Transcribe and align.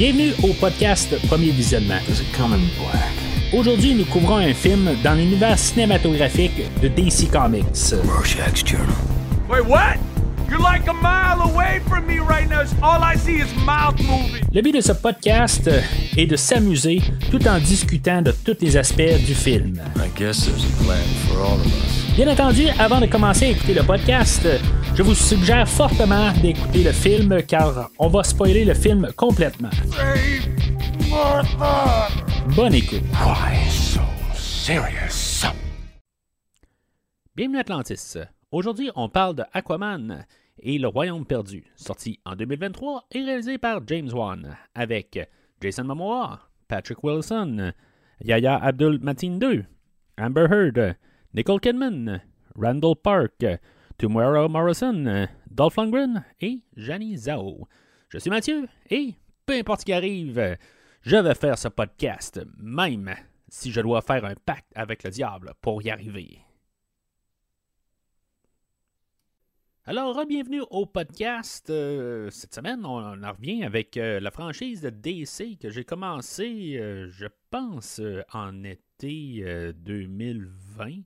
Bienvenue 0.00 0.32
au 0.42 0.54
podcast 0.54 1.14
Premier 1.28 1.50
Visionnement. 1.50 2.00
Aujourd'hui, 3.52 3.94
nous 3.94 4.06
couvrons 4.06 4.38
un 4.38 4.54
film 4.54 4.88
dans 5.04 5.12
l'univers 5.12 5.58
cinématographique 5.58 6.58
de 6.80 6.88
DC 6.88 7.30
Comics. 7.30 7.92
Rorschach's 8.06 8.64
Journal. 8.64 8.96
Wait, 9.50 9.60
what? 9.68 9.98
You're 10.48 10.58
like 10.58 10.88
a 10.88 10.94
mile 10.94 11.42
away 11.42 11.82
from 11.86 12.06
me 12.06 12.18
right 12.18 12.48
now. 12.48 12.62
All 12.82 13.02
I 13.02 13.14
see 13.18 13.42
is 13.42 13.54
mouth 13.66 14.00
moving. 14.00 14.42
Le 14.54 14.62
but 14.62 14.72
de 14.74 14.80
ce 14.80 14.92
podcast 14.92 15.68
est 16.16 16.26
de 16.26 16.36
s'amuser 16.36 17.02
tout 17.30 17.46
en 17.46 17.58
discutant 17.58 18.22
de 18.22 18.32
tous 18.32 18.56
les 18.62 18.78
aspects 18.78 19.22
du 19.26 19.34
film. 19.34 19.82
I 19.96 20.08
guess 20.18 20.46
there's 20.46 20.64
a 20.64 20.82
plan 20.82 20.96
for 21.28 21.42
all 21.42 21.60
of 21.60 21.66
us. 21.66 22.16
Bien 22.16 22.26
entendu, 22.26 22.68
avant 22.78 23.00
de 23.00 23.06
commencer 23.06 23.46
à 23.46 23.48
écouter 23.50 23.74
le 23.74 23.82
podcast, 23.82 24.46
je 24.94 25.02
vous 25.02 25.14
suggère 25.14 25.68
fortement 25.68 26.32
d'écouter 26.42 26.82
le 26.82 26.92
film 26.92 27.42
car 27.42 27.90
on 27.98 28.08
va 28.08 28.22
spoiler 28.22 28.64
le 28.64 28.74
film 28.74 29.08
complètement. 29.16 29.70
Bonne 32.54 32.74
écoute. 32.74 33.02
Why 33.12 33.68
so 33.70 34.00
serious? 34.34 35.44
Bienvenue 37.36 37.58
à 37.58 37.60
Atlantis. 37.60 38.16
Aujourd'hui, 38.52 38.90
on 38.96 39.08
parle 39.08 39.36
de 39.36 39.44
Aquaman 39.52 40.26
et 40.58 40.78
le 40.78 40.88
Royaume 40.88 41.24
perdu, 41.24 41.64
sorti 41.76 42.18
en 42.24 42.36
2023 42.36 43.06
et 43.12 43.24
réalisé 43.24 43.58
par 43.58 43.80
James 43.86 44.10
Wan, 44.12 44.56
avec 44.74 45.18
Jason 45.60 45.84
Momoa, 45.84 46.40
Patrick 46.68 47.02
Wilson, 47.02 47.72
Yaya 48.22 48.56
Abdul 48.56 48.98
Mateen 49.00 49.38
II, 49.42 49.64
Amber 50.18 50.46
Heard, 50.50 50.96
Nicole 51.32 51.60
Kidman, 51.60 52.20
Randall 52.56 52.96
Park, 53.02 53.44
Tomorrow 54.00 54.48
Morrison, 54.48 55.28
Dolph 55.50 55.76
Lundgren 55.76 56.24
et 56.40 56.62
Jani 56.74 57.18
Zhao. 57.18 57.68
Je 58.08 58.16
suis 58.16 58.30
Mathieu 58.30 58.66
et 58.88 59.14
peu 59.44 59.52
importe 59.52 59.80
ce 59.80 59.84
qui 59.84 59.92
arrive, 59.92 60.56
je 61.02 61.16
vais 61.16 61.34
faire 61.34 61.58
ce 61.58 61.68
podcast, 61.68 62.40
même 62.56 63.14
si 63.50 63.70
je 63.70 63.82
dois 63.82 64.00
faire 64.00 64.24
un 64.24 64.36
pacte 64.36 64.72
avec 64.74 65.02
le 65.02 65.10
diable 65.10 65.52
pour 65.60 65.82
y 65.82 65.90
arriver. 65.90 66.38
Alors, 69.84 70.24
bienvenue 70.24 70.62
au 70.70 70.86
podcast. 70.86 71.68
Euh, 71.68 72.30
cette 72.30 72.54
semaine, 72.54 72.86
on 72.86 73.22
en 73.22 73.32
revient 73.32 73.64
avec 73.64 73.98
euh, 73.98 74.18
la 74.18 74.30
franchise 74.30 74.80
de 74.80 74.88
DC 74.88 75.58
que 75.60 75.68
j'ai 75.68 75.84
commencé, 75.84 76.78
euh, 76.78 77.06
je 77.10 77.26
pense, 77.50 78.00
en 78.32 78.64
été 78.64 79.42
euh, 79.42 79.74
2020. 79.74 81.02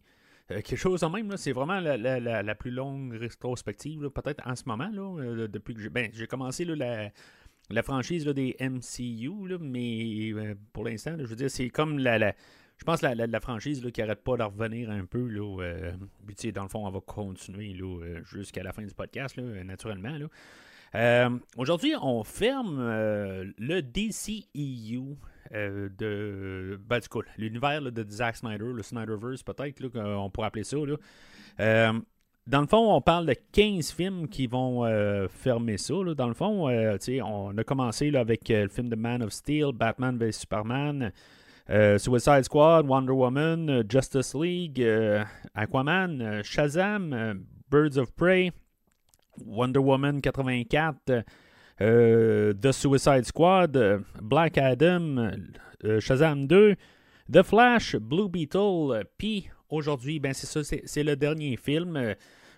Euh, 0.50 0.56
quelque 0.56 0.76
chose 0.76 1.02
en 1.04 1.10
même, 1.10 1.34
c'est 1.38 1.52
vraiment 1.52 1.80
la, 1.80 1.96
la- 1.96 2.42
la- 2.42 2.54
plus 2.54 2.70
longue 2.70 3.14
rétrospective, 3.14 4.10
peut-être 4.10 4.46
en 4.46 4.54
ce 4.54 4.64
moment, 4.66 4.90
là, 4.92 5.18
euh, 5.20 5.48
depuis 5.48 5.74
que 5.74 5.80
j'ai, 5.80 5.88
ben, 5.88 6.10
j'ai 6.12 6.26
commencé 6.26 6.66
la, 6.66 7.10
franchise 7.82 8.26
des 8.26 8.54
MCU, 8.60 9.58
mais 9.58 10.32
euh, 10.32 10.54
pour 10.74 10.84
l'instant, 10.84 11.16
je 11.18 11.24
veux 11.24 11.36
dire, 11.36 11.50
c'est 11.50 11.70
comme 11.70 11.98
la, 11.98 12.34
je 12.76 12.84
pense 12.84 13.00
la, 13.00 13.14
la, 13.14 13.40
franchise 13.40 13.82
qui 13.92 14.02
arrête 14.02 14.22
pas 14.22 14.36
de 14.36 14.42
revenir 14.42 14.90
un 14.90 15.06
peu. 15.06 15.26
Là, 15.28 15.92
puis, 16.26 16.52
dans 16.52 16.64
le 16.64 16.68
fond, 16.68 16.86
on 16.86 16.90
va 16.90 17.00
continuer 17.00 17.74
jusqu'à 18.24 18.62
la 18.62 18.72
fin 18.74 18.82
du 18.82 18.92
podcast, 18.92 19.38
naturellement. 19.38 20.18
Aujourd'hui, 21.56 21.94
on 22.02 22.22
ferme 22.22 22.82
le 23.56 23.80
DCEU 23.80 25.16
euh, 25.52 25.88
de. 25.98 26.80
Ben, 26.86 26.98
du 26.98 27.08
coup, 27.08 27.22
l'univers 27.36 27.80
de 27.82 28.06
Zack 28.08 28.36
Snyder, 28.36 28.72
le 28.72 28.82
Snyderverse, 28.82 29.42
peut-être, 29.42 29.80
là, 29.80 29.88
qu'on 29.88 30.30
pourrait 30.30 30.48
appeler 30.48 30.64
ça. 30.64 30.76
Euh, 31.60 31.92
dans 32.46 32.60
le 32.60 32.66
fond, 32.66 32.94
on 32.94 33.00
parle 33.00 33.26
de 33.26 33.34
15 33.52 33.92
films 33.92 34.28
qui 34.28 34.46
vont 34.46 34.84
euh, 34.84 35.28
fermer 35.28 35.78
ça. 35.78 35.94
Dans 36.16 36.28
le 36.28 36.34
fond, 36.34 36.68
on 36.68 37.58
a 37.58 37.64
commencé 37.64 38.14
avec 38.14 38.48
le 38.48 38.68
film 38.68 38.88
de 38.88 38.96
Man 38.96 39.22
of 39.22 39.32
Steel, 39.32 39.72
Batman 39.72 40.18
vs 40.18 40.32
Superman, 40.40 41.12
Suicide 41.98 42.42
Squad, 42.42 42.86
Wonder 42.86 43.12
Woman, 43.12 43.84
Justice 43.88 44.34
League, 44.34 44.86
Aquaman, 45.54 46.42
Shazam, 46.42 47.40
Birds 47.70 47.96
of 47.96 48.12
Prey, 48.14 48.52
Wonder 49.44 49.80
Woman 49.80 50.20
84, 50.20 51.10
euh, 51.10 51.22
The 51.80 52.72
Suicide 52.72 53.24
Squad, 53.24 53.76
euh, 53.76 53.98
Black 54.22 54.58
Adam, 54.58 55.30
euh, 55.84 56.00
Shazam 56.00 56.46
2, 56.46 56.76
The 57.32 57.42
Flash, 57.42 57.96
Blue 57.96 58.28
Beetle, 58.28 58.58
euh, 58.92 59.02
puis 59.18 59.48
aujourd'hui, 59.68 60.20
ben 60.20 60.32
c'est 60.32 60.46
ça, 60.46 60.62
c'est 60.62 61.02
le 61.02 61.16
dernier 61.16 61.56
film. 61.56 61.96
Euh, 61.96 62.14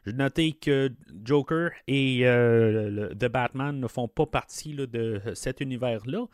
J'ai 0.06 0.12
noté 0.12 0.52
que 0.52 0.92
Joker 1.24 1.70
et 1.88 2.20
euh, 2.24 3.08
The 3.14 3.26
Batman 3.26 3.80
ne 3.80 3.88
font 3.88 4.08
pas 4.08 4.26
partie 4.26 4.74
de 4.74 5.20
cet 5.34 5.60
univers-là. 5.60 6.26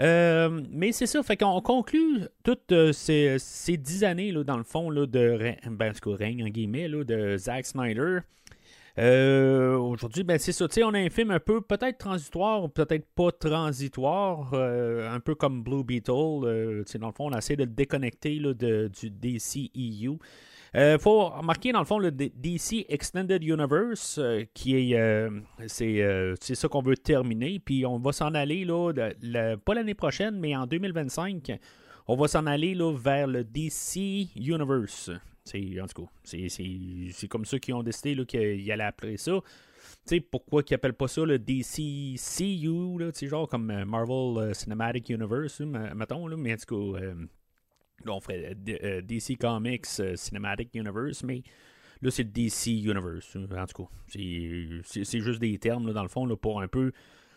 Euh, 0.00 0.60
mais 0.70 0.92
c'est 0.92 1.06
ça, 1.06 1.22
fait 1.22 1.36
qu'on 1.36 1.60
conclut 1.60 2.22
toutes 2.42 2.72
euh, 2.72 2.92
ces, 2.92 3.76
dix 3.76 4.04
années, 4.04 4.32
là, 4.32 4.42
dans 4.42 4.56
le 4.56 4.64
fond, 4.64 4.90
là, 4.90 5.06
de 5.06 5.54
ben, 5.70 5.92
règne, 6.04 6.48
guillemets, 6.48 6.88
là, 6.88 7.04
de 7.04 7.36
Zack 7.36 7.66
Snyder. 7.66 8.18
Euh, 8.98 9.76
Aujourd'hui, 9.76 10.22
ben, 10.22 10.38
c'est 10.38 10.52
ça, 10.52 10.68
tu 10.68 10.74
sais, 10.74 10.84
on 10.84 10.94
a 10.94 10.98
un 10.98 11.10
film 11.10 11.32
un 11.32 11.40
peu 11.40 11.60
peut-être 11.60 11.98
transitoire, 11.98 12.70
peut-être 12.70 13.06
pas 13.14 13.32
transitoire, 13.32 14.50
euh, 14.54 15.12
un 15.12 15.18
peu 15.18 15.34
comme 15.34 15.62
Blue 15.62 15.82
Beetle. 15.82 16.12
euh, 16.12 16.84
dans 17.00 17.08
le 17.08 17.12
fond, 17.12 17.26
on 17.32 17.36
essaie 17.36 17.56
de 17.56 17.64
le 17.64 17.70
déconnecter 17.70 18.38
là, 18.38 18.54
de, 18.54 18.88
du 18.88 19.10
DCEU. 19.10 20.18
Euh, 20.76 20.98
faut 20.98 21.28
remarquer 21.28 21.70
dans 21.72 21.78
le 21.78 21.84
fond 21.84 22.00
le 22.00 22.10
DC 22.10 22.86
Extended 22.88 23.44
Universe 23.44 24.18
qui 24.54 24.74
est 24.74 25.28
c'est 25.68 26.54
ça 26.56 26.66
qu'on 26.66 26.82
veut 26.82 26.96
terminer 26.96 27.60
puis 27.60 27.86
on 27.86 28.00
va 28.00 28.10
s'en 28.10 28.34
aller 28.34 28.64
là 28.64 28.92
pas 29.64 29.74
l'année 29.74 29.94
prochaine 29.94 30.36
mais 30.40 30.56
en 30.56 30.66
2025 30.66 31.52
on 32.08 32.16
va 32.16 32.26
s'en 32.26 32.46
aller 32.46 32.74
là, 32.74 32.92
vers 32.92 33.28
le 33.28 33.44
DC 33.44 34.30
Universe 34.34 35.12
c'est 35.44 35.80
en 35.80 35.86
tout 35.86 36.02
cas 36.04 36.10
c'est, 36.24 37.28
comme 37.28 37.44
ceux 37.44 37.58
qui 37.58 37.72
ont 37.72 37.82
décidé 37.82 38.24
qu'ils 38.26 38.72
allaient 38.72 38.84
appeler 38.84 39.16
ça 39.16 39.32
tu 40.06 40.16
sais, 40.16 40.20
pourquoi 40.20 40.62
qu'ils 40.62 40.74
appellent 40.76 40.94
pas 40.94 41.08
ça 41.08 41.24
le 41.24 41.38
DCCU, 41.38 42.98
là, 42.98 43.10
genre 43.22 43.48
comme 43.48 43.70
euh, 43.70 43.84
Marvel 43.84 44.38
euh, 44.50 44.54
Cinematic 44.54 45.10
Universe, 45.10 45.60
me- 45.60 45.94
mettons, 45.94 46.26
là, 46.26 46.36
mais 46.36 46.54
en 46.54 46.56
tout 46.56 46.94
cas, 46.96 47.00
euh, 47.04 47.14
on 48.06 48.20
ferait 48.20 48.54
DC 48.56 49.36
Comics 49.38 49.86
Cinematic 50.16 50.70
Universe, 50.74 51.22
mais 51.22 51.42
là, 52.02 52.10
c'est 52.10 52.24
le 52.24 52.30
DC 52.30 52.66
Universe. 52.82 53.36
euh, 53.36 53.46
En 53.56 53.66
tout 53.66 53.84
cas, 53.84 53.90
c'est- 54.08 55.20
juste 55.20 55.40
des 55.40 55.58
termes, 55.58 55.86
là, 55.86 55.92
dans 55.92 56.02
le 56.02 56.08
fond, 56.08 56.26
là, 56.26 56.36
pour 56.36 56.60
un 56.60 56.68
peu 56.68 56.92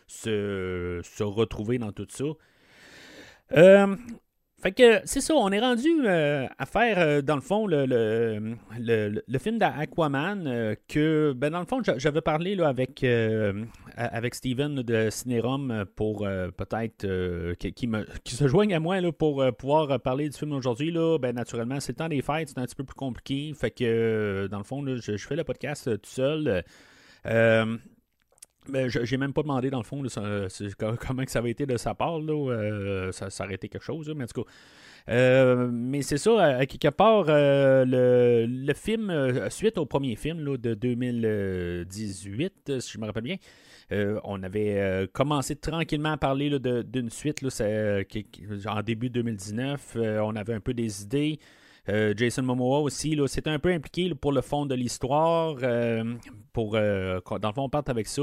se, 0.06 1.00
se 1.04 1.22
retrouver 1.22 1.78
dans 1.78 1.92
tout 1.92 2.06
ça. 2.10 2.24
Fait 4.60 4.72
que 4.72 5.00
c'est 5.04 5.20
ça, 5.20 5.34
on 5.34 5.50
est 5.50 5.60
rendu 5.60 5.88
euh, 6.04 6.46
à 6.58 6.66
faire, 6.66 6.98
euh, 6.98 7.22
dans 7.22 7.36
le 7.36 7.40
fond, 7.40 7.66
le, 7.66 7.86
le, 7.86 9.22
le- 9.26 9.38
film 9.38 9.58
d'Aquaman, 9.58 10.46
euh, 10.46 10.74
que, 10.88 11.32
ben, 11.36 11.50
dans 11.50 11.60
le 11.60 11.66
fond, 11.66 11.82
j'a- 11.82 11.98
j'avais 11.98 12.20
parlé 12.20 12.60
avec, 12.60 13.04
avec 13.96 14.34
Steven 14.34 14.82
de 14.82 15.10
Cinérum 15.10 15.84
pour 15.96 16.26
peut-être 16.56 17.06
qui, 17.70 17.86
me- 17.86 18.06
qui 18.24 18.34
se 18.34 18.48
joigne 18.48 18.74
à 18.74 18.80
moi 18.80 19.00
là, 19.00 19.12
pour 19.12 19.44
pouvoir 19.56 20.00
parler 20.00 20.28
du 20.28 20.36
film 20.36 20.52
aujourd'hui. 20.52 20.92
Ben, 21.20 21.34
naturellement, 21.34 21.78
c'est 21.80 21.92
le 21.92 21.96
temps 21.96 22.08
des 22.08 22.22
fêtes, 22.22 22.48
c'est 22.48 22.58
un 22.58 22.64
petit 22.64 22.74
peu 22.76 22.84
plus 22.84 22.94
compliqué. 22.94 23.52
Fait 23.54 23.70
que, 23.70 24.48
dans 24.50 24.58
le 24.58 24.64
fond, 24.64 24.82
là, 24.82 24.96
je, 24.96 25.16
fais 25.16 25.36
le 25.36 25.44
podcast 25.44 25.84
tout 26.00 26.10
seul. 26.10 26.64
Ben, 28.68 28.88
j'ai 28.88 29.16
même 29.16 29.32
pas 29.32 29.42
demandé 29.42 29.70
dans 29.70 29.78
le 29.78 29.84
fond 29.84 30.02
comment 31.00 31.24
que 31.24 31.30
ça 31.30 31.38
avait 31.38 31.50
été 31.50 31.66
de 31.66 31.76
sa 31.76 31.94
part. 31.94 32.20
Là, 32.20 32.50
euh, 32.52 33.12
ça, 33.12 33.28
aurait 33.44 33.54
été 33.54 33.68
quelque 33.68 33.84
chose, 33.84 34.12
mais 34.14 34.24
en 34.24 34.26
tout 34.26 34.42
cas. 34.42 34.50
euh, 35.08 35.68
mais 35.72 36.02
c'est 36.02 36.18
ça, 36.18 36.42
à, 36.58 36.66
quelque 36.66 36.88
part, 36.88 37.26
euh, 37.28 37.84
le, 37.86 38.46
le 38.46 38.74
film, 38.74 39.10
suite 39.50 39.78
au 39.78 39.86
premier 39.86 40.16
film 40.16 40.40
là, 40.44 40.56
de 40.58 40.74
2018, 40.74 42.52
euh, 42.68 42.80
si 42.80 42.92
je 42.92 42.98
me 42.98 43.06
rappelle 43.06 43.22
bien, 43.22 43.36
on 44.24 44.42
avait 44.42 45.08
commencé 45.14 45.56
tranquillement 45.56 46.12
à 46.12 46.16
parler 46.18 46.50
d'une 46.58 47.08
suite 47.10 47.40
là, 47.42 47.48
en 48.66 48.82
début 48.82 49.08
2019. 49.08 49.94
euh, 49.96 50.20
on 50.20 50.36
avait 50.36 50.52
un 50.54 50.60
peu 50.60 50.74
des 50.74 51.02
idées. 51.02 51.38
Jason 52.16 52.42
Momoa 52.42 52.80
aussi, 52.80 53.14
là, 53.16 53.26
c'était 53.28 53.48
un 53.48 53.58
peu 53.58 53.70
impliqué 53.72 54.14
pour 54.14 54.32
le 54.32 54.42
fond 54.42 54.66
de 54.66 54.74
l'histoire. 54.74 55.56
pour, 56.52 56.74
euh, 56.74 57.18
dans 57.40 57.48
le 57.48 57.54
fond, 57.54 57.62
on 57.62 57.68
part 57.70 57.84
avec 57.86 58.06
ça. 58.08 58.22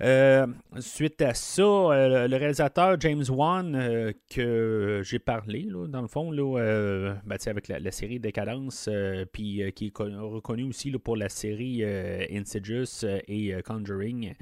Euh, 0.00 0.46
suite 0.80 1.22
à 1.22 1.34
ça, 1.34 1.62
euh, 1.62 2.26
le 2.26 2.36
réalisateur 2.36 3.00
James 3.00 3.24
Wan, 3.28 3.74
euh, 3.74 4.12
que 4.28 5.02
j'ai 5.04 5.18
parlé, 5.18 5.62
là, 5.62 5.86
dans 5.86 6.02
le 6.02 6.08
fond, 6.08 6.30
là, 6.30 7.14
ben, 7.24 7.36
avec 7.46 7.68
la, 7.68 7.90
série 7.90 8.18
Décadence, 8.18 8.88
puis 9.32 9.62
qui 9.74 9.86
est 9.86 9.90
con- 9.90 10.30
reconnu 10.30 10.64
aussi 10.64 10.90
là, 10.90 10.98
pour 10.98 11.16
la 11.16 11.28
série 11.28 11.84
Insidious 12.32 13.04
et 13.28 13.54
Conjuring. 13.64 14.34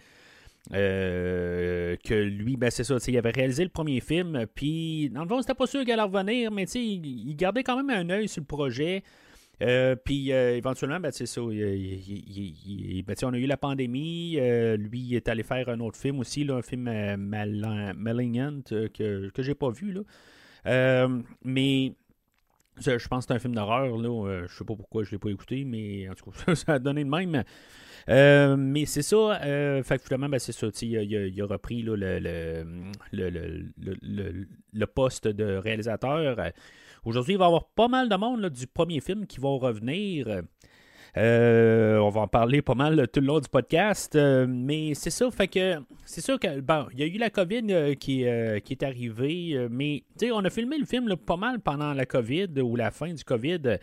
Que 0.71 2.23
lui, 2.23 2.57
ben 2.57 2.71
c'est 2.71 2.85
ça, 2.85 2.97
il 3.07 3.19
avait 3.19 3.31
réalisé 3.31 3.65
le 3.65 3.71
premier 3.71 4.01
film, 4.01 4.47
puis 4.55 5.11
dans 5.11 5.23
le 5.23 5.29
fond, 5.29 5.41
c'était 5.43 5.55
pas 5.55 5.67
sûr 5.67 5.85
qu'elle 5.85 6.01
allait 6.01 6.11
revenir, 6.11 6.51
mais 6.51 6.65
il, 6.65 7.05
il 7.29 7.37
gardait 7.37 7.63
quand 7.63 7.83
même 7.83 7.91
un 7.91 8.09
œil 8.11 8.29
sur 8.29 8.41
le 8.41 8.47
projet. 8.47 9.03
Euh, 9.63 9.95
puis 9.97 10.31
éventuellement, 10.31 10.99
ben, 11.01 11.11
c'est 11.13 11.27
ça. 11.27 11.41
il- 11.51 13.03
ben, 13.07 13.15
on 13.23 13.33
a 13.33 13.39
eu 13.39 13.47
la 13.47 13.57
pandémie. 13.57 14.37
euh, 14.39 14.77
lui, 14.77 15.01
il 15.01 15.15
est 15.15 15.29
allé 15.29 15.43
faire 15.43 15.69
un 15.69 15.79
autre 15.81 15.97
film 15.99 16.19
aussi, 16.19 16.47
un 16.51 16.63
film 16.63 16.89
euh, 16.89 17.17
Mal- 17.17 17.95
Malignant 17.97 18.61
euh, 18.73 18.89
que, 18.89 19.31
que 19.31 19.43
j'ai 19.43 19.55
pas 19.55 19.71
vu. 19.71 19.93
Là. 19.93 20.01
Euh, 20.67 21.21
mais 21.45 21.95
je 22.81 23.07
pense 23.09 23.25
que 23.27 23.29
c'est 23.33 23.37
un 23.37 23.39
film 23.39 23.55
d'horreur. 23.55 23.97
Là. 23.99 24.29
Euh, 24.29 24.47
je 24.49 24.55
sais 24.57 24.65
pas 24.65 24.75
pourquoi 24.75 25.05
je 25.05 25.13
l'ai 25.13 25.19
pas 25.19 25.29
écouté, 25.31 25.65
mais 25.65 26.09
en 26.09 26.15
tout 26.15 26.31
cas, 26.31 26.55
ça 26.55 26.73
a 26.75 26.79
donné 26.79 27.05
de 27.05 27.09
même. 27.11 27.45
Euh, 28.09 28.57
mais 28.57 28.85
c'est 28.85 29.03
ça. 29.03 29.41
Euh, 29.45 29.83
finalement, 29.85 30.29
ben, 30.29 30.39
c'est 30.41 30.53
ça. 30.53 30.67
Il 30.83 30.97
a, 30.97 31.03
il 31.03 31.41
a- 31.43 31.47
repris 31.47 31.83
là, 31.83 31.95
le- 31.97 32.19
le- 33.13 33.31
le- 34.03 34.47
le 34.73 34.87
poste 34.87 35.29
de 35.29 35.57
réalisateur. 35.57 36.37
Euh, 37.05 37.09
Aujourd'hui, 37.09 37.35
il 37.35 37.39
va 37.39 37.45
y 37.45 37.49
avoir 37.49 37.65
pas 37.71 37.89
mal 37.89 38.09
de 38.09 38.17
monde 38.17 38.49
du 38.49 38.67
premier 38.67 39.01
film 39.01 39.27
qui 39.27 39.41
vont 39.41 39.59
revenir. 39.59 40.43
Euh, 41.19 41.99
on 41.99 42.09
va 42.09 42.23
en 42.23 42.29
parler 42.29 42.63
pas 42.63 42.75
mal 42.75 43.07
tout 43.13 43.21
le 43.21 43.27
long 43.27 43.41
du 43.41 43.49
podcast. 43.49 44.17
euh, 44.17 44.47
mais 44.49 44.95
c'est 44.95 45.11
ça, 45.11 45.31
fait 45.31 45.49
que 45.49 45.77
c'est 46.07 46.23
sûr 46.23 46.41
que 46.41 46.61
bon, 46.61 46.87
il 46.95 47.01
y 47.01 47.03
a 47.03 47.07
eu 47.07 47.19
la 47.19 47.29
COVID 47.29 47.67
euh, 47.71 47.95
qui, 47.95 48.27
euh, 48.27 48.59
est 48.69 48.83
arrivée, 48.83 49.51
euh, 49.53 49.69
mais 49.71 50.05
tu 50.19 50.27
sais, 50.27 50.33
on 50.33 50.39
a 50.39 50.49
filmé 50.51 50.79
le 50.79 50.87
film 50.87 51.15
pas 51.17 51.37
mal 51.37 51.61
pendant 51.61 51.93
la 51.93 52.07
COVID 52.07 52.49
ou 52.63 52.77
la 52.77 52.91
fin 52.91 53.13
du 53.13 53.25
COVID. 53.25 53.77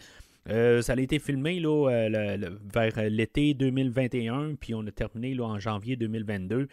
Euh, 0.49 0.81
ça 0.81 0.93
a 0.93 0.99
été 0.99 1.19
filmé 1.19 1.59
là, 1.59 1.89
euh, 1.91 2.49
vers 2.73 2.93
l'été 3.09 3.53
2021, 3.53 4.55
puis 4.55 4.73
on 4.73 4.81
a 4.87 4.91
terminé 4.91 5.35
là, 5.35 5.43
en 5.43 5.59
janvier 5.59 5.95
2022. 5.97 6.67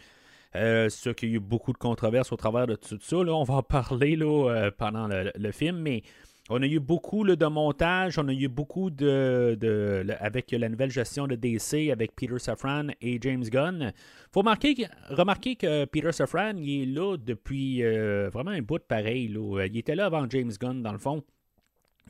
Euh, 0.55 0.89
sûr 0.89 1.13
qu'il 1.13 1.29
y 1.29 1.33
a 1.33 1.35
eu 1.35 1.39
beaucoup 1.39 1.71
de 1.73 1.77
controverses 1.77 2.31
au 2.31 2.35
travers 2.37 2.65
de 2.65 2.73
tout 2.75 2.97
ça. 2.99 3.17
Là. 3.17 3.35
On 3.35 3.43
va 3.43 3.55
en 3.55 3.61
parler 3.63 4.15
là, 4.15 4.49
euh, 4.49 4.71
pendant 4.75 5.07
le, 5.07 5.31
le 5.37 5.51
film, 5.51 5.77
mais 5.77 6.01
on 6.49 6.61
a 6.61 6.65
eu 6.67 6.79
beaucoup 6.79 7.25
de 7.25 7.45
montage, 7.47 8.17
on 8.17 8.27
a 8.27 8.33
eu 8.33 8.47
beaucoup 8.47 8.89
de, 8.89 10.05
avec 10.19 10.51
la 10.51 10.69
nouvelle 10.69 10.91
gestion 10.91 11.27
de 11.27 11.35
DC, 11.35 11.89
avec 11.91 12.15
Peter 12.15 12.39
Safran 12.39 12.87
et 13.01 13.19
James 13.21 13.43
Gunn. 13.43 13.91
faut 14.31 14.43
marquer, 14.43 14.73
que- 14.75 15.13
remarquer 15.15 15.55
que 15.55 15.85
Peter 15.85 16.11
Safran, 16.11 16.53
il 16.57 16.83
est 16.83 16.85
là 16.85 17.17
depuis 17.17 17.83
euh, 17.83 18.29
vraiment 18.31 18.51
un 18.51 18.61
bout 18.61 18.77
de 18.79 18.83
pareil. 18.83 19.27
là. 19.27 19.65
Il 19.65 19.77
était 19.77 19.95
là 19.95 20.05
avant 20.05 20.29
James 20.29 20.51
Gunn, 20.59 20.81
dans 20.81 20.93
le 20.93 20.97
fond. 20.99 21.23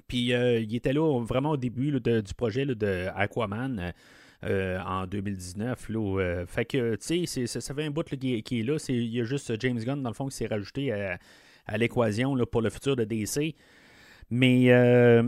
Puis 0.07 0.33
euh, 0.33 0.59
il 0.59 0.73
était 0.75 0.93
là 0.93 1.21
vraiment 1.23 1.51
au 1.51 1.57
début 1.57 1.91
du 1.99 2.33
projet 2.35 2.65
de 2.65 3.07
Aquaman. 3.15 3.79
euh, 3.79 3.91
euh, 4.43 4.79
en 4.85 5.07
2019. 5.07 5.89
Là, 5.89 6.19
euh, 6.19 6.45
fait 6.45 6.63
que, 6.63 6.93
tu 6.97 7.25
sais, 7.25 7.47
ça, 7.47 7.59
ça 7.59 7.73
fait 7.73 7.85
un 7.85 7.89
bout 7.89 8.07
là, 8.11 8.15
qui, 8.17 8.35
est- 8.35 8.41
qui 8.43 8.59
est 8.59 8.63
là. 8.63 8.77
Il 8.87 9.07
y 9.07 9.19
a 9.19 9.23
juste 9.23 9.51
James 9.59 9.79
Gunn, 9.79 10.03
dans 10.03 10.11
le 10.11 10.13
fond, 10.13 10.27
qui 10.27 10.35
s'est 10.35 10.45
rajouté 10.45 10.91
à, 10.91 11.17
à 11.65 11.77
l'équation 11.79 12.35
pour 12.45 12.61
le 12.61 12.69
futur 12.69 12.95
de 12.95 13.03
DC. 13.03 13.55
Mais, 14.29 14.71
euh, 14.71 15.23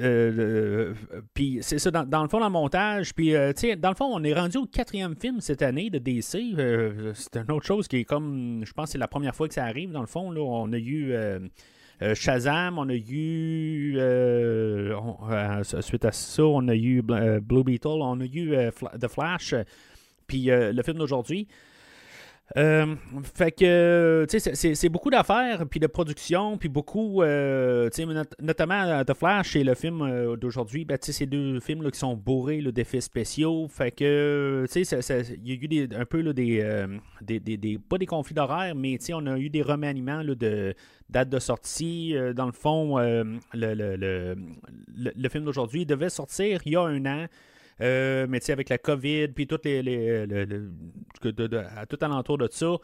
euh, 0.00 0.30
le- 0.32 1.22
puis 1.34 1.58
c'est 1.62 1.78
ça, 1.78 1.90
dans, 1.90 2.04
dans 2.04 2.22
le 2.22 2.28
fond, 2.28 2.38
dans 2.40 2.46
le 2.46 2.52
montage, 2.52 3.14
puis, 3.14 3.34
euh, 3.34 3.52
tu 3.52 3.60
sais, 3.68 3.76
dans 3.76 3.90
le 3.90 3.94
fond, 3.96 4.06
on 4.12 4.22
est 4.24 4.34
rendu 4.34 4.58
au 4.58 4.66
quatrième 4.66 5.16
film 5.16 5.40
cette 5.40 5.62
année 5.62 5.90
de 5.90 5.98
DC. 5.98 6.54
Euh, 6.58 7.12
c'est 7.14 7.36
une 7.36 7.50
autre 7.50 7.66
chose 7.66 7.88
qui 7.88 7.98
est 7.98 8.04
comme, 8.04 8.62
je 8.64 8.72
pense 8.72 8.90
c'est 8.90 8.98
la 8.98 9.08
première 9.08 9.34
fois 9.34 9.48
que 9.48 9.54
ça 9.54 9.64
arrive, 9.64 9.90
dans 9.92 10.00
le 10.00 10.06
fond. 10.06 10.30
Là, 10.30 10.40
on 10.40 10.72
a 10.72 10.78
eu... 10.78 11.12
euh, 11.12 11.40
euh, 12.02 12.12
Shazam, 12.14 12.76
on 12.78 12.88
a 12.88 12.94
eu, 12.94 13.94
euh, 13.98 14.96
euh, 15.30 15.62
suite 15.80 16.04
à 16.04 16.10
ça, 16.10 16.42
on 16.44 16.66
a 16.66 16.74
eu 16.74 17.02
euh, 17.08 17.38
Blue 17.40 17.62
Beetle, 17.62 17.86
on 18.00 18.20
a 18.20 18.24
eu 18.24 18.52
euh, 18.52 18.70
The 19.00 19.06
Flash, 19.06 19.52
euh, 19.52 19.62
puis 20.26 20.50
euh, 20.50 20.72
le 20.72 20.82
film 20.82 20.98
d'aujourd'hui. 20.98 21.46
Euh, 22.58 22.94
fait 23.34 23.52
que, 23.52 24.26
tu 24.28 24.38
sais, 24.38 24.74
c'est- 24.74 24.88
beaucoup 24.90 25.08
d'affaires, 25.08 25.64
puis 25.68 25.80
de 25.80 25.86
production, 25.86 26.58
puis 26.58 26.68
beaucoup, 26.68 27.22
euh, 27.22 27.88
tu 27.88 28.02
sais, 28.02 28.06
not- 28.06 28.22
notamment 28.40 28.82
euh, 28.82 29.02
The 29.02 29.14
Flash 29.14 29.56
et 29.56 29.64
le 29.64 29.74
film 29.74 30.36
d'aujourd'hui, 30.36 30.84
ben, 30.84 30.98
tu 30.98 31.10
sais, 31.12 31.24
deux 31.24 31.58
films 31.60 31.82
là, 31.82 31.90
qui 31.90 31.98
sont 31.98 32.14
bourrés 32.14 32.60
d'effets 32.60 33.00
spéciaux. 33.00 33.66
Fait 33.68 33.90
que, 33.90 34.66
tu 34.70 34.84
sais, 34.84 35.00
il 35.42 35.48
y 35.48 35.52
a 35.52 35.54
eu 35.54 35.68
des- 35.86 35.96
un 35.96 36.04
peu 36.04 36.20
là, 36.20 36.34
des, 36.34 36.86
des, 37.22 37.40
des- 37.40 37.56
des- 37.56 37.78
pas 37.78 37.96
des 37.96 38.06
conflits 38.06 38.34
d'horaire, 38.34 38.74
mais 38.74 38.98
tu 38.98 39.06
sais, 39.06 39.12
on 39.14 39.26
a 39.26 39.38
eu 39.38 39.48
des 39.48 39.62
remaniements 39.62 40.22
là, 40.22 40.34
de 40.34 40.74
date 41.08 41.30
de 41.30 41.38
sortie. 41.38 42.14
Dans 42.36 42.46
le 42.46 42.52
fond, 42.52 42.98
le- 42.98 43.40
le- 43.54 43.96
le- 43.96 44.36
le 45.16 45.28
film 45.30 45.44
d'aujourd'hui 45.44 45.86
devait 45.86 46.10
sortir 46.10 46.60
il 46.66 46.72
y 46.72 46.76
a 46.76 46.82
un 46.82 47.06
an. 47.06 47.26
Euh, 47.80 48.26
mais 48.28 48.40
tu 48.40 48.46
sais, 48.46 48.52
avec 48.52 48.68
la 48.68 48.78
COVID, 48.78 49.28
puis 49.28 49.46
tout, 49.46 49.58
les, 49.64 50.26
de- 50.26 51.64
à 51.76 51.86
tout 51.86 51.98
alentour 52.00 52.38
de 52.38 52.48
ça, 52.50 52.76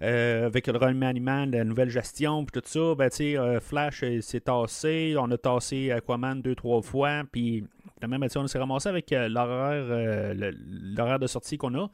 euh, 0.00 0.46
avec 0.46 0.66
le 0.68 0.78
remaniement, 0.78 1.44
la 1.46 1.64
nouvelle 1.64 1.90
gestion, 1.90 2.44
puis 2.44 2.60
tout 2.60 2.66
ça, 2.66 2.94
ben 2.94 3.10
euh, 3.20 3.60
Flash 3.60 4.02
euh, 4.04 4.20
s'est 4.20 4.40
tassé, 4.40 5.14
on 5.18 5.30
a 5.30 5.36
tassé 5.36 5.90
Aquaman 5.90 6.40
deux, 6.40 6.54
trois 6.54 6.80
fois, 6.82 7.24
puis 7.30 7.64
finalement, 8.00 8.18
ben, 8.26 8.28
on 8.36 8.46
s'est 8.46 8.58
ramassé 8.58 8.88
avec 8.88 9.12
euh, 9.12 9.28
l'horaire 9.28 9.86
euh, 9.90 10.52
l'horaire 10.96 11.18
de 11.18 11.26
sortie 11.26 11.58
qu'on 11.58 11.74
a. 11.74 11.90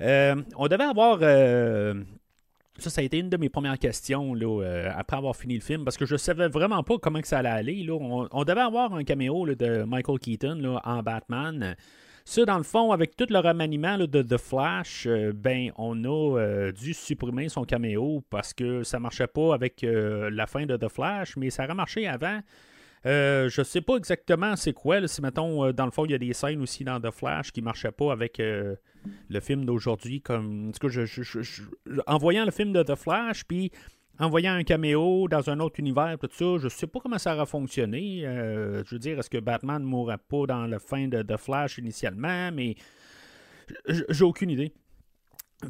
Euh, 0.00 0.36
on 0.56 0.68
devait 0.68 0.84
avoir... 0.84 1.18
ça, 2.82 2.90
ça 2.90 3.00
a 3.00 3.04
été 3.04 3.18
une 3.18 3.30
de 3.30 3.36
mes 3.36 3.48
premières 3.48 3.78
questions 3.78 4.34
là, 4.34 4.62
euh, 4.62 4.90
après 4.94 5.16
avoir 5.16 5.36
fini 5.36 5.54
le 5.54 5.60
film, 5.60 5.84
parce 5.84 5.96
que 5.96 6.04
je 6.04 6.16
savais 6.16 6.48
vraiment 6.48 6.82
pas 6.82 6.98
comment 6.98 7.20
ça 7.22 7.38
allait 7.38 7.48
aller. 7.48 7.82
Là. 7.84 7.94
On, 7.94 8.44
devait 8.44 8.60
avoir 8.60 8.94
un 8.94 9.04
caméo 9.04 9.46
de 9.46 9.84
Michael 9.84 10.18
Keaton 10.18 10.58
là, 10.60 10.80
en 10.84 11.02
Batman. 11.02 11.76
Ça, 12.24 12.44
dans 12.44 12.58
le 12.58 12.62
fond, 12.62 12.92
avec 12.92 13.16
tout 13.16 13.26
le 13.28 13.38
remaniement 13.38 13.98
de 13.98 14.22
The 14.22 14.36
Flash, 14.36 15.06
euh, 15.06 15.32
ben, 15.34 15.72
on 15.76 16.04
a 16.04 16.38
euh, 16.38 16.72
dû 16.72 16.94
supprimer 16.94 17.48
son 17.48 17.64
caméo 17.64 18.22
parce 18.30 18.52
que 18.52 18.82
ça 18.84 19.00
marchait 19.00 19.26
pas 19.26 19.54
avec 19.54 19.84
la 19.84 20.46
fin 20.46 20.66
de 20.66 20.76
The 20.76 20.88
Flash, 20.88 21.36
mais 21.36 21.50
ça 21.50 21.64
aurait 21.64 21.74
marché 21.74 22.06
avant. 22.06 22.40
Euh, 23.04 23.48
je 23.48 23.62
sais 23.62 23.80
pas 23.80 23.96
exactement 23.96 24.54
c'est 24.54 24.72
quoi. 24.72 25.06
si, 25.08 25.20
mettons, 25.22 25.64
euh, 25.64 25.72
dans 25.72 25.86
le 25.86 25.90
fond, 25.90 26.04
il 26.04 26.12
y 26.12 26.14
a 26.14 26.18
des 26.18 26.32
scènes 26.32 26.62
aussi 26.62 26.84
dans 26.84 27.00
The 27.00 27.10
Flash 27.10 27.50
qui 27.50 27.60
marchaient 27.60 27.90
pas 27.90 28.12
avec 28.12 28.38
euh, 28.38 28.76
le 29.28 29.40
film 29.40 29.64
d'aujourd'hui. 29.64 30.20
Comme, 30.20 30.70
en 30.72 32.12
en 32.14 32.18
voyant 32.18 32.44
le 32.44 32.50
film 32.50 32.72
de 32.72 32.82
The 32.82 32.94
Flash, 32.94 33.44
puis 33.44 33.72
en 34.18 34.28
voyant 34.28 34.52
un 34.52 34.62
caméo 34.62 35.26
dans 35.28 35.50
un 35.50 35.58
autre 35.58 35.80
univers, 35.80 36.16
tout 36.18 36.28
ça, 36.30 36.58
je 36.58 36.68
sais 36.68 36.86
pas 36.86 37.00
comment 37.00 37.18
ça 37.18 37.34
aurait 37.34 37.46
fonctionné. 37.46 38.24
Euh, 38.24 38.84
je 38.84 38.94
veux 38.94 38.98
dire, 38.98 39.18
est-ce 39.18 39.30
que 39.30 39.38
Batman 39.38 39.82
ne 39.82 39.86
mourrait 39.86 40.18
pas 40.18 40.46
dans 40.46 40.66
la 40.66 40.78
fin 40.78 41.08
de 41.08 41.22
The 41.22 41.36
Flash 41.36 41.78
initialement, 41.78 42.52
mais 42.52 42.76
j'ai 43.88 44.24
aucune 44.24 44.50
idée. 44.50 44.72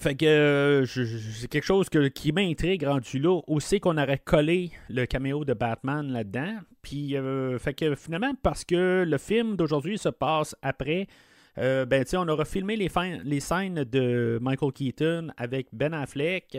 Fait 0.00 0.14
que 0.14 0.24
euh, 0.24 0.86
c'est 0.86 1.48
quelque 1.48 1.64
chose 1.64 1.88
qui 2.14 2.32
m'intrigue 2.32 2.84
rendu 2.84 3.18
là. 3.18 3.40
Aussi 3.46 3.78
qu'on 3.78 3.98
aurait 3.98 4.18
collé 4.18 4.70
le 4.88 5.04
caméo 5.06 5.44
de 5.44 5.52
Batman 5.52 6.10
là-dedans. 6.10 6.60
Puis, 6.82 7.16
euh, 7.16 7.58
fait 7.58 7.74
que 7.74 7.94
finalement, 7.94 8.32
parce 8.42 8.64
que 8.64 9.04
le 9.06 9.18
film 9.18 9.56
d'aujourd'hui 9.56 9.98
se 9.98 10.08
passe 10.08 10.56
après, 10.62 11.06
euh, 11.58 11.84
ben, 11.84 12.04
on 12.14 12.28
aura 12.28 12.44
filmé 12.44 12.76
les, 12.76 13.40
scènes 13.40 13.84
de 13.84 14.38
Michael 14.40 14.72
Keaton 14.72 15.28
avec 15.36 15.68
Ben 15.72 15.92
Affleck. 15.92 16.58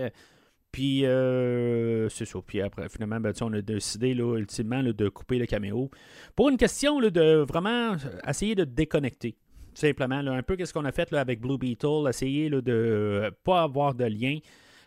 Puis, 0.71 1.05
euh, 1.05 2.09
c'est 2.09 2.25
ça. 2.25 2.39
Puis 2.45 2.61
après, 2.61 2.87
finalement, 2.89 3.19
ben, 3.19 3.33
on 3.41 3.53
a 3.53 3.61
décidé, 3.61 4.13
là, 4.13 4.37
ultimement, 4.37 4.81
de 4.83 5.09
couper 5.09 5.37
le 5.37 5.45
caméo. 5.45 5.89
Pour 6.35 6.49
une 6.49 6.57
question 6.57 6.99
là, 6.99 7.09
de 7.09 7.45
vraiment 7.47 7.95
essayer 8.27 8.55
de 8.55 8.63
déconnecter. 8.63 9.35
Tout 9.73 9.81
simplement, 9.81 10.15
un 10.15 10.43
peu 10.43 10.55
qu'est-ce 10.55 10.73
qu'on 10.73 10.85
a 10.85 10.91
fait 10.91 11.09
là, 11.11 11.21
avec 11.21 11.41
Blue 11.41 11.57
Beetle, 11.57 12.07
essayer 12.07 12.49
de 12.49 12.61
euh, 12.67 13.31
pas 13.43 13.63
avoir 13.63 13.95
de 13.95 14.05
lien 14.05 14.37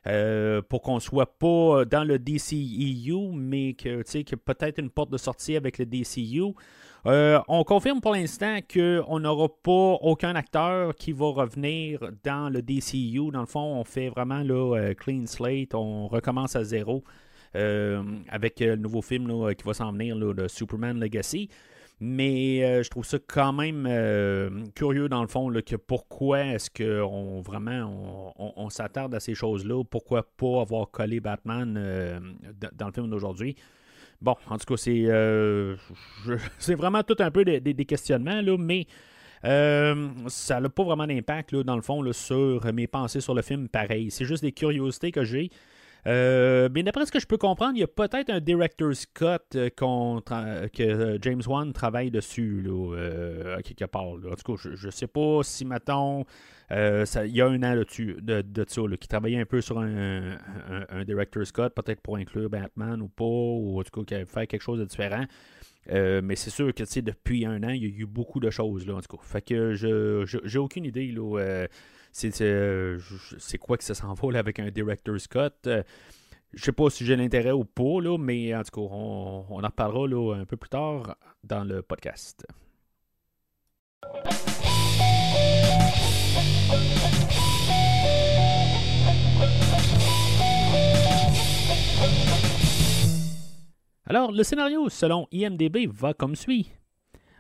euh, 0.07 0.63
pour 0.63 0.83
qu'on 0.83 1.01
soit 1.01 1.39
pas 1.39 1.85
dans 1.85 2.05
le 2.05 2.19
DCEU, 2.19 3.33
mais 3.35 3.75
que, 3.75 4.03
que 4.03 4.37
peut-être 4.37 4.79
une 4.79 4.91
porte 4.91 5.11
de 5.11 5.19
sortie 5.19 5.57
avec 5.57 5.79
le 5.79 5.87
DCU. 5.87 6.55
Euh, 7.07 7.41
on 7.49 7.65
confirme 7.65 8.01
pour 8.01 8.13
l'instant 8.13 8.59
qu'on 8.73 9.19
n'aura 9.19 9.49
pas 9.49 9.99
aucun 10.01 10.35
acteur 10.37 10.95
qui 10.95 11.13
va 11.13 11.27
revenir 11.27 12.01
dans 12.23 12.49
le 12.49 12.63
DCU. 12.63 13.33
Dans 13.33 13.41
le 13.41 13.47
fond, 13.47 13.81
on 13.81 13.85
fait 13.85 14.09
vraiment 14.09 14.43
clean 14.97 15.27
slate, 15.27 15.75
on 15.75 16.07
recommence 16.07 16.55
à 16.55 16.63
zéro 16.63 17.03
avec 17.55 18.61
le 18.61 18.77
nouveau 18.77 19.03
film 19.03 19.55
qui 19.55 19.65
va 19.65 19.73
s'en 19.73 19.91
venir, 19.91 20.15
là, 20.15 20.33
le 20.33 20.47
Superman 20.47 21.01
Legacy. 21.01 21.49
Mais 21.99 22.63
euh, 22.63 22.83
je 22.83 22.91
trouve 22.91 23.07
ça 23.07 23.19
quand 23.27 23.55
même 23.55 23.87
euh, 23.89 24.51
curieux 24.75 25.09
dans 25.09 25.23
le 25.23 25.29
fond 25.29 25.49
là, 25.49 25.63
que 25.63 25.77
pourquoi 25.77 26.41
est-ce 26.41 26.69
qu'on 26.71 27.41
vraiment 27.41 28.35
on, 28.37 28.69
s'attarde 28.69 29.15
à 29.15 29.21
ces 29.21 29.35
choses-là, 29.35 29.83
pourquoi 29.83 30.23
pas 30.23 30.61
avoir 30.61 30.91
collé 30.91 31.21
Batman 31.21 31.75
euh, 31.79 32.21
dans 32.75 32.87
le 32.87 32.93
film 32.93 33.09
d'aujourd'hui? 33.09 33.57
Bon, 34.21 34.35
en 34.49 34.59
tout 34.59 34.67
cas, 34.67 34.77
c'est 34.77 35.07
c'est 36.59 36.75
vraiment 36.75 37.03
tout 37.03 37.17
un 37.19 37.31
peu 37.31 37.45
des, 37.45 37.85
questionnements, 37.87 38.43
là, 38.43 38.57
mais 38.59 38.87
ça 39.43 40.61
n'a 40.61 40.69
pas 40.69 40.85
vraiment 40.85 41.07
d'impact 41.07 41.55
dans 41.57 41.77
le 41.77 41.83
fond 41.83 42.03
là, 42.03 42.13
sur 42.13 42.71
mes 42.75 42.87
pensées 42.87 43.23
sur 43.23 43.35
le 43.35 43.41
film 43.41 43.69
pareil. 43.69 44.11
C'est 44.11 44.27
juste 44.27 44.43
des 44.43 44.53
curiosités 44.53 45.13
que 45.13 45.25
j'ai. 45.25 45.51
Euh, 46.07 46.69
mais 46.73 46.83
d'après 46.85 47.05
ce 47.05 47.11
que 47.11 47.19
je 47.19 47.27
peux 47.27 47.37
comprendre, 47.37 47.73
il 47.75 47.81
y 47.81 47.83
a 47.83 47.89
peut-être 47.89 48.31
un 48.31 48.41
director's 48.41 49.07
cut 49.07 49.25
euh, 49.57 49.69
tra- 49.71 50.69
que 50.71 50.83
euh, 50.83 51.19
James 51.23 51.43
Wan 51.47 51.73
travaille 51.73 52.11
dessus, 52.13 52.63
là, 52.63 52.95
euh, 52.97 53.57
à 53.57 53.63
quelque 53.63 53.87
part. 53.87 54.05
En 54.05 54.19
tout 54.19 54.57
cas, 54.57 54.71
je 54.75 54.87
ne 54.87 54.91
sais 54.93 55.09
pas 55.09 55.41
si, 55.43 55.65
mettons, 55.65 56.25
euh, 56.71 57.05
il 57.25 57.35
y 57.35 57.41
a 57.41 57.47
un 57.47 57.63
an 57.63 57.75
là-dessus, 57.75 58.17
de, 58.21 58.41
de 58.43 58.65
ça, 58.69 58.83
qui 59.01 59.09
travaillait 59.09 59.41
un 59.41 59.47
peu 59.47 59.61
sur 59.61 59.81
un, 59.81 60.37
un, 60.91 61.05
director's 61.05 61.51
cut, 61.51 61.71
peut-être 61.75 62.01
pour 62.01 62.17
inclure 62.17 62.49
Batman 62.51 63.03
ou 63.03 63.09
pas, 63.09 63.25
ou 63.25 63.81
en 63.81 63.83
tout 63.83 64.05
cas, 64.05 64.17
qu'il 64.17 64.27
faire 64.27 64.47
quelque 64.47 64.63
chose 64.63 64.79
de 64.79 64.85
différent. 64.85 65.25
Euh, 65.91 66.21
mais 66.23 66.37
c'est 66.37 66.51
sûr 66.51 66.73
que 66.75 67.01
depuis 67.01 67.47
un 67.47 67.63
an, 67.63 67.69
il 67.71 67.83
y 67.83 67.87
a 67.87 67.89
eu 67.89 68.07
beaucoup 68.07 68.41
de 68.41 68.51
choses 68.51 68.87
là, 68.87 68.95
en 68.95 69.01
tout 69.01 69.17
cas. 69.17 69.23
Fait 69.23 69.43
que 69.43 69.75
je 69.75 70.25
j'ai 70.45 70.59
aucune 70.59 70.85
idée 70.85 71.13
là. 71.13 71.39
euh, 71.39 71.67
euh, 72.41 72.99
c'est 73.39 73.59
quoi 73.59 73.77
que 73.77 73.85
ça 73.85 73.95
s'en 73.95 74.15
va 74.15 74.33
là, 74.33 74.39
avec 74.39 74.59
un 74.59 74.71
director's 74.71 75.27
cut? 75.27 75.51
Euh, 75.67 75.83
je 76.53 76.65
sais 76.65 76.73
pas 76.73 76.89
si 76.91 77.05
j'ai 77.05 77.17
l'intérêt 77.17 77.53
ou 77.53 77.65
pas, 77.65 78.01
là, 78.01 78.17
mais 78.19 78.55
en 78.55 78.63
tout 78.63 78.81
cas, 78.81 78.95
on, 78.95 79.45
en 79.51 79.67
reparlera 79.67 80.37
un 80.37 80.45
peu 80.45 80.57
plus 80.57 80.71
tard 80.71 81.17
dans 81.45 81.65
le 81.65 81.83
podcast. 81.83 82.47
Alors, 94.09 94.31
le 94.31 94.45
scénario, 94.45 94.89
selon 94.89 95.27
IMDB, 95.33 95.89
va 95.89 96.15
comme 96.15 96.37
suit. 96.37 96.71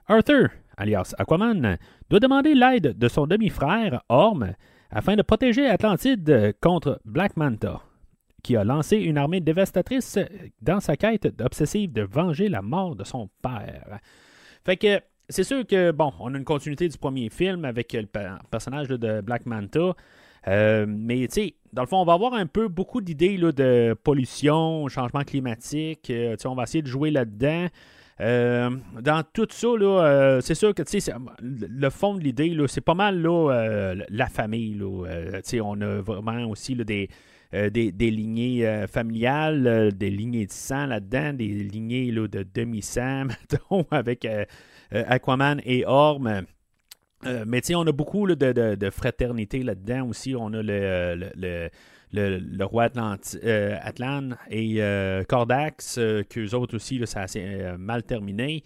Arthur, 0.08 0.50
alias 0.76 1.14
Aquaman, 1.18 1.78
doit 2.10 2.20
demander 2.20 2.54
l'aide 2.54 2.98
de 2.98 3.08
son 3.08 3.26
demi-frère, 3.26 4.02
Orm, 4.08 4.52
afin 4.90 5.16
de 5.16 5.22
protéger 5.22 5.66
Atlantide 5.68 6.54
contre 6.60 7.00
Black 7.04 7.36
Manta, 7.36 7.80
qui 8.42 8.56
a 8.56 8.64
lancé 8.64 8.96
une 8.96 9.18
armée 9.18 9.40
dévastatrice 9.40 10.18
dans 10.62 10.80
sa 10.80 10.96
quête 10.96 11.28
obsessive 11.40 11.92
de 11.92 12.02
venger 12.02 12.48
la 12.48 12.62
mort 12.62 12.94
de 12.96 13.04
son 13.04 13.28
père. 13.42 13.98
Fait 14.64 14.76
que 14.76 15.00
c'est 15.28 15.44
sûr 15.44 15.66
que, 15.66 15.90
bon, 15.90 16.12
on 16.20 16.34
a 16.34 16.38
une 16.38 16.44
continuité 16.44 16.88
du 16.88 16.96
premier 16.98 17.28
film 17.30 17.64
avec 17.64 17.92
le 17.92 18.06
personnage 18.50 18.88
de 18.88 19.20
Black 19.20 19.46
Manta. 19.46 19.94
Euh, 20.48 20.86
mais 20.88 21.26
tu 21.26 21.34
sais, 21.34 21.54
dans 21.72 21.82
le 21.82 21.88
fond, 21.88 21.96
on 21.96 22.04
va 22.04 22.12
avoir 22.12 22.34
un 22.34 22.46
peu 22.46 22.68
beaucoup 22.68 23.00
d'idées 23.00 23.36
de 23.36 23.96
pollution, 24.04 24.86
changement 24.88 25.24
climatique. 25.24 26.10
Euh, 26.10 26.36
on 26.44 26.54
va 26.54 26.62
essayer 26.62 26.82
de 26.82 26.86
jouer 26.86 27.10
là-dedans. 27.10 27.66
Euh, 28.20 28.70
dans 29.02 29.22
tout 29.32 29.46
ça, 29.50 29.66
euh, 29.66 30.40
c'est 30.40 30.54
sûr 30.54 30.74
que 30.74 30.82
le 31.42 31.90
fond 31.90 32.14
de 32.14 32.20
l'idée, 32.20 32.56
c'est 32.66 32.80
pas 32.80 32.94
mal 32.94 33.20
là, 33.20 33.50
euh, 33.52 33.94
la 34.08 34.26
famille. 34.28 34.74
Là, 34.74 35.40
on 35.62 35.80
a 35.80 36.00
vraiment 36.00 36.44
aussi 36.46 36.74
là, 36.74 36.84
des, 36.84 37.08
des, 37.52 38.10
lignées 38.10 38.86
familiales, 38.88 39.92
des 39.94 40.10
lignées 40.10 40.46
de 40.46 40.52
sang 40.52 40.86
là-dedans, 40.86 41.34
des 41.34 41.48
lignées 41.48 42.10
de 42.10 42.46
demi-sang, 42.54 43.26
avec 43.90 44.26
Aquaman 44.90 45.60
et 45.64 45.84
Orm. 45.86 46.44
Euh, 47.24 47.44
mais 47.46 47.62
on 47.74 47.86
a 47.86 47.92
beaucoup 47.92 48.26
de, 48.26 48.34
de- 48.34 48.74
de 48.74 48.90
fraternité 48.90 49.62
là-dedans 49.62 50.08
aussi. 50.08 50.34
On 50.36 50.52
a 50.52 50.62
le- 50.62 51.68
le- 52.16 52.64
roi 52.64 52.84
Atlanti- 52.84 53.38
euh, 53.44 53.76
Atlan 53.82 54.30
et 54.50 54.82
euh, 54.82 55.22
Cordax, 55.24 55.98
euh, 55.98 56.22
qu'eux 56.28 56.54
autres 56.54 56.76
aussi, 56.76 57.00
ça 57.06 57.22
a 57.22 57.26
euh, 57.36 57.76
mal 57.78 58.02
terminé. 58.02 58.64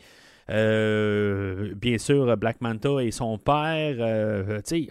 Bien 0.48 1.98
sûr, 1.98 2.36
Black 2.36 2.60
Manta 2.60 3.02
et 3.02 3.10
son 3.12 3.38
père, 3.38 3.96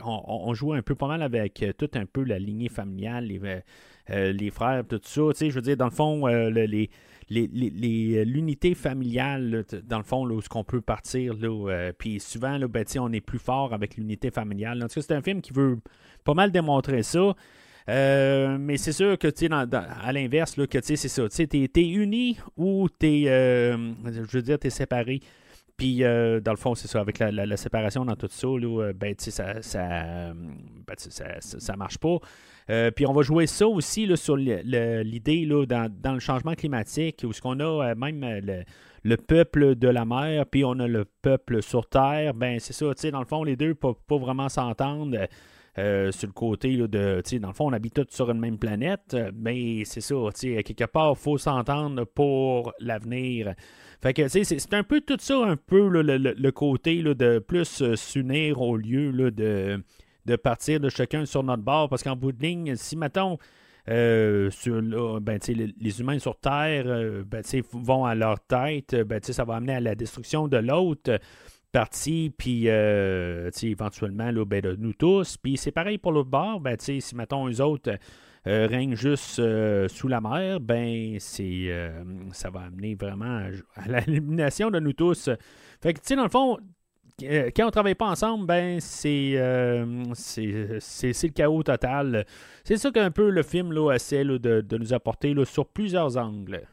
on, 0.06 0.24
on 0.28 0.54
joue 0.54 0.74
un 0.74 0.82
peu 0.82 0.96
pas 0.96 1.08
mal 1.08 1.22
avec 1.22 1.66
tout 1.78 1.90
un 1.96 2.06
peu 2.06 2.24
la 2.24 2.40
lignée 2.40 2.70
familiale, 2.70 3.26
les, 3.26 3.42
les 4.34 4.50
frères, 4.52 4.84
tout 4.88 5.02
ça. 5.04 5.22
Je 5.38 5.52
veux 5.52 5.62
dire, 5.62 5.76
dans 5.76 5.86
le 5.86 5.92
fond, 5.92 6.28
le- 6.28 6.66
les, 6.66 6.90
l'unité 8.26 8.74
familiale, 8.74 9.66
dans 9.88 9.98
le 9.98 10.04
fond, 10.04 10.26
là, 10.26 10.36
où 10.36 10.42
ce 10.42 10.50
qu'on 10.50 10.64
peut 10.64 10.82
partir, 10.82 11.36
puis 11.98 12.20
souvent, 12.20 12.58
ben, 12.60 12.86
on 13.00 13.12
est 13.12 13.22
plus 13.22 13.40
fort 13.40 13.74
avec 13.74 13.98
l'unité 13.98 14.32
familiale. 14.32 14.82
En 14.84 14.88
tout 14.88 14.96
cas, 14.96 15.02
c'est 15.02 15.14
un 15.14 15.22
film 15.22 15.42
qui 15.42 15.54
veut 15.54 15.78
pas 16.24 16.34
mal 16.34 16.52
démontrer 16.52 17.04
ça. 17.04 17.36
Euh, 17.90 18.58
mais 18.60 18.78
c'est 18.78 18.92
sûr 18.92 19.18
que, 19.18 19.28
tu 19.28 19.48
à 19.52 20.12
l'inverse, 20.12 20.58
là, 20.58 20.68
que, 20.68 20.78
tu 20.78 20.86
sais, 20.86 20.96
c'est 20.96 21.08
ça. 21.08 21.28
Tu 21.28 21.36
sais, 21.36 21.48
t'es, 21.48 21.88
uni 21.88 22.38
ou 22.56 22.88
t'es, 22.88 23.24
euh, 23.28 23.76
je 24.06 24.38
veux 24.38 24.44
dire, 24.44 24.58
séparé. 24.70 25.22
Puis, 25.76 26.04
euh, 26.04 26.40
dans 26.40 26.52
le 26.52 26.58
fond, 26.58 26.76
c'est 26.76 26.88
ça, 26.88 27.00
avec 27.00 27.18
la, 27.20 27.58
séparation 27.58 28.06
dans 28.06 28.16
tout 28.16 28.28
ça, 28.30 28.48
là, 28.48 28.84
euh, 28.84 28.94
ben, 28.94 29.16
ça, 29.18 29.54
ben, 29.54 29.64
ça, 30.98 31.40
ça, 31.40 31.60
ça 31.60 31.76
marche 31.76 31.98
pas. 31.98 32.18
Puis 32.96 33.08
on 33.08 33.14
va 33.14 33.24
jouer 33.24 33.48
ça 33.48 33.68
aussi 33.68 34.06
là, 34.06 34.16
sur 34.16 34.36
l'idée 34.38 35.48
dans, 35.48 35.92
dans 35.92 36.14
le 36.14 36.20
changement 36.20 36.54
climatique, 36.54 37.26
où 37.28 37.34
ce 37.34 37.42
qu'on 37.42 37.60
a 37.60 37.96
même 37.96 38.22
le, 38.22 38.64
le 39.04 39.18
peuple 39.18 39.74
de 39.74 39.88
la 39.88 40.06
mer, 40.06 40.46
puis 40.46 40.64
on 40.64 40.74
a 40.74 40.88
le 40.88 41.06
peuple 41.06 41.64
sur 41.64 41.88
Terre. 41.90 42.36
Ben 42.36 42.60
c'est 42.60 42.74
ça, 42.74 42.94
tu 42.94 43.02
sais, 43.02 43.12
dans 43.12 43.22
le 43.22 43.26
fond, 43.26 43.44
les 43.44 43.56
deux 43.56 43.70
ne 43.70 43.74
pas 43.74 44.18
vraiment 44.18 44.50
s'entendre. 44.50 45.18
Euh, 45.78 46.12
sur 46.12 46.28
le 46.28 46.34
côté 46.34 46.76
de, 46.78 47.22
dans 47.40 47.48
le 47.50 47.54
fond, 47.54 47.68
on 47.70 47.74
habite 47.74 47.94
tous 47.94 48.08
sur 48.10 48.30
une 48.32 48.40
même 48.40 48.58
planète, 48.58 49.14
euh, 49.14 49.32
mais 49.36 49.84
c'est 49.86 50.02
ça, 50.02 50.16
quelque 50.34 50.86
part, 50.86 51.14
il 51.18 51.22
faut 51.22 51.38
s'entendre 51.38 52.04
pour 52.06 52.74
l'avenir. 52.80 53.54
C'est 54.02 54.74
un 54.74 54.84
peu 54.84 55.02
tout 55.02 55.18
ça, 55.20 55.38
un 55.46 55.58
peu 55.58 55.88
le, 55.90 56.02
le- 56.02 56.52
côté 56.52 57.04
de 57.04 57.40
plus 57.40 57.82
euh, 57.82 57.96
s'unir 57.96 58.62
au 58.62 58.78
lieu 58.78 59.32
de, 59.32 59.84
de 60.26 60.36
partir 60.38 60.80
de 60.80 60.90
chacun 60.90 61.26
sur 61.26 61.44
notre 61.44 61.64
bord. 61.64 61.90
Parce 61.90 62.04
qu'en 62.04 62.16
bout 62.16 62.32
de 62.32 62.42
ligne, 62.42 62.76
si, 62.76 62.96
mettons, 62.96 63.38
sur, 63.88 64.82
ben, 65.22 65.40
les, 65.48 65.74
les 65.80 66.00
humains 66.00 66.20
sur 66.20 66.38
Terre 66.40 66.86
ben, 67.26 67.42
vont 67.74 68.06
à 68.06 68.16
leur 68.16 68.40
tête, 68.40 68.96
ben, 68.96 69.20
ça 69.22 69.44
va 69.44 69.56
amener 69.56 69.74
à 69.74 69.80
la 69.82 69.96
destruction 69.96 70.48
de 70.48 70.58
l'autre 70.58 71.20
partie, 71.72 72.34
puis 72.36 72.64
euh, 72.68 73.50
éventuellement 73.64 74.32
là, 74.32 74.46
ben, 74.46 74.76
nous 74.78 74.94
tous. 74.94 75.38
Puis 75.38 75.58
c'est 75.58 75.72
pareil 75.72 75.98
pour 75.98 76.12
l'autre 76.12 76.30
bord, 76.30 76.60
ben, 76.60 76.76
si 76.80 77.02
mettons 77.16 77.48
eux 77.50 77.62
autres 77.62 77.92
euh, 78.48 78.68
règnent 78.68 78.96
juste 78.96 79.40
euh, 79.40 79.88
sous 79.88 80.08
la 80.08 80.22
mer, 80.22 80.60
ben 80.60 81.18
ça 81.20 82.50
va 82.50 82.62
amener 82.62 82.96
vraiment 82.96 83.42
à, 83.76 83.88
l'élimination 83.88 84.72
de 84.72 84.80
nous 84.80 84.94
tous. 84.94 85.30
Fait 85.82 85.94
que 85.94 86.00
tu 86.00 86.08
sais, 86.08 86.16
dans 86.16 86.24
le 86.24 86.30
fond, 86.30 86.58
quand 87.20 87.68
on 87.68 87.72
travaille 87.72 87.96
pas 87.96 88.08
ensemble, 88.08 88.46
ben 88.46 88.80
c'est 88.80 89.34
le 89.34 91.28
chaos 91.34 91.64
total. 91.64 92.26
C'est 92.64 92.78
ça 92.78 92.92
qu'un 92.92 93.12
peu 93.12 93.30
le 93.30 93.44
film 93.44 93.74
essaie 93.94 94.24
de, 94.24 94.38
de 94.38 94.78
nous 94.78 94.94
apporter 94.94 95.36
sur 95.46 95.66
plusieurs 95.68 96.18
angles. 96.18 96.66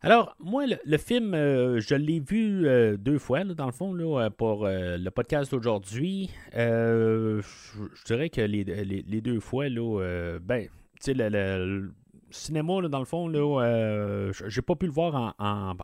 Alors, 0.00 0.36
moi, 0.38 0.64
le, 0.84 0.96
film, 0.96 1.34
euh, 1.34 1.80
je 1.80 1.96
l'ai 1.96 2.20
vu 2.20 2.68
euh, 2.68 2.96
deux 2.96 3.18
fois, 3.18 3.42
dans 3.42 3.66
le 3.66 3.72
fond, 3.72 3.96
euh, 3.98 4.30
pour 4.30 4.64
le 4.68 5.08
podcast 5.08 5.50
d'aujourd'hui. 5.50 6.30
Je 6.54 7.40
je 7.42 8.04
dirais 8.04 8.30
que 8.30 8.40
les, 8.40 9.20
deux 9.20 9.40
fois, 9.40 9.68
là, 9.68 10.38
ben, 10.40 10.66
tu 10.66 10.70
sais, 11.00 11.14
le, 11.14 11.90
cinéma, 12.30 12.80
dans 12.88 13.00
le 13.00 13.04
fond, 13.06 13.26
là, 13.26 14.30
j'ai 14.46 14.62
pas 14.62 14.76
pu 14.76 14.86
le 14.86 14.92
voir 14.92 15.34
en, 15.38 15.76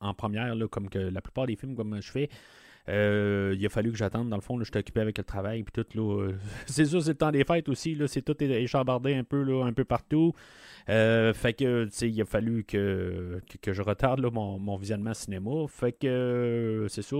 en- 0.00 0.14
première, 0.14 0.54
comme 0.70 0.90
que 0.90 0.98
la 0.98 1.22
plupart 1.22 1.46
des 1.46 1.56
films 1.56 1.74
comme 1.74 1.98
je 2.02 2.10
fais. 2.10 2.28
Il 2.88 3.64
a 3.64 3.68
fallu 3.70 3.90
que 3.90 3.96
j'attende, 3.96 4.28
dans 4.28 4.36
le 4.36 4.42
fond, 4.42 4.58
là, 4.58 4.64
j'étais 4.64 4.80
occupé 4.80 5.00
avec 5.00 5.16
le 5.16 5.24
travail, 5.24 5.62
puis 5.62 5.72
tout, 5.72 5.96
là, 5.96 6.30
c'est 6.66 6.84
sûr, 6.84 7.02
c'est 7.02 7.12
le 7.12 7.16
temps 7.16 7.32
des 7.32 7.44
fêtes 7.44 7.70
aussi, 7.70 7.94
là, 7.94 8.06
c'est 8.06 8.22
tout 8.22 8.36
échambardé 8.44 9.14
un 9.14 9.24
peu, 9.24 9.42
là, 9.42 9.64
un 9.64 9.72
peu 9.72 9.84
partout. 9.84 10.34
Euh, 10.88 11.32
fait 11.32 11.52
que, 11.54 11.88
il 12.04 12.20
a 12.20 12.24
fallu 12.24 12.64
que, 12.64 13.40
que, 13.60 13.72
je 13.72 13.82
retarde 13.82 14.20
là, 14.20 14.30
mon, 14.30 14.58
mon 14.58 14.76
visionnement 14.76 15.14
cinéma. 15.14 15.50
Fait 15.68 15.92
que, 15.92 16.06
euh, 16.06 16.88
c'est 16.88 17.02
ça. 17.02 17.16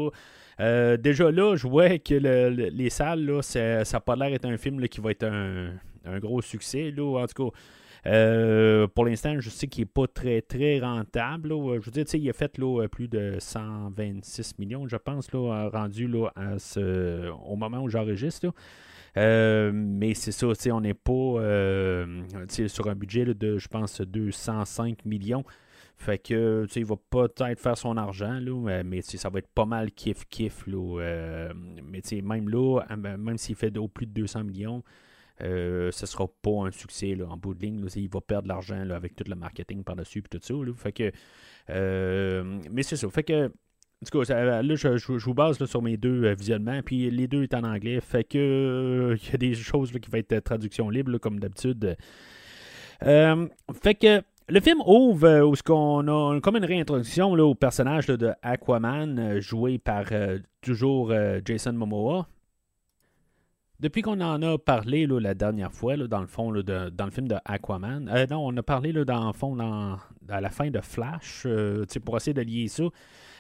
Euh, 0.61 0.97
déjà 0.97 1.31
là, 1.31 1.57
je 1.57 1.67
vois 1.69 1.99
que 1.99 2.15
le- 2.15 2.51
le- 2.51 2.69
les 2.69 2.91
salles, 2.91 3.25
là, 3.25 3.41
ça 3.43 3.83
n'a 3.91 4.01
pas 4.01 4.17
l'air 4.17 4.31
d'être 4.31 4.45
un 4.47 4.57
film 4.59 4.87
qui 4.89 5.01
va 5.01 5.11
être 5.13 5.25
un, 5.25 5.71
un 6.05 6.19
gros 6.19 6.43
succès. 6.43 6.91
Là, 6.91 7.23
en 7.23 7.27
tout 7.27 7.51
cas, 7.51 8.87
pour 8.95 9.05
l'instant, 9.07 9.39
je 9.41 9.49
sais 9.49 9.67
qu'il 9.69 9.83
n'est 9.83 9.87
pas 9.87 10.07
très, 10.07 10.43
très 10.43 10.81
rentable. 10.81 11.51
là. 11.51 11.79
Je 11.81 11.85
veux 11.87 11.91
dire, 11.93 12.05
il 12.15 12.29
a 12.31 12.33
fait 12.33 12.59
là, 12.59 12.87
plus 12.89 13.09
de 13.09 13.37
126 13.39 14.59
millions, 14.59 14.87
je 14.89 14.97
pense, 14.97 15.33
là, 15.33 15.69
rendu 15.73 16.07
là, 16.09 16.29
à 16.35 16.59
ce- 16.59 17.31
au 17.47 17.57
moment 17.57 17.79
où 17.83 17.89
j'enregistre. 17.89 18.49
Euh, 19.17 19.71
mais 19.75 20.15
c'est 20.15 20.33
ça, 20.33 20.47
on 20.73 20.81
n'est 20.81 20.95
pas 20.95 21.13
euh, 21.13 22.23
sur 22.69 22.89
un 22.89 22.95
budget 22.95 23.27
de, 23.27 23.59
je 23.59 23.69
pense, 23.69 24.01
205 24.01 25.05
millions. 25.05 25.45
Fait 25.97 26.19
que, 26.19 26.67
tu 26.69 26.81
il 26.81 26.85
va 26.87 26.97
peut-être 27.11 27.61
faire 27.61 27.77
son 27.79 27.97
argent, 27.97 28.41
là, 28.41 28.83
mais- 28.83 29.03
ça 29.03 29.29
va 29.29 29.39
être 29.39 29.49
pas 29.55 29.67
mal 29.67 29.89
kiff-kiff. 29.91 30.65
euh, 30.69 31.53
mais 31.55 32.01
même 32.23 32.49
là, 32.49 32.81
même 32.97 33.39
s'il 33.39 33.55
fait 33.55 33.77
au 33.79 33.87
plus 33.89 34.07
de 34.07 34.13
200 34.13 34.45
millions, 34.45 34.83
euh, 35.43 35.91
ce 35.93 36.07
sera 36.07 36.27
pas 36.43 36.67
un 36.67 36.71
succès 36.71 37.17
en 37.23 37.37
bout 37.37 37.55
de 37.55 37.61
ligne. 37.63 37.87
il 37.97 38.09
va 38.09 38.21
perdre 38.21 38.45
de 38.45 38.49
l'argent 38.49 38.89
avec 38.91 39.15
tout 39.15 39.25
le 39.29 39.35
marketing 39.37 39.85
par-dessus 39.85 40.23
tout 40.23 40.39
ça. 40.43 40.55
Fait 40.77 40.93
que, 40.93 41.13
mais 42.71 42.83
c'est 42.83 42.97
ça. 42.97 43.09
Fait 43.11 43.23
que, 43.23 43.53
en 44.03 44.05
tout 44.05 44.19
cas, 44.19 44.25
ça- 44.25 44.63
là, 44.63 44.75
je, 44.75 44.97
je- 44.97 45.19
je 45.19 45.25
vous 45.25 45.35
base 45.35 45.61
là, 45.61 45.67
sur 45.67 45.81
mes 45.81 45.97
deux 45.97 46.25
euh, 46.25 46.35
visionnements, 46.35 46.81
puis 46.85 47.09
les 47.11 47.29
deux 47.29 47.45
est 47.45 47.55
en 47.55 47.63
anglais. 47.65 48.01
Fait 48.01 48.25
que, 48.25 48.37
euh, 48.39 49.17
il 49.23 49.31
y 49.31 49.35
a 49.35 49.39
des 49.39 49.55
choses 49.55 49.93
là, 49.93 50.01
qui 50.01 50.11
vont 50.11 50.19
être 50.19 50.33
euh, 50.33 50.41
traduction 50.41 50.91
libre, 50.91 51.17
comme 51.19 51.39
d'habitude. 51.39 51.97
Euh, 53.05 53.47
fait 53.83 53.95
que, 53.95 54.23
le 54.49 54.61
film 54.61 54.81
ouvre 54.87 55.27
euh, 55.27 55.45
où 55.47 55.55
ce 55.55 55.63
qu'on 55.63 56.07
a 56.09 56.41
comme 56.41 56.57
une 56.57 56.65
réintroduction 56.65 57.35
là, 57.35 57.45
au 57.45 57.55
personnage 57.55 58.09
là, 58.09 58.17
de 58.17 58.33
Aquaman, 58.43 59.19
euh, 59.19 59.41
joué 59.41 59.79
par 59.79 60.05
euh, 60.13 60.39
toujours 60.61 61.11
euh, 61.13 61.41
Jason 61.45 61.73
Momoa. 61.73 62.27
depuis 63.81 64.03
qu'on 64.03 64.21
en 64.21 64.41
a 64.43 64.59
parlé 64.59 65.07
là, 65.07 65.19
la 65.21 65.35
dernière 65.35 65.73
fois, 65.73 65.97
dans 65.97 66.21
le 66.21 66.27
fond, 66.27 66.53
dans 66.53 67.05
le 67.05 67.11
film 67.11 67.29
de 67.29 67.37
Aquaman, 67.45 68.09
euh, 68.13 68.27
non, 68.31 68.47
on 68.47 68.57
a 68.57 68.63
parlé 68.63 68.93
dans 68.93 69.27
le 69.29 69.33
fond, 69.33 69.57
dans, 69.57 69.97
à 70.29 70.41
la 70.41 70.51
fin 70.51 70.71
de 70.71 70.81
Flash, 70.81 71.45
euh, 71.47 71.85
pour 72.05 72.17
essayer 72.17 72.35
de 72.35 72.43
lier 72.43 72.69
ça. 72.69 72.85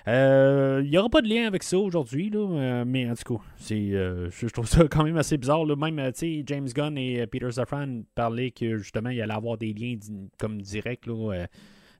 Euh, 0.08 0.80
Il 0.84 0.90
n'y 0.90 0.98
aura 0.98 1.08
pas 1.08 1.22
de 1.22 1.28
lien 1.28 1.46
avec 1.46 1.62
ça 1.62 1.78
aujourd'hui, 1.78 2.30
euh, 2.34 2.84
mais 2.86 3.08
en 3.08 3.14
tout 3.14 3.36
cas, 3.36 3.74
euh, 3.74 4.28
je, 4.30 4.46
trouve 4.48 4.66
ça 4.66 4.86
quand 4.88 5.04
même 5.04 5.16
assez 5.16 5.36
bizarre. 5.38 5.64
là. 5.64 5.76
Même, 5.76 5.98
euh, 5.98 6.42
James 6.46 6.68
Gunn 6.68 6.98
et 6.98 7.20
euh, 7.20 7.26
Peter 7.26 7.50
Safran 7.50 8.02
parlaient 8.14 8.50
que 8.50 8.78
justement, 8.78 9.10
il 9.10 9.20
allait 9.20 9.32
avoir 9.32 9.58
des 9.58 9.72
liens 9.72 9.96
comme 10.38 10.60
directs 10.60 11.06
euh, 11.08 11.46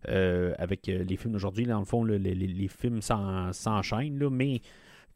euh, 0.08 0.54
avec 0.58 0.88
euh, 0.88 1.04
les 1.04 1.16
films 1.16 1.34
d'aujourd'hui. 1.34 1.64
Dans 1.64 1.78
le 1.78 1.84
fond, 1.84 2.04
les, 2.04 2.68
films 2.68 3.02
s'en- 3.02 3.52
s'enchaînent, 3.52 4.28
mais 4.30 4.60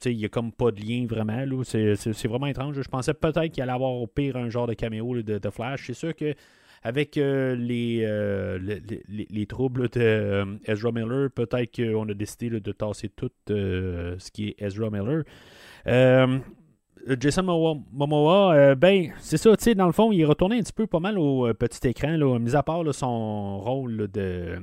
il 0.04 0.16
n'y 0.16 0.24
a 0.24 0.28
comme 0.28 0.52
pas 0.52 0.70
de 0.70 0.80
lien 0.80 1.06
vraiment. 1.08 1.44
C'est, 1.64 2.26
vraiment 2.26 2.46
étrange. 2.46 2.80
Je 2.80 2.88
pensais 2.88 3.14
peut-être 3.14 3.52
qu'il 3.52 3.62
allait 3.62 3.72
avoir 3.72 3.92
au 3.92 4.06
pire 4.06 4.36
un 4.36 4.48
genre 4.48 4.66
de 4.66 4.74
caméo 4.74 5.22
de 5.22 5.50
Flash. 5.50 5.86
C'est 5.86 5.94
sûr 5.94 6.14
que 6.14 6.34
avec 6.86 7.16
euh, 7.16 7.56
les, 7.56 8.02
euh, 8.04 8.58
les, 8.58 8.80
les- 9.08 9.26
les 9.28 9.46
troubles 9.46 9.88
de 9.88 10.00
euh, 10.00 10.44
Ezra 10.66 10.92
Miller, 10.92 11.28
peut-être 11.34 11.74
qu'on 11.74 12.08
a 12.08 12.14
décidé 12.14 12.48
de 12.48 12.72
tasser 12.72 13.08
tout 13.08 13.30
ce 13.48 14.30
qui 14.30 14.48
est 14.50 14.62
Ezra 14.62 14.88
Miller. 14.90 15.24
Jason 17.20 17.42
Momoa, 17.92 18.74
ben, 18.76 19.12
c'est 19.18 19.36
ça, 19.36 19.56
tu 19.56 19.64
sais, 19.64 19.74
dans 19.74 19.86
le 19.86 19.92
fond, 19.92 20.10
il 20.12 20.20
est 20.20 20.24
retourné 20.24 20.58
un 20.58 20.62
petit 20.62 20.72
peu 20.72 20.86
pas 20.86 21.00
mal 21.00 21.18
au 21.18 21.52
petit 21.54 21.88
écran, 21.88 22.16
mis 22.38 22.54
à 22.54 22.62
part 22.62 22.82
son 22.94 23.58
rôle 23.58 24.08
de, 24.12 24.58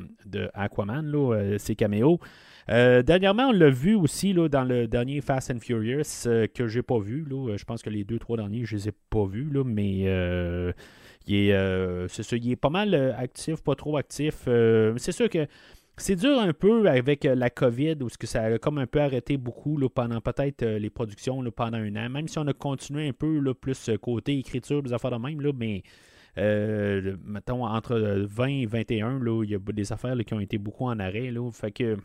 Aquaman, 0.54 1.58
ses 1.58 1.76
caméos. 1.76 2.20
Dernièrement, 2.70 3.50
on 3.50 3.52
l'a 3.52 3.70
vu 3.70 3.96
aussi 3.96 4.32
là, 4.34 4.48
dans 4.48 4.64
le 4.64 4.88
dernier 4.88 5.20
Fast 5.22 5.52
and 5.52 5.60
Furious 5.60 6.26
euh, 6.28 6.48
que 6.48 6.68
j'ai 6.68 6.82
pas 6.84 7.00
vu. 7.00 7.26
Je 7.30 7.64
pense 7.66 7.82
que 7.82 7.90
les 7.90 8.04
deux, 8.06 8.20
trois 8.20 8.38
derniers, 8.38 8.64
je 8.66 8.76
les 8.76 8.88
ai 8.90 8.94
pas 9.10 9.26
vus, 9.26 9.50
mais 9.66 10.06
il 11.28 11.36
est, 11.36 11.54
euh, 11.54 12.08
il 12.32 12.52
est 12.52 12.56
pas 12.56 12.70
mal 12.70 12.94
euh, 12.94 13.16
actif, 13.18 13.62
pas 13.64 13.76
trop 13.76 13.98
actif. 13.98 14.44
Euh, 14.48 14.94
c'est 14.98 15.12
sûr 15.12 15.30
que 15.30 15.48
c'est 15.98 16.16
dur 16.16 16.40
un 16.40 16.54
peu 16.54 16.88
avec 16.90 17.24
la 17.24 17.50
COVID, 17.50 17.98
où 18.02 18.08
que 18.08 18.28
ça 18.28 18.44
a 18.44 18.58
comme 18.58 18.80
un 18.80 18.88
peu 18.88 19.00
arrêté 19.00 19.38
beaucoup 19.38 19.78
pendant 19.90 20.22
peut-être 20.22 20.66
les 20.66 20.90
productions 20.90 21.44
pendant 21.52 21.78
un 21.78 21.96
an, 21.96 22.10
même 22.10 22.28
si 22.28 22.40
on 22.40 22.48
a 22.48 22.54
continué 22.54 23.08
un 23.08 23.14
peu 23.14 23.54
plus 23.54 23.92
côté 24.02 24.38
écriture, 24.38 24.82
des 24.82 24.92
affaires 24.92 25.12
de 25.12 25.18
même, 25.18 25.40
là, 25.40 25.52
mais 25.56 25.84
euh, 26.40 27.16
mettons 27.24 27.66
entre 27.66 28.26
20 28.28 28.48
et 28.48 28.66
21, 28.66 29.20
là, 29.20 29.44
il 29.44 29.52
y 29.52 29.56
a 29.56 29.60
des 29.60 29.94
affaires 29.94 30.18
qui 30.26 30.34
ont 30.34 30.40
été 30.40 30.58
beaucoup 30.58 30.86
en 30.86 31.00
arrêt. 31.00 31.32
Fait 31.52 31.72
que 31.72 31.98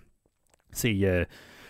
c'est. 0.71 1.27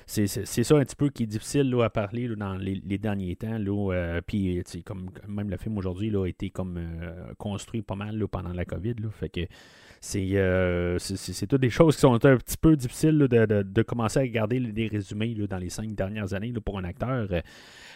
C'est, 0.08 0.26
ça 0.26 0.74
un 0.76 0.84
petit 0.84 0.96
peu 0.96 1.10
qui 1.10 1.24
est 1.24 1.26
difficile 1.26 1.68
là, 1.68 1.84
à 1.84 1.90
parler 1.90 2.28
là, 2.28 2.34
dans 2.34 2.56
les, 2.56 2.80
les 2.86 2.96
derniers 2.96 3.36
temps. 3.36 3.58
Euh, 3.58 4.22
puis, 4.26 4.62
sais, 4.64 4.80
comme, 4.80 5.10
même 5.28 5.50
le 5.50 5.58
film 5.58 5.76
aujourd'hui 5.76 6.10
a 6.16 6.24
été 6.24 6.48
comme 6.48 6.78
euh, 6.78 7.34
construit 7.36 7.82
pas 7.82 7.94
mal 7.94 8.26
pendant 8.26 8.54
la 8.54 8.64
COVID. 8.64 8.94
Fait 9.12 9.28
que 9.28 9.40
c'est, 10.00 10.30
euh, 10.34 10.98
c'est, 10.98 11.46
toutes 11.46 11.60
des 11.60 11.70
choses 11.70 11.94
qui 11.94 12.00
sont 12.00 12.14
un 12.14 12.36
petit 12.36 12.56
peu 12.56 12.76
difficiles 12.76 13.18
de, 13.18 13.62
de- 13.62 13.82
commencer 13.82 14.18
à 14.18 14.22
regarder 14.22 14.60
les 14.60 14.86
résumés 14.88 15.34
dans 15.48 15.58
les 15.58 15.70
cinq 15.70 15.94
dernières 15.94 16.34
années 16.34 16.52
pour 16.64 16.78
un 16.78 16.84
acteur. 16.84 17.28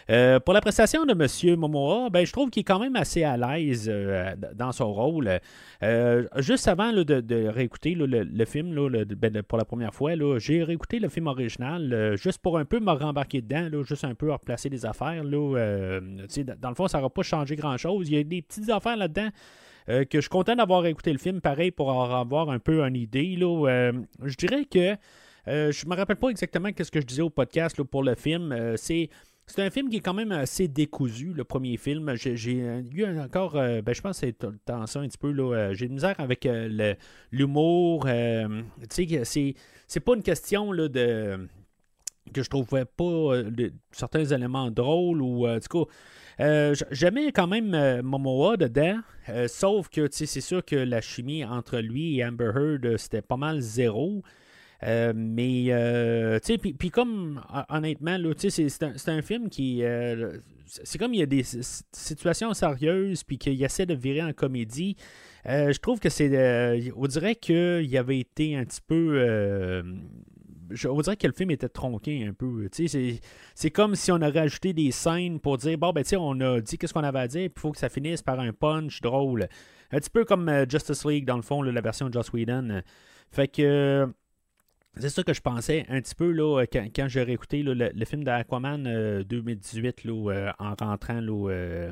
Euh, 0.09 0.39
pour 0.39 0.53
la 0.53 0.61
prestation 0.61 1.05
de 1.05 1.11
M. 1.11 1.59
Momoa, 1.59 2.09
ben, 2.09 2.25
je 2.25 2.31
trouve 2.31 2.49
qu'il 2.49 2.61
est 2.61 2.65
quand 2.65 2.79
même 2.79 2.95
assez 2.95 3.23
à 3.23 3.37
l'aise 3.37 3.89
euh, 3.89 4.35
dans 4.53 4.71
son 4.71 4.91
rôle. 4.91 5.39
Euh, 5.81 6.25
juste 6.37 6.67
avant 6.67 6.91
de, 6.91 7.47
réécouter 7.47 7.95
le, 7.95 8.45
film 8.45 8.75
ben, 9.15 9.41
pour 9.43 9.57
la 9.57 9.65
première 9.65 9.93
fois, 9.93 10.13
j'ai 10.37 10.63
réécouté 10.63 10.99
le 10.99 11.09
film 11.09 11.27
original 11.27 11.93
euh, 11.93 12.15
juste 12.15 12.39
pour 12.39 12.57
un 12.57 12.65
peu 12.65 12.79
me 12.79 12.91
rembarquer 12.91 13.41
dedans, 13.41 13.83
juste 13.83 14.03
un 14.03 14.15
peu 14.15 14.31
replacer 14.31 14.69
des 14.69 14.85
affaires. 14.85 15.23
Euh, 15.23 16.01
dans 16.59 16.69
le 16.69 16.75
fond, 16.75 16.87
ça 16.87 16.97
n'aura 16.97 17.09
pas 17.09 17.23
changé 17.23 17.55
grand-chose. 17.55 18.09
Il 18.09 18.15
y 18.15 18.19
a 18.19 18.23
des 18.23 18.41
petites 18.41 18.69
affaires 18.69 18.97
là-dedans. 18.97 19.29
Euh, 19.89 20.05
que 20.05 20.17
je 20.17 20.21
suis 20.21 20.29
content 20.29 20.55
d'avoir 20.55 20.85
écouté 20.85 21.11
le 21.11 21.19
film, 21.19 21.41
pareil, 21.41 21.71
pour 21.71 21.89
en 21.89 22.13
avoir 22.19 22.49
un 22.49 22.59
peu 22.59 22.81
une 22.83 22.95
idée. 22.95 23.35
Là, 23.35 23.67
Euh, 23.67 23.93
je 24.23 24.35
dirais 24.35 24.65
que 24.65 24.95
euh, 25.47 25.71
je 25.71 25.85
me 25.87 25.95
rappelle 25.95 26.15
pas 26.15 26.29
exactement 26.29 26.69
ce 26.77 26.89
que 26.91 27.01
je 27.01 27.05
disais 27.05 27.21
au 27.21 27.29
podcast 27.29 27.77
là, 27.77 27.85
pour 27.85 28.03
le 28.03 28.15
film. 28.15 28.55
C'est 28.77 29.09
c'est 29.45 29.61
un 29.61 29.69
film 29.69 29.89
qui 29.89 29.97
est 29.97 29.99
quand 29.99 30.13
même 30.13 30.31
assez 30.31 30.69
décousu, 30.69 31.33
le 31.33 31.43
premier 31.43 31.75
film. 31.75 32.15
J'ai 32.15 32.81
eu 32.93 33.05
encore, 33.19 33.53
ben, 33.53 33.93
je 33.93 34.01
pense 34.01 34.21
que 34.21 34.27
c'est 34.27 34.37
tout 34.39 34.53
un 34.69 34.85
petit 34.85 35.17
peu. 35.17 35.31
là, 35.31 35.73
J'ai 35.73 35.89
de 35.89 35.93
misère 35.93 36.15
avec 36.17 36.47
l'humour. 37.31 38.05
tu 38.89 39.07
sais, 39.25 39.55
c'est 39.87 39.99
pas 39.99 40.15
une 40.15 40.23
question 40.23 40.71
là, 40.71 40.87
de 40.87 41.49
que 42.31 42.41
je 42.43 42.49
trouvais 42.49 42.85
pas 42.85 43.33
certains 43.91 44.25
éléments 44.25 44.71
drôles 44.71 45.21
ou 45.21 45.47
euh, 45.47 45.59
du 45.59 45.67
coup 45.67 45.85
euh, 46.39 46.73
j'aimais 46.91 47.31
quand 47.31 47.47
même 47.47 47.73
euh, 47.73 48.01
Momoa 48.01 48.57
dedans 48.57 48.99
euh, 49.29 49.47
sauf 49.47 49.89
que 49.89 50.07
c'est 50.11 50.25
sûr 50.41 50.63
que 50.65 50.75
la 50.75 50.99
chimie 51.01 51.45
entre 51.45 51.77
lui 51.79 52.17
et 52.19 52.25
Amber 52.25 52.51
Heard 52.55 52.97
c'était 52.97 53.21
pas 53.21 53.37
mal 53.37 53.59
zéro 53.61 54.23
mais, 55.15 56.39
tu 56.43 56.45
sais, 56.45 56.57
puis- 56.57 56.89
comme, 56.89 57.41
hon- 57.53 57.63
honnêtement, 57.77 58.17
c'est- 58.49 58.83
un, 58.83 58.93
un 59.07 59.21
film 59.21 59.49
qui. 59.49 59.81
c'est 60.67 60.97
comme 60.97 61.13
il 61.13 61.21
y 61.21 61.23
a 61.23 61.25
des 61.25 61.43
situations 61.93 62.53
sérieuses, 62.53 63.23
puis 63.23 63.37
qu'il 63.37 63.63
essaie 63.63 63.85
de 63.85 63.93
virer 63.93 64.21
en 64.21 64.33
comédie. 64.33 64.97
Je 65.45 65.77
trouve 65.79 66.01
que 66.01 66.09
c'est. 66.09 66.91
on 66.97 67.07
dirait 67.07 67.35
qu'il 67.35 67.97
avait 67.97 68.19
été 68.19 68.57
un 68.57 68.65
petit 68.65 68.81
peu. 68.85 69.83
Je- 70.71 70.87
on 70.87 70.99
dirait 71.01 71.17
que 71.17 71.27
le 71.27 71.33
film 71.33 71.51
était 71.51 71.69
tronqué 71.69 72.25
un 72.25 72.33
peu. 72.33 72.67
C'est- 72.71 73.69
comme 73.71 73.95
si 73.95 74.11
on 74.11 74.15
aurait 74.21 74.39
ajouté 74.39 74.73
des 74.73 74.91
scènes 74.91 75.39
pour 75.39 75.57
dire 75.57 75.77
bon, 75.77 75.91
ben, 75.91 76.03
on 76.17 76.39
a 76.41 76.59
dit 76.61 76.77
qu'est-ce 76.77 76.93
qu'on 76.93 77.03
avait 77.03 77.19
à 77.19 77.27
dire, 77.27 77.49
puis 77.49 77.53
il 77.57 77.59
faut 77.61 77.71
que 77.71 77.77
ça 77.79 77.89
finisse 77.89 78.21
par 78.21 78.39
un 78.39 78.53
punch 78.53 79.01
drôle. 79.01 79.47
Un 79.91 79.99
petit 79.99 80.09
peu 80.09 80.25
comme 80.25 80.49
euh, 80.49 80.65
Justice 80.67 81.05
League, 81.05 81.25
dans 81.25 81.35
le 81.35 81.41
fond, 81.43 81.61
là, 81.61 81.71
la 81.71 81.81
version 81.81 82.07
de 82.09 82.13
Joss 82.13 82.31
Whedon. 82.33 82.81
Fait 83.31 83.47
que. 83.47 84.07
C'est 84.95 85.09
ça 85.09 85.23
que 85.23 85.33
je 85.33 85.41
pensais 85.41 85.87
un 85.89 85.99
petit 86.01 86.13
peu 86.13 86.29
là, 86.31 86.59
euh, 86.61 86.65
quand, 86.71 86.85
quand 86.95 87.07
j'ai 87.07 87.23
réécouté 87.23 87.63
là, 87.63 87.73
le, 87.73 87.89
le 87.95 88.05
film 88.05 88.23
d'Aquaman 88.23 88.85
euh, 88.85 89.23
2018 89.23 90.03
là, 90.03 90.31
euh, 90.31 90.51
en 90.59 90.75
rentrant 90.75 91.19
là, 91.19 91.91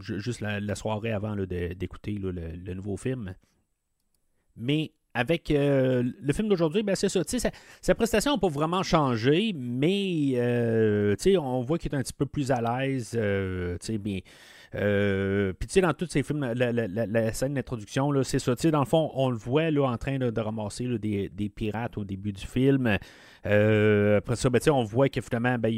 ju- 0.00 0.20
juste 0.20 0.40
la, 0.40 0.74
soirée 0.74 1.12
avant 1.12 1.34
là, 1.34 1.44
d'écouter 1.44 2.12
là, 2.18 2.32
le, 2.32 2.52
le 2.56 2.72
nouveau 2.72 2.96
film. 2.96 3.34
Mais 4.56 4.92
avec 5.14 5.50
euh, 5.50 6.04
le 6.20 6.32
film 6.32 6.48
d'aujourd'hui, 6.48 6.82
ben, 6.82 6.94
c'est 6.94 7.08
ça. 7.08 7.22
Sa, 7.82 7.94
prestation 7.94 8.32
n'a 8.32 8.38
pas 8.38 8.48
vraiment 8.48 8.82
changé, 8.82 9.52
mais 9.56 10.32
euh, 10.36 11.16
on 11.40 11.62
voit 11.62 11.78
qu'il 11.78 11.92
est 11.92 11.96
un 11.96 12.02
petit 12.02 12.12
peu 12.12 12.26
plus 12.26 12.50
à 12.50 12.60
l'aise. 12.60 13.12
euh, 13.16 13.76
euh, 14.76 15.52
Puis 15.52 15.80
dans 15.80 15.94
tous 15.94 16.06
ces 16.06 16.22
films, 16.22 16.52
la, 16.54 17.32
scène 17.32 17.54
d'introduction, 17.54 18.22
c'est 18.22 18.38
ça. 18.38 18.54
Dans 18.70 18.80
le 18.80 18.86
fond, 18.86 19.10
on 19.14 19.30
le 19.30 19.36
voit 19.36 19.70
là, 19.70 19.88
en 19.88 19.98
train 19.98 20.18
de, 20.18 20.40
ramasser 20.40 20.86
des 20.98 21.52
pirates 21.54 21.98
au 21.98 22.04
début 22.04 22.32
du 22.32 22.46
film. 22.46 22.98
Euh, 23.46 24.18
après 24.18 24.36
ça, 24.36 24.50
ben, 24.50 24.60
on 24.70 24.84
voit 24.84 25.08
que 25.08 25.20
finalement, 25.20 25.56
ben, 25.58 25.72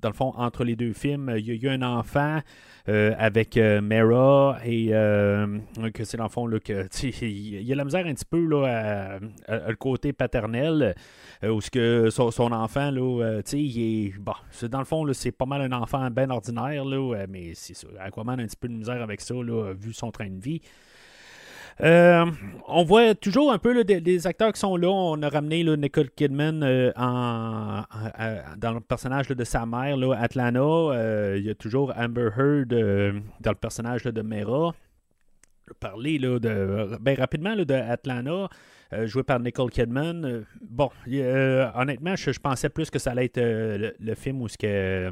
dans 0.00 0.08
le 0.08 0.14
fond, 0.14 0.32
entre 0.36 0.64
les 0.64 0.76
deux 0.76 0.92
films, 0.92 1.32
il 1.36 1.46
y 1.46 1.50
a 1.50 1.54
eu 1.54 1.74
un 1.74 1.82
enfant 1.82 2.40
euh, 2.88 3.14
avec 3.16 3.56
euh, 3.56 3.80
Mera 3.80 4.58
et 4.64 4.88
que 4.88 6.04
c'est 6.04 6.16
dans 6.16 6.24
le 6.24 6.30
fond 6.30 6.46
là, 6.46 6.58
que 6.60 6.88
il 7.02 7.62
y 7.62 7.72
a 7.72 7.76
la 7.76 7.84
misère 7.84 8.06
un 8.06 8.14
petit 8.14 8.24
peu 8.24 8.44
là, 8.44 9.18
à, 9.48 9.68
le 9.68 9.76
côté 9.76 10.12
paternel 10.12 10.94
où 11.42 11.60
ce 11.60 11.70
que 11.70 12.10
son, 12.10 12.52
enfant 12.52 12.90
là, 12.90 13.40
il 13.52 14.06
est 14.06 14.18
bon, 14.18 14.34
dans 14.68 14.78
le 14.78 14.84
fond 14.84 15.10
c'est 15.12 15.32
pas 15.32 15.46
mal 15.46 15.62
un 15.62 15.72
enfant 15.72 16.10
bien 16.10 16.30
ordinaire 16.30 16.84
là, 16.84 17.26
mais 17.28 17.52
c'est 17.54 17.74
ça. 17.74 17.86
Aquaman 18.00 18.40
a 18.40 18.42
un 18.42 18.46
petit 18.46 18.56
peu 18.56 18.68
de 18.68 18.74
misère 18.74 19.00
avec 19.02 19.20
ça 19.20 19.34
là, 19.34 19.72
vu 19.72 19.92
son 19.92 20.10
train 20.10 20.28
de 20.28 20.40
vie. 20.40 20.60
Euh, 21.80 22.26
on 22.68 22.84
voit 22.84 23.14
toujours 23.14 23.52
un 23.52 23.58
peu 23.58 23.72
là, 23.72 23.84
des, 23.84 24.00
des 24.00 24.26
acteurs 24.26 24.52
qui 24.52 24.60
sont 24.60 24.76
là. 24.76 24.88
On 24.88 25.20
a 25.22 25.28
ramené 25.28 25.62
là, 25.62 25.76
Nicole 25.76 26.10
Kidman 26.10 26.62
euh, 26.62 26.92
en- 26.96 27.82
dans 28.56 28.72
le 28.72 28.80
personnage 28.80 29.28
de 29.28 29.44
sa 29.44 29.66
mère, 29.66 29.96
là, 29.96 30.14
Atlanta. 30.14 30.60
Euh, 30.60 31.36
Il 31.38 31.44
y 31.44 31.50
a 31.50 31.54
toujours 31.54 31.92
Amber 31.96 32.28
Heard 32.36 32.72
euh, 32.72 33.20
dans 33.40 33.50
le 33.50 33.56
personnage 33.56 34.04
de 34.04 34.22
Mera. 34.22 34.74
Parler 35.80 36.18
là, 36.18 36.38
de, 36.38 36.98
ben, 37.00 37.16
rapidement 37.16 37.54
là, 37.54 37.64
de 37.64 37.74
Atlanta, 37.74 38.48
euh, 38.92 39.06
joué 39.06 39.22
par 39.22 39.40
Nicole 39.40 39.70
Kidman. 39.70 40.24
Euh, 40.24 40.44
bon, 40.60 40.90
euh, 41.08 41.70
honnêtement, 41.74 42.14
je, 42.14 42.38
pensais 42.38 42.68
plus 42.68 42.90
que 42.90 42.98
ça 42.98 43.12
allait 43.12 43.24
être 43.26 43.38
euh, 43.38 43.92
le, 43.98 44.14
film 44.14 44.42
où 44.42 44.48
ce 44.48 44.58
que. 44.58 45.10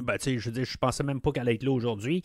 Ben, 0.00 0.16
je 0.24 0.38
je 0.38 0.76
pensais 0.76 1.02
même 1.02 1.20
pas 1.20 1.32
qu'elle 1.32 1.42
allait 1.42 1.54
être 1.54 1.64
là 1.64 1.72
aujourd'hui. 1.72 2.22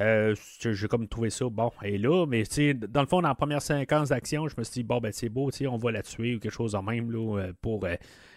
Euh, 0.00 0.34
j'ai 0.58 0.88
comme 0.88 1.06
trouvé 1.08 1.30
ça, 1.30 1.46
bon, 1.50 1.70
est 1.82 1.98
là, 1.98 2.26
mais 2.26 2.44
dans 2.74 3.00
le 3.00 3.06
fond, 3.06 3.20
dans 3.20 3.28
la 3.28 3.34
première 3.34 3.62
séquence 3.62 4.08
d'action, 4.08 4.48
je 4.48 4.54
me 4.56 4.64
suis 4.64 4.74
dit, 4.74 4.82
bon, 4.82 4.98
ben 4.98 5.12
c'est 5.12 5.28
beau, 5.28 5.50
on 5.68 5.76
va 5.76 5.92
la 5.92 6.02
tuer 6.02 6.34
ou 6.36 6.38
quelque 6.38 6.52
chose 6.52 6.74
en 6.74 6.82
même, 6.82 7.10
là, 7.10 7.38
euh, 7.38 7.52
pour 7.60 7.84
euh, 7.84 7.94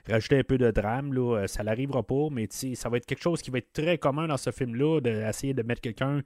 rajouter 0.09 0.39
un 0.39 0.43
peu 0.43 0.57
de 0.57 0.69
drame, 0.71 1.13
là, 1.13 1.47
ça 1.47 1.63
n'arrivera 1.63 2.03
pas, 2.03 2.27
mais 2.31 2.47
ça 2.49 2.89
va 2.89 2.97
être 2.97 3.05
quelque 3.05 3.23
chose 3.23 3.41
qui 3.41 3.51
va 3.51 3.59
être 3.59 3.73
très 3.73 3.97
commun 3.97 4.27
dans 4.27 4.37
ce 4.37 4.51
film-là, 4.51 4.99
d'essayer 4.99 5.53
de 5.53 5.63
mettre 5.63 5.81
quelqu'un 5.81 6.21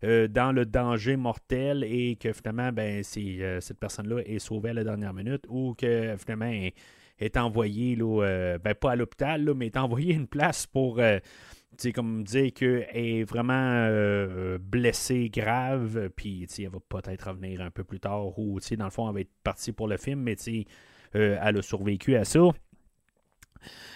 dans 0.00 0.54
le 0.54 0.64
danger 0.64 1.16
mortel 1.16 1.82
et 1.82 2.14
que 2.14 2.32
finalement, 2.32 2.70
ben, 2.70 3.02
euh, 3.16 3.60
cette 3.60 3.80
personne-là 3.80 4.22
est 4.24 4.38
sauvée 4.38 4.70
à 4.70 4.74
la 4.74 4.84
dernière 4.84 5.12
minute 5.12 5.44
ou 5.48 5.74
que 5.74 6.14
finalement, 6.18 6.52
est, 7.18 7.36
envoyée, 7.36 7.96
là, 7.96 8.58
ben, 8.62 8.74
pas 8.74 8.92
à 8.92 8.96
l'hôpital, 8.96 9.52
mais 9.56 9.66
est 9.66 9.76
envoyée 9.76 10.14
à 10.14 10.16
une 10.16 10.28
place 10.28 10.66
pour... 10.66 11.00
euh, 11.72 11.76
sais, 11.78 11.92
comme 11.92 12.24
dire 12.24 12.52
qu'elle 12.52 12.86
est 12.92 13.24
vraiment 13.24 13.52
euh, 13.54 14.58
blessée 14.58 15.30
grave, 15.30 16.10
puis 16.16 16.46
elle 16.58 16.68
va 16.68 16.78
peut-être 16.88 17.28
revenir 17.28 17.60
un 17.60 17.70
peu 17.70 17.84
plus 17.84 18.00
tard, 18.00 18.38
ou 18.38 18.58
dans 18.76 18.84
le 18.84 18.90
fond, 18.90 19.08
elle 19.08 19.14
va 19.14 19.20
être 19.20 19.30
partie 19.42 19.72
pour 19.72 19.88
le 19.88 19.96
film, 19.96 20.20
mais 20.20 20.36
euh, 21.14 21.38
elle 21.42 21.58
a 21.58 21.62
survécu 21.62 22.16
à 22.16 22.24
ça. 22.24 22.40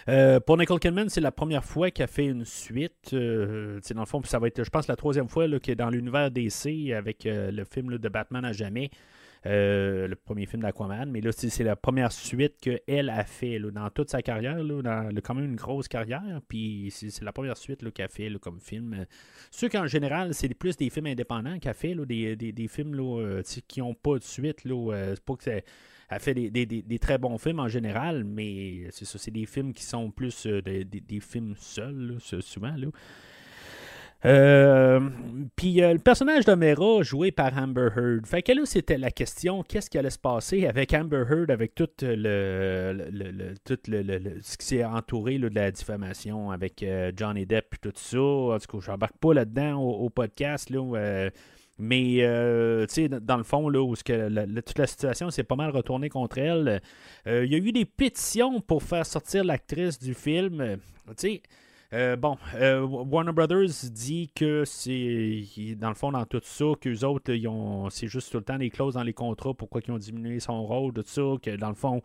Euh, 0.09 0.41
pour 0.41 0.57
Nicole 0.59 0.81
Kidman, 0.81 1.09
c'est 1.09 1.21
la 1.21 1.31
première 1.31 1.65
fois 1.65 1.91
qu'elle 1.91 2.09
fait 2.09 2.27
une 2.27 2.45
suite. 2.45 3.11
Euh, 3.13 3.81
dans 3.95 4.01
le 4.01 4.07
fond, 4.07 4.23
ça 4.25 4.39
va 4.39 4.49
être, 4.49 4.65
je 4.65 4.71
pense, 4.71 4.89
la 4.89 4.97
troisième 4.97 5.29
fois 5.29 5.47
qu'elle 5.61 5.73
est 5.73 5.77
dans 5.77 5.91
l'univers 5.91 6.31
DC 6.31 6.93
avec 6.97 7.23
le 7.25 7.65
film 7.65 7.99
de 7.99 8.09
Batman 8.09 8.45
à 8.45 8.53
jamais. 8.53 8.91
Euh, 9.45 10.07
le 10.07 10.15
premier 10.15 10.47
film 10.47 10.63
d'Aquaman. 10.63 11.11
Mais 11.11 11.21
là, 11.21 11.33
c'est 11.33 11.65
la 11.65 11.75
première 11.75 12.13
suite 12.13 12.59
qu'elle 12.61 13.11
a 13.11 13.25
fait 13.25 13.59
dans 13.59 13.91
toute 13.91 14.09
sa 14.11 14.23
carrière. 14.23 14.63
Là, 14.63 14.83
dans, 14.83 15.21
quand 15.21 15.35
même 15.35 15.47
une 15.47 15.57
grosse 15.57 15.89
carrière. 15.89 16.41
Puis 16.47 16.93
c'est 16.93 17.23
la 17.23 17.33
première 17.33 17.57
suite 17.57 17.91
qu'elle 17.93 18.07
a 18.07 18.09
fait 18.09 18.33
comme 18.41 18.61
film. 18.61 19.05
Ceux 19.51 19.69
qu'en 19.69 19.87
général, 19.87 20.33
c'est 20.33 20.53
plus 20.55 20.77
des 20.77 20.91
films 20.91 21.07
indépendants 21.07 21.59
qu'elle 21.59 21.75
fait, 21.75 21.95
des, 22.07 22.37
des, 22.37 22.69
films 22.69 22.95
euh, 23.01 23.43
qui 23.67 23.81
n'ont 23.81 23.95
pas 23.95 24.19
de 24.19 24.25
suite. 24.25 24.65
Euh, 24.67 25.15
c'est 25.15 25.25
pas 25.25 25.35
que 25.35 25.63
elle 26.15 26.21
fait 26.21 26.35
des, 26.35 26.99
très 27.01 27.17
bons 27.17 27.39
films 27.39 27.59
en 27.59 27.69
général, 27.69 28.23
mais 28.23 28.87
c'est 28.91 29.07
ça, 29.07 29.19
c'est 29.19 29.31
des 29.31 29.47
films 29.47 29.73
qui 29.73 29.83
sont 29.83 30.11
plus 30.11 30.47
des, 30.47 31.21
films 31.21 31.55
seuls, 31.57 32.19
souvent. 32.21 32.77
Là. 32.77 32.89
Euh, 34.25 35.01
puis 35.57 35.83
euh, 35.83 35.95
le 35.95 35.99
personnage 35.99 36.45
d'Omera 36.45 37.03
joué 37.03 37.33
par 37.33 37.57
Amber 37.59 37.89
Heard. 37.97 38.27
Fait 38.27 38.43
que 38.43 38.53
là, 38.53 38.63
c'était 38.65 38.99
la 38.99 39.11
question 39.11 39.63
qu'est-ce 39.65 39.91
qui 39.91 39.99
allait 39.99 40.11
se 40.11 40.19
passer 40.19 40.67
avec 40.67 40.95
Amber 40.95 41.25
Heard, 41.29 41.51
avec 41.51 41.75
tout 41.75 41.89
le, 42.01 43.57
tout 43.65 43.79
le, 43.89 44.41
ce 44.41 44.57
qui 44.57 44.67
s'est 44.67 44.85
entouré 44.85 45.39
de 45.39 45.49
la 45.49 45.71
diffamation 45.73 46.53
avec 46.53 46.83
euh, 46.83 47.11
Johnny 47.17 47.47
Depp 47.47 47.75
et 47.75 47.79
tout 47.79 47.93
ça. 47.97 48.19
En 48.19 48.59
tout 48.59 48.79
cas, 48.79 48.87
j'embarque 48.87 49.19
pas 49.19 49.35
là-dedans 49.35 49.81
au, 49.81 50.09
podcast. 50.09 50.71
Là, 50.71 51.31
mais, 51.79 52.19
tu 52.87 52.95
sais, 52.95 53.09
dans 53.09 53.39
le 53.39 53.43
fond, 53.43 53.69
là, 53.69 53.83
où 53.83 53.95
que 54.05 54.61
toute 54.61 54.79
la 54.79 54.87
situation 54.87 55.31
s'est 55.31 55.43
pas 55.43 55.57
mal 55.57 55.71
retournée 55.71 56.11
contre 56.11 56.39
elle, 56.39 56.81
il 57.27 57.51
y 57.51 57.55
a 57.55 57.59
eu 57.59 57.73
des 57.73 57.87
pétitions 57.87 58.61
pour 58.61 58.85
faire 58.85 59.07
sortir 59.07 59.43
l'actrice 59.43 59.99
du 59.99 60.15
film. 60.15 60.77
Tu 61.09 61.13
sais, 61.17 61.43
euh, 61.93 62.17
bon, 62.17 62.39
euh, 62.55 62.81
Warner 62.81 63.33
Brothers 63.33 63.91
dit 63.91 64.31
que 64.35 64.65
c'est, 64.65 65.45
dans 65.77 65.91
le 65.91 65.95
fond, 65.95 66.13
dans 66.13 66.25
tout 66.25 66.41
ça, 66.43 66.65
qu'eux 66.81 67.05
autres, 67.05 67.33
ils 67.33 67.47
ont, 67.47 67.91
c'est 67.91 68.07
juste 68.07 68.33
tout 68.33 68.39
le 68.39 68.45
temps 68.45 68.57
des 68.57 68.71
clauses 68.71 68.95
dans 68.95 69.03
les 69.03 69.13
contrats, 69.13 69.53
pourquoi 69.53 69.83
ils 69.87 69.91
ont 69.91 69.99
diminué 69.99 70.41
son 70.41 70.65
rôle, 70.65 70.95
tout 70.95 71.03
ça, 71.05 71.23
que 71.43 71.55
dans 71.57 71.69
le 71.69 71.75
fond, 71.75 72.01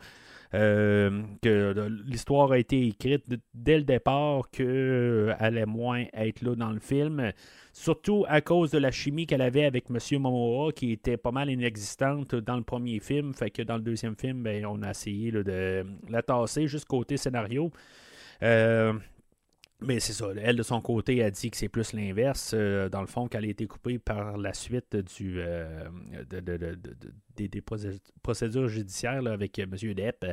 euh, 0.54 1.24
que 1.42 1.90
l'histoire 2.06 2.52
a 2.52 2.60
été 2.60 2.88
écrite 2.88 3.24
dès 3.54 3.78
le 3.78 3.84
départ 3.84 4.50
qu'elle 4.50 5.36
allait 5.40 5.66
moins 5.66 6.04
être 6.14 6.42
là 6.42 6.56
dans 6.56 6.72
le 6.72 6.80
film, 6.80 7.32
surtout 7.72 8.26
à 8.28 8.42
cause 8.42 8.72
de 8.72 8.80
la 8.80 8.92
chimie 8.92 9.26
qu'elle 9.26 9.42
avait 9.42 9.64
avec 9.64 9.86
M. 9.90 10.20
Momoa, 10.20 10.74
qui 10.74 10.92
était 10.92 11.18
pas 11.18 11.32
mal 11.32 11.50
inexistante 11.50 12.36
dans 12.36 12.58
le 12.58 12.64
premier 12.64 13.00
film, 13.00 13.34
fait 13.34 13.52
que 13.52 13.62
dans 13.62 13.78
le 13.78 13.84
deuxième 13.84 14.18
film, 14.18 14.44
ben, 14.44 14.66
on 14.66 14.84
a 14.84 14.90
essayé 14.90 15.32
de 15.32 15.86
la 16.10 16.22
tasser 16.24 16.68
juste 16.68 16.86
côté 16.86 17.16
scénario. 17.16 17.72
Euh, 18.44 18.94
mais 19.80 20.00
c'est 20.00 20.14
ça. 20.14 20.28
Elle, 20.42 20.56
de 20.56 20.64
son 20.64 20.82
côté, 20.82 21.24
a 21.24 21.30
dit 21.30 21.52
que 21.52 21.58
c'est 21.58 21.70
plus 21.70 21.94
l'inverse. 21.94 22.52
Euh, 22.56 22.90
dans 22.90 23.02
le 23.02 23.08
fond, 23.08 23.28
qu'elle 23.28 23.46
a 23.46 23.48
été 23.48 23.68
coupée 23.68 24.00
par 24.00 24.38
la 24.38 24.54
suite 24.54 24.96
du, 24.96 25.36
euh, 25.38 25.88
des, 27.36 27.62
procédures 28.24 28.68
judiciaires 28.68 29.26
avec 29.28 29.60
M. 29.60 29.70
Depp. 29.96 30.26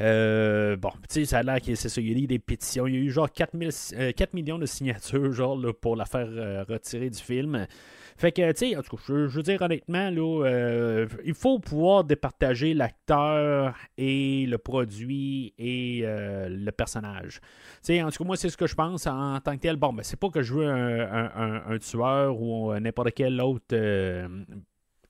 Euh, 0.00 0.76
bon, 0.76 0.90
tu 1.08 1.20
sais, 1.20 1.24
ça 1.24 1.38
a 1.38 1.42
l'air 1.44 1.60
que 1.60 1.76
c'est 1.76 1.88
ça. 1.88 2.00
Il 2.00 2.10
y 2.10 2.20
a 2.20 2.24
eu 2.24 2.26
des 2.26 2.40
pétitions. 2.40 2.88
Il 2.88 2.94
y 2.94 2.96
a 2.96 3.00
eu 3.00 3.10
genre 3.10 3.30
4, 3.30 4.10
4 4.12 4.34
millions 4.34 4.58
de 4.58 4.66
signatures 4.66 5.32
genre, 5.32 5.60
pour 5.80 5.94
la 5.94 6.04
faire 6.04 6.66
retirer 6.66 7.10
du 7.10 7.20
film. 7.20 7.68
Fait 8.16 8.30
que, 8.30 8.52
tu 8.52 8.70
sais, 8.70 8.76
en 8.76 8.82
tout 8.82 8.96
cas, 8.96 9.02
je, 9.08 9.12
veux 9.26 9.42
dire 9.42 9.60
honnêtement, 9.60 10.10
là, 10.10 10.44
euh, 10.44 11.06
il 11.24 11.34
faut 11.34 11.58
pouvoir 11.58 12.04
départager 12.04 12.72
l'acteur 12.72 13.76
et 13.98 14.46
le 14.46 14.56
produit 14.58 15.52
et 15.58 16.02
euh, 16.04 16.48
le 16.48 16.70
personnage. 16.70 17.40
Tu 17.40 17.48
sais, 17.82 18.02
en 18.02 18.10
tout 18.10 18.18
cas, 18.18 18.24
moi, 18.24 18.36
c'est 18.36 18.50
ce 18.50 18.56
que 18.56 18.66
je 18.66 18.74
pense 18.74 19.06
en 19.06 19.40
tant 19.40 19.56
que 19.56 19.60
tel. 19.62 19.76
Bon, 19.76 19.92
ben, 19.92 20.02
c'est 20.04 20.18
pas 20.18 20.28
que 20.30 20.42
je 20.42 20.54
veux 20.54 20.68
un, 20.68 21.78
tueur 21.78 22.40
ou 22.40 22.72
n'importe 22.78 23.12
quel 23.14 23.40
autre 23.40 23.64
euh, 23.72 24.28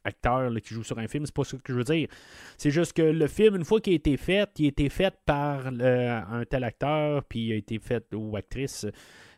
acteur 0.05 0.51
qui 0.63 0.75
joue 0.75 0.83
sur 0.83 0.99
un 0.99 1.09
film, 1.09 1.27
c'est 1.27 1.35
pas 1.35 1.45
ce 1.45 1.57
que 1.57 1.73
je 1.73 1.79
veux 1.79 1.85
dire. 1.85 2.09
C'est 2.57 2.71
juste 2.71 2.95
que 2.95 3.03
le 3.03 3.27
film, 3.27 3.57
une 3.57 3.65
fois 3.65 3.81
qu'il 3.81 3.93
a 3.93 3.97
été 3.97 4.17
fait, 4.17 4.49
il 4.59 4.67
a 4.67 4.69
été 4.69 4.89
fait 4.89 5.15
par 5.27 5.67
un 5.67 6.45
tel 6.49 6.65
acteur, 6.65 7.23
puis 7.25 7.49
il 7.49 7.53
a 7.53 7.57
été 7.57 7.79
fait 7.79 8.05
ou 8.15 8.37
actrice. 8.37 8.87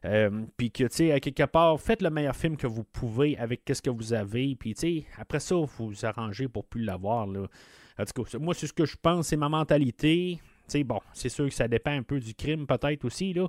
Euh, 0.04 0.44
puis 0.56 0.70
que, 0.70 0.85
tu 0.85 0.96
sais, 0.96 1.12
à 1.12 1.20
quelque 1.20 1.44
part, 1.44 1.80
faites 1.80 2.02
le 2.02 2.11
meilleur 2.11 2.37
film 2.37 2.56
que 2.56 2.66
vous 2.66 2.85
pouvez 2.85 3.37
avec 3.38 3.62
ce 3.72 3.80
que 3.80 3.90
vous 3.90 4.12
avez. 4.12 4.54
Puis, 4.54 4.74
tu 4.74 4.80
sais, 4.80 5.04
après 5.16 5.40
ça, 5.40 5.54
vous 5.54 5.68
vous 5.88 6.06
arrangez 6.06 6.48
pour 6.48 6.64
plus 6.64 6.85
l'avoir. 6.85 7.26
En 7.26 8.04
tout 8.04 8.22
cas, 8.22 8.38
moi, 8.38 8.54
c'est 8.54 8.66
ce 8.66 8.72
que 8.72 8.85
je 8.85 8.96
pense, 9.00 9.28
c'est 9.28 9.37
ma 9.37 9.48
mentalité. 9.48 10.38
Tu 10.38 10.42
sais, 10.68 10.85
bon, 10.85 11.00
c'est 11.12 11.28
sûr 11.28 11.46
que 11.46 11.54
ça 11.54 11.68
dépend 11.68 11.92
un 11.92 12.02
peu 12.02 12.20
du 12.20 12.35
crime, 12.35 12.66
peut-être 12.66 13.04
aussi, 13.04 13.32
là. 13.32 13.48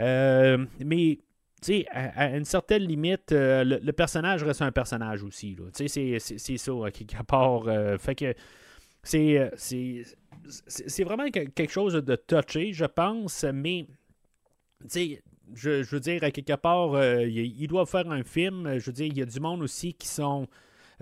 Euh, 0.00 0.66
mais, 0.84 1.18
tu 1.62 1.78
sais, 1.78 1.86
à, 1.90 2.36
une 2.36 2.44
certaine 2.44 2.82
limite, 2.82 3.32
euh, 3.32 3.64
le, 3.64 3.92
personnage 3.92 4.42
reste 4.42 4.62
un 4.62 4.72
personnage 4.72 5.22
aussi. 5.22 5.56
Tu 5.74 5.88
sais, 5.88 6.18
c'est 6.18 6.56
ça, 6.56 6.72
à 6.84 6.90
quelque 6.90 7.22
part. 7.22 7.64
fait 8.00 8.14
que 8.14 8.34
c'est 9.02 9.50
c'est 10.48 11.04
vraiment 11.04 11.30
quelque 11.30 11.70
chose 11.70 11.94
de 11.94 12.16
touché, 12.16 12.72
je 12.72 12.84
pense, 12.84 13.44
mais 13.52 13.86
tu 15.54 15.60
sais, 15.60 15.82
je, 15.84 15.90
veux 15.90 16.00
dire, 16.00 16.24
à 16.24 16.30
quelque 16.30 16.56
part, 16.56 16.94
euh, 16.94 17.24
il, 17.24 17.66
doit 17.68 17.86
faire 17.86 18.10
un 18.10 18.22
film. 18.22 18.78
Je 18.78 18.86
veux 18.86 18.92
dire, 18.92 19.06
il 19.06 19.16
y 19.16 19.22
a 19.22 19.26
du 19.26 19.40
monde 19.40 19.62
aussi 19.62 19.94
qui 19.94 20.08
sont 20.08 20.46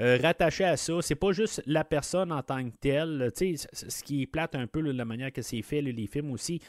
euh, 0.01 0.19
rattachés 0.21 0.65
à 0.65 0.77
ça. 0.77 0.95
C'est 1.01 1.15
pas 1.15 1.33
juste 1.33 1.63
la 1.67 1.85
personne 1.85 2.33
en 2.33 2.43
tant 2.43 2.65
que 2.65 2.75
telle. 2.81 3.33
Tu 3.37 3.57
sais, 3.57 3.69
ce 3.73 4.03
qui 4.03 4.23
est 4.23 4.27
plate 4.27 4.55
un 4.55 4.67
peu, 4.67 4.81
la 4.81 5.05
manière 5.05 5.33
que 5.33 5.43
c'est 5.43 5.63
fait, 5.63 5.81
les 5.81 6.07
films 6.07 6.33
aussi. 6.33 6.61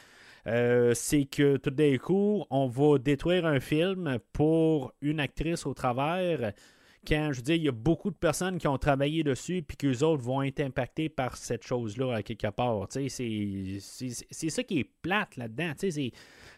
Euh, 0.46 0.94
c'est 0.94 1.24
que 1.24 1.56
tout 1.56 1.70
d'un 1.70 1.96
coup, 1.98 2.44
on 2.50 2.68
va 2.68 2.98
détruire 2.98 3.46
un 3.46 3.58
film 3.58 4.18
pour 4.32 4.92
une 5.00 5.18
actrice 5.18 5.66
au 5.66 5.74
travers. 5.74 6.52
Quand 7.06 7.30
je 7.32 7.38
veux 7.38 7.42
dire, 7.42 7.54
il 7.56 7.62
y 7.62 7.68
a 7.68 7.72
beaucoup 7.72 8.10
de 8.10 8.16
personnes 8.16 8.58
qui 8.58 8.66
ont 8.66 8.78
travaillé 8.78 9.22
dessus, 9.22 9.62
puis 9.66 9.76
qu'eux 9.76 10.04
autres 10.04 10.22
vont 10.22 10.42
être 10.42 10.60
impactés 10.60 11.08
par 11.08 11.36
cette 11.36 11.64
chose-là 11.64 12.16
à 12.16 12.22
quelque 12.22 12.48
part. 12.48 12.86
C'est 12.90 13.08
ça 14.50 14.62
qui 14.62 14.80
est 14.80 14.90
plate 15.02 15.36
là-dedans. 15.36 15.72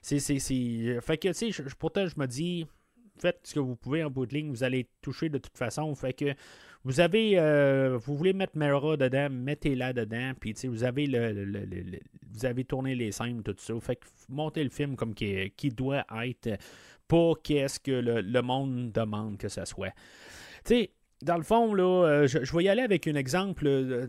C'est 0.09 0.21
c'est, 0.21 0.39
c'est, 0.39 1.01
Fait 1.03 1.19
que, 1.19 1.29
tu 1.29 1.53
sais, 1.53 1.63
pourtant, 1.79 2.07
je 2.07 2.19
me 2.19 2.27
dis, 2.27 2.67
faites 3.21 3.41
ce 3.43 3.53
que 3.53 3.61
vous 3.61 3.77
pouvez 3.77 4.03
en 4.03 4.09
bout 4.09 4.25
de 4.25 4.33
ligne, 4.33 4.49
vous 4.49 4.65
allez 4.65 4.89
toucher 5.03 5.29
de 5.29 5.37
toute 5.37 5.59
façon. 5.59 5.95
Fait 5.95 6.15
que 6.15 6.35
vous 6.83 7.01
avez, 7.01 7.39
euh, 7.39 7.99
vous 7.99 8.17
voulez 8.17 8.33
mettre 8.33 8.57
Mera 8.57 8.97
dedans, 8.97 9.29
mettez-la 9.31 9.93
dedans, 9.93 10.33
puis 10.41 10.55
vous 10.65 10.83
avez 10.83 11.07
le, 11.07 12.01
vous 12.31 12.47
avez 12.47 12.65
tourné 12.65 12.95
les 12.95 13.13
scènes, 13.13 13.43
tout 13.43 13.55
ça. 13.59 13.75
Fait 13.81 13.97
que 13.97 14.07
montez 14.31 14.65
le 14.65 14.71
film 14.71 14.97
comme 14.97 15.13
qui, 15.13 15.69
doit 15.77 16.07
être, 16.25 16.59
pour 17.07 17.43
qu'est-ce 17.43 17.79
que 17.79 17.91
le, 17.91 18.41
monde 18.41 18.93
demande 18.93 19.37
que 19.37 19.49
ça 19.49 19.67
soit. 19.67 19.93
Tu 20.65 20.75
sais, 20.75 20.91
dans 21.21 21.37
le 21.37 21.43
fond, 21.43 21.75
là, 21.75 22.07
euh, 22.07 22.27
je, 22.27 22.57
vais 22.57 22.65
y 22.65 22.71
aller 22.71 22.81
avec 22.81 23.07
un 23.07 23.15
exemple 23.15 23.67
euh, 23.67 24.07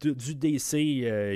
du 0.00 0.34
DC 0.34 0.72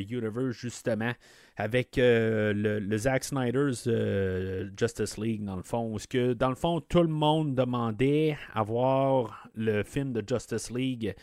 Universe, 0.08 0.56
justement 0.56 1.12
avec 1.56 1.98
euh, 1.98 2.52
le, 2.52 2.98
Zack 2.98 3.24
Snyder's 3.24 3.84
euh, 3.86 4.68
Justice 4.76 5.18
League, 5.18 5.44
dans 5.44 5.56
le 5.56 5.62
fond, 5.62 5.94
où 5.94 5.98
que, 6.08 6.32
dans 6.32 6.48
le 6.48 6.56
fond, 6.56 6.80
tout 6.80 7.02
le 7.02 7.08
monde 7.08 7.54
demandait 7.54 8.36
à 8.52 8.62
voir 8.62 9.48
le 9.54 9.84
film 9.84 10.12
de 10.12 10.22
Justice 10.26 10.70
League. 10.70 11.14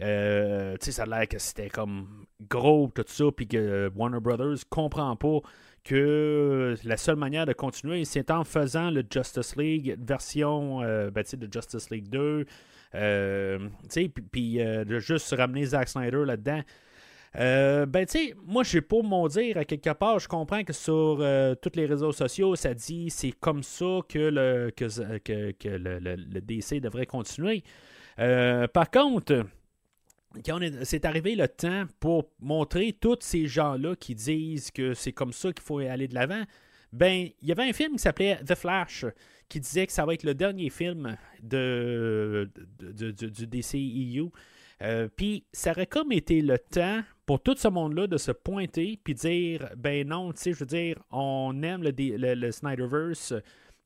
Euh, 0.00 0.76
tu 0.80 0.86
sais, 0.86 0.92
ça 0.92 1.02
a 1.02 1.06
l'air 1.06 1.28
que 1.28 1.38
c'était 1.38 1.68
comme 1.68 2.24
gros, 2.48 2.90
tout 2.94 3.04
ça, 3.06 3.26
puis 3.36 3.46
que 3.46 3.90
Warner 3.94 4.20
Brothers 4.20 4.66
comprend 4.70 5.16
pas 5.16 5.40
que 5.84 6.74
la 6.82 6.96
seule 6.96 7.16
manière 7.16 7.44
de 7.44 7.52
continuer, 7.52 8.06
c'est 8.06 8.30
en 8.30 8.42
faisant 8.42 8.90
le 8.90 9.04
Justice 9.08 9.54
League 9.54 9.98
version 10.00 10.78
ben, 10.80 11.24
de 11.30 11.48
Justice 11.52 11.90
League 11.90 12.08
2. 12.08 12.46
puis 14.32 14.54
de 14.54 14.98
juste 14.98 15.34
ramener 15.36 15.66
Zack 15.66 15.90
Snyder 15.90 16.24
là-dedans. 16.24 16.62
Euh, 17.36 17.84
ben, 17.86 18.06
tu 18.06 18.18
sais, 18.18 18.34
moi, 18.44 18.62
je 18.62 18.70
sais 18.70 18.80
pas 18.80 19.02
mon 19.02 19.26
dire. 19.26 19.56
À 19.56 19.64
quelque 19.64 19.90
part, 19.90 20.18
je 20.18 20.28
comprends 20.28 20.62
que 20.62 20.72
sur 20.72 21.18
euh, 21.20 21.54
tous 21.54 21.72
les 21.74 21.86
réseaux 21.86 22.12
sociaux, 22.12 22.54
ça 22.54 22.74
dit 22.74 23.10
c'est 23.10 23.32
comme 23.32 23.62
ça 23.62 24.00
que 24.08 24.18
le, 24.18 24.70
que, 24.70 26.40
DC 26.40 26.80
devrait 26.80 27.06
continuer. 27.06 27.64
Euh, 28.20 28.68
par 28.68 28.90
contre, 28.90 29.44
quand 30.44 30.60
c'est 30.82 31.04
arrivé 31.04 31.34
le 31.34 31.48
temps 31.48 31.84
pour 31.98 32.30
montrer 32.40 32.96
tous 32.98 33.18
ces 33.20 33.46
gens-là 33.46 33.96
qui 33.96 34.14
disent 34.14 34.70
que 34.70 34.94
c'est 34.94 35.12
comme 35.12 35.32
ça 35.32 35.52
qu'il 35.52 35.64
faut 35.64 35.78
aller 35.78 36.06
de 36.06 36.14
l'avant, 36.14 36.44
ben, 36.92 37.28
il 37.42 37.48
y 37.48 37.50
avait 37.50 37.68
un 37.68 37.72
film 37.72 37.94
qui 37.94 37.98
s'appelait 37.98 38.38
The 38.44 38.54
Flash 38.54 39.04
qui 39.48 39.58
disait 39.58 39.86
que 39.86 39.92
ça 39.92 40.06
va 40.06 40.14
être 40.14 40.22
le 40.22 40.34
dernier 40.34 40.70
film 40.70 41.16
de, 41.42 42.48
du 42.78 43.46
DCEU. 43.46 44.30
Euh, 44.82 45.08
puis 45.14 45.44
ça 45.52 45.70
aurait 45.70 45.86
comme 45.86 46.12
été 46.12 46.40
le 46.40 46.58
temps 46.58 47.02
pour 47.26 47.42
tout 47.42 47.54
ce 47.56 47.68
monde-là 47.68 48.06
de 48.06 48.16
se 48.16 48.32
pointer 48.32 48.98
puis 49.02 49.14
dire 49.14 49.68
ben 49.76 50.06
non, 50.06 50.32
tu 50.32 50.42
sais, 50.42 50.52
je 50.52 50.58
veux 50.60 50.66
dire, 50.66 50.98
on 51.10 51.62
aime 51.62 51.82
le, 51.82 51.92
le, 52.34 52.52
Snyderverse, 52.52 53.34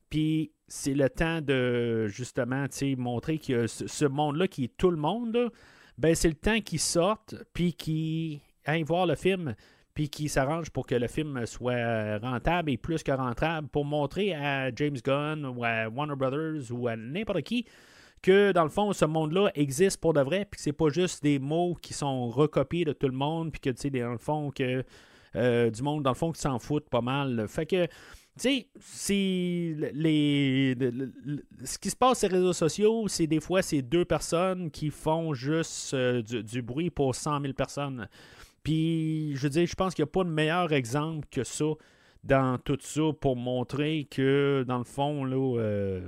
puis 0.09 0.51
c'est 0.67 0.93
le 0.93 1.09
temps 1.09 1.41
de 1.41 2.07
justement 2.07 2.65
montrer 2.97 3.37
que 3.37 3.67
ce, 3.67 4.05
monde-là 4.05 4.47
qui 4.47 4.65
est 4.65 4.77
tout 4.77 4.91
le 4.91 4.97
monde, 4.97 5.51
ben 5.97 6.15
c'est 6.15 6.29
le 6.29 6.35
temps 6.35 6.59
qu'ils 6.59 6.79
sortent, 6.79 7.35
puis 7.53 7.73
qu'ils 7.73 8.39
aillent 8.65 8.83
voir 8.83 9.05
le 9.05 9.15
film, 9.15 9.55
puis 9.93 10.09
qu'ils 10.09 10.29
s'arrangent 10.29 10.69
pour 10.69 10.85
que 10.85 10.95
le 10.95 11.07
film 11.07 11.45
soit 11.45 12.17
rentable 12.19 12.71
et 12.71 12.77
plus 12.77 13.03
que 13.03 13.11
rentable, 13.11 13.67
pour 13.67 13.85
montrer 13.85 14.33
à 14.33 14.73
James 14.75 14.97
Gunn 15.03 15.45
ou 15.45 15.63
à 15.63 15.87
Warner 15.89 16.15
Brothers 16.15 16.71
ou 16.71 16.87
à 16.87 16.95
n'importe 16.95 17.41
qui 17.41 17.65
que 18.21 18.51
dans 18.51 18.63
le 18.63 18.69
fond, 18.69 18.93
ce 18.93 19.05
monde-là 19.05 19.51
existe 19.55 19.99
pour 19.99 20.13
de 20.13 20.21
vrai, 20.21 20.45
puis 20.49 20.57
que 20.57 20.61
c'est 20.61 20.73
pas 20.73 20.89
juste 20.89 21.23
des 21.23 21.39
mots 21.39 21.75
qui 21.81 21.93
sont 21.93 22.29
recopiés 22.29 22.85
de 22.85 22.93
tout 22.93 23.07
le 23.07 23.13
monde, 23.13 23.51
puis 23.51 23.61
que 23.61 23.69
tu 23.69 23.81
sais, 23.81 23.89
dans 23.89 24.11
le 24.11 24.17
fond, 24.17 24.51
que 24.51 24.83
euh, 25.35 25.69
du 25.69 25.81
monde, 25.83 26.03
dans 26.03 26.11
le 26.11 26.15
fond, 26.15 26.31
qui 26.31 26.41
s'en 26.41 26.59
foutent 26.59 26.89
pas 26.89 27.01
mal. 27.01 27.45
Fait 27.47 27.65
que 27.65 27.87
tu 28.39 28.65
sais, 28.79 29.75
les, 29.93 30.75
ce 31.63 31.77
qui 31.77 31.89
se 31.89 31.95
passe 31.95 32.19
sur 32.19 32.29
les 32.29 32.37
réseaux 32.37 32.53
sociaux, 32.53 33.07
c'est 33.07 33.27
des 33.27 33.41
fois 33.41 33.61
ces 33.61 33.81
deux 33.81 34.05
personnes 34.05 34.71
qui 34.71 34.89
font 34.89 35.33
juste 35.33 35.93
euh, 35.93 36.21
du, 36.21 36.61
bruit 36.61 36.89
pour 36.89 37.15
100 37.15 37.41
000 37.41 37.53
personnes. 37.53 38.07
Puis, 38.63 39.35
je 39.35 39.41
veux 39.41 39.49
dire, 39.49 39.67
je 39.67 39.75
pense 39.75 39.93
qu'il 39.93 40.03
n'y 40.03 40.09
a 40.09 40.11
pas 40.11 40.23
de 40.23 40.29
meilleur 40.29 40.71
exemple 40.71 41.27
que 41.29 41.43
ça 41.43 41.65
dans 42.23 42.57
tout 42.57 42.77
ça 42.81 43.01
pour 43.19 43.35
montrer 43.37 44.07
que, 44.09 44.65
dans 44.67 44.77
le 44.77 44.83
fond, 44.83 45.23
là, 45.23 45.57
euh, 45.59 46.01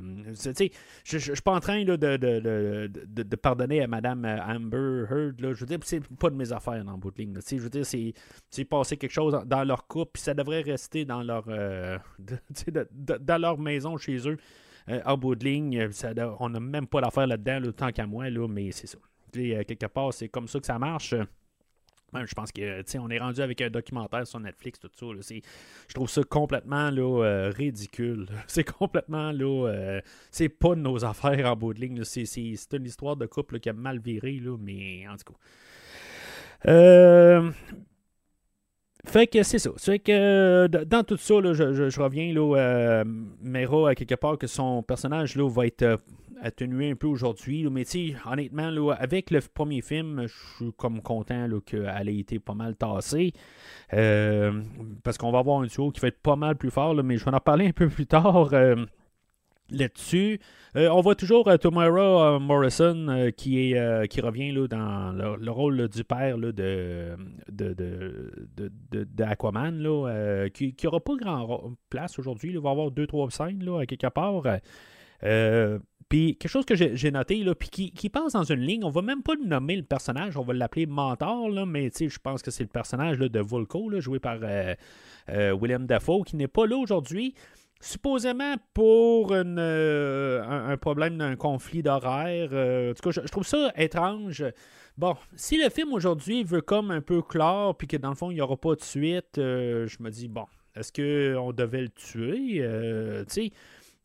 je 1.05 1.15
ne 1.15 1.19
suis 1.19 1.41
pas 1.43 1.53
en 1.53 1.59
train 1.61 1.83
de, 1.85 1.95
de, 1.95 3.35
pardonner 3.37 3.81
à 3.81 3.87
Mme 3.87 4.25
Amber 4.25 5.05
Heard. 5.09 5.39
Là, 5.39 5.53
je 5.53 5.61
veux 5.61 5.65
dire, 5.65 5.79
c'est 5.83 6.05
pas 6.17 6.29
de 6.29 6.35
mes 6.35 6.51
affaires 6.51 6.83
dans 6.83 6.91
le 6.91 6.97
bout 6.97 7.11
de 7.11 7.17
ligne. 7.17 7.39
je 7.49 7.55
veux 7.55 7.69
dire, 7.69 7.85
c'est 7.85 8.65
passé 8.65 8.97
quelque 8.97 9.11
chose 9.11 9.41
dans 9.45 9.63
leur 9.63 9.87
couple, 9.87 10.11
puis 10.13 10.23
ça 10.23 10.33
devrait 10.33 10.61
rester 10.61 11.05
dans 11.05 11.23
leur, 11.23 11.45
euh, 11.47 11.97
dans 13.21 13.41
leur 13.41 13.57
maison 13.57 13.97
chez 13.97 14.27
eux. 14.27 14.37
Euh, 14.89 14.99
en 15.05 15.15
bout 15.15 15.35
de 15.35 15.45
ligne, 15.45 15.89
on 16.39 16.49
n'a 16.49 16.59
même 16.59 16.87
pas 16.87 17.01
l'affaire 17.01 17.27
là-dedans, 17.27 17.71
tant 17.71 17.91
qu'à 17.91 18.05
moi, 18.05 18.29
là, 18.29 18.47
mais 18.47 18.71
c'est 18.71 18.87
ça. 18.87 18.97
quelque 19.31 19.85
part, 19.85 20.13
c'est 20.13 20.27
comme 20.27 20.47
ça 20.47 20.59
que 20.59 20.65
ça 20.65 20.77
marche 20.77 21.15
je 22.13 22.33
pense 22.33 22.51
que 22.51 22.97
on 22.97 23.09
est 23.09 23.19
rendu 23.19 23.41
avec 23.41 23.61
un 23.61 23.69
documentaire 23.69 24.27
sur 24.27 24.39
Netflix, 24.39 24.79
tout 24.79 24.89
ça. 24.93 25.35
je 25.87 25.93
trouve 25.93 26.09
ça 26.09 26.23
complètement 26.23 26.91
là, 26.91 27.23
euh, 27.23 27.51
ridicule. 27.55 28.27
C'est 28.47 28.63
complètement 28.63 29.31
là. 29.31 29.67
Euh, 29.69 30.01
c'est 30.29 30.49
pas 30.49 30.75
de 30.75 30.81
nos 30.81 31.05
affaires 31.05 31.45
en 31.49 31.55
bout 31.55 31.73
de 31.73 31.79
ligne. 31.79 32.03
C'est, 32.03 32.23
une 32.73 32.85
histoire 32.85 33.15
de 33.15 33.25
couple 33.25 33.59
qui 33.59 33.69
a 33.69 33.73
mal 33.73 33.99
viré, 33.99 34.39
là, 34.39 34.57
mais 34.59 35.07
en 35.07 35.15
tout 35.15 35.33
cas. 35.33 36.69
Euh, 36.69 37.51
fait 39.05 39.27
que 39.27 39.41
c'est 39.43 39.59
ça. 39.59 39.71
Que 39.97 40.67
dans 40.67 41.03
tout 41.03 41.17
ça, 41.17 41.35
je, 41.53 42.01
reviens 42.01 42.33
là, 42.33 43.03
Mera 43.41 43.89
à 43.89 43.95
quelque 43.95 44.15
part 44.15 44.37
que 44.37 44.47
son 44.47 44.83
personnage 44.83 45.35
là, 45.35 45.49
va 45.49 45.65
être 45.65 45.99
atténué 46.41 46.91
un 46.91 46.95
peu 46.95 47.07
aujourd'hui. 47.07 47.67
Mais 47.69 47.85
honnêtement, 48.25 48.69
là, 48.69 48.93
avec 48.93 49.31
le 49.31 49.39
premier 49.41 49.81
film, 49.81 50.23
je 50.27 50.55
suis 50.57 50.73
comme 50.73 51.01
content 51.01 51.47
qu'elle 51.65 52.09
ait 52.09 52.17
été 52.17 52.39
pas 52.39 52.53
mal 52.53 52.75
tassée. 52.75 53.33
Euh, 53.93 54.61
parce 55.03 55.17
qu'on 55.17 55.31
va 55.31 55.39
avoir 55.39 55.61
un 55.61 55.67
duo 55.67 55.91
qui 55.91 56.01
va 56.01 56.09
être 56.09 56.21
pas 56.21 56.35
mal 56.35 56.55
plus 56.55 56.71
fort, 56.71 56.95
mais 57.03 57.17
je 57.17 57.25
vais 57.25 57.33
en 57.33 57.39
parler 57.39 57.67
un 57.67 57.73
peu 57.73 57.87
plus 57.87 58.07
tard. 58.07 58.49
Euh, 58.53 58.75
là-dessus. 59.73 60.41
Euh, 60.75 60.89
on 60.89 60.99
voit 60.99 61.15
toujours 61.15 61.49
Tomara 61.61 62.39
Morrison 62.39 63.31
qui, 63.37 63.71
est, 63.71 64.07
qui 64.09 64.19
revient 64.19 64.51
là, 64.51 64.67
dans 64.67 65.37
le, 65.39 65.51
rôle 65.51 65.87
du 65.87 66.03
père 66.03 66.37
là, 66.37 66.51
de, 66.51 67.15
de, 67.49 67.73
de, 67.73 68.69
de, 68.91 69.23
Aquaman, 69.23 69.81
là, 69.81 70.49
qui 70.49 70.75
n'aura 70.83 70.99
pas 70.99 71.15
grand 71.15 71.73
place 71.89 72.19
aujourd'hui. 72.19 72.51
Il 72.51 72.59
va 72.59 72.71
avoir 72.71 72.91
deux, 72.91 73.07
trois 73.07 73.31
scènes 73.31 73.65
à 73.79 73.85
quelque 73.85 74.07
part. 74.07 74.43
Puis 76.11 76.35
quelque 76.35 76.51
chose 76.51 76.65
que 76.65 76.75
j'ai 76.75 77.09
noté, 77.09 77.41
là, 77.41 77.55
puis 77.55 77.69
qui, 77.69 78.09
passe 78.09 78.33
dans 78.33 78.43
une 78.43 78.59
ligne, 78.59 78.83
on 78.83 78.89
va 78.89 79.01
même 79.01 79.23
pas 79.23 79.35
nommer 79.41 79.77
le 79.77 79.83
personnage, 79.83 80.35
on 80.35 80.41
va 80.41 80.53
l'appeler 80.53 80.85
Mentor, 80.85 81.47
là, 81.47 81.65
mais 81.65 81.89
je 81.97 82.19
pense 82.21 82.41
que 82.41 82.51
c'est 82.51 82.63
le 82.63 82.69
personnage 82.69 83.17
de 83.17 83.39
Volko, 83.39 83.89
joué 84.01 84.19
par 84.19 84.37
euh, 84.43 84.75
euh, 85.29 85.53
William 85.53 85.85
Dafoe, 85.85 86.23
qui 86.25 86.35
n'est 86.35 86.49
pas 86.49 86.67
là 86.67 86.75
aujourd'hui. 86.75 87.33
Supposément 87.79 88.55
pour 88.73 89.31
euh, 89.31 90.43
un, 90.43 90.75
problème 90.75 91.17
d'un 91.17 91.37
conflit 91.37 91.81
d'horaire. 91.81 92.49
en 92.51 92.93
tout 92.93 93.09
cas, 93.09 93.21
je, 93.23 93.31
trouve 93.31 93.47
ça 93.47 93.71
étrange. 93.77 94.43
Bon, 94.97 95.15
si 95.37 95.63
le 95.63 95.69
film 95.69 95.93
aujourd'hui 95.93 96.43
veut 96.43 96.59
comme 96.59 96.91
un 96.91 96.99
peu 96.99 97.21
clore, 97.21 97.77
puis 97.77 97.87
que 97.87 97.95
dans 97.95 98.09
le 98.09 98.15
fond, 98.15 98.31
il 98.31 98.33
n'y 98.33 98.41
aura 98.41 98.57
pas 98.57 98.75
de 98.75 98.83
suite, 98.83 99.37
je 99.37 100.03
me 100.03 100.09
dis, 100.09 100.27
bon, 100.27 100.45
est-ce 100.75 100.91
qu'on 100.91 101.53
devait 101.53 101.83
le 101.83 101.89
tuer? 101.89 102.61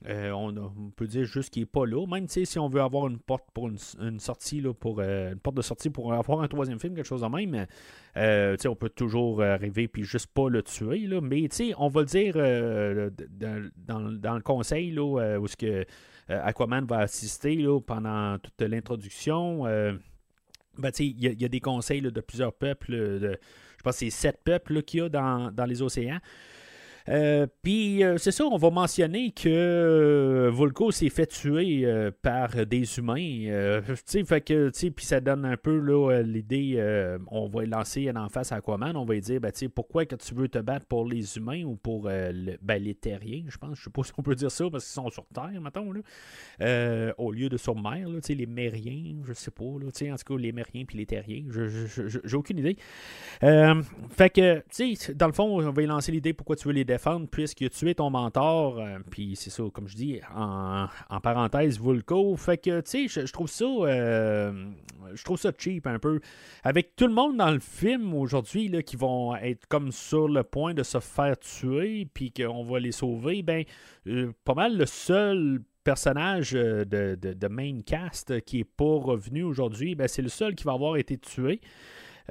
Euh, 0.09 0.31
on, 0.31 0.53
peut 0.95 1.07
dire 1.07 1.25
juste 1.25 1.51
qu'il 1.51 1.63
n'est 1.63 1.67
pas 1.67 1.87
là. 1.87 2.07
Même 2.07 2.29
si 2.29 2.59
on 2.59 2.69
veut 2.69 2.83
avoir 2.83 3.09
une 3.09 3.19
porte 3.19 3.47
pour 3.55 3.69
une, 3.69 4.21
sortie, 4.21 4.61
là, 4.61 4.75
pour, 4.75 5.01
euh, 5.01 5.33
une 5.33 5.39
porte 5.39 5.57
de 5.57 5.63
sortie 5.63 5.91
pour 5.91 6.13
avoir 6.13 6.43
un 6.43 6.49
troisième 6.49 6.79
film, 6.79 6.95
quelque 6.95 7.07
chose 7.07 7.23
de 7.23 7.27
même, 7.27 7.67
euh, 8.17 8.57
on 8.67 8.77
peut 8.77 8.91
toujours 8.91 9.43
arriver 9.43 9.89
puis 9.89 10.05
juste 10.05 10.29
pas 10.29 10.49
le 10.49 10.63
tuer. 10.63 11.07
Là. 11.07 11.21
Mais 11.21 11.49
on 11.79 11.89
va 11.89 12.01
le 12.01 12.07
dire 12.07 12.35
dans, 12.35 14.35
le 14.35 14.43
conseil 14.43 14.93
là, 14.93 15.39
où 15.39 15.47
ce 15.47 15.57
que 15.57 15.85
Aquaman 16.29 16.85
va 16.85 16.99
assister 16.99 17.57
là, 17.57 17.81
pendant 17.81 18.39
toute 18.39 18.61
l'introduction. 18.61 19.65
Ben, 20.79 20.91
il 20.99 21.41
y, 21.41 21.45
a 21.45 21.49
des 21.49 21.61
conseils 21.61 22.03
de 22.03 22.21
plusieurs 22.21 22.53
peuples. 22.53 22.93
je 22.93 23.83
pense 23.83 23.95
que 23.95 23.99
c'est 23.99 24.11
sept 24.11 24.41
peuples 24.45 24.83
qu'il 24.83 25.01
y 25.01 25.03
a 25.05 25.09
dans, 25.09 25.51
dans 25.51 25.65
les 25.65 25.81
océans. 25.81 26.19
Euh, 27.09 27.47
puis 27.63 28.03
euh, 28.03 28.19
c'est 28.19 28.33
ça, 28.33 28.45
on 28.45 28.57
va 28.57 28.71
mentionner 28.71 29.31
que 29.31 29.49
euh, 29.49 30.51
Volko 30.51 30.91
s'est 30.91 31.09
fait 31.09 31.27
tuer 31.27 31.87
par 32.23 32.67
des 32.67 32.99
humains. 32.99 33.81
fait 34.25 34.41
que, 34.41 34.71
puis 34.91 35.05
ça 35.05 35.21
donne 35.21 35.45
un 35.45 35.57
peu 35.57 35.77
l'idée, 36.21 37.17
on 37.31 37.47
va 37.49 37.65
lancer 37.65 38.11
en 38.15 38.29
face 38.29 38.53
à 38.53 38.57
Aquaman, 38.57 38.97
on 38.97 39.05
va 39.05 39.15
lui 39.15 39.21
dire, 39.21 39.41
ben, 39.41 39.53
pourquoi 39.75 40.07
que 40.07 40.17
tu 40.17 40.35
veux 40.35 40.49
te 40.49 40.59
battre 40.59 40.87
pour 40.87 41.07
les 41.07 41.37
humains 41.37 41.65
ou 41.65 41.77
pour 41.77 42.03
ben, 42.05 42.83
les 42.83 42.95
terriens, 42.95 43.45
je 43.49 43.59
pense, 43.59 43.79
je 43.79 43.85
sais 43.85 43.91
pas 43.91 44.03
si 44.03 44.13
on 44.17 44.23
peut 44.23 44.35
dire 44.35 44.51
ça, 44.51 44.65
parce 44.71 44.85
qu'ils 44.85 45.03
sont 45.03 45.11
sur 45.11 45.27
Terre, 45.27 45.61
mettons, 45.61 45.93
là, 45.93 47.13
au 47.19 47.33
lieu 47.33 47.49
de 47.49 47.57
sur 47.57 47.77
mer, 47.77 48.09
là, 48.09 48.19
les 48.29 48.47
mériens, 48.47 49.17
je 49.25 49.33
sais 49.33 49.51
pas, 49.51 49.65
là, 49.65 49.87
en 49.87 50.17
tout 50.17 50.35
cas, 50.35 50.41
les 50.41 50.53
mériens 50.53 50.85
puis 50.85 50.99
les 50.99 51.07
terriens, 51.07 51.45
j'ai 51.51 52.37
aucune 52.37 52.59
idée. 52.59 52.77
fait 53.41 54.31
que, 54.31 54.59
tu 54.75 54.97
sais, 54.97 55.15
dans 55.15 55.27
le 55.27 55.33
fond, 55.33 55.61
on 55.61 55.71
va 55.71 55.83
y 55.83 55.87
lancer 55.87 56.13
l'idée, 56.13 56.33
pourquoi 56.33 56.57
tu 56.57 56.69
veux 56.69 56.75
les 56.75 56.85
défendre 56.97 57.29
puisqu'il 57.29 57.67
a 57.67 57.71
tué 57.71 57.95
ton 57.95 58.11
mentor. 58.11 58.79
Euh, 58.79 58.99
puis 59.11 59.37
c'est 59.37 59.51
ça, 59.51 59.63
comme 59.73 59.89
je 59.89 59.97
dis, 59.97 60.21
en, 60.35 60.89
parenthèse, 61.23 61.81
Vulco. 61.81 62.37
Fait 62.37 62.59
que, 62.59 62.81
tu 62.81 63.09
sais, 63.09 63.27
je, 63.27 63.33
trouve 63.33 63.49
ça. 63.49 63.65
Euh, 63.65 64.71
je 65.15 65.25
trouve 65.25 65.39
ça 65.39 65.53
cheap 65.57 65.87
un 65.87 65.99
peu. 65.99 66.21
Avec 66.65 66.97
tout 66.97 67.07
le 67.07 67.13
monde 67.13 67.37
dans 67.37 67.51
le 67.51 67.61
film 67.61 68.15
aujourd'hui 68.15 68.83
qui 68.85 68.97
vont 68.97 69.37
être 69.37 69.67
comme 69.69 69.93
sur 69.93 70.29
le 70.29 70.43
point 70.43 70.75
de 70.75 70.83
se 70.83 71.01
faire 71.01 71.39
tuer, 71.39 72.09
puis 72.13 72.33
qu'on 72.33 72.65
va 72.65 72.81
les 72.81 72.93
sauver, 72.93 73.43
ben, 73.43 73.65
euh, 74.07 74.33
pas 74.45 74.55
mal 74.55 74.77
le 74.77 74.87
seul 74.87 75.61
personnage 75.85 76.53
de, 76.53 76.85
de, 76.85 77.49
main 77.49 77.81
cast 77.87 78.41
qui 78.41 78.61
est 78.61 78.65
pas 78.65 78.99
revenu 78.99 79.45
aujourd'hui, 79.45 79.95
ben, 79.95 80.09
c'est 80.09 80.23
le 80.23 80.29
seul 80.29 80.57
qui 80.57 80.65
va 80.65 80.73
avoir 80.73 80.97
été 80.97 81.17
tué. 81.17 81.61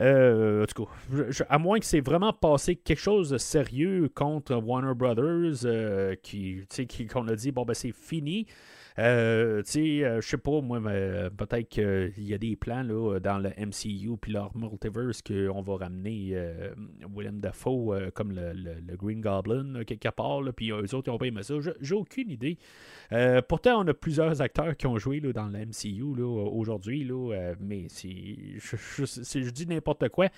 Euh, 0.01 0.63
en 0.63 0.65
tout 0.65 0.86
cas, 0.86 1.45
à 1.49 1.58
moins 1.58 1.79
que 1.79 1.86
c'est 1.86 2.01
vraiment 2.01 2.34
passé 2.34 2.75
quelque 2.75 2.99
chose 2.99 3.29
de 3.29 3.38
sérieux 3.38 4.10
contre 4.13 4.55
Warner 4.55 4.93
Brothers, 4.93 5.65
euh, 5.65 6.15
qui, 6.21 6.65
qu'on 7.12 7.27
a 7.27 7.36
dit, 7.36 7.51
bon, 7.51 7.63
ben 7.63 7.73
c'est 7.73 7.93
fini. 7.93 8.45
Euh, 8.97 9.62
tu 9.63 9.71
sais, 9.71 10.05
euh, 10.05 10.21
je 10.21 10.27
sais 10.27 10.38
pas, 10.38 10.62
moi, 10.62 10.79
peut-être 10.79 11.67
qu'il 11.67 12.23
y 12.23 12.34
a 12.34 12.38
des 12.38 12.55
plans 12.55 12.84
là, 12.84 13.19
dans 13.19 13.39
le 13.39 13.49
MCU 13.49 14.15
puis 14.19 14.31
leur 14.31 14.55
multiverse 14.55 15.21
qu'on 15.21 15.62
va 15.62 15.75
ramener 15.75 16.29
euh, 16.34 16.73
William 17.13 17.39
Dafoe 17.39 18.12
comme 18.13 18.31
le, 18.31 18.95
Green 18.95 19.19
Goblin 19.19 19.84
quelque 19.84 20.10
part, 20.10 20.41
puis 20.55 20.71
eux 20.71 20.95
autres, 20.95 21.08
ils 21.08 21.12
ont 21.12 21.17
pas 21.17 21.25
aimé 21.25 21.43
ça. 21.43 21.55
J'ai 21.81 21.95
aucune 21.95 22.29
idée. 22.29 22.58
pourtant, 23.49 23.81
on 23.81 23.88
a 23.88 23.93
plusieurs 23.93 24.41
acteurs 24.41 24.77
qui 24.77 24.88
ont 24.88 24.97
joué 24.97 25.19
là, 25.19 25.34
dans 25.34 25.47
le 25.47 25.65
MCU 25.65 26.21
aujourd'hui, 26.23 27.10
mais 27.60 27.88
si 27.89 28.58
je, 28.58 29.49
dis 29.49 29.67
n'importe 29.67 30.08
quoi. 30.10 30.29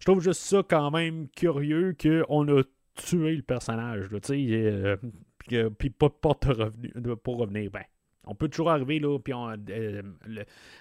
Je 0.00 0.04
trouve 0.04 0.20
juste 0.20 0.42
ça 0.42 0.62
quand 0.68 0.90
même 0.90 1.28
curieux 1.28 1.96
qu'on 2.00 2.48
a 2.48 2.62
tué 2.94 3.36
le 3.36 3.42
personnage, 3.42 4.08
tu 4.22 4.50
sais, 4.50 4.98
puis 5.78 5.90
pas, 5.90 6.10
pas 6.10 6.34
pour 6.34 7.38
revenir. 7.38 7.70
Ben, 7.70 7.84
on 8.24 8.34
peut 8.34 8.48
toujours 8.48 8.70
arriver, 8.70 9.00
là, 9.00 9.18
puis 9.18 9.32
euh, 9.34 10.02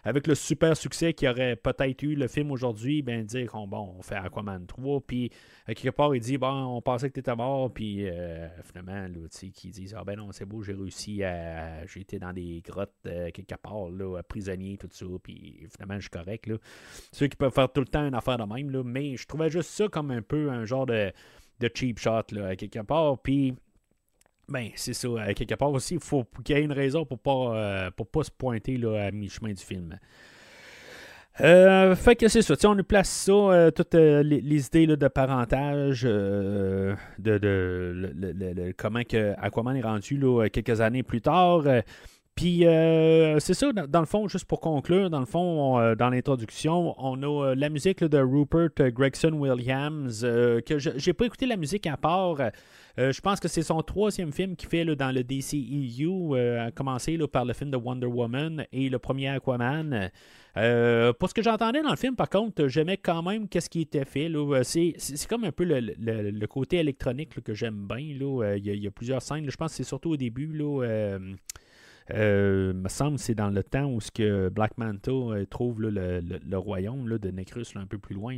avec 0.04 0.28
le 0.28 0.36
super 0.36 0.78
succès 0.78 1.14
qu'il 1.14 1.28
aurait 1.28 1.56
peut-être 1.56 2.04
eu 2.04 2.16
le 2.16 2.28
film 2.28 2.52
aujourd'hui, 2.52 3.02
ben 3.02 3.26
dire 3.26 3.50
qu'on 3.50 3.68
bon, 3.68 3.96
on 3.98 4.02
fait 4.04 4.16
Aquaman 4.16 4.66
3, 4.68 5.02
puis 5.02 5.32
quelque 5.66 5.90
part, 5.90 6.14
il 6.16 6.22
dit, 6.22 6.38
bon, 6.38 6.66
on 6.66 6.82
pensait 6.82 7.10
que 7.10 7.16
tu 7.16 7.20
étais 7.22 7.36
mort, 7.36 7.74
puis 7.74 8.08
euh, 8.08 8.48
finalement, 8.64 9.08
là, 9.08 9.28
qui 9.54 9.70
dit, 9.70 9.92
ah 9.96 10.04
ben 10.04 10.18
non, 10.18 10.32
c'est 10.32 10.46
beau, 10.46 10.62
j'ai 10.62 10.74
réussi 10.74 11.24
à. 11.24 11.86
J'ai 11.88 12.02
été 12.02 12.20
dans 12.20 12.34
des 12.34 12.62
grottes 12.64 12.94
euh, 13.08 13.32
quelque 13.32 13.56
part, 13.56 13.90
là, 13.90 14.22
prisonnier, 14.22 14.78
tout 14.78 14.90
ça, 14.92 15.06
puis 15.24 15.66
finalement, 15.72 15.96
je 15.96 16.02
suis 16.02 16.10
correct, 16.10 16.48
là. 16.48 16.56
Ceux 17.12 17.28
qui 17.28 17.38
peuvent 17.38 17.54
faire 17.54 17.72
tout 17.72 17.82
le 17.82 17.88
temps 17.88 18.08
une 18.08 18.16
affaire 18.16 18.38
de 18.38 18.44
même, 18.44 18.70
là, 18.70 18.84
mais 18.84 19.18
je 19.18 19.26
trouvais 19.26 19.50
juste 19.50 19.72
ça 19.72 19.88
comme 19.88 20.12
un 20.12 20.22
peu 20.22 20.52
un 20.52 20.66
genre 20.66 20.86
de, 20.86 21.12
de 21.60 21.72
cheap 21.74 21.98
shot, 21.98 22.24
là, 22.32 22.56
quelque 22.56 22.82
part, 22.82 23.18
puis 23.20 23.56
Ben, 24.52 24.70
c'est 24.76 24.94
ça. 24.94 25.34
Quelque 25.34 25.56
part 25.56 25.72
aussi, 25.72 25.94
il 25.94 26.02
faut 26.02 26.26
qu'il 26.44 26.58
y 26.58 26.60
ait 26.60 26.64
une 26.64 26.74
raison 26.74 27.06
pour 27.06 27.20
pas, 27.20 27.56
euh, 27.56 27.92
pour 27.92 28.08
pas 28.08 28.24
se 28.24 28.32
pointer 28.32 28.76
là, 28.76 29.06
à 29.06 29.12
mi-chemin 29.12 29.54
du 29.54 29.64
film. 29.64 29.98
Euh, 31.40 31.96
fait 31.96 32.18
que 32.18 32.28
c'est 32.28 32.42
ça. 32.42 32.54
On 32.66 32.76
nous 32.76 32.84
place 32.84 33.10
ça, 33.10 33.32
euh, 33.32 33.72
toutes 33.72 33.94
les, 33.94 34.68
idées 34.68 34.86
là, 34.86 34.98
de 34.98 35.08
parentage, 35.08 36.02
de, 36.02 36.98
de 37.18 38.74
comment 38.78 39.04
que 39.04 39.34
Aquaman 39.38 39.78
est 39.78 39.82
rendu 39.82 40.18
là, 40.18 40.50
quelques 40.50 40.82
années 40.82 41.04
plus 41.04 41.22
tard. 41.22 41.64
puis 42.36 42.66
c'est 43.40 43.54
ça, 43.54 43.72
dans, 43.72 44.02
le 44.02 44.06
fond, 44.06 44.28
juste 44.28 44.46
pour 44.46 44.60
conclure, 44.60 45.10
dans 45.10 45.22
le 45.22 45.26
fond, 45.26 45.78
on, 45.78 45.96
dans 45.96 46.10
l'introduction, 46.10 46.94
on 46.98 47.24
a 47.24 47.56
la 47.56 47.70
musique 47.70 48.04
de 48.04 48.18
Rupert 48.18 48.92
Gregson 48.92 49.32
Williams, 49.32 50.24
que 50.66 50.78
j'ai 50.78 51.14
pas 51.14 51.26
écouté 51.26 51.46
la 51.46 51.56
musique 51.56 51.88
à 51.88 51.96
part. 51.96 52.36
Euh, 53.00 53.12
je 53.12 53.22
pense 53.22 53.40
que 53.40 53.48
c'est 53.48 53.64
son 53.64 53.82
troisième 53.82 54.32
film 54.32 54.56
qu'il 54.56 54.70
fait 54.70 54.84
dans 54.84 55.12
le 55.12 55.24
DCEU, 55.24 56.36
euh, 56.36 56.68
à 56.68 56.72
commencer 56.72 57.18
là, 57.18 57.28
par 57.28 57.46
le 57.46 57.54
film 57.54 57.72
de 57.72 57.78
Wonder 57.78 58.08
Woman 58.08 58.66
et 58.72 58.90
le 58.90 59.00
premier 59.00 59.30
Aquaman. 59.30 60.10
Euh, 60.58 61.14
pour 61.14 61.30
ce 61.30 61.34
que 61.34 61.42
j'entendais 61.42 61.82
dans 61.82 61.92
le 61.92 61.96
film, 61.96 62.16
par 62.16 62.30
contre, 62.30 62.68
j'aimais 62.68 62.98
quand 62.98 63.24
même 63.24 63.48
qu'est-ce 63.48 63.70
qui 63.70 63.82
était 63.82 64.04
fait. 64.06 64.30
Euh, 64.30 64.64
C'est, 64.64 64.94
comme 65.30 65.46
un 65.46 65.52
peu 65.52 65.64
le, 65.64 65.80
le- 65.80 66.30
le 66.32 66.48
côté 66.48 66.78
électronique 66.78 67.42
que 67.42 67.54
j'aime 67.54 67.88
bien. 67.88 68.00
Il 68.00 68.66
y, 68.66 68.88
a- 68.88 68.92
plusieurs 68.92 69.22
scènes. 69.22 69.50
Je 69.50 69.56
pense 69.56 69.72
que 69.72 69.78
c'est 69.78 69.84
surtout 69.84 70.10
au 70.12 70.18
début. 70.18 70.52
Là, 70.54 71.18
euh, 72.10 72.74
me 72.74 72.90
semble 72.90 73.18
que 73.18 73.22
c'est 73.24 73.36
dans 73.36 73.50
le 73.50 73.64
temps 73.64 73.86
où 73.86 74.02
ce 74.02 74.12
que 74.12 74.50
Black 74.50 74.78
Manta 74.78 75.12
euh, 75.12 75.46
trouve 75.46 75.82
le, 75.82 75.90
le- 75.92 76.22
le 76.22 76.58
royaume 76.58 77.08
là, 77.08 77.18
de 77.18 77.30
Necrus 77.32 77.76
un 77.76 77.86
peu 77.86 77.98
plus 78.00 78.16
loin. 78.16 78.38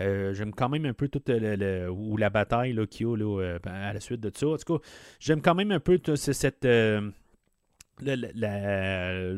Euh, 0.00 0.32
j'aime 0.32 0.52
quand 0.52 0.68
même 0.68 0.86
un 0.86 0.94
peu 0.94 1.08
toute 1.08 1.28
le, 1.28 1.88
ou 1.90 2.16
la 2.16 2.30
bataille 2.30 2.74
qu'il 2.88 3.06
y 3.06 3.10
a 3.10 3.16
euh, 3.16 3.58
à 3.64 3.92
la 3.92 4.00
suite 4.00 4.20
de 4.20 4.30
ça. 4.34 4.46
En 4.48 4.56
tout 4.56 4.78
cas, 4.78 4.84
j'aime 5.20 5.42
quand 5.42 5.54
même 5.54 5.72
un 5.72 5.80
peu 5.80 5.98
cette 6.14 6.64
la, 6.64 8.16
la- 8.16 9.32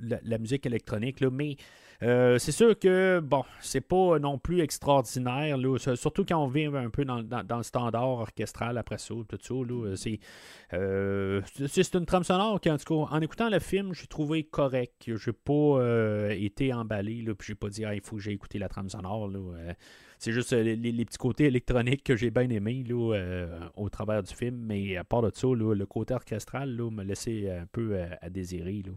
la- 0.00 0.38
musique 0.38 0.66
électronique, 0.66 1.20
mais 1.22 1.56
euh, 2.02 2.38
c'est 2.38 2.52
sûr 2.52 2.78
que 2.78 3.18
bon, 3.20 3.44
c'est 3.60 3.80
pas 3.80 4.20
non 4.20 4.38
plus 4.38 4.60
extraordinaire, 4.60 5.56
là, 5.58 5.76
surtout 5.96 6.24
quand 6.24 6.42
on 6.42 6.46
vient 6.46 6.72
un 6.74 6.90
peu 6.90 7.04
dans, 7.04 7.22
dans- 7.24 7.56
le 7.56 7.62
standard 7.64 8.08
orchestral 8.08 8.78
après 8.78 8.98
ça, 8.98 9.14
tout 9.28 9.38
ça. 9.40 9.54
là, 9.54 9.96
c'est, 9.96 10.20
euh, 10.74 11.40
c'est 11.66 11.82
c'est 11.82 11.94
une 11.96 12.06
trame 12.06 12.22
sonore 12.22 12.60
qui, 12.60 12.70
en 12.70 12.78
tout 12.78 12.84
cas, 13.06 13.10
en 13.16 13.20
écoutant 13.20 13.48
le 13.50 13.58
film, 13.58 13.94
j'ai 13.94 14.06
trouvé 14.06 14.44
correct. 14.44 15.10
J'ai 15.16 15.32
pas 15.32 15.52
euh, 15.52 16.30
été 16.30 16.72
emballé, 16.72 17.22
là, 17.22 17.34
puis 17.34 17.48
j'ai 17.48 17.54
pas 17.56 17.68
dit 17.68 17.82
il 17.82 18.00
faut 18.00 18.16
que 18.16 18.22
j'ai 18.22 18.32
écouté 18.32 18.58
la 18.60 18.68
trame 18.68 18.88
sonore. 18.88 19.26
là, 19.28 19.38
euh, 19.38 19.72
c'est 20.18 20.32
juste 20.32 20.52
euh, 20.52 20.62
les, 20.62 21.04
petits 21.04 21.18
côtés 21.18 21.46
électroniques 21.46 22.04
que 22.04 22.14
j'ai 22.16 22.30
bien 22.30 22.48
aimés 22.50 22.84
là, 22.88 23.14
euh, 23.14 23.60
au 23.76 23.88
travers 23.88 24.22
du 24.22 24.32
film, 24.34 24.56
mais 24.56 24.96
à 24.96 25.02
part 25.04 25.22
de 25.22 25.30
ça, 25.34 25.48
le 25.48 25.86
côté 25.86 26.14
orchestral 26.14 26.76
là, 26.76 26.90
me 26.90 27.02
laissait 27.02 27.50
un 27.50 27.66
peu 27.66 27.94
euh, 27.94 28.06
à 28.20 28.30
désirer. 28.30 28.82
là. 28.86 28.92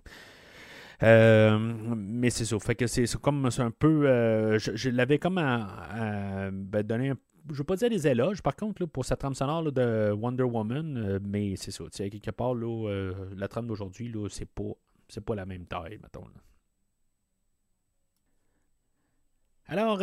Euh, 1.04 1.58
mais 1.96 2.30
c'est 2.30 2.46
ça. 2.46 2.60
Fait 2.60 2.76
que 2.76 2.88
c'est 2.88 3.12
comme 3.20 3.50
un 3.58 3.72
peu. 3.72 4.08
euh, 4.08 4.60
je 4.60 4.90
l'avais 4.90 5.20
comme 5.20 5.38
à, 5.38 5.66
à, 6.46 6.52
ben, 6.52 6.84
donné 6.84 7.10
un 7.10 7.18
je 7.50 7.56
veux 7.58 7.64
pas 7.64 7.76
dire 7.76 7.90
des 7.90 8.08
éloges, 8.08 8.44
par 8.44 8.56
contre, 8.56 8.84
là, 8.84 8.88
pour 8.88 9.04
sa 9.04 9.16
trame 9.16 9.34
sonore 9.34 9.72
de 9.72 10.12
Wonder 10.12 10.44
Woman, 10.44 10.96
euh, 10.96 11.20
mais 11.24 11.56
c'est 11.56 11.72
ça. 11.72 11.86
sais, 11.92 12.08
Quelque 12.10 12.30
part, 12.30 12.54
là, 12.54 13.12
la 13.36 13.48
trame 13.48 13.66
d'aujourd'hui, 13.66 14.14
c'est 14.30 14.46
pas, 14.46 14.72
c'est 15.08 15.26
pas 15.26 15.34
la 15.34 15.48
même 15.48 15.66
taille, 15.66 15.98
mettons. 16.04 16.24
Alors, 19.66 20.02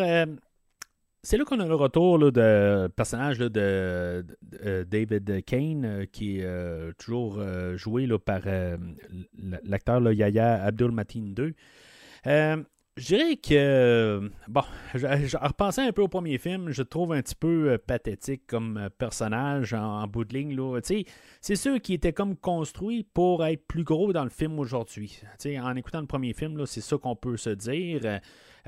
c'est 1.23 1.37
là 1.37 1.45
qu'on 1.45 1.61
a 1.61 1.67
le 1.67 1.75
retour 1.75 2.19
là, 2.19 2.31
de 2.31 2.89
personnage 2.89 3.39
de, 3.39 3.49
de 3.49 4.87
David 4.89 5.45
Kane, 5.45 5.85
euh, 5.85 6.05
qui 6.07 6.39
est 6.39 6.45
euh, 6.45 6.93
toujours 6.99 7.39
euh, 7.39 7.77
joué 7.77 8.07
là, 8.07 8.19
par 8.19 8.43
euh, 8.47 8.77
l'acteur 9.65 10.01
là, 10.01 10.13
Yahya 10.13 10.63
Abdul 10.63 10.93
Mateen 10.93 11.35
II. 11.37 11.55
Euh, 12.27 12.63
je 12.99 13.07
dirais 13.07 13.37
que, 13.37 14.29
bon, 14.49 14.61
en 14.61 15.47
repensant 15.47 15.87
un 15.87 15.93
peu 15.93 16.03
au 16.03 16.09
premier 16.09 16.37
film, 16.37 16.71
je 16.71 16.83
trouve 16.83 17.13
un 17.13 17.23
petit 17.23 17.37
peu 17.37 17.71
euh, 17.71 17.79
pathétique 17.79 18.43
comme 18.49 18.77
euh, 18.77 18.89
personnage 18.91 19.73
en, 19.73 20.03
en 20.03 20.07
bout 20.09 20.25
de 20.25 20.35
ligne. 20.35 20.57
C'est 21.41 21.55
sûr 21.57 21.81
qu'il 21.81 21.95
était 21.95 22.13
comme 22.13 22.35
construit 22.37 23.05
pour 23.05 23.45
être 23.47 23.65
plus 23.69 23.85
gros 23.85 24.13
dans 24.13 24.25
le 24.25 24.31
film 24.31 24.59
aujourd'hui. 24.59 25.21
En 25.63 25.77
écoutant 25.77 26.01
le 26.01 26.07
premier 26.09 26.33
film, 26.33 26.67
c'est 26.67 26.81
ça 26.81 26.99
qu'on 26.99 27.15
peut 27.15 27.37
se 27.37 27.51
dire. 27.51 28.01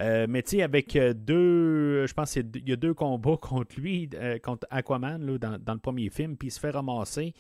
Euh, 0.01 0.27
mais 0.29 0.43
tu 0.43 0.57
sais, 0.57 0.63
avec 0.63 0.97
euh, 0.97 1.13
deux, 1.13 2.07
je 2.07 2.13
pense 2.15 2.33
qu'il 2.33 2.69
y 2.69 2.73
a 2.73 2.77
deux 2.77 2.95
combats 2.95 3.37
contre 3.41 3.79
lui, 3.79 4.09
euh, 4.15 4.39
contre 4.39 4.67
Aquaman 4.71 5.25
là, 5.25 5.39
dans, 5.39 5.59
dans 5.59 5.75
le 5.75 5.79
premier 5.79 6.09
film, 6.11 6.37
puis 6.37 6.49
il 6.49 6.51
se 6.51 6.61
fait 6.61 6.71
ramasser. 6.71 7.35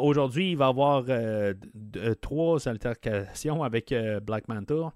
Aujourd'hui, 0.00 0.52
il 0.52 0.56
va 0.56 0.68
avoir 0.68 1.04
trois 2.22 2.66
altercations 2.68 3.62
avec 3.62 3.94
Black 4.22 4.48
Manta. 4.48 4.94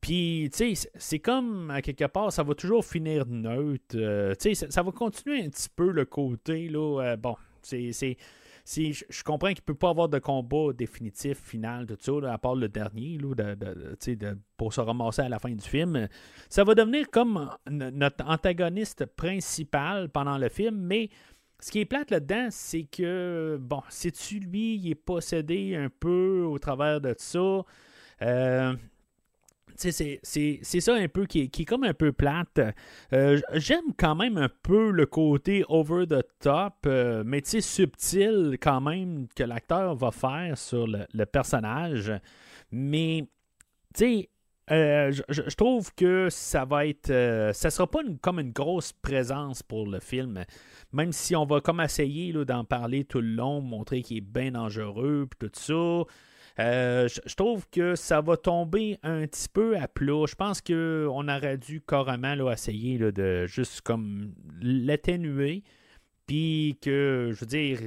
Puis, 0.00 0.48
tu 0.52 0.76
sais, 0.76 0.88
c'est- 0.94 1.18
comme, 1.18 1.72
à 1.72 1.82
quelque 1.82 2.04
part, 2.04 2.30
ça 2.32 2.44
va 2.44 2.54
toujours 2.54 2.84
finir 2.84 3.26
neutre. 3.26 3.82
Tu 3.90 4.36
sais, 4.38 4.54
ça, 4.54 4.70
ça 4.70 4.82
va 4.84 4.92
continuer 4.92 5.42
un 5.44 5.48
petit 5.48 5.68
peu 5.74 5.90
le 5.90 6.04
côté, 6.04 6.68
là. 6.68 7.16
bon, 7.16 7.34
c'est. 7.62 8.16
C'est- 8.66 8.92
c'est- 8.92 9.06
je 9.08 9.22
comprends 9.22 9.48
qu'il 9.48 9.62
ne 9.62 9.72
peut 9.72 9.74
pas 9.74 9.90
avoir 9.90 10.08
de 10.08 10.18
combat 10.18 10.72
définitif, 10.72 11.38
final, 11.38 11.86
tout 11.86 11.96
ça, 12.00 12.32
à 12.32 12.36
part 12.38 12.56
le 12.56 12.68
dernier, 12.68 13.16
de- 13.16 13.34
de- 13.34 13.54
de- 13.54 13.96
tu 14.00 14.18
pour 14.56 14.72
se 14.72 14.80
ramasser 14.80 15.22
à 15.22 15.28
la 15.28 15.38
fin 15.38 15.50
du 15.50 15.64
film. 15.64 16.08
Ça 16.48 16.64
va 16.64 16.74
devenir 16.74 17.08
comme 17.10 17.48
notre 17.70 18.24
antagoniste 18.26 19.06
principal 19.06 20.08
pendant 20.08 20.36
le 20.36 20.48
film, 20.48 20.76
mais 20.76 21.10
ce 21.60 21.70
qui 21.70 21.80
est 21.80 21.84
plate 21.84 22.10
là-dedans, 22.10 22.48
c'est 22.50 22.84
que, 22.84 23.56
bon, 23.60 23.82
c'est-tu 23.88 24.40
lui, 24.40 24.74
il 24.76 24.90
est 24.90 24.94
possédé 24.96 25.76
un 25.76 25.88
peu 25.88 26.42
au 26.44 26.58
travers 26.58 27.00
de 27.00 27.14
ça? 27.16 27.62
Euh, 28.22 28.74
tu 28.74 28.78
c'est- 29.76 30.80
ça 30.80 30.94
un 30.94 31.08
peu 31.08 31.26
qui 31.26 31.42
est, 31.42 31.48
qui 31.48 31.62
est 31.62 31.64
comme 31.64 31.84
un 31.84 31.94
peu 31.94 32.12
plate. 32.12 32.60
Euh, 33.12 33.40
J'aime 33.54 33.92
quand 33.96 34.14
même 34.14 34.38
un 34.38 34.48
peu 34.62 34.90
le 34.90 35.06
côté 35.06 35.64
over 35.68 36.06
the 36.06 36.22
top, 36.40 36.74
euh, 36.86 37.22
mais 37.24 37.42
subtil 37.60 38.56
quand 38.60 38.80
même 38.80 39.26
que 39.34 39.42
l'acteur 39.44 39.94
va 39.94 40.10
faire 40.10 40.56
sur 40.58 40.86
le, 40.86 41.06
le 41.12 41.26
personnage. 41.26 42.12
Mais, 42.70 43.26
tu 43.94 44.26
euh, 44.72 45.12
je, 45.28 45.42
trouve 45.54 45.94
que 45.94 46.28
ça 46.28 46.64
va 46.64 46.86
être. 46.86 47.10
euh, 47.10 47.52
ça 47.52 47.70
sera 47.70 47.88
pas 47.88 48.00
comme 48.20 48.40
une 48.40 48.50
grosse 48.50 48.92
présence 48.92 49.62
pour 49.62 49.86
le 49.86 50.00
film. 50.00 50.44
Même 50.92 51.12
si 51.12 51.36
on 51.36 51.44
va 51.44 51.60
comme 51.60 51.80
essayer 51.80 52.32
d'en 52.32 52.64
parler 52.64 53.04
tout 53.04 53.20
le 53.20 53.28
long, 53.28 53.60
montrer 53.60 54.02
qu'il 54.02 54.16
est 54.18 54.20
bien 54.20 54.50
dangereux, 54.52 55.28
puis 55.30 55.48
tout 55.48 55.54
ça. 55.54 56.04
Euh, 56.58 57.08
je, 57.08 57.34
trouve 57.34 57.66
que 57.70 57.94
ça 57.94 58.20
va 58.20 58.36
tomber 58.36 58.98
un 59.02 59.26
petit 59.26 59.48
peu 59.52 59.76
à 59.76 59.88
plat. 59.88 60.24
Je 60.26 60.34
pense 60.34 60.60
qu'on 60.60 61.28
aurait 61.28 61.58
dû 61.58 61.80
carrément 61.82 62.34
là, 62.34 62.52
essayer 62.52 62.96
là, 62.98 63.12
de 63.12 63.46
juste 63.46 63.82
comme 63.82 64.32
l'atténuer. 64.60 65.62
Puis 66.26 66.76
que, 66.82 67.30
je 67.32 67.40
veux 67.40 67.46
dire, 67.46 67.78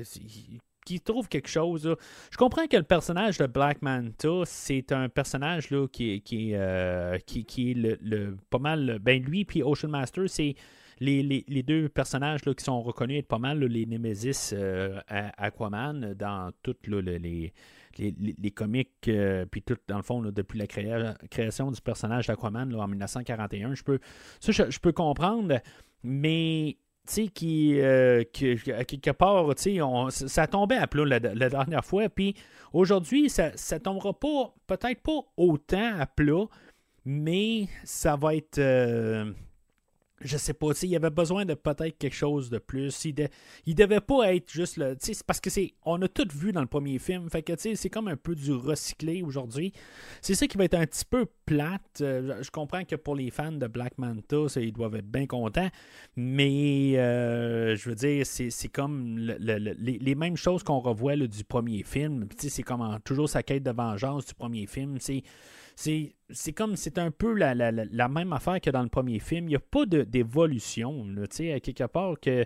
qu'il 0.86 1.01
trouve 1.01 1.27
quelque 1.27 1.49
chose. 1.49 1.95
Je 2.32 2.38
comprends 2.38 2.67
que 2.67 2.77
le 2.77 2.84
personnage 2.84 3.38
de 3.38 3.47
Black 3.47 3.82
Manta, 3.82 4.41
c'est 4.45 4.91
un 4.91 5.10
personnage 5.10 5.71
là, 5.71 5.88
qui, 5.88 6.21
euh, 6.53 7.17
qui, 7.25 7.45
qui 7.45 7.71
est 7.71 7.73
le, 7.73 7.97
le- 8.01 8.38
pas 8.49 8.60
mal. 8.60 8.99
Ben 9.01 9.21
lui, 9.21 9.45
puis 9.45 9.62
Ocean 9.62 9.89
Master, 9.89 10.29
c'est 10.29 10.55
les, 10.99 11.21
les- 11.21 11.45
les 11.47 11.63
deux 11.63 11.89
personnages 11.89 12.45
là, 12.45 12.53
qui 12.53 12.63
sont 12.63 12.82
reconnus 12.82 13.19
être 13.19 13.27
pas 13.27 13.39
mal 13.39 13.60
les 13.60 13.86
Nemesis 13.86 14.51
euh, 14.53 14.99
Aquaman 15.10 16.13
dans 16.13 16.51
toutes 16.63 16.88
les, 16.88 17.53
les, 17.97 18.13
les- 18.19 18.36
comics, 18.52 18.89
euh, 19.08 19.45
puis 19.45 19.62
tout, 19.62 19.78
dans 19.88 19.97
le 19.97 20.04
fond, 20.04 20.21
depuis 20.21 20.60
la 20.60 20.67
créa- 20.67 21.15
création 21.30 21.71
du 21.71 21.82
personnage 21.82 22.28
d'Aquaman 22.28 22.73
en 22.75 22.88
1941. 22.88 23.73
Je 23.75 23.84
peux, 23.84 23.99
comprendre, 24.91 25.60
mais 26.04 26.78
tu 27.08 27.13
sais, 27.13 27.28
qui, 27.30 27.80
euh, 27.82 28.23
qui- 28.32 28.56
quelque 28.58 29.12
part, 29.12 29.56
tu 29.56 29.80
sais, 29.80 30.28
ça 30.28 30.45
tombait 30.47 30.78
à 30.78 30.86
plat 30.88 31.06
la, 31.06 31.19
la 31.19 31.49
dernière 31.49 31.84
fois, 31.84 32.08
puis 32.10 32.36
aujourd'hui, 32.74 33.30
ça, 33.30 33.51
ça 33.55 33.80
tombera 33.80 34.13
pas, 34.13 34.53
peut-être 34.68 35.01
pas 35.01 35.20
autant 35.38 35.97
à 35.99 36.05
plat, 36.05 36.45
mais 37.05 37.68
ça 37.84 38.16
va 38.16 38.36
être. 38.36 38.59
euh, 38.59 39.32
je 40.22 40.38
sais 40.38 40.53
pas, 40.53 40.67
il 40.84 40.95
avait 40.95 41.09
besoin 41.09 41.45
de 41.45 41.53
peut-être 41.53 41.97
quelque 41.97 42.15
chose 42.15 42.49
de 42.49 42.57
plus. 42.57 43.05
Il, 43.05 43.13
de- 43.13 43.28
il 43.65 43.76
devait 43.76 44.01
pas 44.01 44.34
être 44.34 44.51
juste 44.51 44.78
le. 44.78 44.95
Parce 45.26 45.39
que 45.39 45.49
c'est. 45.49 45.74
On 45.86 46.01
a 46.01 46.07
tout 46.07 46.28
vu 46.34 46.51
dans 46.51 46.61
le 46.61 46.67
premier 46.67 46.99
film. 46.99 47.30
Fait 47.30 47.41
que, 47.43 47.53
c'est 47.57 47.89
comme 47.89 48.07
un 48.07 48.17
peu 48.17 48.36
du 48.36 48.51
recyclé 48.51 49.22
aujourd'hui. 49.22 49.72
C'est 50.22 50.36
ça 50.36 50.47
qui 50.47 50.57
va 50.57 50.65
être 50.65 50.76
un 50.76 50.86
petit 50.86 51.05
peu 51.05 51.26
plate. 51.45 52.01
Euh, 52.01 52.41
je- 52.43 52.49
comprends 52.51 52.84
que 52.84 52.95
pour 52.95 53.15
les 53.15 53.30
fans 53.32 53.51
de 53.51 53.67
Black 53.67 53.97
Manta, 53.97 54.38
ils 54.57 54.74
doivent 54.74 54.95
être 54.95 55.09
bien 55.09 55.26
contents. 55.26 55.70
Mais, 56.15 56.97
euh, 56.97 57.76
je 57.76 57.89
veux 57.89 57.95
dire, 57.95 58.26
c'est 58.26 58.67
comme 58.70 59.17
le- 59.17 59.38
le- 59.39 59.57
le- 59.59 59.76
les, 59.80 59.97
les 59.99 60.15
mêmes 60.15 60.38
choses 60.38 60.63
qu'on 60.63 60.80
revoit 60.80 61.15
du 61.15 61.43
premier 61.43 61.84
film. 61.84 62.28
C'est 62.38 62.63
comme 62.63 62.99
toujours 63.05 63.30
sa 63.30 63.43
quête 63.43 63.63
de 63.63 63.72
vengeance 63.72 64.26
du 64.26 64.34
premier 64.34 64.65
film. 64.67 64.97
C'est 64.99 65.24
c'est 66.32 66.53
comme 66.53 66.75
c'est 66.75 66.97
un 66.97 67.11
peu 67.11 67.34
la, 67.34 67.53
la- 67.55 67.71
la- 67.71 68.07
même 68.09 68.34
affaire 68.34 68.59
que 68.61 68.69
dans 68.69 68.84
le 68.84 68.89
premier 68.89 69.19
film. 69.19 69.45
Il 69.45 69.49
n'y 69.49 69.55
a 69.55 69.59
pas 69.59 69.86
d'évolution. 69.86 71.05
à 71.53 71.59
quelque 71.59 71.86
part 71.86 72.19
que 72.19 72.45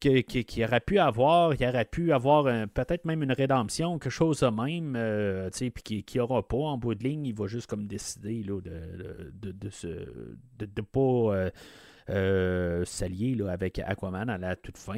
qu'il 0.00 0.24
qui 0.24 0.64
aurait 0.64 0.80
pu 0.80 0.98
avoir, 0.98 1.54
il 1.54 1.64
aurait 1.66 1.84
pu 1.84 2.10
avoir 2.12 2.44
peut-être 2.68 3.04
même 3.04 3.22
une 3.22 3.32
rédemption, 3.32 3.98
quelque 3.98 4.10
chose 4.10 4.40
de 4.40 4.46
même, 4.48 4.94
euh, 4.96 5.50
puis 5.50 6.02
qu'il 6.02 6.20
aura 6.22 6.46
pas 6.46 6.56
en 6.56 6.78
bout 6.78 6.94
de 6.94 7.04
ligne, 7.04 7.26
il 7.26 7.34
va 7.34 7.46
juste 7.46 7.66
comme 7.68 7.86
décider 7.86 8.42
là, 8.42 8.60
de, 8.62 9.30
de, 9.34 9.52
de, 9.52 9.68
se, 9.70 9.86
de, 10.58 10.80
pas 10.82 11.00
euh, 11.00 11.50
euh, 12.08 12.84
s'allier 12.86 13.36
avec 13.48 13.78
Aquaman 13.78 14.30
à 14.30 14.38
la 14.38 14.56
toute 14.56 14.78
fin. 14.78 14.94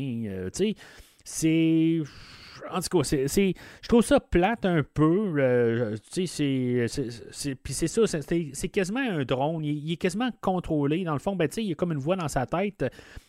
sais, 0.53 0.74
c'est 1.24 2.01
en 2.71 2.81
tout 2.81 2.99
cas, 2.99 3.05
c'est, 3.05 3.55
je 3.83 3.89
trouve 3.89 4.03
ça 4.03 4.21
plate 4.21 4.65
un 4.65 4.83
peu. 4.83 5.33
Euh, 5.39 5.97
c'est, 6.11 7.55
puis 7.63 7.73
c'est 7.73 7.89
ça, 7.89 8.03
c'est, 8.07 8.69
quasiment 8.69 9.01
un 9.01 9.25
drone. 9.25 9.65
Il, 9.65 9.93
est 9.93 9.97
quasiment 9.97 10.31
contrôlé. 10.41 11.05
Dans 11.05 11.13
le 11.13 11.19
fond, 11.19 11.37
ben, 11.37 11.49
tu 11.49 11.55
sais, 11.55 11.65
il 11.65 11.73
a 11.73 11.75
comme 11.75 11.93
une 11.93 11.99
voix 11.99 12.17
dans 12.17 12.29
sa 12.29 12.47
tête. 12.47 12.85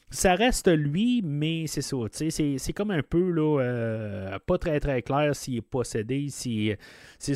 Ça 0.10 0.36
reste 0.36 0.68
lui, 0.68 1.22
mais 1.24 1.66
c'est 1.68 1.82
ça. 1.82 1.98
C'est, 2.12 2.74
comme 2.74 2.92
un 2.92 3.02
peu, 3.02 3.32
là, 3.32 3.60
euh, 3.60 4.38
pas 4.46 4.58
très, 4.58 4.80
très 4.80 5.02
clair 5.02 5.36
s'il 5.36 5.58
est 5.58 5.62
possédé. 5.62 6.28
C'est 6.30 6.78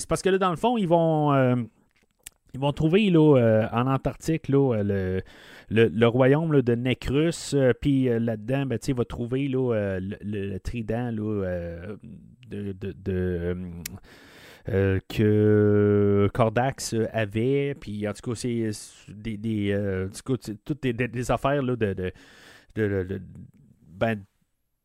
parce 0.08 0.22
que 0.22 0.30
là, 0.30 0.38
dans 0.38 0.52
le 0.52 0.58
fond, 0.58 0.78
ils 0.78 0.88
vont... 0.88 1.68
Euh, 2.48 2.52
ils 2.54 2.60
vont 2.60 2.72
trouver 2.72 3.10
là, 3.10 3.70
en 3.72 3.88
Antarctique 3.88 4.48
là, 4.48 4.82
le, 4.84 5.22
le, 5.70 6.08
royaume 6.08 6.62
de 6.62 6.76
Necrus. 6.76 7.54
Euh, 7.54 7.74
puis 7.80 8.10
euh, 8.10 8.20
là-dedans, 8.20 8.66
ben, 8.66 8.80
il 8.88 8.96
va 8.96 9.06
trouver 9.06 9.48
là, 9.48 9.74
euh, 9.74 10.00
le, 10.22 10.58
trident 10.60 11.12
de, 11.12 11.98
que 15.10 16.30
Cordax 16.34 16.96
avait. 17.12 17.76
Puis 17.80 18.08
en 18.08 18.14
tout 18.14 18.32
cas, 18.32 18.36
c'est 18.36 18.72
des, 19.10 19.38
des 19.38 20.08
toutes 20.66 20.84
des, 20.84 21.32
affaires 21.32 21.62
là, 21.62 21.76
de, 21.76 22.12
de, 22.76 23.22
ben, 23.88 24.24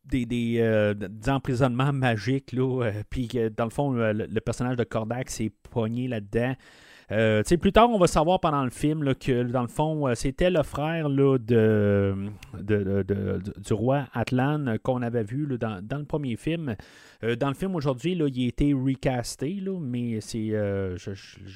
des, 0.05 0.27
des, 0.27 0.99
emprisonnements 1.29 1.93
magiques. 1.93 2.53
Là, 2.53 2.91
puis 3.11 3.29
dans 3.57 3.65
le 3.65 3.71
fond, 3.71 3.93
le, 3.93 4.41
personnage 4.41 4.77
de 4.77 4.85
Cordax 4.85 5.41
est 5.41 5.51
poigné 5.71 6.09
là-dedans. 6.09 6.55
Euh, 7.13 7.43
plus 7.61 7.73
tard, 7.73 7.91
on 7.91 7.99
va 7.99 8.07
savoir 8.07 8.41
pendant 8.41 8.65
le 8.65 8.71
film 8.71 9.15
que, 9.15 9.43
dans 9.43 9.61
le 9.63 9.69
fond, 9.69 10.09
euh, 10.09 10.15
c'était 10.15 10.51
le 10.51 10.63
frère 10.63 11.11
de, 11.11 12.15
du 12.59 13.73
roi 13.75 14.07
Atlan 14.15 14.77
qu'on 14.83 15.03
avait 15.03 15.23
vu 15.23 15.47
dans, 15.59 15.83
le 15.91 16.05
premier 16.05 16.37
film. 16.37 16.75
Euh, 17.23 17.37
dans 17.37 17.49
le 17.49 17.55
film 17.55 17.75
aujourd'hui, 17.75 18.13
il 18.13 18.23
a 18.23 18.27
été 18.27 18.73
recasté, 18.73 19.63
mais 19.81 20.21
c'est. 20.23 20.49
je 20.49 21.11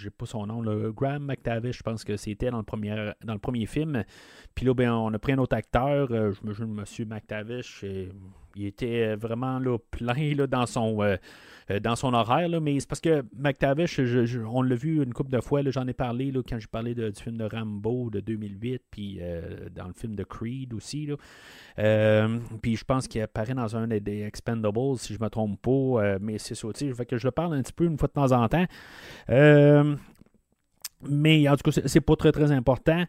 n'ai 0.05 0.11
pas 0.11 0.27
son 0.27 0.47
nom. 0.47 0.63
Graham 0.91 1.25
McTavish, 1.25 1.79
je 1.79 1.83
pense 1.83 2.05
que 2.05 2.17
c'était 2.17 2.51
dans, 2.51 2.59
le 2.59 2.63
premier, 2.63 3.13
dans 3.25 3.33
le 3.33 3.39
premier 3.39 3.65
film. 3.65 4.05
Puis 4.55 4.67
là, 4.67 4.75
ben, 4.75 4.93
on 4.93 5.13
a 5.15 5.19
pris 5.19 5.33
un 5.33 5.39
autre 5.39 5.57
acteur. 5.57 6.09
je 6.09 6.65
me 6.65 6.81
M. 6.81 7.09
McTavish. 7.09 7.83
il 8.57 8.67
était 8.67 9.17
vraiment 9.17 9.61
plein 9.91 10.35
dans 10.49 10.67
son 10.67 11.03
euh, 11.03 11.17
dans 11.83 11.97
son 11.97 12.14
horaire. 12.14 12.49
mais 12.61 12.79
c'est 12.81 12.89
parce 12.89 13.01
que 13.01 13.25
McTavish, 13.37 14.01
on 14.49 14.62
l'a 14.62 14.75
vu 14.77 15.03
une 15.03 15.12
couple 15.12 15.31
de 15.31 15.41
fois, 15.41 15.62
j'en 15.67 15.87
ai 15.87 15.93
parlé 15.93 16.31
là, 16.31 16.41
quand 16.49 16.59
j'ai 16.59 16.67
parlé 16.67 16.95
du 16.95 17.11
film 17.21 17.37
de 17.37 17.45
Rambo 17.45 18.11
de 18.11 18.21
2008, 18.21 18.83
puis 18.91 19.19
euh, 19.21 19.69
dans 19.75 19.89
le 19.89 19.93
film 19.93 20.14
de 20.14 20.25
Creed 20.25 20.73
aussi. 20.75 21.09
Euh, 21.79 22.39
puis 22.62 22.77
je 22.77 22.85
pense 22.85 23.09
qu'il 23.09 23.21
apparaît 23.21 23.55
dans 23.55 23.77
un 23.77 23.87
des 23.87 24.23
Expendables, 24.23 24.99
si 24.99 25.14
je 25.14 25.19
ne 25.19 25.25
me 25.25 25.31
trompe 25.31 25.61
pas, 25.61 26.19
mais 26.21 26.39
c'est 26.39 26.55
ça. 26.55 26.69
Fait 26.73 27.07
que 27.07 27.17
je 27.17 27.27
le 27.27 27.33
parle 27.33 27.55
un 27.55 27.62
petit 27.62 27.73
peu 27.73 27.85
une 27.85 27.99
fois 27.99 28.09
de 28.09 28.12
temps 28.12 28.33
en 28.33 28.49
temps. 28.49 28.67
mais 31.09 31.49
en 31.49 31.57
tout 31.57 31.71
cas, 31.71 31.81
c'est 31.87 32.01
pas 32.01 32.17
très 32.17 32.33
très 32.33 32.53
important. 32.53 33.05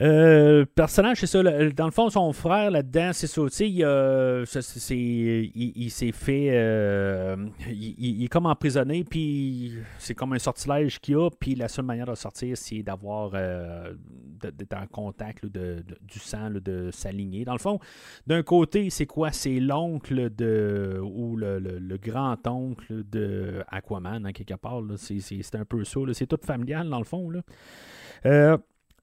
Euh, 0.00 0.64
personnage, 0.74 1.18
c'est 1.20 1.26
ça. 1.26 1.42
dans 1.42 1.84
le 1.84 1.90
fond, 1.90 2.08
son 2.08 2.32
frère 2.32 2.70
là-dedans, 2.70 3.10
c'est 3.12 3.26
ça. 3.26 3.42
Il, 3.60 5.52
il, 5.54 5.90
s'est 5.90 6.12
fait. 6.12 6.48
Euh, 6.52 7.36
il, 7.68 8.24
est 8.24 8.28
comme 8.28 8.46
emprisonné, 8.46 9.04
puis 9.04 9.74
c'est 9.98 10.14
comme 10.14 10.32
un 10.32 10.38
sortilège 10.38 10.98
qu'il 10.98 11.16
a. 11.16 11.28
Puis 11.28 11.54
la 11.54 11.68
seule 11.68 11.84
manière 11.84 12.06
de 12.06 12.14
sortir, 12.14 12.56
c'est 12.56 12.82
d'avoir. 12.82 13.32
Euh, 13.34 13.92
d'être 14.40 14.76
en 14.76 14.86
contact 14.86 15.46
de, 15.46 15.84
du 16.00 16.18
sang, 16.18 16.50
de 16.50 16.90
s'aligner. 16.90 17.44
Dans 17.44 17.52
le 17.52 17.60
fond, 17.60 17.78
d'un 18.26 18.42
côté, 18.42 18.90
c'est 18.90 19.06
quoi? 19.06 19.30
C'est 19.30 19.60
l'oncle 19.60 20.34
de. 20.34 20.98
ou 21.02 21.36
le, 21.36 21.96
grand-oncle 21.98 23.04
de 23.08 23.62
Aquaman, 23.68 24.32
quelque 24.32 24.54
part. 24.54 24.80
C'est 24.96 25.54
un 25.54 25.64
peu 25.66 25.84
ça. 25.84 26.00
C'est 26.14 26.26
tout 26.26 26.40
familial, 26.42 26.88
dans 26.88 26.98
le 26.98 27.04
fond. 27.04 27.30
Là. 27.30 28.58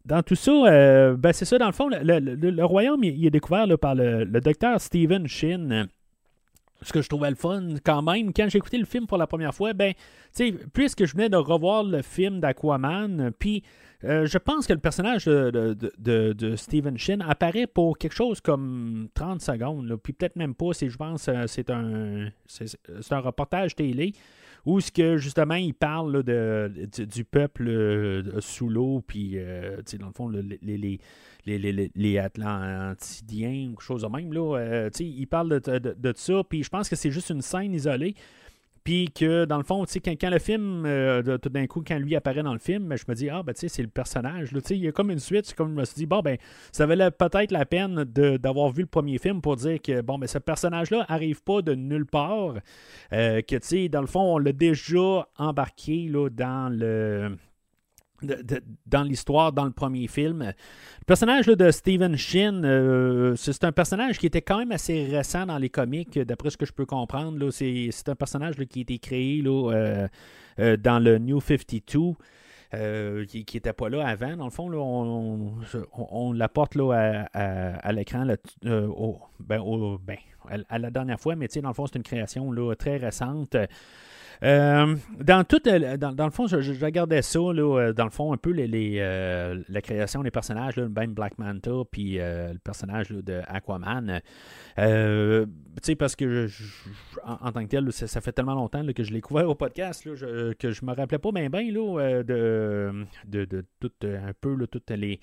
Dans 0.06 0.24
tout 0.24 0.36
ça, 0.36 0.52
euh, 0.52 1.16
ben 1.18 1.34
c'est 1.34 1.46
ça, 1.46 1.58
dans 1.58 1.68
le 1.68 1.74
fond, 1.74 1.90
le, 1.90 2.64
royaume, 2.64 3.04
il, 3.04 3.26
est 3.26 3.30
découvert 3.30 3.68
par 3.78 3.96
le, 3.96 4.26
docteur 4.26 4.80
Stephen 4.80 5.28
Shin. 5.28 5.88
Ce 6.82 6.94
que 6.94 7.02
je 7.02 7.10
trouvais 7.10 7.30
le 7.30 7.36
fun 7.36 7.76
quand 7.84 8.02
même, 8.02 8.32
quand 8.32 8.48
j'ai 8.48 8.58
écouté 8.58 8.78
le 8.78 8.86
film 8.86 9.06
pour 9.06 9.18
la 9.18 9.28
première 9.28 9.54
fois, 9.54 9.74
ben, 9.74 9.94
tu 9.94 10.00
sais, 10.32 10.56
puisque 10.74 11.06
je 11.06 11.12
venais 11.12 11.28
de 11.28 11.36
revoir 11.36 11.84
le 11.84 12.02
film 12.02 12.40
d'Aquaman, 12.40 13.32
puis 13.38 13.64
euh, 14.06 14.26
je 14.26 14.38
pense 14.38 14.66
que 14.66 14.72
le 14.72 14.80
personnage 14.80 15.26
de, 15.26 16.54
Stephen 16.56 16.98
Shin 16.98 17.20
apparaît 17.20 17.68
pour 17.68 17.98
quelque 17.98 18.16
chose 18.16 18.40
comme 18.40 19.10
30 19.14 19.42
secondes, 19.42 20.00
puis 20.02 20.14
peut-être 20.14 20.38
même 20.38 20.56
pas, 20.56 20.72
je 20.72 20.96
pense 20.96 21.28
euh, 21.28 21.44
c'est 21.48 21.70
un, 21.70 22.30
c'est 22.48 23.12
un 23.12 23.20
reportage 23.20 23.76
télé 23.76 24.14
où 24.70 24.80
ce 24.82 24.92
que 24.92 25.18
justement 25.18 25.56
il 25.56 25.74
parle 25.74 26.22
de, 26.22 26.72
du 27.06 27.26
peuple 27.26 27.68
euh, 27.68 28.40
sous 28.40 28.70
l'eau, 28.70 29.04
puis 29.06 29.32
euh, 29.36 29.82
dans 30.00 30.08
le 30.08 30.14
fond, 30.14 30.30
les, 30.30 30.60
les, 30.62 31.00
les, 31.58 31.92
les, 31.96 32.18
Atlantidiens 32.20 33.70
ou 33.70 33.72
quelque 33.72 33.82
chose 33.82 34.04
de 34.04 34.08
même. 34.08 34.32
Là, 34.32 34.58
euh, 34.58 34.90
il 35.00 35.26
parle 35.26 35.60
de, 35.60 35.80
de, 35.80 35.96
de 35.98 36.14
ça, 36.16 36.44
puis 36.48 36.62
je 36.62 36.70
pense 36.70 36.88
que 36.88 36.96
c'est 36.96 37.10
juste 37.10 37.32
une 37.32 37.42
scène 37.42 37.74
isolée. 37.74 38.14
Puis 38.90 39.12
que 39.14 39.46
dans 39.46 39.58
le 39.58 39.64
fond, 39.64 39.86
quand, 40.04 40.16
quand 40.20 40.30
le 40.32 40.40
film, 40.40 40.84
euh, 40.88 41.38
tout 41.38 41.50
d'un 41.50 41.68
coup, 41.68 41.84
quand 41.88 42.00
lui 42.00 42.16
apparaît 42.16 42.42
dans 42.42 42.54
le 42.54 42.60
film, 42.60 42.88
ben, 42.88 42.98
je 42.98 43.04
me 43.08 43.14
dis, 43.14 43.30
ah, 43.30 43.44
ben, 43.44 43.54
tu 43.54 43.60
sais, 43.60 43.68
c'est 43.68 43.84
le 43.84 43.88
personnage. 43.88 44.50
il 44.72 44.78
y 44.78 44.88
a 44.88 44.92
comme 44.92 45.12
une 45.12 45.20
suite. 45.20 45.54
Comme 45.54 45.70
je 45.70 45.76
me 45.76 45.86
suis 45.86 45.94
dit, 45.94 46.06
bon, 46.08 46.22
ben, 46.22 46.40
ça 46.72 46.88
valait 46.88 47.12
peut-être 47.12 47.52
la 47.52 47.68
peine 47.68 48.04
d'avoir 48.04 48.72
vu 48.72 48.82
le 48.82 48.88
premier 48.88 49.20
film 49.20 49.42
pour 49.42 49.58
dire 49.58 49.80
que, 49.80 50.02
bon, 50.02 50.18
ben, 50.18 50.26
ce 50.26 50.40
personnage-là 50.40 51.06
arrive 51.08 51.44
pas 51.44 51.62
de 51.62 51.76
nulle 51.76 52.08
part. 52.08 52.56
Euh, 53.14 53.42
que, 53.44 53.58
tu 53.58 53.68
sais, 53.68 53.90
dans 53.90 54.02
le 54.02 54.08
fond, 54.08 54.22
on 54.22 54.40
l'a 54.40 54.54
déjà 54.54 55.28
embarqué 55.38 56.08
là, 56.08 56.30
dans 56.30 56.74
le 56.76 57.38
dans 58.86 59.04
l'histoire, 59.04 59.52
dans 59.52 59.66
le 59.66 59.72
premier 59.72 60.08
film. 60.08 60.44
Le 60.44 61.06
personnage 61.06 61.48
de 61.48 61.72
Stephen 61.72 62.16
Shin, 62.16 62.64
euh, 62.64 63.36
c'est 63.36 63.64
un 63.64 63.72
personnage 63.72 64.18
qui 64.18 64.26
était 64.26 64.42
quand 64.42 64.58
même 64.58 64.72
assez 64.72 65.06
récent 65.06 65.46
dans 65.46 65.58
les 65.58 65.70
comics, 65.70 66.20
d'après 66.20 66.50
ce 66.50 66.58
que 66.58 66.66
je 66.66 66.74
peux 66.74 66.86
comprendre. 66.86 67.50
C'est 67.52 67.90
un 68.08 68.16
personnage 68.16 68.56
qui 68.56 68.80
a 68.80 68.82
été 68.82 69.00
créé 69.00 69.42
euh, 69.46 70.08
euh, 70.60 70.78
dans 70.78 71.00
le 71.00 71.18
New 71.18 71.40
52. 71.40 72.14
qui 73.26 73.46
n'était 73.54 73.74
pas 73.74 73.90
là 73.90 74.08
avant. 74.08 74.38
Dans 74.38 74.46
le 74.46 74.52
fond, 74.52 74.72
on, 74.72 76.34
l'apporte 76.34 76.78
à, 76.78 77.92
l'écran 77.92 78.26
ben, 78.62 78.90
ben, 79.40 80.18
à, 80.70 80.80
la 80.80 80.92
dernière 80.92 81.20
fois, 81.20 81.36
mais 81.36 81.48
dans 81.48 81.70
le 81.70 81.74
fond, 81.74 81.88
c'est 81.88 81.98
une 81.98 82.04
création 82.04 82.54
très 82.76 82.98
récente. 82.98 83.56
Euh, 84.42 84.96
dans 85.20 85.44
tout, 85.44 85.62
euh, 85.68 85.98
dans, 85.98 86.26
le 86.26 86.32
fond, 86.32 86.48
je, 86.48 86.84
regardais 86.84 87.22
ça, 87.22 87.40
euh, 87.40 87.94
dans 87.94 88.06
le 88.06 88.10
fond, 88.10 88.32
un 88.32 88.38
peu 88.38 88.52
les, 88.52 89.00
la 89.68 89.82
création 89.82 90.24
des 90.24 90.32
personnages, 90.32 90.78
là, 90.78 90.88
même 90.88 91.14
Black 91.14 91.38
Manta, 91.38 91.72
puis 91.92 92.18
le 92.18 92.58
personnage 92.64 93.10
de 93.10 93.42
Aquaman. 93.48 94.22
tu 94.78 94.84
sais, 95.82 95.96
parce 95.96 96.16
que 96.16 96.48
en, 97.24 97.52
tant 97.52 97.64
que 97.64 97.70
tel, 97.70 97.92
ça, 97.92 98.22
fait 98.22 98.32
tellement 98.32 98.56
longtemps 98.56 98.86
que 98.94 99.04
je 99.04 99.12
l'ai 99.12 99.22
couvert 99.22 99.50
au 99.50 99.56
podcast 99.56 100.04
que 100.04 100.72
je 100.72 100.86
me 100.86 100.94
rappelais 100.94 101.20
pas 101.20 101.32
bien, 101.32 101.50
bien 101.50 101.64
de, 101.64 103.06
de, 103.28 103.46
de, 103.46 103.66
tout 103.80 103.92
un 104.04 104.34
peu 104.40 104.68
toutes 104.68 104.92
les 104.92 105.20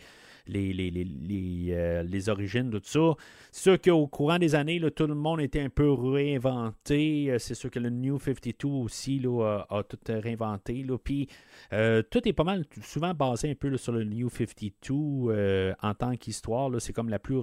les, 0.49 0.73
les, 0.73 0.91
les, 0.91 1.67
euh, 1.71 2.03
les, 2.03 2.29
origines 2.29 2.71
de 2.71 2.79
tout 2.79 2.89
ça. 2.89 3.15
C'est 3.53 3.63
sûr 3.63 3.81
qu'au 3.81 4.07
courant 4.07 4.39
des 4.39 4.55
années, 4.55 4.79
là, 4.79 4.91
tout 4.91 5.07
le 5.07 5.15
monde 5.15 5.41
était 5.41 5.61
un 5.61 5.69
peu 5.69 5.93
réinventé. 5.93 7.31
Euh, 7.31 7.39
c'est 7.39 7.55
sûr 7.55 7.71
que 7.71 7.79
le 7.79 7.91
New 7.91 8.19
52 8.19 8.69
aussi 8.69 9.19
là, 9.19 9.65
a, 9.69 9.83
tout 9.83 9.99
réinventé. 10.09 10.85
Là. 10.85 10.99
Puis 10.99 11.29
euh, 11.73 12.03
tout 12.11 12.27
est 12.29 12.33
pas 12.33 12.45
mal, 12.45 12.65
souvent 12.83 13.15
basé 13.15 13.51
un 13.51 13.55
peu 13.55 13.77
sur 13.77 13.93
le 13.93 14.05
New 14.05 14.29
52 14.29 15.75
en 15.83 15.95
tant 15.95 16.17
qu'histoire. 16.17 16.71
C'est 16.79 16.93
comme 16.93 17.09
la 17.09 17.19
plus 17.19 17.41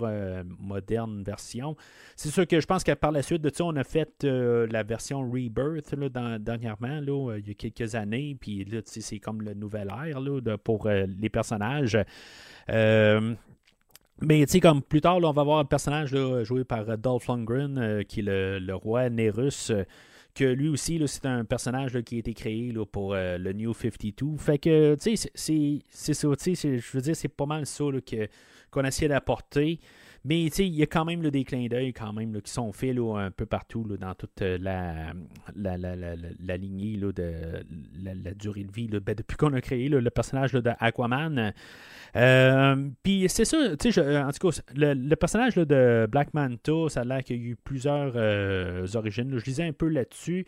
moderne 0.60 1.24
version. 1.24 1.76
C'est 2.16 2.30
sûr 2.30 2.48
que 2.48 2.60
je 2.60 2.66
pense 2.66 2.84
que 2.84 2.94
par 2.94 3.12
la 3.12 3.22
suite 3.22 3.42
de 3.42 3.52
ça, 3.54 3.66
on 3.66 3.76
a 3.76 3.84
fait 3.84 4.24
la 4.24 4.84
version 4.84 5.22
Rebirth 5.30 5.96
dernièrement, 6.40 7.00
il 7.38 7.48
y 7.48 7.52
a 7.52 7.54
quelques 7.54 7.96
années. 7.96 8.38
Puis 8.40 8.66
là, 8.66 8.80
c'est 8.86 9.20
comme 9.20 9.42
le 9.42 9.54
nouvel 9.54 9.90
air 9.90 10.20
pour 10.64 10.88
les 10.88 11.30
personnages. 11.30 11.98
Euh, 12.70 13.34
mais 14.22 14.46
tu 14.46 14.54
sais, 14.54 14.60
comme 14.60 14.82
plus 14.82 15.02
tard, 15.02 15.18
on 15.18 15.32
va 15.32 15.44
voir 15.44 15.60
un 15.60 15.66
personnage 15.66 16.16
joué 16.44 16.64
par 16.64 16.90
euh, 16.90 16.98
Dolph 16.98 17.28
Lundgren, 17.28 17.78
euh, 17.78 18.04
qui 18.04 18.22
est 18.22 18.60
le, 18.60 18.74
roi 18.74 19.10
Nerus, 19.10 19.72
que 20.34 20.46
lui 20.46 20.70
aussi, 20.70 21.02
c'est 21.08 21.26
un 21.26 21.46
personnage 21.46 22.02
qui 22.02 22.16
a 22.16 22.20
été 22.20 22.34
créé 22.34 22.74
pour 22.92 23.14
le 23.14 23.54
New 23.54 23.74
52. 23.74 24.38
Fait 24.38 24.58
que, 24.58 24.96
tu 24.96 25.16
sais, 25.16 25.30
c'est 25.94 26.14
ça, 26.14 26.28
je 26.28 26.92
veux 26.94 27.02
dire, 27.02 27.16
c'est 27.16 27.28
pas 27.28 27.46
mal 27.46 27.66
ça 27.66 27.84
qu'on 28.72 28.84
essaie 28.84 29.08
d'apporter. 29.08 29.80
Mais 30.26 30.46
il 30.46 30.74
y 30.76 30.84
a 30.84 30.86
quand 30.86 31.04
même 31.04 31.22
des 31.30 31.44
clins 31.44 31.68
d'œil 31.68 31.92
quand 31.92 32.14
même 32.14 32.42
qui 32.42 32.52
sont 32.52 32.72
faits 32.72 32.98
un 32.98 33.32
peu 33.32 33.46
partout 33.46 33.84
dans 34.00 34.16
toute 34.16 34.40
la, 34.40 35.14
la, 35.56 35.78
la, 35.78 35.96
la 35.96 36.58
lignée 36.58 36.98
de 36.98 37.66
la, 38.02 38.34
durée 38.34 38.64
de 38.64 38.72
vie 38.72 38.88
ben, 38.88 39.16
depuis 39.16 39.36
qu'on 39.36 39.54
a 39.54 39.60
créé 39.62 39.90
le 39.90 40.10
personnage 40.10 40.54
d'Aquaman. 40.54 41.54
Euh, 42.16 42.90
Puis 43.02 43.26
c'est 43.28 43.46
ça, 43.46 43.58
sais, 43.80 44.18
en 44.18 44.32
tout 44.32 44.50
cas, 44.50 44.62
le, 44.76 45.16
personnage 45.16 45.56
de 45.56 46.08
Black 46.10 46.34
Manta, 46.34 46.90
ça 46.90 47.02
a 47.02 47.04
l'air 47.04 47.24
qu'il 47.24 47.38
y 47.38 47.40
a 47.40 47.44
eu 47.52 47.56
plusieurs 47.56 48.14
euh, 48.16 48.86
origines. 48.94 49.38
Je 49.38 49.46
lisais 49.46 49.64
un 49.64 49.74
peu 49.74 49.88
là-dessus. 49.88 50.46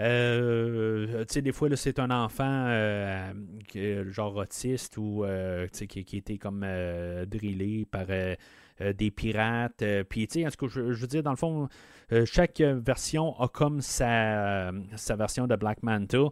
Euh, 0.00 1.24
des 1.24 1.52
fois, 1.52 1.68
c'est 1.76 2.00
un 2.00 2.10
enfant 2.10 2.66
euh, 2.66 3.32
genre 4.10 4.36
autiste 4.36 4.96
ou 4.98 5.24
qui, 5.72 6.04
qui 6.04 6.16
était 6.16 6.38
comme 6.38 6.66
drillé 7.26 7.86
par 7.86 8.06
des 8.80 9.10
pirates. 9.10 9.84
Puis, 10.08 10.26
tu 10.26 10.40
sais, 10.40 10.46
en 10.46 10.50
tout 10.50 10.66
cas, 10.66 10.72
je, 10.74 10.80
veux 10.80 11.06
dire, 11.06 11.22
dans 11.22 11.30
le 11.30 11.36
fond, 11.36 11.68
chaque 12.24 12.60
version 12.60 13.38
a 13.40 13.48
comme 13.48 13.80
sa, 13.80 14.72
sa 14.96 15.16
version 15.16 15.46
de 15.46 15.56
Black 15.56 15.82
Manta. 15.82 16.30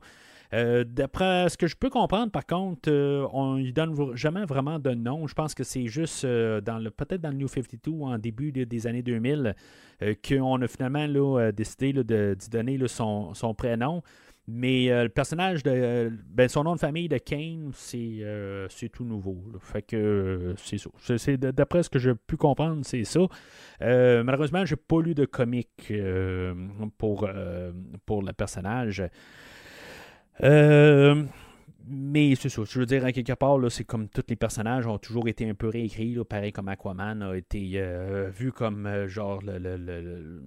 Euh, 0.55 0.85
d'après 0.85 1.49
ce 1.49 1.57
que 1.57 1.67
je 1.67 1.77
peux 1.77 1.89
comprendre, 1.89 2.31
par 2.31 2.45
contre, 2.45 2.91
euh, 2.91 3.27
on 3.33 3.55
ne 3.57 3.71
donne 3.71 4.15
jamais 4.15 4.45
vraiment 4.45 4.79
de 4.79 4.91
nom. 4.91 5.27
Je 5.27 5.35
pense 5.35 5.55
que 5.55 5.65
c'est 5.65 5.87
juste 5.87 6.25
euh, 6.25 6.61
peut-être 6.61 7.23
dans 7.23 7.31
le 7.31 7.37
New 7.37 7.49
52 7.49 7.91
en 8.03 8.19
début 8.19 8.53
des 8.53 8.87
années 8.87 9.03
2000 9.03 9.55
qu'on 10.27 10.61
a 10.61 10.67
finalement 10.67 11.07
décidé 11.53 11.93
d'y 11.93 12.51
donner 12.51 12.79
son, 12.89 13.55
prénom. 13.57 14.03
Mais 14.49 14.89
le 14.89 15.09
personnage 15.09 15.63
de 15.63 16.11
ben, 16.29 16.49
son 16.49 16.65
nom 16.65 16.75
de 16.75 16.81
famille 16.81 17.09
de 17.09 17.19
Kane, 17.19 17.71
c'est 17.75 18.89
tout 18.93 19.05
nouveau. 19.05 19.39
Fait 19.61 19.83
que 19.83 20.55
c'est 20.59 20.79
ça. 20.79 21.37
D'après 21.37 21.85
ce 21.85 21.91
que 21.91 22.01
j'ai 22.01 22.15
pu 22.15 22.37
comprendre, 22.37 22.81
c'est 22.85 23.05
ça. 23.05 23.21
malheureusement, 23.81 24.65
j'ai 24.65 24.77
pas 24.77 25.01
lu 25.01 25.15
de 25.15 25.27
comic 25.27 25.93
pour, 26.99 27.29
pour 28.05 28.23
le 28.23 28.33
personnage. 28.33 29.05
Euh, 30.43 31.25
mais 31.87 32.35
c'est 32.35 32.49
ça. 32.49 32.63
Je 32.65 32.79
veux 32.79 32.87
dire, 32.87 33.05
à 33.05 33.13
quelque 33.13 33.33
part, 33.33 33.59
c'est 33.71 33.85
comme 33.85 34.09
tous 34.09 34.25
les 34.29 34.37
personnages 34.37 34.87
ont 34.87 34.99
toujours 34.99 35.29
été 35.29 35.49
un 35.49 35.55
peu 35.55 35.69
réécrits. 35.69 36.17
pareil 36.29 36.53
comme 36.53 36.69
Aquaman 36.69 37.23
a 37.23 37.37
été 37.37 37.73
euh, 37.77 38.31
vu 38.31 38.53
comme 38.53 38.87
euh, 38.87 39.09
genre 39.09 39.41
le, 39.45 40.43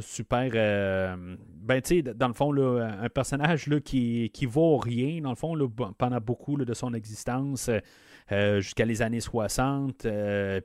super. 0.00 0.50
ben, 0.50 1.80
tu 1.82 1.96
sais, 1.96 2.02
dans 2.02 2.28
le 2.28 2.34
fond, 2.34 2.52
là, 2.52 2.96
un 3.00 3.08
personnage 3.08 3.66
là, 3.66 3.80
qui, 3.80 4.30
qui 4.32 4.46
vaut 4.46 4.76
rien, 4.76 5.20
dans 5.20 5.30
le 5.30 5.36
fond, 5.36 5.56
pendant 5.98 6.20
beaucoup 6.20 6.56
de 6.56 6.74
son 6.74 6.94
existence. 6.94 7.70
jusqu'à 8.30 8.84
les 8.84 9.02
années 9.02 9.20
60. 9.20 10.06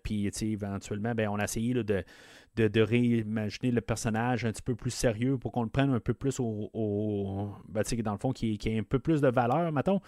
puis, 0.03 0.31
éventuellement, 0.41 1.13
ben, 1.15 1.29
on 1.29 1.39
a 1.39 1.43
essayé 1.45 1.73
de, 1.73 2.03
de, 2.55 2.81
réimaginer 2.81 3.71
le 3.71 3.81
personnage 3.81 4.45
un 4.45 4.51
petit 4.51 4.61
peu 4.61 4.75
plus 4.75 4.91
sérieux 4.91 5.37
pour 5.37 5.51
qu'on 5.51 5.63
le 5.63 5.69
prenne 5.69 5.91
un 5.91 5.99
peu 5.99 6.13
plus 6.13 6.39
au. 6.39 7.51
ben, 7.67 7.83
dans 8.03 8.13
le 8.13 8.17
fond, 8.17 8.31
qui, 8.31 8.57
qui 8.57 8.69
ait 8.69 8.79
un 8.79 8.83
peu 8.83 8.99
plus 8.99 9.21
de 9.21 9.29
valeur, 9.29 9.71
mettons. 9.71 10.01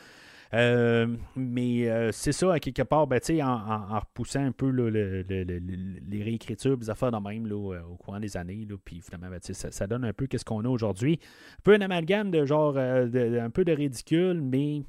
Euh, 0.53 1.07
mais 1.35 1.89
euh, 1.89 2.11
c'est 2.11 2.33
ça, 2.33 2.53
à 2.53 2.59
quelque 2.59 2.81
part, 2.81 3.07
ben, 3.07 3.19
en, 3.41 3.45
en, 3.45 3.99
repoussant 3.99 4.43
un 4.43 4.51
peu 4.51 4.69
les 4.69 6.23
réécritures, 6.23 6.77
les 6.77 6.89
affaires 6.89 7.11
dans 7.11 7.21
même 7.21 7.49
euh, 7.49 7.81
au 7.83 7.95
courant 7.95 8.19
des 8.19 8.35
années, 8.35 8.67
puis 8.83 9.01
finalement, 9.01 9.29
ben, 9.29 9.39
ça, 9.41 9.71
ça, 9.71 9.87
donne 9.87 10.03
un 10.03 10.13
peu 10.13 10.27
ce 10.35 10.43
qu'on 10.43 10.65
a 10.65 10.67
aujourd'hui. 10.67 11.19
Un 11.59 11.61
peu 11.63 11.73
un 11.73 11.81
amalgame 11.81 12.31
de 12.31 12.45
genre, 12.45 12.77
un 12.77 13.49
peu 13.49 13.63
de 13.63 13.71
ridicule, 13.71 14.41
mais 14.41 14.83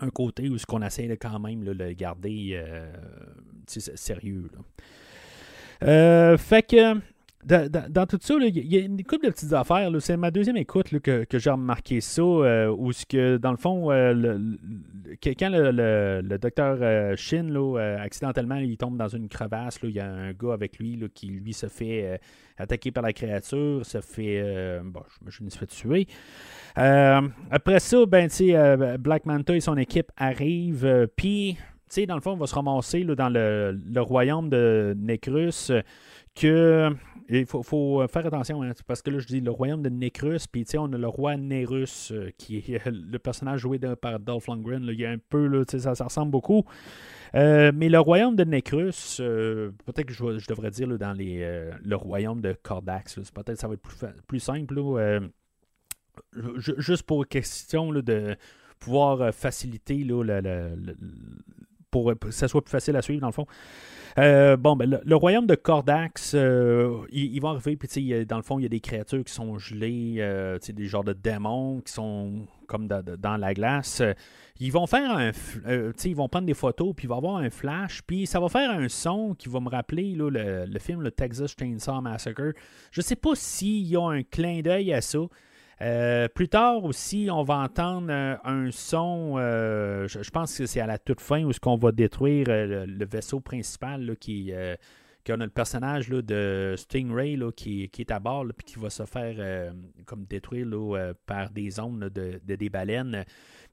un 0.00 0.08
côté 0.08 0.48
où 0.48 0.56
ce 0.56 0.64
qu'on 0.64 0.80
essaie 0.80 1.08
de 1.08 1.14
quand 1.14 1.38
même 1.38 1.62
le 1.62 1.92
garder 1.92 2.58
sérieux. 3.66 4.48
Euh, 5.82 6.36
fait 6.36 6.62
que 6.62 7.00
dans, 7.42 8.06
tout 8.06 8.18
ça, 8.20 8.34
il 8.38 8.72
y 8.72 8.76
a 8.76 8.80
une 8.80 9.02
couple 9.02 9.26
de 9.26 9.30
petites 9.30 9.52
affaires. 9.54 9.90
C'est 10.00 10.16
ma 10.16 10.30
deuxième 10.30 10.58
écoute 10.58 10.98
que, 11.00 11.26
j'ai 11.32 11.50
remarqué 11.50 12.02
ça, 12.02 12.22
euh, 12.22 12.68
où 12.76 12.92
ce 12.92 13.06
que, 13.06 13.38
dans 13.38 13.50
le 13.50 13.56
fond, 13.56 13.90
euh, 13.90 14.12
le, 14.12 14.58
quand 15.22 15.48
le, 15.50 16.36
docteur 16.36 17.16
Shin, 17.16 17.54
accidentellement, 17.98 18.56
il 18.56 18.76
tombe 18.76 18.98
dans 18.98 19.08
une 19.08 19.28
crevasse, 19.28 19.78
il 19.82 19.90
y 19.92 20.00
a 20.00 20.06
un 20.10 20.32
gars 20.32 20.52
avec 20.52 20.78
lui 20.78 21.02
qui, 21.14 21.28
lui, 21.28 21.54
se 21.54 21.66
fait 21.66 22.20
attaquer 22.58 22.90
par 22.90 23.02
la 23.02 23.14
créature, 23.14 23.86
se 23.86 24.02
fait, 24.02 24.80
bon, 24.84 25.02
je 25.26 25.42
me 25.42 25.48
suis 25.48 25.58
fait 25.58 25.66
tuer. 25.66 26.06
après 26.76 27.80
ça, 27.80 28.04
ben, 28.04 28.28
Black 28.98 29.24
Manta 29.24 29.56
et 29.56 29.60
son 29.60 29.78
équipe 29.78 30.12
arrivent, 30.18 31.08
puis 31.16 31.56
sais, 31.94 32.06
dans 32.06 32.14
le 32.14 32.20
fond, 32.20 32.32
on 32.32 32.36
va 32.36 32.46
se 32.46 32.54
ramasser 32.54 33.04
dans 33.04 33.28
le, 33.28 34.00
royaume 34.00 34.48
de 34.48 34.94
Necrus 34.98 35.72
que. 36.34 36.90
Il 37.32 37.46
faut, 37.46 38.04
faire 38.08 38.26
attention, 38.26 38.60
hein, 38.62 38.72
parce 38.88 39.02
que 39.02 39.10
là, 39.10 39.20
je 39.20 39.26
dis 39.28 39.40
le 39.40 39.52
royaume 39.52 39.82
de 39.82 39.88
Necrus, 39.88 40.48
puis 40.48 40.66
on 40.76 40.92
a 40.92 40.98
le 40.98 41.06
roi 41.06 41.36
Nerus, 41.36 42.10
euh, 42.10 42.32
qui 42.36 42.56
est 42.56 42.84
le 42.86 43.18
personnage 43.20 43.60
joué 43.60 43.78
par 43.78 44.18
Dolph 44.18 44.48
Lundgren. 44.48 44.82
il 44.88 44.98
y 44.98 45.06
a 45.06 45.10
un 45.10 45.18
peu, 45.28 45.46
là, 45.46 45.62
ça, 45.68 45.94
ça 45.94 46.04
ressemble 46.04 46.32
beaucoup. 46.32 46.64
Euh, 47.36 47.70
mais 47.72 47.88
le 47.88 48.00
royaume 48.00 48.34
de 48.34 48.42
Necrus, 48.42 49.18
euh, 49.20 49.70
peut-être 49.86 50.06
que 50.06 50.12
je, 50.12 50.48
devrais 50.48 50.72
dire 50.72 50.88
dans 50.98 51.12
les, 51.12 51.70
le 51.84 51.96
royaume 51.96 52.40
de 52.40 52.52
Cordax. 52.52 53.20
Peut-être 53.32 53.60
ça 53.60 53.68
va 53.68 53.74
être 53.74 53.82
plus, 53.82 53.96
plus 54.26 54.40
simple. 54.40 54.74
juste 56.56 57.04
pour 57.04 57.28
question 57.28 57.92
de 57.92 58.34
pouvoir 58.80 59.32
faciliter 59.32 60.02
là, 60.02 60.40
pour, 61.90 62.12
que 62.18 62.30
ça 62.30 62.48
soit 62.48 62.62
plus 62.62 62.70
facile 62.70 62.96
à 62.96 63.02
suivre, 63.02 63.20
dans 63.20 63.28
le 63.28 63.32
fond. 63.32 63.46
Euh, 64.18 64.56
bon, 64.56 64.76
ben, 64.76 65.00
le, 65.04 65.16
royaume 65.16 65.46
de 65.46 65.54
Cordax, 65.54 66.32
euh, 66.34 67.06
il, 67.10 67.40
va 67.40 67.50
arriver, 67.50 67.76
puis 67.76 68.26
dans 68.26 68.36
le 68.36 68.42
fond, 68.42 68.58
il 68.58 68.62
y 68.62 68.66
a 68.66 68.68
des 68.68 68.80
créatures 68.80 69.24
qui 69.24 69.32
sont 69.32 69.58
gelées, 69.58 70.16
euh, 70.18 70.58
des 70.68 70.86
genres 70.86 71.04
de 71.04 71.12
démons 71.12 71.80
qui 71.80 71.92
sont 71.92 72.46
comme 72.66 72.86
dans 72.86 73.36
la 73.36 73.54
glace. 73.54 74.02
Ils 74.58 74.72
vont 74.72 74.86
faire 74.86 75.10
un. 75.10 75.30
ils 76.04 76.16
vont 76.16 76.28
prendre 76.28 76.46
des 76.46 76.54
photos, 76.54 76.92
puis 76.94 77.06
il 77.06 77.08
va 77.08 77.16
y 77.16 77.18
avoir 77.18 77.36
un 77.36 77.50
flash, 77.50 78.02
puis 78.02 78.26
ça 78.26 78.40
va 78.40 78.48
faire 78.48 78.70
un 78.70 78.88
son 78.88 79.34
qui 79.34 79.48
va 79.48 79.60
me 79.60 79.68
rappeler 79.68 80.12
le, 80.12 80.28
le, 80.28 80.78
film 80.78 81.02
le 81.02 81.10
Texas 81.10 81.54
Chainsaw 81.58 82.00
Massacre. 82.00 82.52
Je 82.90 83.00
sais 83.00 83.16
pas 83.16 83.34
s'il 83.34 83.86
y 83.86 83.96
a 83.96 84.02
un 84.02 84.22
clin 84.22 84.60
d'œil 84.60 84.92
à 84.92 85.00
ça. 85.00 85.20
Euh, 85.82 86.28
plus 86.28 86.48
tard 86.48 86.84
aussi, 86.84 87.28
on 87.32 87.42
va 87.42 87.56
entendre 87.56 88.08
euh, 88.10 88.36
un 88.44 88.70
son, 88.70 89.36
euh, 89.38 90.06
je, 90.08 90.30
pense 90.30 90.58
que 90.58 90.66
c'est 90.66 90.80
à 90.80 90.86
la 90.86 90.98
toute 90.98 91.22
fin 91.22 91.42
où 91.44 91.52
ce 91.52 91.60
qu'on 91.60 91.76
va 91.76 91.90
détruire 91.90 92.46
le, 92.48 93.06
vaisseau 93.06 93.40
principal 93.40 94.14
qui, 94.20 94.52
qui 95.24 95.32
a 95.32 95.36
le 95.36 95.48
personnage 95.48 96.10
de 96.10 96.74
Stingray 96.76 97.38
qui, 97.56 97.90
est 97.98 98.10
à 98.10 98.20
bord 98.20 98.44
et 98.44 98.62
qui 98.62 98.78
va 98.78 98.90
se 98.90 99.06
faire 99.06 99.72
comme 100.04 100.26
détruire 100.26 100.66
par 101.24 101.48
des 101.50 101.80
ondes 101.80 102.10
de, 102.10 102.40
des 102.44 102.68
baleines. 102.68 103.24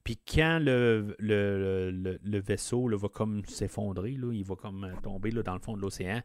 Puis 0.02 0.18
quand 0.26 0.60
le, 0.62 1.14
le, 1.18 2.40
vaisseau 2.40 2.88
va 2.96 3.08
comme 3.08 3.44
s'effondrer, 3.44 4.12
il 4.12 4.44
va 4.44 4.54
comme 4.54 4.92
tomber 5.02 5.30
dans 5.30 5.54
le 5.54 5.60
fond 5.60 5.76
de 5.76 5.82
l'océan, 5.82 6.22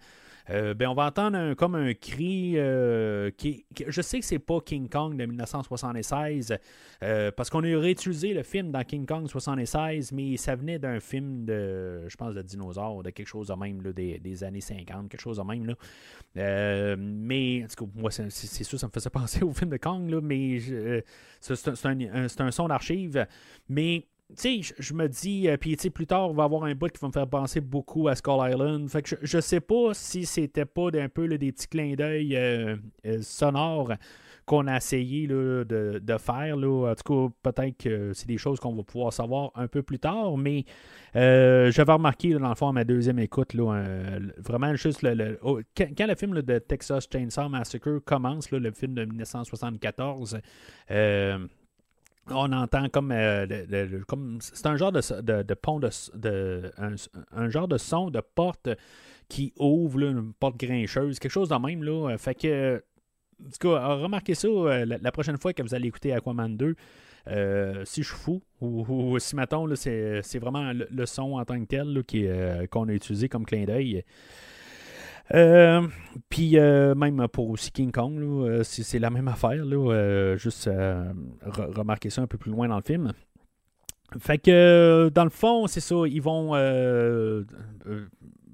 euh, 0.49 0.73
ben 0.73 0.87
on 0.87 0.93
va 0.93 1.05
entendre 1.05 1.53
comme 1.53 1.75
un 1.75 1.93
cri 1.93 2.53
euh, 2.55 3.31
qui, 3.31 3.65
Je 3.87 4.01
sais 4.01 4.19
que 4.19 4.25
c'est 4.25 4.39
pas 4.39 4.59
King 4.59 4.89
Kong 4.89 5.17
de 5.17 5.25
1976, 5.25 6.57
euh, 7.03 7.31
parce 7.31 7.49
qu'on 7.49 7.63
a 7.63 7.79
réutilisé 7.79 8.33
le 8.33 8.43
film 8.43 8.71
dans 8.71 8.83
King 8.83 9.05
Kong 9.05 9.27
76, 9.27 10.11
mais 10.11 10.37
ça 10.37 10.55
venait 10.55 10.79
d'un 10.79 10.99
film 10.99 11.45
de, 11.45 12.07
je 12.07 12.15
pense, 12.15 12.35
de 12.35 12.41
dinosaures, 12.41 13.03
de 13.03 13.09
quelque 13.09 13.27
chose 13.27 13.47
de 13.47 13.53
même, 13.53 13.81
des, 13.81 14.43
années 14.43 14.61
50, 14.61 15.09
quelque 15.09 15.21
chose 15.21 15.37
de 15.37 15.43
même. 15.43 15.65
Là. 15.65 16.95
mais, 16.97 17.63
en 17.63 17.67
tout 17.67 17.85
cas, 17.85 17.91
moi, 17.95 18.11
c'est 18.11 18.29
sûr, 18.63 18.79
ça 18.79 18.87
me 18.87 18.91
faisait 18.91 19.09
penser 19.09 19.43
au 19.43 19.53
film 19.53 19.69
de 19.69 19.77
Kong, 19.77 20.09
là, 20.09 20.19
mais 20.21 20.59
c'est 21.39 21.85
un, 21.85 21.99
un, 22.13 22.51
son 22.51 22.67
d'archive. 22.67 23.25
Mais 23.69 24.07
sais, 24.35 24.61
je 24.77 24.93
me 24.93 25.07
dis, 25.07 25.47
euh, 25.47 25.57
puis 25.57 25.75
plus 25.75 26.07
tard, 26.07 26.29
on 26.29 26.33
va 26.33 26.43
avoir 26.43 26.63
un 26.63 26.75
bout 26.75 26.91
qui 26.91 26.99
va 26.99 27.07
me 27.07 27.13
faire 27.13 27.27
penser 27.27 27.61
beaucoup 27.61 28.07
à 28.07 28.15
Skull 28.15 28.39
Island. 28.49 28.89
Fait 28.89 29.01
que 29.01 29.15
je, 29.21 29.39
sais 29.39 29.59
pas 29.59 29.93
si 29.93 30.25
c'était 30.25 30.65
pas 30.65 30.87
un 30.93 31.09
peu 31.09 31.27
des 31.37 31.51
petits 31.51 31.67
clins 31.67 31.93
d'œil 31.95 32.35
euh, 32.35 32.75
euh, 33.05 33.21
sonores 33.21 33.93
qu'on 34.45 34.67
a 34.67 34.75
essayé 34.75 35.25
de, 35.25 36.17
faire. 36.19 36.57
Là. 36.57 36.91
En 36.91 36.95
tout 36.95 37.29
cas, 37.43 37.51
peut-être 37.51 37.77
que 37.77 38.11
c'est 38.13 38.27
des 38.27 38.37
choses 38.37 38.59
qu'on 38.59 38.75
va 38.75 38.83
pouvoir 38.83 39.13
savoir 39.13 39.51
un 39.55 39.67
peu 39.67 39.83
plus 39.83 39.99
tard, 39.99 40.35
mais 40.37 40.65
j'avais 41.13 41.93
remarqué 41.93 42.33
dans 42.33 42.49
le 42.49 42.55
fond 42.55 42.67
à 42.67 42.73
ma 42.73 42.83
deuxième 42.83 43.19
écoute, 43.19 43.53
là, 43.53 43.81
vraiment 44.37 44.75
juste 44.75 45.01
le, 45.01 45.39
oh, 45.43 45.61
quand, 45.77 46.07
le 46.07 46.15
film 46.15 46.41
de 46.41 46.59
Texas 46.59 47.07
Chainsaw 47.09 47.47
Massacre 47.47 47.99
commence, 47.99 48.51
le 48.51 48.71
film 48.71 48.95
de 48.95 49.05
1974, 49.05 50.39
on 52.29 52.51
entend 52.51 52.89
comme, 52.89 53.11
euh, 53.11 53.45
comme 54.07 54.39
c'est 54.41 54.65
un 54.65 54.77
genre 54.77 54.91
de, 54.91 55.53
pont 55.53 55.79
de, 55.79 56.71
un, 57.31 57.49
genre 57.49 57.67
de 57.67 57.77
son 57.77 58.09
de 58.09 58.21
porte 58.21 58.69
qui 59.29 59.53
ouvre 59.57 59.99
une 59.99 60.33
porte 60.33 60.57
grincheuse, 60.57 61.19
quelque 61.19 61.31
chose 61.31 61.49
de 61.49 61.55
même 61.55 61.83
là. 61.83 62.17
Fait 62.17 62.35
que 62.35 62.83
en 63.41 63.49
tout 63.49 63.69
cas, 63.69 63.95
remarquez 63.95 64.35
ça 64.35 64.47
euh, 64.47 64.85
la, 64.85 65.11
prochaine 65.11 65.37
fois 65.37 65.53
que 65.53 65.61
vous 65.63 65.73
allez 65.73 65.87
écouter 65.87 66.13
Aquaman 66.13 66.55
2. 66.55 66.75
Euh, 67.27 67.85
si 67.85 68.03
je 68.03 68.09
suis 68.09 68.17
fou, 68.17 68.41
ou, 68.61 69.17
si 69.19 69.35
mettons, 69.35 69.73
c'est, 69.75 70.21
vraiment 70.39 70.71
le, 70.73 71.05
son 71.05 71.33
en 71.33 71.45
tant 71.45 71.59
que 71.59 71.65
tel 71.65 72.67
qu'on 72.69 72.87
a 72.87 72.93
utilisé 72.93 73.29
comme 73.29 73.45
clin 73.45 73.65
d'œil. 73.65 74.03
Euh, 75.33 75.87
puis 76.29 76.57
euh, 76.57 76.93
même 76.95 77.27
pour 77.27 77.49
aussi 77.49 77.71
King 77.71 77.91
Kong, 77.91 78.19
euh, 78.21 78.63
c'est, 78.63 78.99
la 78.99 79.09
même 79.09 79.27
affaire. 79.27 79.63
Juste 80.37 80.67
re- 80.67 81.75
remarquer 81.75 82.09
ça 82.09 82.21
un 82.21 82.27
peu 82.27 82.37
plus 82.37 82.51
loin 82.51 82.67
dans 82.67 82.77
le 82.77 82.83
film. 82.83 83.11
Fait 84.19 84.37
que 84.37 85.09
dans 85.13 85.23
le 85.23 85.31
fond, 85.31 85.65
c'est 85.65 85.79
ça, 85.79 85.95
ils 86.07 86.21
vont 86.21 86.51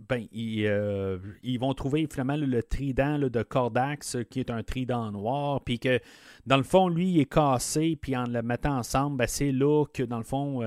ben, 0.08 0.26
ils, 0.32 1.58
vont 1.60 1.74
trouver 1.76 2.08
finalement 2.10 2.36
le, 2.36 2.64
trident 2.64 3.20
de 3.20 3.44
Cordax, 3.44 4.18
qui 4.32 4.40
est 4.40 4.50
un 4.50 4.64
trident 4.64 5.12
noir, 5.12 5.62
puis 5.64 5.78
que 5.78 6.00
dans 6.48 6.58
le 6.58 6.64
fond, 6.64 6.88
lui, 6.88 7.10
il 7.10 7.20
est 7.20 7.32
cassé, 7.32 7.96
puis 8.02 8.16
en 8.16 8.24
le 8.24 8.42
mettant 8.42 8.78
ensemble, 8.78 9.18
ben, 9.18 9.28
c'est 9.28 9.52
là 9.52 9.86
que 9.94 10.02
dans 10.02 10.18
le 10.18 10.24
fond, 10.24 10.62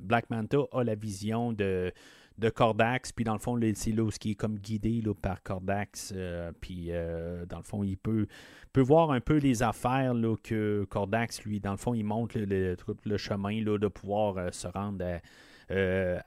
Black 0.00 0.30
Manta 0.30 0.58
a 0.72 0.84
la 0.84 0.94
vision 0.94 1.52
de, 1.52 1.92
de 2.38 2.50
Cordax, 2.50 3.12
puis 3.12 3.24
dans 3.24 3.32
le 3.32 3.40
fond, 3.40 3.58
c'est 3.74 3.90
là 3.90 4.04
où 4.04 4.10
il 4.24 4.30
est 4.30 4.34
comme 4.34 4.58
guidé 4.58 5.00
là, 5.04 5.12
par 5.12 5.42
Cordax, 5.42 6.12
euh, 6.14 6.52
puis 6.60 6.86
euh, 6.90 7.44
dans 7.46 7.58
le 7.58 7.64
fond, 7.64 7.82
il 7.82 7.96
peut, 7.96 8.26
voir 8.76 9.10
un 9.10 9.20
peu 9.20 9.38
les 9.38 9.64
affaires 9.64 10.14
là, 10.14 10.36
que 10.42 10.86
Cordax, 10.88 11.42
lui, 11.42 11.58
dans 11.58 11.72
le 11.72 11.76
fond, 11.76 11.94
il 11.94 12.04
montre 12.04 12.38
le, 12.38 12.76
le, 13.04 13.16
chemin 13.16 13.60
de 13.60 13.88
pouvoir 13.88 14.38
euh, 14.38 14.50
se 14.52 14.68
rendre 14.68 15.04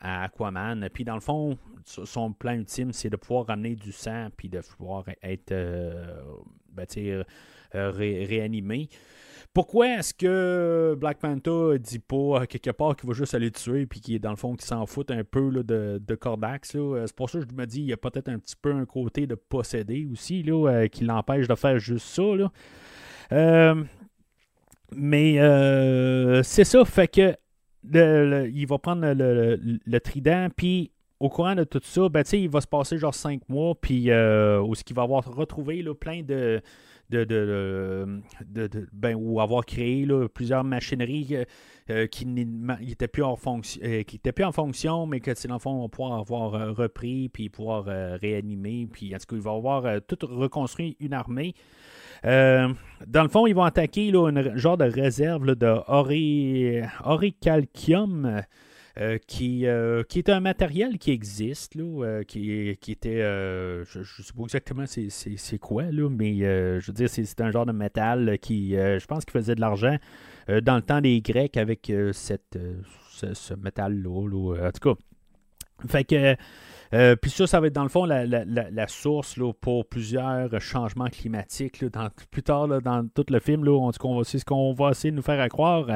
à, 0.02 0.24
Aquaman. 0.24 0.90
Puis 0.94 1.06
dans 1.06 1.16
le 1.16 1.22
fond, 1.22 1.58
son 1.86 2.34
plan 2.34 2.54
ultime, 2.54 2.92
c'est 2.92 3.10
de 3.10 3.16
pouvoir 3.16 3.48
ramener 3.48 3.76
du 3.76 3.94
sang, 3.94 4.28
puis 4.36 4.50
de 4.50 4.60
pouvoir 4.60 5.06
être 5.24 5.54
ben, 6.74 6.86
réanimé. 7.74 8.90
Pourquoi 9.54 10.00
est-ce 10.00 10.14
que 10.14 10.96
Black 10.98 11.22
Manta 11.24 11.78
dit 11.78 12.00
pas 12.00 12.42
à 12.42 12.48
quelque 12.48 12.70
part 12.70 12.96
qu'il 12.96 13.08
va 13.10 13.14
juste 13.14 13.34
aller 13.34 13.52
tuer 13.52 13.86
puis 13.86 14.00
qu'il 14.00 14.16
est 14.16 14.20
dans 14.20 14.30
le 14.30 14.38
fond 14.38 14.56
qu'il 14.56 14.66
s'en 14.66 14.86
fout 14.86 15.12
un 15.12 15.26
peu 15.26 15.52
de, 15.64 16.02
de 16.06 16.16
Cordax? 16.16 16.72
Euh, 16.76 17.06
C'est 17.06 17.16
pour 17.16 17.30
ça 17.30 17.40
que 17.40 17.46
je 17.50 17.56
me 17.56 17.66
dis 17.66 17.82
il 17.82 17.88
y 17.88 17.94
a 17.94 17.98
peut-être 17.98 18.30
un 18.30 18.40
petit 18.40 18.56
peu 18.56 18.72
un 18.72 18.86
côté 18.86 19.28
de 19.28 19.36
posséder 19.36 20.08
aussi 20.10 20.42
là, 20.44 20.70
euh, 20.70 20.88
qui 20.88 21.04
l'empêche 21.04 21.50
de 21.50 21.56
faire 21.56 21.80
juste 21.80 22.08
ça. 22.08 22.24
Euh, 23.34 23.84
mais 24.96 25.40
euh, 25.40 26.44
c'est 26.44 26.66
ça, 26.66 26.84
fait 26.86 27.08
que 27.08 27.36
il 27.84 28.66
va 28.68 28.78
prendre 28.78 29.12
le, 29.14 30.00
trident, 30.00 30.50
puis 30.56 30.92
au 31.20 31.30
courant 31.30 31.56
de 31.56 31.64
tout 31.64 31.82
ça, 31.84 32.10
ben, 32.10 32.24
il 32.32 32.50
va 32.50 32.62
se 32.62 32.68
passer 32.68 32.98
genre 32.98 33.14
cinq 33.14 33.48
mois, 33.50 33.76
puis 33.80 34.12
euh, 34.12 34.64
ce 34.74 34.84
qu'il 34.84 34.96
va 34.96 35.04
avoir 35.04 35.24
retrouvé 35.26 35.84
plein 36.00 36.22
de. 36.22 36.62
De, 37.12 37.26
de, 37.26 38.68
de- 38.68 38.88
ben, 38.94 39.16
ou 39.16 39.42
avoir 39.42 39.66
créé 39.66 40.06
là, 40.06 40.28
plusieurs 40.30 40.64
machineries 40.64 41.28
euh, 41.36 41.44
euh, 41.90 42.08
qui 42.08 42.26
n'étaient 42.26 43.10
plus, 43.10 43.24
en 43.24 43.36
fonction, 43.36 43.82
euh, 43.84 44.04
plus 44.04 44.46
en 44.46 44.54
fonction, 44.54 45.06
mais 45.06 45.20
que 45.20 45.32
dans 45.48 45.56
le 45.56 45.60
fond, 45.60 45.84
on 45.84 45.90
pouvoir 45.90 46.20
avoir 46.20 46.56
euh, 46.56 46.72
repris, 46.72 47.28
puis 47.28 47.50
pouvoir 47.50 47.84
réanimer, 47.86 48.88
puis 48.90 49.14
en 49.14 49.18
tout 49.18 49.26
cas, 49.28 49.36
il 49.36 49.42
va 49.42 49.52
avoir 49.52 50.02
tout 50.08 50.18
reconstruit 50.24 50.96
une 51.02 51.14
armée. 51.14 51.54
Dans 52.24 53.24
le 53.24 53.30
fond, 53.30 53.46
ils 53.46 53.56
vont 53.56 53.64
attaquer 53.64 54.12
là, 54.12 54.30
une 54.30 54.56
genre 54.58 54.78
de 54.78 54.86
réserve 54.86 55.46
là, 55.46 55.56
de 55.56 55.76
ori-. 55.88 56.82
Euh, 58.98 59.18
qui, 59.26 59.68
euh, 59.68 60.04
qui 60.04 60.20
est 60.20 60.28
un 60.28 60.42
matériel 60.42 60.98
qui 60.98 61.12
existe, 61.12 61.76
là, 61.76 62.04
euh, 62.04 62.24
qui, 62.24 62.78
qui 62.82 62.92
était, 62.92 63.22
je 63.22 64.00
ne 64.00 64.04
sais 64.04 64.34
pas 64.36 64.44
exactement 64.44 64.84
c'est, 64.86 65.58
quoi, 65.60 65.84
là, 65.84 66.10
mais 66.10 66.36
je 66.38 66.86
veux 66.86 66.94
dire, 66.94 67.10
c'est, 67.10 67.40
un 67.42 67.52
genre 67.52 67.66
de 67.66 67.72
métal 67.72 68.38
qui, 68.40 68.72
je 68.72 69.06
pense, 69.06 69.24
qui 69.24 69.32
faisait 69.32 69.56
de 69.56 69.62
l'argent 69.62 69.96
dans 70.50 70.76
le 70.76 70.82
temps 70.82 71.00
des 71.00 71.22
Grecs 71.22 71.56
avec 71.56 71.92
cette, 72.12 72.60
ce, 73.10 73.54
métal-là. 73.54 74.28
là. 74.28 74.68
En 74.68 74.72
tout 74.72 74.94
cas, 74.94 75.02
fait 75.88 76.04
que, 76.04 77.16
puis 77.16 77.32
ça, 77.32 77.48
ça 77.48 77.60
va 77.62 77.68
être 77.68 77.74
dans 77.74 77.84
le 77.84 77.90
fond 77.90 78.04
la, 78.04 78.26
la- 78.26 78.44
la- 78.46 78.88
source 78.88 79.38
là, 79.38 79.54
pour 79.54 79.86
plusieurs 79.88 80.60
changements 80.60 81.08
climatiques. 81.08 81.82
là, 81.82 81.90
plus 82.30 82.44
tard, 82.44 82.68
dans 82.68 83.08
tout 83.08 83.26
le 83.30 83.40
film, 83.40 83.66
on, 83.68 83.92
c'est 84.24 84.40
ce 84.40 84.46
qu'on 84.46 84.74
va 84.74 84.90
essayer 84.92 85.12
de 85.12 85.16
nous 85.16 85.22
faire 85.22 85.40
à 85.40 85.48
croire. 85.48 85.88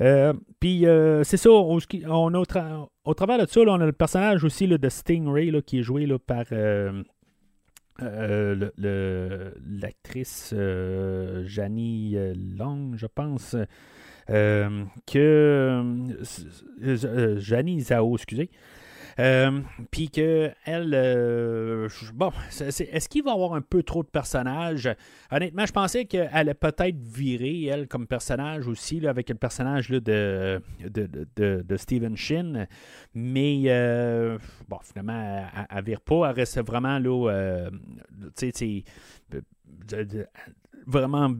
Euh, 0.00 0.32
puis 0.60 0.86
euh, 0.86 1.24
c'est 1.24 1.36
ça, 1.38 1.48
a 1.48 2.38
au, 2.40 2.44
tra- 2.44 2.88
au 3.04 3.14
travers 3.14 3.38
de 3.38 3.46
ça, 3.50 3.64
là, 3.64 3.72
on 3.72 3.80
a 3.80 3.86
le 3.86 3.92
personnage 3.92 4.44
aussi 4.44 4.66
de 4.68 4.88
Stingray 4.88 5.50
là, 5.50 5.62
qui 5.62 5.78
est 5.78 5.82
joué 5.82 6.06
par 6.26 6.44
euh, 6.52 7.02
l'actrice 9.66 10.54
Janie 11.44 12.16
Long, 12.58 12.92
je 12.96 13.06
pense. 13.06 13.56
que 14.26 16.04
Janie 17.38 17.80
Zhao, 17.80 18.16
excusez. 18.16 18.50
Euh, 19.18 19.60
Puis 19.90 20.10
que 20.10 20.50
elle, 20.64 20.92
euh, 20.94 21.88
bon, 22.12 22.30
est-ce 22.60 23.08
qu'il 23.08 23.24
va 23.24 23.32
avoir 23.32 23.54
un 23.54 23.62
peu 23.62 23.82
trop 23.82 24.02
de 24.02 24.08
personnages? 24.08 24.88
Honnêtement, 25.30 25.64
je 25.64 25.72
pensais 25.72 26.04
qu'elle 26.04 26.28
allait 26.32 26.54
peut-être 26.54 26.98
virer 26.98 27.64
elle 27.64 27.88
comme 27.88 28.06
personnage 28.06 28.66
aussi 28.66 29.06
avec 29.06 29.30
le 29.30 29.36
personnage 29.36 29.88
de, 29.88 30.60
Stephen 31.76 32.16
Shin, 32.16 32.66
mais 33.14 33.62
euh, 33.66 34.38
bon, 34.68 34.78
finalement, 34.82 35.48
elle, 35.54 35.66
elle, 35.70 35.84
vire 35.84 36.00
pas, 36.02 36.28
elle 36.28 36.36
reste 36.36 36.60
vraiment 36.60 36.98
là, 36.98 37.70
tu 38.36 38.50
sais, 38.54 38.84
vraiment 40.86 41.32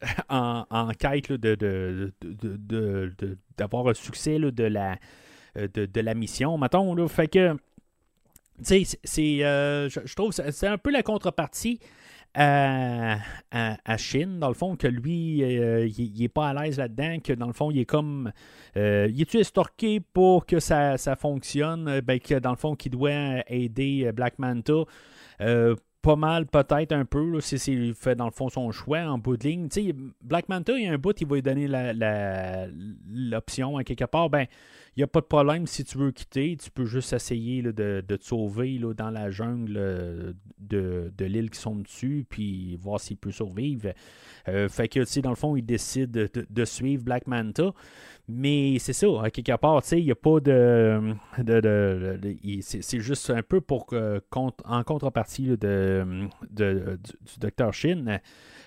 en, 0.28 0.90
quête 0.98 1.32
de, 1.32 2.12
d'avoir 3.56 3.88
un 3.88 3.94
succès 3.94 4.38
de 4.38 4.64
la 4.64 4.96
de, 5.56 5.86
de 5.86 6.00
la 6.00 6.14
mission, 6.14 6.56
mettons. 6.58 6.94
Là. 6.94 7.08
Fait 7.08 7.28
que, 7.28 7.54
tu 8.64 8.84
sais, 8.84 8.98
c'est, 9.04 9.44
euh, 9.44 9.88
je, 9.88 10.14
trouve 10.14 10.34
que 10.34 10.50
c'est 10.50 10.66
un 10.66 10.78
peu 10.78 10.90
la 10.90 11.02
contrepartie 11.02 11.80
à, 12.34 13.18
à, 13.50 13.76
dans 14.38 14.48
le 14.48 14.54
fond, 14.54 14.76
que 14.76 14.86
lui, 14.86 15.42
euh, 15.42 15.86
il, 15.86 16.16
il 16.16 16.22
est 16.22 16.28
pas 16.28 16.50
à 16.50 16.54
l'aise 16.54 16.78
là-dedans, 16.78 17.18
que 17.22 17.32
dans 17.32 17.48
le 17.48 17.52
fond, 17.52 17.70
il 17.70 17.80
est 17.80 17.84
comme. 17.86 18.30
Euh, 18.76 19.08
il 19.10 19.20
est-tu 19.20 19.38
estorqué 19.38 19.98
pour 20.00 20.46
que 20.46 20.60
ça, 20.60 20.96
ça 20.96 21.16
fonctionne? 21.16 21.88
Euh, 21.88 22.00
Ben, 22.00 22.20
que 22.20 22.38
dans 22.38 22.50
le 22.50 22.56
fond, 22.56 22.76
qu'il 22.76 22.92
doit 22.92 23.42
aider 23.48 24.04
euh, 24.06 24.12
Black 24.12 24.38
Manta. 24.38 24.84
Euh, 25.40 25.74
pas 26.02 26.16
mal, 26.16 26.46
peut-être 26.46 26.92
un 26.92 27.04
peu, 27.04 27.40
si 27.40 27.58
c'est 27.58 27.92
fait 27.94 28.14
dans 28.14 28.24
le 28.24 28.30
fond 28.30 28.48
son 28.48 28.70
choix 28.70 29.00
en 29.00 29.18
bout 29.18 29.36
de 29.36 29.44
ligne. 29.48 29.68
Tu 29.68 29.88
sais, 29.88 29.94
Black 30.22 30.48
Manta, 30.48 30.72
il 30.78 30.84
y 30.84 30.88
a 30.88 30.92
un 30.92 30.98
bout, 30.98 31.20
il 31.20 31.26
va 31.26 31.34
lui 31.34 31.42
donner 31.42 31.66
la- 31.68 31.92
la- 31.92 32.68
l'option 33.12 33.76
à 33.76 33.84
quelque 33.84 34.04
part. 34.06 34.30
Ben, 34.30 34.46
n'y 34.98 35.02
a 35.04 35.06
pas 35.06 35.20
de 35.20 35.26
problème 35.26 35.66
si 35.66 35.84
tu 35.84 35.98
veux 35.98 36.10
quitter. 36.10 36.56
Tu 36.56 36.70
peux 36.70 36.84
juste 36.84 37.12
essayer 37.12 37.62
de, 37.62 37.70
de 38.06 38.16
te 38.16 38.24
sauver 38.24 38.78
là, 38.78 38.92
dans 38.94 39.10
la 39.10 39.30
jungle 39.30 39.74
euh, 39.76 40.32
de, 40.58 41.12
de 41.16 41.24
l'île 41.24 41.50
qui 41.50 41.58
sont 41.60 41.76
dessus, 41.76 42.26
puis 42.28 42.76
voir 42.76 43.00
s'il 43.00 43.16
peut 43.16 43.30
survivre. 43.30 43.92
Euh, 44.48 44.68
fait 44.68 44.88
que, 44.88 45.20
dans 45.20 45.30
le 45.30 45.36
fond, 45.36 45.56
il 45.56 45.62
décide 45.64 46.10
de, 46.10 46.28
de- 46.50 46.64
suivre 46.64 47.02
Black 47.04 47.26
Manta. 47.26 47.72
Mais 48.28 48.78
c'est 48.78 48.92
ça, 48.92 49.08
quelque 49.32 49.56
part, 49.56 49.82
tu 49.82 49.88
sais, 49.88 49.98
il 50.00 50.04
n'y 50.04 50.10
a 50.12 50.14
pas 50.14 50.38
de. 50.40 51.14
de, 51.38 52.20
il- 52.44 52.62
c'est, 52.62 53.00
juste 53.00 53.30
un 53.30 53.42
peu 53.42 53.60
pour 53.60 53.86
contre- 54.30 54.62
en 54.66 54.84
contrepartie 54.84 55.56
de, 55.56 56.28
du, 56.50 56.82
Dr. 57.38 57.72
Shin, 57.72 58.18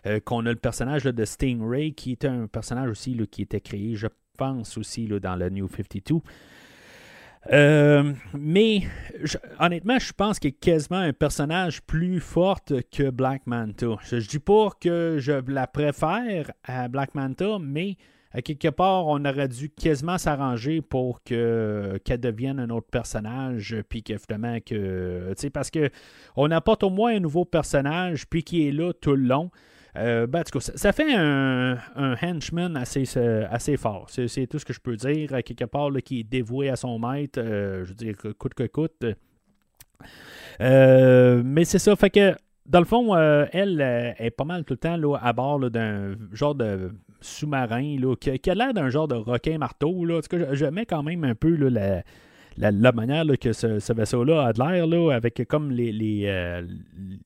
euh, 0.06 0.20
qu'on 0.20 0.46
a 0.46 0.50
le 0.50 0.58
personnage 0.58 1.04
de 1.04 1.26
Stingray, 1.26 1.94
qui 1.94 2.12
était 2.12 2.28
un 2.28 2.48
personnage 2.48 2.90
aussi 2.90 3.16
qui 3.32 3.42
était 3.44 3.62
créé, 3.62 3.96
je 3.96 4.08
pense 4.38 4.78
aussi, 4.78 5.08
là, 5.08 5.20
dans 5.20 5.36
le 5.36 5.50
New 5.50 5.68
52. 5.68 6.22
Euh, 7.52 8.14
mais 8.38 8.84
honnêtement, 9.60 10.00
je 10.00 10.14
pense 10.14 10.40
qu'il 10.40 10.50
est 10.50 10.60
quasiment 10.60 11.00
un 11.00 11.12
personnage 11.12 11.82
plus 11.82 12.20
forte 12.22 12.74
que 12.90 13.10
Black 13.10 13.46
Manta. 13.48 13.98
Je, 14.04 14.20
je 14.20 14.30
dis 14.30 14.40
pas 14.40 14.70
que 14.80 15.18
je 15.20 15.34
la 15.52 15.68
préfère 15.68 16.52
à 16.64 16.88
Black 16.88 17.16
Manta, 17.16 17.58
mais 17.60 17.98
à 18.34 18.42
quelque 18.42 18.70
part, 18.70 19.08
on 19.08 19.24
aurait 19.26 19.48
dû 19.48 19.70
quasiment 19.70 20.18
s'arranger 20.18 20.82
pour 20.82 21.22
que 21.24 22.00
qu'elle 22.04 22.20
devienne 22.20 22.60
un 22.60 22.70
autre 22.72 22.88
personnage, 22.90 23.76
puis 23.90 24.02
que 24.02 24.18
finalement 24.18 24.58
parce 25.54 25.70
que 25.70 25.92
on 26.36 26.50
apporte 26.50 26.84
au 26.84 26.90
moins 26.90 27.16
un 27.16 27.20
nouveau 27.20 27.46
personnage, 27.46 28.28
puis 28.28 28.44
qui 28.44 28.68
est 28.68 28.72
là 28.72 28.92
tout 28.94 29.16
le 29.16 29.28
long. 29.28 29.52
Euh, 29.96 30.26
ben, 30.26 30.44
ça, 30.60 30.92
fait 30.92 31.14
un, 31.14 31.78
un 31.96 32.16
henchman 32.22 32.76
assez, 32.76 33.04
euh, 33.18 33.46
assez 33.52 33.78
fort. 33.78 34.08
C'est, 34.10 34.48
tout 34.48 34.60
ce 34.60 34.66
que 34.66 34.74
je 34.74 34.80
peux 34.80 34.96
dire. 34.96 35.30
Quelque 35.44 35.66
part, 35.66 35.92
là, 35.92 36.02
qui 36.02 36.22
est 36.22 36.24
dévoué 36.24 36.70
à 36.70 36.76
son 36.76 36.98
maître. 37.00 37.40
euh, 37.40 37.84
je 37.84 37.90
veux 37.90 37.96
dire, 37.96 38.16
coûte 38.38 38.54
que 38.54 38.68
coûte. 38.68 39.06
Mais 40.60 41.66
c'est 41.66 41.80
ça. 41.80 41.96
Fait 41.96 42.10
que, 42.10 42.36
dans 42.66 42.80
le 42.80 42.86
fond, 42.86 43.16
elle 43.16 44.16
est 44.18 44.32
pas 44.32 44.46
mal 44.46 44.64
tout 44.64 44.74
le 44.74 44.80
temps 44.80 44.98
là, 44.98 45.18
à 45.22 45.34
bord 45.34 45.60
d'un 45.70 46.16
genre 46.32 46.56
de 46.56 46.92
sous-marin 47.22 47.98
qui, 48.20 48.40
qui 48.40 48.50
a 48.50 48.56
l'air 48.56 48.74
d'un 48.74 48.90
genre 48.90 49.08
de 49.08 49.16
requin 49.16 49.58
marteau. 49.58 50.06
Là. 50.06 50.22
Je 50.52 50.66
mets 50.66 50.86
quand 50.86 51.04
même 51.04 51.24
un 51.24 51.36
peu 51.36 51.56
là, 51.56 51.70
la, 51.70 52.04
la, 52.58 52.92
manière 52.92 53.26
que 53.40 53.54
ce, 53.54 53.80
vaisseau-là 53.94 54.48
a 54.48 54.54
de 54.54 54.60
l'air, 54.60 54.88
avec 55.16 55.44
comme 55.48 55.72
les, 55.72 55.92
euh, 56.26 56.62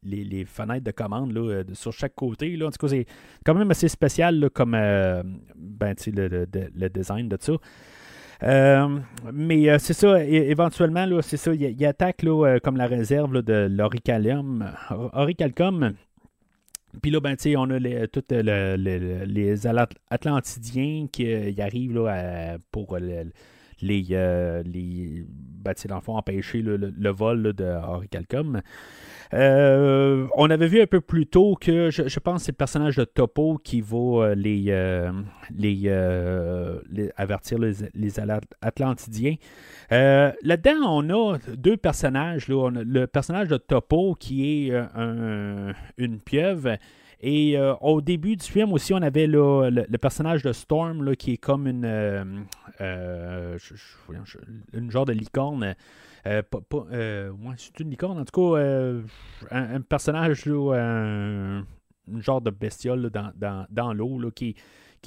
les, 0.03 0.23
les 0.23 0.45
fenêtres 0.45 0.85
de 0.85 0.91
commande 0.91 1.33
là, 1.33 1.41
euh, 1.41 1.63
sur 1.73 1.91
chaque 1.93 2.15
côté. 2.15 2.55
Là. 2.55 2.67
En 2.67 2.71
tout 2.71 2.77
cas, 2.79 2.87
c'est 2.87 3.05
quand 3.45 3.53
même 3.55 3.69
assez 3.71 3.87
spécial 3.87 4.49
comme 4.53 4.73
euh, 4.75 5.23
ben, 5.55 5.95
le, 6.07 6.27
le- 6.27 6.47
le 6.75 6.89
design 6.89 7.27
de 7.29 7.37
ça. 7.39 7.53
Mais 9.33 9.79
c'est 9.79 9.93
ça, 9.93 10.23
éventuellement, 10.23 11.07
c'est 11.21 11.37
ça, 11.37 11.53
il, 11.53 11.85
attaque 11.85 12.23
là, 12.23 12.59
comme 12.63 12.77
la 12.77 12.87
réserve 12.87 13.41
de 13.41 13.67
l'Oricalium. 13.69 14.71
Oricalcum. 15.13 15.93
Puis 17.01 17.11
là, 17.11 17.19
ben, 17.19 17.35
on 17.57 17.69
a 17.71 17.79
les, 17.79 18.07
tous 18.07 18.23
le- 18.31 18.75
le- 18.77 19.25
les 19.25 19.67
Atlantidiens 20.09 21.07
qui 21.11 21.23
y 21.23 21.61
arrivent 21.61 21.95
là, 21.95 22.57
pour 22.71 22.97
les, 23.81 24.05
euh, 24.11 24.63
les 24.63 25.25
ben, 25.63 25.73
dans 25.89 25.95
le 25.95 26.01
fond, 26.01 26.15
empêcher 26.15 26.61
le, 26.61 26.77
le 26.77 27.09
vol 27.09 27.53
de 27.53 27.65
Oricalcum. 27.65 28.61
Euh, 29.33 30.25
on 30.35 30.49
avait 30.49 30.67
vu 30.67 30.81
un 30.81 30.87
peu 30.87 31.01
plus 31.01 31.25
tôt 31.27 31.55
que 31.59 31.89
je, 31.89 32.07
je 32.07 32.19
pense 32.21 32.43
c'est 32.43 32.53
le 32.53 32.57
personnage 32.57 32.95
de 32.95 33.03
Topo 33.03 33.57
qui 33.61 33.81
va 33.81 33.97
euh, 33.97 34.35
les, 34.35 34.65
euh, 34.69 35.11
euh, 35.61 36.79
les- 36.89 37.11
avertir 37.17 37.59
les, 37.59 37.73
les 37.93 38.13
Atlantidiens. 38.61 39.35
Là-dedans, 39.91 40.79
on 40.85 41.09
a 41.09 41.37
deux 41.57 41.75
personnages. 41.75 42.47
Là. 42.47 42.69
Le 42.71 43.05
personnage 43.07 43.49
de 43.49 43.57
Topo 43.57 44.15
qui 44.17 44.69
est 44.69 44.75
un- 44.75 45.73
une 45.97 46.19
pieuvre. 46.19 46.77
Et 47.19 47.57
euh, 47.57 47.73
au 47.81 47.99
début 48.01 48.35
du 48.35 48.45
film 48.45 48.73
aussi, 48.73 48.93
on 48.93 49.01
avait 49.01 49.27
le, 49.27 49.69
le 49.69 49.97
personnage 49.97 50.43
de 50.43 50.53
Storm 50.53 51.03
là, 51.03 51.15
qui 51.15 51.33
est 51.33 51.37
comme 51.37 51.67
une, 51.67 51.85
euh, 51.85 52.23
euh, 52.79 53.57
une 54.73 54.91
genre 54.91 55.05
de 55.05 55.13
licorne. 55.13 55.75
Ouais, 56.25 56.43
c'est 57.57 57.79
une 57.79 57.89
licorne, 57.89 58.19
en 58.19 58.25
tout 58.25 58.53
cas, 58.53 58.61
un, 59.49 59.81
personnage, 59.81 60.45
là, 60.45 60.73
un, 60.75 61.65
genre 62.19 62.41
de 62.41 62.51
bestiole 62.51 63.09
dans, 63.09 63.31
dans, 63.35 63.65
dans 63.69 63.93
l'eau 63.93 64.19
qui, 64.31 64.55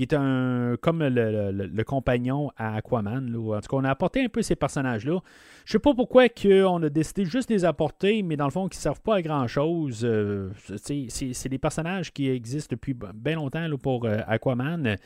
qui 0.01 0.05
est 0.05 0.15
un 0.17 0.77
comme 0.81 1.03
le, 1.03 1.83
compagnon 1.83 2.51
à 2.57 2.77
Aquaman. 2.77 3.37
En 3.37 3.61
tout 3.61 3.69
cas, 3.69 3.77
on 3.77 3.85
a 3.85 3.91
apporté 3.91 4.25
un 4.25 4.29
peu 4.31 4.41
ces 4.41 4.57
personnages-là. 4.57 5.19
Je 5.67 5.73
sais 5.73 5.79
pas 5.79 5.93
pourquoi 5.95 6.25
on 6.67 6.83
a 6.83 6.89
décidé 6.89 7.27
juste 7.27 7.51
de 7.51 7.55
les 7.55 7.67
apporter, 7.67 8.23
mais 8.23 8.39
dans 8.39 8.47
le 8.47 8.51
fond, 8.51 8.67
qui 8.69 8.79
ne 8.79 8.81
servent 8.81 9.03
pas 9.03 9.17
à 9.17 9.23
grand-chose. 9.23 10.01
Euh, 10.05 10.53
c'est- 10.77 11.49
des 11.51 11.59
personnages 11.59 12.15
qui 12.15 12.31
existent 12.31 12.75
depuis 12.75 12.97
bien 13.15 13.35
longtemps 13.35 13.69
là, 13.69 13.77
pour 13.77 14.07
euh, 14.07 14.21
Aquaman. 14.27 14.97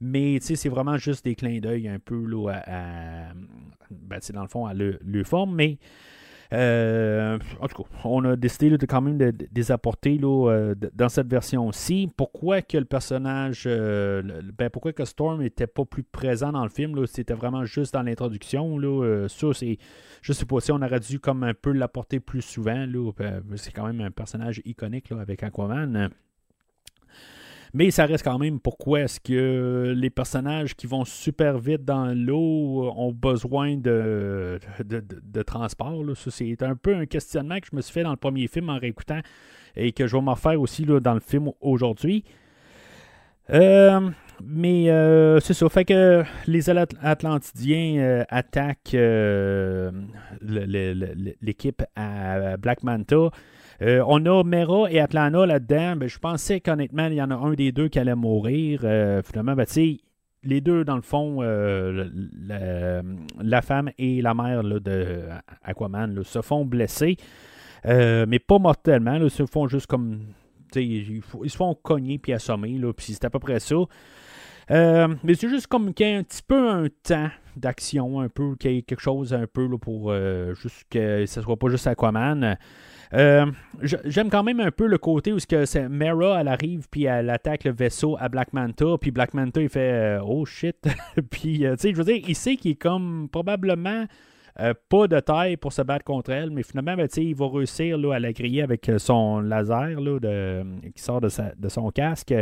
Mais 0.00 0.38
c'est 0.40 0.68
vraiment 0.68 0.98
juste 0.98 1.24
des 1.24 1.36
clins 1.36 1.60
d'œil 1.60 1.86
un 1.86 2.00
peu 2.00 2.20
là, 2.26 2.48
à, 2.66 3.28
à- 3.30 3.32
ben, 3.88 4.18
dans 4.34 4.42
le 4.42 4.48
fond 4.48 4.66
à 4.66 4.74
le 4.74 5.24
forme. 5.24 5.54
Mais 5.54 5.78
euh, 6.52 7.38
en 7.60 7.68
tout 7.68 7.82
cas, 7.82 7.88
on 8.04 8.24
a 8.24 8.36
décidé 8.36 8.76
de 8.76 8.86
quand 8.86 9.00
même 9.00 9.18
de, 9.18 9.32
les 9.54 9.70
apporter 9.70 10.18
euh, 10.22 10.74
dans 10.94 11.08
cette 11.08 11.28
version-ci. 11.28 12.10
Pourquoi 12.16 12.62
que 12.62 12.76
le 12.76 12.84
personnage, 12.84 13.64
euh, 13.66 14.42
ben, 14.58 14.68
pourquoi 14.68 14.92
que 14.92 15.04
Storm 15.04 15.42
n'était 15.42 15.68
pas 15.68 15.84
plus 15.84 16.02
présent 16.02 16.52
dans 16.52 16.64
le 16.64 16.70
film, 16.70 17.06
c'était 17.06 17.34
vraiment 17.34 17.64
juste 17.64 17.94
dans 17.94 18.02
l'introduction. 18.02 18.78
Là, 18.78 19.26
ça, 19.28 19.48
c'est, 19.52 19.78
je 20.22 20.32
sais 20.32 20.46
pas 20.46 20.60
si 20.60 20.72
on 20.72 20.82
aurait 20.82 21.00
dû 21.00 21.20
comme 21.20 21.44
un 21.44 21.54
peu 21.54 21.72
l'apporter 21.72 22.18
plus 22.20 22.42
souvent. 22.42 22.86
C'est 23.56 23.72
quand 23.72 23.86
même 23.86 24.00
un 24.00 24.10
personnage 24.10 24.60
iconique 24.64 25.12
avec 25.12 25.42
Aquaman. 25.42 26.10
Mais 27.72 27.90
ça 27.90 28.06
reste 28.06 28.24
quand 28.24 28.38
même 28.38 28.58
pourquoi 28.58 29.02
est-ce 29.02 29.20
que 29.20 29.94
les 29.96 30.10
personnages 30.10 30.74
qui 30.74 30.86
vont 30.86 31.04
super 31.04 31.58
vite 31.58 31.84
dans 31.84 32.06
l'eau 32.16 32.90
ont 32.96 33.12
besoin 33.12 33.76
de, 33.76 34.58
de, 34.80 35.42
transport. 35.42 36.02
là. 36.02 36.14
Ça, 36.14 36.30
c'est 36.30 36.62
un 36.62 36.74
peu 36.74 36.94
un 36.94 37.06
questionnement 37.06 37.58
que 37.60 37.66
je 37.70 37.76
me 37.76 37.80
suis 37.80 37.92
fait 37.92 38.02
dans 38.02 38.10
le 38.10 38.16
premier 38.16 38.48
film 38.48 38.70
en 38.70 38.78
réécoutant 38.78 39.20
et 39.76 39.92
que 39.92 40.06
je 40.06 40.16
vais 40.16 40.22
m'en 40.22 40.34
faire 40.34 40.60
aussi 40.60 40.84
là, 40.84 41.00
dans 41.00 41.14
le 41.14 41.20
film 41.20 41.50
aujourd'hui. 41.60 42.24
Euh, 43.52 44.10
mais 44.44 44.90
euh, 44.90 45.40
c'est 45.40 45.54
ça. 45.54 45.68
Fait 45.68 45.84
que 45.84 46.22
les 46.46 46.68
Atl- 46.68 46.96
Atlantidiens 47.02 47.96
euh, 47.98 48.24
attaquent 48.28 48.94
euh, 48.94 49.90
l'équipe 50.42 51.82
à 51.96 52.56
Black 52.56 52.82
Manta. 52.82 53.30
Euh, 53.82 54.04
on 54.06 54.24
a 54.26 54.44
Mera 54.44 54.90
et 54.90 55.00
Atlanta 55.00 55.46
là-dedans. 55.46 55.96
Ben, 55.96 56.08
je 56.08 56.18
pensais 56.18 56.60
qu'honnêtement, 56.60 57.06
il 57.06 57.14
y 57.14 57.22
en 57.22 57.30
a 57.30 57.34
un 57.34 57.54
des 57.54 57.72
deux 57.72 57.88
qui 57.88 57.98
allait 57.98 58.14
mourir. 58.14 58.80
Euh, 58.84 59.22
finalement, 59.22 59.54
ben, 59.54 59.66
les 60.42 60.60
deux, 60.60 60.84
dans 60.84 60.96
le 60.96 61.02
fond, 61.02 61.38
euh, 61.40 62.08
la, 63.38 63.62
femme 63.62 63.90
et 63.98 64.20
la 64.22 64.34
mère 64.34 64.62
là, 64.62 64.80
de 64.80 65.22
Aquaman 65.62 66.22
se 66.24 66.42
font 66.42 66.64
blesser. 66.64 67.16
Euh, 67.86 68.26
mais 68.28 68.38
pas 68.38 68.58
mortellement. 68.58 69.18
là, 69.18 69.24
Ils 69.24 69.30
se 69.30 69.46
font 69.46 69.66
juste 69.66 69.86
comme. 69.86 70.20
Ils, 70.76 71.22
se 71.46 71.56
font 71.56 71.74
cogner 71.74 72.18
puis 72.18 72.32
assommer. 72.32 72.78
Puis 72.96 73.14
c'est 73.14 73.24
à 73.24 73.30
peu 73.30 73.38
près 73.38 73.60
ça. 73.60 73.76
Mais 74.68 75.34
c'est 75.34 75.48
juste 75.48 75.66
comme 75.66 75.94
qu'il 75.94 76.06
y 76.06 76.10
ait 76.10 76.16
un 76.16 76.22
petit 76.22 76.42
peu 76.46 76.68
un 76.68 76.86
temps 77.02 77.30
d'action, 77.56 78.20
un 78.20 78.28
peu, 78.28 78.56
qu'il 78.56 78.72
y 78.72 78.78
ait 78.78 78.82
quelque 78.82 79.00
chose 79.00 79.34
un 79.34 79.46
peu 79.46 79.68
pour 79.78 80.14
juste 80.54 80.84
que 80.90 81.24
ce 81.26 81.40
soit 81.40 81.56
pas 81.56 81.68
juste 81.68 81.86
Aquaman. 81.86 82.56
Euh, 83.12 83.46
J'aime 83.82 84.30
quand 84.30 84.42
même 84.44 84.60
un 84.60 84.70
peu 84.70 84.86
le 84.86 84.98
côté 84.98 85.32
où 85.32 85.38
que 85.38 85.88
Mera, 85.88 86.40
elle 86.40 86.48
arrive 86.48 86.86
puis 86.90 87.04
elle 87.04 87.28
attaque 87.30 87.64
le 87.64 87.72
vaisseau 87.72 88.16
à 88.20 88.28
Black 88.28 88.52
Manta, 88.52 88.86
puis 89.00 89.10
Black 89.10 89.34
Manta 89.34 89.60
il 89.60 89.68
fait 89.68 89.92
euh, 89.92 90.20
oh 90.24 90.44
shit, 90.44 90.76
puis 91.30 91.66
euh, 91.66 91.74
tu 91.74 91.82
sais 91.82 91.90
je 91.92 91.96
veux 91.96 92.04
dire 92.04 92.22
il 92.28 92.36
sait 92.36 92.56
qu'il 92.56 92.72
est 92.72 92.76
comme 92.76 93.28
probablement 93.30 94.04
pas 94.90 95.08
de 95.08 95.18
taille 95.20 95.56
pour 95.56 95.72
se 95.72 95.80
battre 95.80 96.04
contre 96.04 96.30
elle, 96.30 96.50
mais 96.50 96.62
finalement 96.62 96.94
ben, 96.94 97.08
tu 97.08 97.14
sais, 97.14 97.24
il 97.24 97.34
va 97.34 97.48
réussir 97.48 97.96
là, 97.96 98.14
à 98.16 98.18
la 98.18 98.32
griller 98.32 98.60
avec 98.62 98.90
son 98.98 99.40
laser 99.40 99.98
là, 100.00 100.18
de- 100.20 100.62
qui 100.94 101.02
sort 101.02 101.20
de, 101.22 101.30
sa- 101.30 101.54
de 101.56 101.68
son 101.70 101.90
casque. 101.90 102.34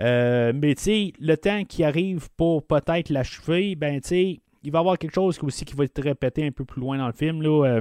Mais 0.00 0.74
tu 0.76 0.82
sais, 0.82 1.12
le 1.20 1.36
temps 1.36 1.64
qui 1.64 1.84
arrive 1.84 2.28
pour 2.36 2.66
peut-être 2.66 3.10
l'achever, 3.10 3.74
ben 3.76 4.00
tu 4.00 4.08
sais, 4.08 4.40
il 4.62 4.72
va 4.72 4.78
y 4.78 4.80
avoir 4.80 4.96
quelque 4.98 5.14
chose 5.14 5.38
aussi 5.42 5.64
qui 5.66 5.74
va 5.76 5.84
être 5.84 6.02
répété 6.02 6.46
un 6.46 6.52
peu 6.52 6.64
plus 6.64 6.80
loin 6.80 6.96
dans 6.96 7.06
le 7.06 7.12
film. 7.12 7.42
Là, 7.42 7.80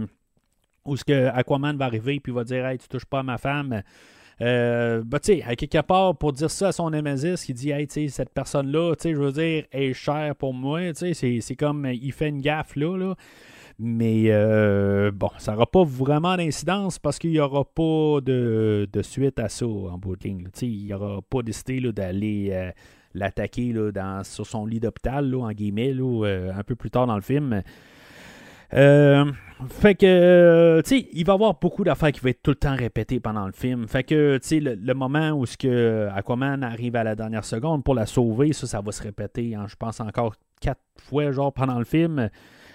où 0.86 0.98
ce 0.98 1.04
que 1.04 1.28
Aquaman 1.28 1.78
va 1.78 1.86
arriver 1.86 2.20
puis 2.20 2.32
va 2.32 2.44
dire 2.44 2.66
Hey, 2.66 2.78
tu 2.78 2.88
touches 2.88 3.06
pas 3.06 3.20
à 3.20 3.24
ma 3.24 3.38
femme. 3.38 3.82
Euh, 4.42 5.04
ben, 5.06 5.20
tu 5.20 5.36
sais, 5.36 5.44
à 5.44 5.56
quelque 5.56 5.82
part, 5.84 6.18
pour 6.18 6.34
dire 6.34 6.50
ça 6.50 6.70
à 6.70 6.72
son 6.72 6.90
Nemesis, 6.90 7.46
qui 7.46 7.54
dit 7.54 7.70
Hey, 7.70 7.86
tu 7.88 7.94
sais, 7.94 8.08
cette 8.08 8.32
personne-là, 8.32 8.96
tu 8.96 9.04
sais, 9.04 9.12
je 9.14 9.20
veux 9.20 9.32
dire, 9.32 9.66
est 9.72 9.94
chère 9.94 10.36
pour 10.36 10.54
moi. 10.54 10.82
Tu 10.94 11.14
sais, 11.14 11.42
c'est- 11.42 11.56
comme 11.56 11.86
il 11.86 12.12
fait 12.12 12.30
une 12.30 12.42
gaffe 12.42 12.76
là. 12.76 12.98
là. 12.98 13.16
Mais 13.84 14.26
euh, 14.28 15.12
bon, 15.12 15.30
ça 15.38 15.54
n'aura 15.54 15.66
pas 15.66 15.84
vraiment 15.84 16.36
d'incidence 16.38 17.00
parce 17.00 17.18
qu'il 17.18 17.32
n'y 17.32 17.40
aura 17.40 17.64
pas 17.66 18.20
de, 18.22 18.88
de 18.92 19.02
suite 19.02 19.40
à 19.40 19.50
ça 19.50 19.66
en 19.66 19.98
bout 19.98 20.16
de 20.16 20.24
ligne. 20.24 20.48
Il 20.62 20.88
n'aura 20.88 21.22
pas 21.24 21.42
décidé 21.42 21.80
d'aller 21.92 22.50
euh, 22.52 22.72
l'attaquer 23.16 23.74
sur 24.24 24.46
son 24.46 24.66
lit 24.66 24.80
d'hôpital, 24.80 25.34
en 25.36 25.52
guillemets, 25.52 25.96
un 25.96 26.64
peu 26.64 26.76
plus 26.76 26.92
tard 26.92 27.08
dans 27.08 27.16
le 27.16 27.22
film. 27.22 27.64
Euh, 28.74 29.26
fait 29.70 29.96
que, 29.96 30.06
euh, 30.06 30.82
tu 30.82 30.90
sais, 30.90 31.08
il 31.14 31.26
va 31.26 31.34
y 31.34 31.36
avoir 31.36 31.60
beaucoup 31.60 31.84
d'affaires 31.84 32.12
qui 32.12 32.22
vont 32.22 32.30
être 32.30 32.42
tout 32.42 32.52
le 32.52 32.56
temps 32.56 32.76
répétées 32.76 33.20
pendant 33.20 33.46
le 33.46 33.52
film. 33.52 33.88
Fait 33.88 34.04
que, 34.04 34.38
tu 34.38 34.48
sais, 34.48 34.60
le, 34.60 34.94
moment 34.94 35.32
où 35.32 35.46
ce 35.46 35.58
que 35.58 36.08
Aquaman 36.16 36.64
arrive 36.64 36.96
à 36.96 37.04
la 37.04 37.16
dernière 37.16 37.46
seconde 37.46 37.84
pour 37.84 37.96
la 37.96 38.06
sauver, 38.06 38.54
ça, 38.54 38.68
ça 38.68 38.82
va 38.82 38.92
se 38.92 39.04
répéter, 39.04 39.56
hein, 39.56 39.66
je 39.68 39.76
pense, 39.76 40.00
encore 40.00 40.36
quatre 40.60 40.82
fois, 40.98 41.32
genre, 41.32 41.54
pendant 41.54 41.78
le 41.78 41.86
film. 41.86 42.30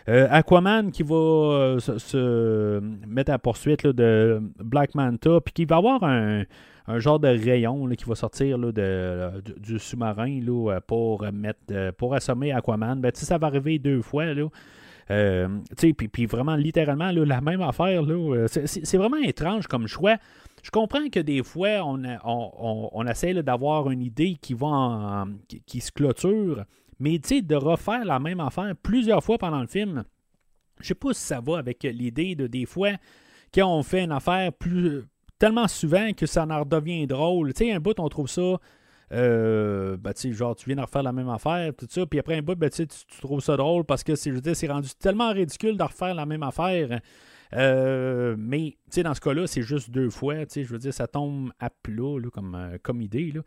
Euh, 0.09 0.29
Aquaman 0.31 0.93
qui 0.93 1.03
va 1.03 1.77
se, 1.81 2.81
mettre 3.07 3.33
à 3.33 3.39
poursuite 3.39 3.87
de 3.87 4.41
Black 4.59 4.95
Manta, 4.95 5.41
puis 5.41 5.53
qui 5.53 5.65
va 5.65 5.77
avoir 5.77 6.05
un, 6.05 6.45
un 6.87 6.99
genre 7.01 7.19
de 7.19 7.29
rayon 7.29 7.89
qui 7.89 8.05
va 8.05 8.15
sortir 8.15 8.59
de, 8.59 9.43
du, 9.59 9.79
sous-marin 9.81 10.41
pour, 10.87 11.27
mettre, 11.33 11.91
pour 11.93 12.15
assommer 12.15 12.53
Aquaman. 12.53 13.01
Ben, 13.01 13.11
ça 13.15 13.39
va 13.39 13.49
arriver 13.49 13.81
deux 13.81 14.03
fois. 14.03 14.27
Là. 14.27 14.47
Euh, 15.11 15.49
puis, 16.13 16.27
vraiment, 16.27 16.57
littéralement, 16.57 17.11
la 17.11 17.41
même 17.41 17.63
affaire. 17.63 18.03
Euh, 18.09 18.47
c'est, 18.49 18.97
vraiment 18.97 19.19
étrange 19.19 19.67
comme 19.67 19.87
choix. 19.87 20.17
Je 20.63 20.71
comprends 20.71 21.09
que 21.09 21.21
des 21.21 21.43
fois, 21.43 21.85
on, 21.85 22.03
on, 22.25 23.07
essaie 23.07 23.35
d'avoir 23.35 23.91
une 23.91 24.03
idée 24.03 24.37
qui, 24.41 24.55
va 24.55 24.67
en- 24.67 25.27
qui, 25.67 25.81
se 25.81 25.93
clôture, 25.93 26.65
mais 26.99 27.19
de 27.19 27.55
refaire 27.55 28.05
la 28.05 28.19
même 28.19 28.41
affaire 28.41 28.75
plusieurs 28.83 29.23
fois 29.23 29.39
pendant 29.39 29.61
le 29.61 29.69
film, 29.69 30.05
je 30.81 30.89
sais 30.89 30.95
pas 30.95 31.13
si 31.15 31.23
ça 31.23 31.41
va 31.41 31.59
avec 31.59 31.85
l'idée 31.85 32.35
de 32.35 32.49
des 32.49 32.67
fois, 32.67 32.91
quand 33.55 33.69
on 33.69 33.83
fait 33.83 34.03
une 34.03 34.13
affaire 34.13 34.53
plus 34.53 35.05
tellement 35.39 35.69
souvent 35.69 36.13
que 36.13 36.27
ça 36.27 36.45
en 36.45 36.61
redevient 36.61 37.07
drôle. 37.07 37.53
Tu 37.53 37.71
un 37.71 37.81
bout, 37.81 37.99
on 38.01 38.09
trouve 38.09 38.29
ça. 38.29 38.59
Euh, 39.13 39.97
ben, 39.97 40.13
genre, 40.33 40.57
tu 40.57 40.67
viens 40.67 40.77
de 40.77 40.81
refaire 40.81 41.03
la 41.03 41.13
même 41.13 41.29
affaire, 41.29 41.73
tout 41.77 41.87
ça, 41.89 42.05
puis 42.07 42.19
après 42.19 42.37
un 42.37 42.43
bout, 42.43 42.57
ben, 42.57 42.69
tu, 42.69 42.87
tu 42.87 43.21
trouves 43.21 43.41
ça 43.41 43.57
drôle 43.57 43.85
parce 43.85 44.03
que 44.03 44.17
c'est, 44.17 44.55
c'est 44.55 44.67
rendu 44.67 44.89
tellement 44.99 45.33
ridicule 45.33 45.77
de 45.77 45.83
refaire 45.83 46.15
la 46.15 46.27
même 46.27 46.43
affaire. 46.43 47.01
Euh, 47.53 48.35
mais, 48.39 48.77
dans 48.97 49.15
ce 49.15 49.21
cas-là, 49.21 49.47
c'est 49.47 49.63
juste 49.63 49.91
deux 49.91 50.11
fois, 50.11 50.35
je 50.55 50.63
veux 50.63 50.79
dire, 50.79 50.93
ça 50.93 51.07
tombe 51.07 51.53
à 51.61 51.71
plat, 51.71 52.19
là, 52.21 52.31
comme, 52.33 52.55
euh, 52.55 52.79
comme 52.83 53.01
idée, 53.01 53.33
là. 53.33 53.43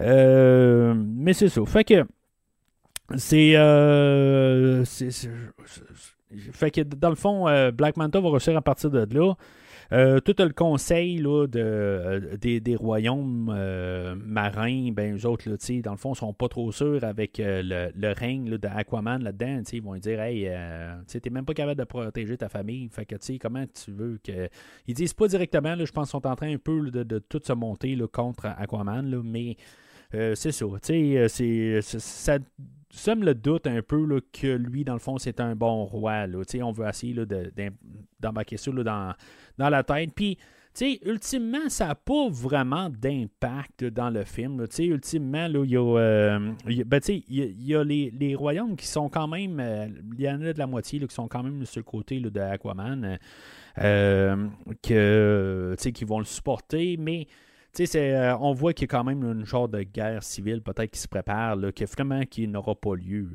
Euh, 0.00 0.94
mais 0.96 1.34
c'est 1.34 1.48
ça. 1.48 1.64
Fait 1.66 1.84
que, 1.84 2.04
c'est, 3.16 3.52
euh, 3.54 4.84
fait 6.52 6.70
que 6.70 6.80
dans 6.80 7.10
le 7.10 7.14
fond, 7.14 7.46
euh, 7.48 7.70
Black 7.70 7.96
Manta 7.96 8.20
va 8.20 8.30
réussir 8.30 8.56
à 8.56 8.62
partir 8.62 8.90
de 8.90 9.06
là. 9.14 9.34
Euh, 9.92 10.20
tout 10.20 10.34
le 10.38 10.50
conseil 10.50 11.18
là, 11.18 11.46
euh, 11.56 12.36
des, 12.36 12.60
des, 12.60 12.76
royaumes 12.76 13.46
marins, 14.24 14.90
ben, 14.92 15.16
eux 15.16 15.26
autres, 15.26 15.48
là, 15.48 15.56
dans 15.82 15.90
le 15.92 15.96
fond, 15.96 16.14
sont 16.14 16.32
pas 16.32 16.48
trop 16.48 16.72
sûrs 16.72 17.04
avec 17.04 17.38
le, 17.38 17.90
le, 17.94 18.12
règne 18.12 18.56
d'Aquaman 18.56 19.22
là-dedans. 19.22 19.62
Ils 19.72 19.82
vont 19.82 19.96
dire 19.96 20.20
Hey, 20.20 20.50
tu 21.08 21.18
n'es 21.24 21.30
même 21.30 21.44
pas 21.44 21.54
capable 21.54 21.78
de 21.78 21.84
protéger 21.84 22.36
ta 22.36 22.48
famille. 22.48 22.88
Fait 22.90 23.06
que, 23.06 23.16
comment 23.38 23.64
tu 23.66 23.92
veux 23.92 24.18
que. 24.22 24.48
Ils 24.86 24.94
disent 24.94 25.14
pas 25.14 25.28
directement, 25.28 25.76
je 25.76 25.92
pense 25.92 26.10
qu'ils 26.10 26.20
sont 26.20 26.26
en 26.26 26.36
train 26.36 26.52
un 26.52 26.58
peu 26.58 26.90
de, 26.90 27.02
de 27.02 27.18
tout 27.18 27.40
se 27.44 27.52
monter 27.52 27.98
contre 28.12 28.46
Aquaman, 28.46 29.22
mais 29.22 29.56
c'est 30.10 30.52
ça. 30.52 30.66
C'est, 30.82 31.80
ça 31.80 32.38
me 33.14 33.24
le 33.24 33.34
doute 33.34 33.66
un 33.66 33.82
peu 33.82 34.04
là, 34.04 34.20
que 34.32 34.46
lui, 34.46 34.84
dans 34.84 34.94
le 34.94 34.98
fond, 34.98 35.18
c'est 35.18 35.40
un 35.40 35.54
bon 35.54 35.84
roi. 35.84 36.26
Là. 36.26 36.42
On 36.62 36.72
veut 36.72 36.88
essayer 36.88 37.14
d'embarquer 38.20 38.56
ça 38.56 38.70
dans, 38.70 39.14
dans 39.58 39.68
la 39.68 39.82
tête. 39.82 40.10
Puis, 40.14 40.38
ultimement, 41.04 41.68
ça 41.68 41.88
n'a 41.88 41.94
pas 41.94 42.28
vraiment 42.28 42.90
d'impact 42.90 43.84
dans 43.84 44.10
le 44.10 44.24
film. 44.24 44.64
Ultimement, 44.78 45.46
il 45.46 45.70
y 45.70 45.76
a, 45.76 46.54
y 46.66 47.74
a 47.74 47.84
les, 47.84 48.10
les, 48.10 48.34
royaumes 48.34 48.76
qui 48.76 48.86
sont 48.86 49.08
quand 49.08 49.28
même. 49.28 49.60
Euh, 49.60 49.88
il 50.16 50.24
y 50.24 50.28
en 50.28 50.40
a 50.42 50.52
de 50.52 50.58
la 50.58 50.66
moitié 50.66 51.00
qui 51.00 51.14
sont 51.14 51.28
quand 51.28 51.42
même 51.42 51.64
sur 51.64 51.80
le 51.80 51.84
côté 51.84 52.20
de 52.20 52.40
Aquaman. 52.40 53.18
Euh, 53.78 54.46
que, 54.82 55.74
qui 55.76 56.04
vont 56.04 56.20
le 56.20 56.24
supporter, 56.24 56.96
mais 56.96 57.26
euh, 57.80 58.36
on 58.40 58.52
voit 58.52 58.72
qu'il 58.72 58.82
y 58.82 58.90
a 58.90 58.96
quand 58.96 59.04
même 59.04 59.22
une 59.22 59.44
genre 59.44 59.68
de 59.68 59.82
guerre 59.82 60.22
civile 60.22 60.62
peut-être 60.62 60.90
qui 60.90 61.00
se 61.00 61.08
prépare, 61.08 61.56
là, 61.56 61.72
que 61.72 61.84
vraiment 61.84 62.22
qui 62.24 62.46
n'aura 62.48 62.74
pas 62.74 62.94
lieu. 62.94 63.28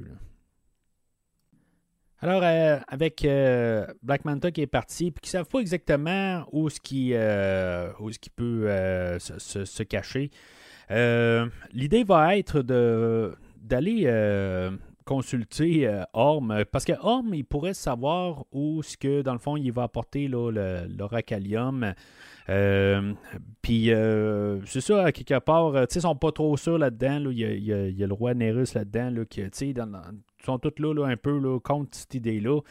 Alors, 2.21 2.41
euh, 2.43 2.77
avec 2.87 3.23
euh, 3.23 3.87
Black 4.03 4.25
Manta 4.25 4.51
qui 4.51 4.61
est 4.61 4.67
parti, 4.67 5.11
puis 5.11 5.21
qui 5.21 5.29
ne 5.29 5.31
savent 5.39 5.47
pas 5.47 5.59
exactement 5.59 6.45
où 6.51 6.69
ce 6.69 6.79
qui, 6.79 7.13
où 7.13 8.11
ce 8.11 8.19
qui 8.19 8.29
peut 8.29 8.67
se, 9.19 9.83
cacher, 9.83 10.29
l'idée 11.71 12.03
va 12.03 12.37
être 12.37 12.61
de, 12.61 13.35
d'aller 13.61 14.05
consulter 15.05 15.89
Orm, 16.13 16.65
parce 16.71 16.85
que 16.85 16.93
Orm, 17.01 17.33
il 17.33 17.45
pourrait 17.45 17.73
savoir 17.73 18.45
où 18.51 18.83
ce 18.83 18.95
que, 18.95 19.21
dans 19.21 19.33
le 19.33 19.39
fond, 19.39 19.57
il 19.57 19.71
va 19.71 19.83
apporter 19.83 20.27
l'oracalium. 20.27 21.83
Euh, 21.83 21.93
puis, 23.61 23.91
euh, 23.91 24.59
c'est 24.65 24.81
ça, 24.81 25.11
quelque 25.11 25.39
part, 25.39 25.75
euh, 25.75 25.85
ils 25.93 26.01
sont 26.01 26.15
pas 26.15 26.31
trop 26.31 26.57
sûrs 26.57 26.77
là-dedans. 26.77 27.29
Il, 27.29 27.39
y 27.39 27.73
a, 28.03 28.07
le 28.07 28.13
roi 28.13 28.33
Nérus 28.33 28.73
là-dedans, 28.73 29.11
là, 29.11 29.25
qui, 29.25 29.41
ils 29.41 29.75
sont 30.43 30.57
tous 30.57 30.73
là, 30.79 31.05
un 31.05 31.17
peu 31.17 31.37
là, 31.37 31.59
contre 31.59 31.95
cette 31.95 32.15
idée-là. 32.15 32.61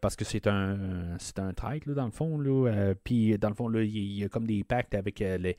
parce 0.00 0.16
que 0.16 0.24
c'est 0.24 0.46
un 0.46 0.76
c'est 1.18 1.38
un 1.38 1.52
traître 1.52 1.88
dans 1.90 2.06
le 2.06 2.10
fond 2.10 2.38
là 2.38 2.94
puis 3.04 3.36
dans 3.38 3.50
le 3.50 3.54
fond 3.54 3.68
là 3.68 3.82
il 3.82 4.18
y, 4.18 4.24
a 4.24 4.28
comme 4.28 4.46
des 4.46 4.64
pactes 4.64 4.94
avec 4.94 5.20
les 5.20 5.56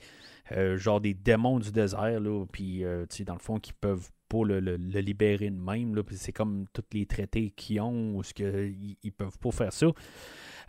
genre 0.75 0.99
des 0.99 1.13
démons 1.13 1.59
du 1.59 1.71
désert 1.71 2.19
là 2.19 2.45
puis 2.51 2.83
dans 3.25 3.33
le 3.33 3.39
fond 3.39 3.59
qui 3.59 3.73
peuvent 3.73 4.09
pas 4.27 4.43
le, 4.43 4.59
libérer 4.99 5.49
de 5.49 5.59
même 5.59 6.01
c'est 6.11 6.31
comme 6.31 6.65
tous 6.73 6.83
les 6.93 7.05
traités 7.05 7.51
qu'ils 7.55 7.81
ont 7.81 8.15
où 8.15 8.23
ce 8.23 8.33
que 8.33 8.71
ils, 9.03 9.11
peuvent 9.11 9.37
pas 9.39 9.51
faire 9.51 9.73
ça 9.73 9.87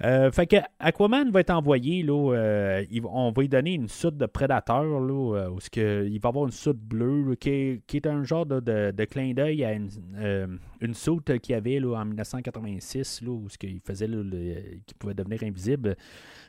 euh, 0.05 0.31
fait 0.31 0.47
que 0.47 0.57
Aquaman 0.79 1.31
va 1.31 1.41
être 1.41 1.51
envoyé, 1.51 2.03
là, 2.03 2.35
euh, 2.35 2.85
on 3.05 3.33
va 3.33 3.43
lui 3.43 3.49
donner 3.49 3.75
une 3.75 3.89
soute 3.89 4.17
de 4.17 4.27
prédateur, 4.27 4.85
là, 4.85 5.37
euh, 5.37 5.51
où 5.51 5.59
il 5.77 6.21
va 6.21 6.29
avoir 6.29 6.45
une 6.45 6.53
soute 6.53 6.79
bleue, 6.79 7.35
qui, 7.35 7.81
est, 7.95 8.07
un 8.07 8.23
genre 8.23 8.47
de, 8.47 8.61
de, 8.61 9.05
clin 9.05 9.33
d'œil 9.33 9.65
à 9.65 9.73
une, 9.73 9.91
une 10.81 10.95
soute 10.95 11.39
qu'il 11.41 11.53
y 11.53 11.57
avait 11.57 11.81
là, 11.81 11.97
en 11.97 12.05
1986, 12.05 13.23
là, 13.23 13.31
où 13.31 13.49
ce 13.49 13.59
qu'il 13.59 13.81
faisait, 13.81 14.09
pouvait 14.99 15.15
devenir 15.15 15.43
invisible. 15.43 15.97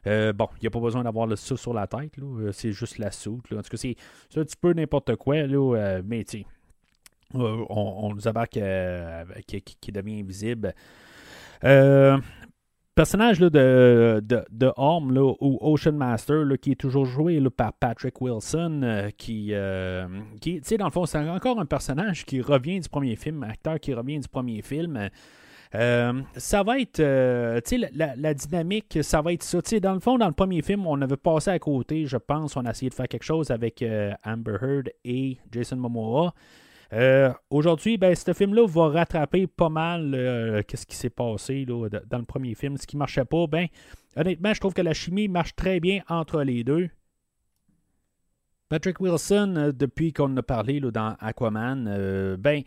bon, 0.05 0.47
il 0.57 0.61
n'y 0.61 0.67
a 0.67 0.71
pas 0.71 0.79
besoin 0.79 1.03
d'avoir 1.03 1.25
le 1.25 1.35
ça 1.35 1.57
sur 1.57 1.73
la 1.73 1.87
tête, 1.87 2.13
c'est 2.51 2.71
juste 2.71 2.99
la 2.99 3.11
soute. 3.11 3.51
En 3.51 3.61
tout 3.61 3.69
cas, 3.69 3.77
c'est, 3.77 3.95
un 4.35 4.43
petit 4.43 4.57
peu 4.57 4.73
n'importe 4.73 5.15
quoi, 5.15 5.47
là, 5.47 6.01
mais 6.05 6.23
tu 6.23 6.45
on, 7.33 7.65
on, 7.69 8.13
nous 8.13 8.27
abarque 8.27 8.59
qui, 9.47 9.61
qui, 9.61 9.91
devient 9.91 10.19
invisible. 10.19 10.73
Euh, 11.63 12.17
personnage 12.99 13.39
là, 13.39 13.49
de, 13.49 14.21
de, 14.25 14.43
de 14.51 14.73
Orm 14.75 15.17
ou 15.17 15.57
Ocean 15.61 15.93
Master 15.93 16.43
qui 16.61 16.71
est 16.73 16.75
toujours 16.75 17.05
joué 17.05 17.41
par 17.49 17.71
Patrick 17.71 18.19
Wilson, 18.19 18.81
euh, 18.83 19.09
qui, 19.17 19.51
euh, 19.53 20.05
dans 20.77 20.85
le 20.85 20.91
fond, 20.91 21.05
c'est 21.05 21.17
encore 21.17 21.61
un 21.61 21.65
personnage 21.65 22.25
qui 22.25 22.41
revient 22.41 22.81
du 22.81 22.89
premier 22.89 23.15
film, 23.15 23.43
acteur 23.43 23.79
qui 23.79 23.93
revient 23.93 24.19
du 24.19 24.27
premier 24.27 24.61
film. 24.61 25.09
Euh, 25.75 26.21
ça 26.35 26.63
va 26.63 26.79
être, 26.79 26.97
sais, 26.97 27.77
la, 27.93 28.17
la, 28.17 28.33
dynamique, 28.33 28.99
ça 29.01 29.21
va 29.21 29.31
être 29.31 29.43
ça. 29.43 29.59
Dans 29.79 29.93
le 29.93 30.01
fond, 30.01 30.17
dans 30.17 30.27
le 30.27 30.33
premier 30.33 30.61
film, 30.61 30.85
on 30.85 31.01
avait 31.01 31.15
passé 31.15 31.51
à 31.51 31.59
côté, 31.59 32.05
je 32.05 32.17
pense, 32.17 32.57
on 32.57 32.65
a 32.65 32.71
essayé 32.71 32.89
de 32.89 32.95
faire 32.95 33.07
quelque 33.07 33.23
chose 33.23 33.49
avec 33.49 33.81
Amber 34.25 34.57
Heard 34.61 34.89
et 35.05 35.37
Jason 35.53 35.77
Momoa. 35.77 36.33
Euh, 36.91 37.31
aujourd'hui, 37.49 37.97
ben, 37.97 38.15
ce 38.15 38.33
film-là 38.33 38.65
va 38.67 38.87
rattraper 38.89 39.45
pas 39.45 39.69
mal 39.69 40.15
euh, 40.15 40.61
ce 40.73 40.85
qui 40.85 40.95
s'est 40.95 41.09
passé 41.09 41.65
dans 41.65 42.17
le 42.17 42.25
premier 42.25 42.55
film. 42.55 42.77
Ce 42.77 42.87
qui 42.87 42.95
ne 42.95 42.99
marchait 42.99 43.25
pas, 43.25 43.45
ben, 43.47 43.67
honnêtement, 44.15 44.53
je 44.53 44.59
trouve 44.59 44.73
que 44.73 44.81
la 44.81 44.93
chimie 44.93 45.27
marche 45.27 45.55
très 45.55 45.79
bien 45.79 46.01
entre 46.09 46.41
les 46.41 46.63
deux. 46.63 46.89
Patrick 48.69 48.99
Wilson, 48.99 49.53
euh, 49.57 49.71
depuis 49.71 50.13
qu'on 50.13 50.35
a 50.37 50.43
parlé 50.43 50.79
dans 50.79 51.15
Aquaman, 51.19 52.35
ben, 52.37 52.63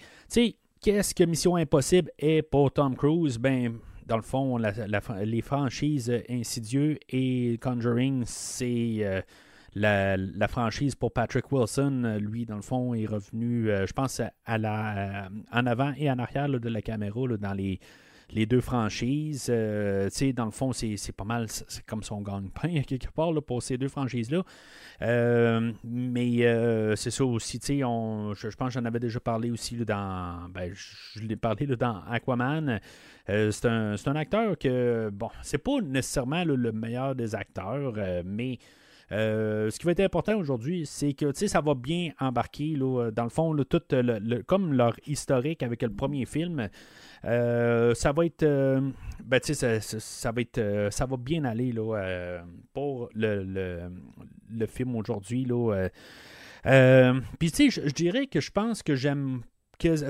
qu'est-ce 0.81 1.15
que 1.15 1.25
Mission 1.25 1.57
Impossible 1.57 2.11
est 2.19 2.43
pour 2.43 2.73
Tom 2.73 2.97
Cruise? 2.97 3.39
Ben, 3.39 3.79
dans 4.07 4.17
le 4.17 4.23
fond, 4.23 4.57
les 4.57 5.43
franchises 5.43 6.13
Insidieux 6.29 6.99
et 7.09 7.59
Conjuring, 7.61 8.25
c'est 8.27 9.25
la, 9.75 10.49
franchise 10.49 10.95
pour 10.95 11.13
Patrick 11.13 11.51
Wilson, 11.51 12.03
euh, 12.05 12.19
lui, 12.19 12.45
dans 12.45 12.57
le 12.57 12.63
fond, 12.63 12.95
est 12.95 13.07
revenu, 13.07 13.71
euh, 13.71 13.87
je 13.87 13.93
pense, 13.93 14.21
à 14.45 14.59
la, 14.59 15.29
en 15.51 15.67
avant 15.67 15.93
et 15.97 16.11
en 16.11 16.19
arrière 16.19 16.49
de 16.49 16.69
la 16.69 16.83
caméra 16.83 17.21
dans 17.39 17.55
les, 17.55 17.81
les 18.31 18.45
deux 18.45 18.61
franchises. 18.61 19.47
Euh, 19.49 20.11
dans 20.35 20.45
le 20.45 20.51
fond, 20.51 20.73
c'est, 20.73 20.97
pas 21.17 21.25
mal, 21.25 21.47
c'est 21.49 21.85
comme 21.87 22.03
son 22.03 22.21
gagne-pain 22.21 22.83
quelque 22.87 23.11
part 23.13 23.33
pour 23.43 23.63
ces 23.63 23.79
deux 23.79 23.89
franchises-là. 23.89 24.43
mais 25.85 26.97
c'est 26.97 27.11
ça 27.11 27.25
aussi, 27.25 27.83
on, 27.83 28.35
je, 28.35 28.49
pense 28.49 28.69
que 28.69 28.75
j'en 28.75 28.85
avais 28.85 29.01
déjà 29.01 29.21
parlé 29.21 29.51
aussi 29.51 29.77
dans. 29.77 30.51
Ben, 30.51 30.71
je, 30.75 31.21
l'ai 31.21 31.37
parlé 31.37 31.67
dans 31.67 32.03
Aquaman. 32.11 32.79
c'est, 33.27 33.65
un, 33.67 33.95
un, 34.05 34.17
acteur 34.17 34.59
que, 34.59 35.09
bon, 35.11 35.31
c'est 35.43 35.59
pas 35.59 35.81
nécessairement 35.81 36.45
le 36.45 36.73
meilleur 36.73 37.15
des 37.15 37.35
acteurs, 37.35 37.95
mais 38.27 38.59
euh, 39.13 39.71
ce 39.71 39.79
qui 39.79 39.85
va 39.85 39.93
être 39.93 40.01
important 40.01 40.37
aujourd'hui, 40.37 40.87
c'est 40.87 41.13
que 41.13 41.33
ça 41.33 41.61
va 41.61 41.75
bien 41.75 42.13
embarquer, 42.19 42.75
là, 42.77 43.11
dans 43.11 43.25
le 43.25 43.31
fond, 43.31 43.55
tout 43.65 43.83
le, 43.91 44.43
comme 44.43 44.73
leur 44.73 44.97
historique 45.07 45.63
avec 45.63 45.83
le 45.83 45.91
premier 45.91 46.25
film. 46.25 46.69
Euh, 47.25 47.95
ça 47.95 48.13
va 48.13 48.25
être. 48.25 48.43
Euh, 48.43 48.81
ben, 49.25 49.41
ça, 49.43 49.81
ça, 49.81 50.33
va 50.33 50.41
être. 50.41 50.89
ça 50.91 51.07
va 51.07 51.17
bien 51.17 51.45
aller 51.45 51.73
là, 51.73 52.43
pour 52.73 53.11
le, 53.15 53.91
le 54.51 54.67
film 54.67 54.97
aujourd'hui. 54.97 55.47
Puis, 56.65 57.51
tu 57.53 57.71
sais, 57.71 57.83
je 57.87 57.93
dirais 57.93 58.27
que 58.27 58.41
je 58.41 58.51
pense 58.51 58.83
que 58.83 58.95
j'aime 58.95 59.43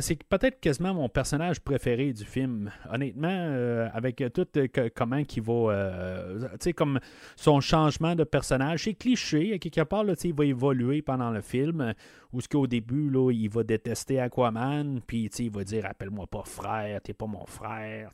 c'est 0.00 0.22
peut-être 0.24 0.60
quasiment 0.60 0.94
mon 0.94 1.08
personnage 1.08 1.60
préféré 1.60 2.12
du 2.12 2.24
film. 2.24 2.70
Honnêtement, 2.90 3.28
euh, 3.30 3.88
avec 3.92 4.22
tout 4.34 4.46
euh, 4.56 4.88
comment 4.94 5.22
qu'il 5.24 5.42
va. 5.42 5.52
Euh, 5.52 6.40
tu 6.52 6.56
sais, 6.60 6.72
comme 6.72 7.00
son 7.36 7.60
changement 7.60 8.14
de 8.14 8.24
personnage. 8.24 8.84
C'est 8.84 8.94
cliché, 8.94 9.58
quelque 9.58 9.82
part, 9.82 10.04
il 10.24 10.34
va 10.34 10.44
évoluer 10.44 11.02
pendant 11.02 11.30
le 11.30 11.40
film. 11.40 11.94
Où 12.32 12.40
ce 12.40 12.48
qu'au 12.48 12.66
début, 12.66 13.10
il 13.32 13.48
va 13.50 13.62
détester 13.62 14.18
Aquaman, 14.18 15.00
puis 15.06 15.26
il 15.38 15.50
va 15.50 15.64
dire 15.64 15.84
Appelle-moi 15.84 16.26
pas 16.26 16.44
frère, 16.44 17.00
t'es 17.02 17.12
pas 17.12 17.26
mon 17.26 17.44
frère. 17.44 18.10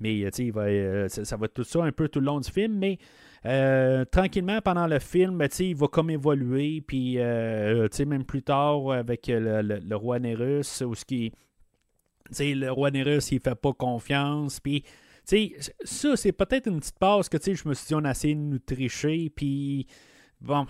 Mais 0.00 0.18
il 0.18 0.52
va, 0.52 1.08
ça, 1.08 1.24
ça 1.24 1.36
va 1.36 1.46
être 1.46 1.54
tout 1.54 1.64
ça 1.64 1.82
un 1.82 1.92
peu 1.92 2.08
tout 2.08 2.20
le 2.20 2.26
long 2.26 2.40
du 2.40 2.50
film, 2.50 2.78
mais 2.78 2.98
euh, 3.46 4.04
tranquillement, 4.04 4.60
pendant 4.60 4.86
le 4.86 4.98
film, 4.98 5.38
ben, 5.38 5.48
il 5.58 5.76
va 5.76 5.88
comme 5.88 6.10
évoluer. 6.10 6.82
Puis, 6.86 7.18
euh, 7.18 7.88
même 8.06 8.24
plus 8.24 8.42
tard, 8.42 8.90
avec 8.92 9.26
le, 9.28 9.94
roi 9.94 10.18
Nérus, 10.18 10.82
où 10.82 10.94
ce 10.94 11.04
qui, 11.04 11.32
le 12.38 12.70
roi 12.70 12.90
Nérus, 12.90 13.30
il 13.32 13.40
fait 13.40 13.54
pas 13.54 13.72
confiance. 13.72 14.60
Puis, 14.60 14.84
ça, 15.24 16.16
c'est 16.16 16.32
peut-être 16.32 16.68
une 16.68 16.80
petite 16.80 16.98
passe 16.98 17.28
que 17.28 17.38
je 17.40 17.68
me 17.68 17.74
suis 17.74 17.86
dit, 17.88 17.94
on 17.94 18.04
a 18.04 18.10
essayé 18.10 18.34
de 18.34 18.40
nous 18.40 18.58
tricher. 18.58 19.30
Puis, 19.34 19.86
bon, 20.40 20.66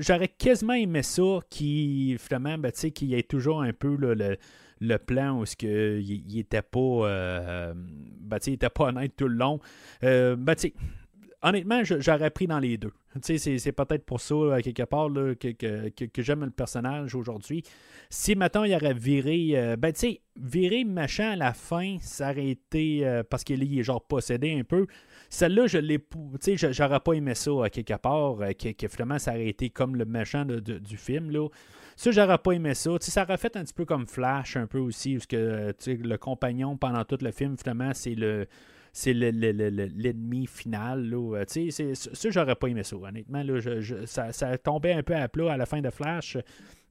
j'aurais 0.00 0.28
quasiment 0.28 0.74
aimé 0.74 1.02
ça 1.02 1.40
qui, 1.50 2.16
finalement, 2.18 2.56
ben, 2.58 2.72
qu'il 2.72 3.08
y 3.08 3.14
ait 3.14 3.22
toujours 3.22 3.62
un 3.62 3.72
peu 3.72 3.96
le, 3.96 4.36
le 4.80 4.98
plan 4.98 5.40
où 5.40 5.44
il, 5.62 6.24
il 6.28 6.38
était 6.38 6.62
pas 6.62 6.78
euh, 6.78 7.74
ben, 7.74 8.38
il 8.46 8.54
était 8.54 8.70
pas 8.70 8.84
honnête 8.84 9.12
tout 9.16 9.28
le 9.28 9.36
long. 9.36 9.60
ben, 10.00 10.54
honnêtement, 11.42 11.82
j'aurais 11.84 12.30
pris 12.30 12.46
dans 12.46 12.58
les 12.58 12.78
deux. 12.78 12.92
C'est 13.20 13.72
peut-être 13.72 14.04
pour 14.04 14.20
ça, 14.20 14.62
quelque 14.62 14.84
part, 14.84 15.08
que, 15.38 16.22
j'aime 16.22 16.44
le 16.44 16.50
personnage 16.50 17.14
aujourd'hui. 17.14 17.62
Si, 18.08 18.34
maintenant 18.34 18.64
il 18.64 18.74
aurait 18.74 18.94
viré. 18.94 19.76
ben, 19.76 19.92
tu 19.92 20.00
sais, 20.00 20.20
viré 20.36 20.84
machin 20.84 21.32
à 21.32 21.36
la 21.36 21.52
fin, 21.52 21.96
ça 22.00 22.30
aurait 22.30 22.48
été. 22.48 23.22
parce 23.28 23.44
qu'il 23.44 23.78
est 23.78 23.82
genre 23.82 24.02
possédé 24.02 24.58
un 24.58 24.64
peu. 24.64 24.86
Celle-là, 25.28 25.66
je 25.66 25.78
l'ai. 25.78 25.98
Tu 25.98 26.56
sais, 26.56 26.72
j'aurais 26.72 27.00
pas 27.00 27.12
aimé 27.14 27.34
ça, 27.34 27.50
à 27.64 27.70
quelque 27.70 27.96
part, 27.96 28.36
que, 28.58 28.88
finalement, 28.88 29.18
ça 29.18 29.32
aurait 29.32 29.48
été 29.48 29.70
comme 29.70 29.96
le 29.96 30.04
machin 30.04 30.44
du 30.46 30.96
film, 30.96 31.30
là. 31.30 31.48
Ça, 31.96 32.10
j'aurais 32.10 32.38
pas 32.38 32.52
aimé 32.52 32.74
ça. 32.74 32.90
ça 33.00 33.22
aurait 33.22 33.36
fait 33.36 33.54
un 33.56 33.64
petit 33.64 33.74
peu 33.74 33.84
comme 33.84 34.06
Flash, 34.06 34.56
un 34.56 34.66
peu 34.66 34.78
aussi, 34.78 35.14
parce 35.14 35.26
que 35.26 35.74
le 35.86 36.16
compagnon 36.16 36.76
pendant 36.76 37.04
tout 37.04 37.18
le 37.20 37.30
film, 37.30 37.56
finalement, 37.58 37.92
c'est 37.92 38.14
le 38.14 38.46
c'est 38.92 39.14
l'ennemi 39.14 40.46
final. 40.46 41.08
Là. 41.08 41.44
Ça, 41.46 42.30
j'aurais 42.30 42.54
pas 42.54 42.68
aimé 42.68 42.82
ça, 42.82 42.96
honnêtement. 42.96 43.42
Là, 43.42 43.60
ça, 44.06 44.32
ça 44.32 44.58
tombait 44.58 44.92
un 44.92 45.02
peu 45.02 45.16
à 45.16 45.28
plat 45.28 45.52
à 45.52 45.56
la 45.56 45.66
fin 45.66 45.80
de 45.80 45.90
Flash, 45.90 46.36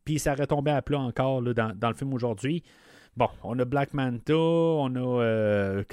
puis 0.04 0.18
ça 0.18 0.36
tombé 0.48 0.72
à 0.72 0.82
plat 0.82 1.00
encore 1.00 1.42
là, 1.42 1.54
dans, 1.54 1.78
dans, 1.78 1.90
le 1.90 1.96
film 1.96 2.14
aujourd'hui. 2.14 2.64
Bon, 3.18 3.28
on 3.44 3.60
a 3.60 3.66
Black 3.66 3.94
Manta, 3.94 4.34
on 4.34 4.96
a 4.96 5.22
euh, 5.22 5.84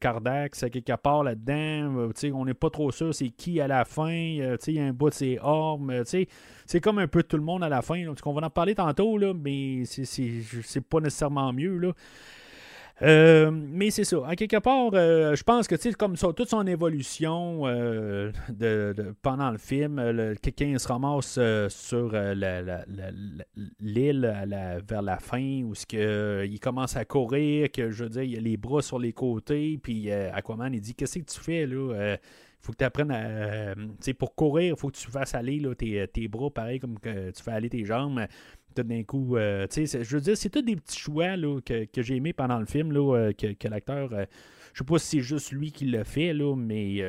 Cardax 0.00 0.64
quelque 0.70 0.96
part 0.96 1.22
là-dedans. 1.22 2.10
Euh, 2.10 2.32
on 2.34 2.44
n'est 2.44 2.54
pas 2.54 2.70
trop 2.70 2.90
sûr 2.90 3.14
c'est 3.14 3.28
qui 3.28 3.60
à 3.60 3.68
la 3.68 3.84
fin. 3.84 4.10
Euh, 4.10 4.56
il 4.66 4.74
y 4.74 4.80
a 4.80 4.84
un 4.84 4.92
bout 4.92 5.10
de 5.10 5.14
ses 5.14 5.38
armes. 5.40 6.02
c'est 6.04 6.80
comme 6.80 6.98
un 6.98 7.06
peu 7.06 7.22
tout 7.22 7.36
le 7.36 7.44
monde 7.44 7.62
à 7.62 7.68
la 7.68 7.82
fin. 7.82 8.04
on 8.24 8.32
va 8.32 8.46
en 8.46 8.50
parler 8.50 8.74
tantôt, 8.74 9.16
là, 9.16 9.32
mais 9.32 9.84
c'est 9.84 10.80
pas 10.80 10.98
nécessairement 10.98 11.52
mieux. 11.52 11.78
Là. 11.78 11.92
Euh, 13.02 13.50
mais 13.50 13.90
c'est 13.90 14.04
ça. 14.04 14.26
À 14.26 14.36
quelque 14.36 14.56
part, 14.56 14.90
euh, 14.94 15.36
je 15.36 15.42
pense 15.42 15.68
que 15.68 15.92
comme 15.92 16.16
ça, 16.16 16.32
toute 16.32 16.48
son 16.48 16.66
évolution 16.66 17.66
euh, 17.66 18.32
de, 18.48 19.14
pendant 19.20 19.50
le 19.50 19.58
film, 19.58 20.34
quelqu'un 20.40 20.78
se 20.78 20.88
ramasse 20.88 21.38
sur 21.68 22.12
l'île 23.80 24.82
vers 24.88 25.02
la 25.02 25.18
fin 25.18 25.62
où 25.62 25.74
ce 25.74 26.44
il 26.46 26.58
commence 26.58 26.96
à 26.96 27.04
courir, 27.04 27.70
que 27.70 27.90
je 27.90 28.04
veux 28.04 28.10
dire, 28.10 28.22
il 28.22 28.38
a 28.38 28.40
les 28.40 28.56
bras 28.56 28.80
sur 28.80 28.98
les 28.98 29.12
côtés, 29.12 29.78
puis 29.82 30.10
Aquaman 30.10 30.72
il 30.72 30.80
dit 30.80 30.94
Qu'est-ce 30.94 31.18
que 31.18 31.24
tu 31.24 31.40
fais 31.40 31.66
là? 31.66 32.16
Faut 32.60 32.72
que 32.72 32.78
tu 32.78 32.84
apprennes 32.84 33.12
à. 33.12 33.74
pour 34.18 34.34
courir, 34.34 34.74
il 34.74 34.80
faut 34.80 34.88
que 34.88 34.96
tu 34.96 35.10
fasses 35.10 35.34
aller 35.34 35.62
tes, 35.76 36.08
tes, 36.08 36.28
bras, 36.28 36.50
pareil 36.50 36.80
comme 36.80 36.98
que 36.98 37.30
tu 37.30 37.42
fais 37.42 37.52
aller 37.52 37.68
tes 37.68 37.84
jambes 37.84 38.26
tout 38.76 38.82
d'un 38.82 39.02
coup. 39.02 39.36
Euh, 39.36 39.66
je 39.70 40.16
veux 40.16 40.20
dire, 40.20 40.36
c'est 40.36 40.50
tous 40.50 40.62
des 40.62 40.76
petits 40.76 40.98
choix 40.98 41.36
là, 41.36 41.60
que, 41.60 42.02
j'ai 42.02 42.16
aimés 42.16 42.32
pendant 42.32 42.58
le 42.58 42.66
film, 42.66 42.92
là, 42.92 43.16
euh, 43.16 43.32
que, 43.32 43.68
l'acteur. 43.68 44.12
Euh, 44.12 44.26
je 44.72 44.78
sais 44.78 44.84
pas 44.84 44.98
si 44.98 45.16
c'est 45.16 45.22
juste 45.22 45.52
lui 45.52 45.72
qui 45.72 45.86
l'a 45.86 46.04
fait, 46.04 46.34
là, 46.34 46.54
mais 46.54 47.02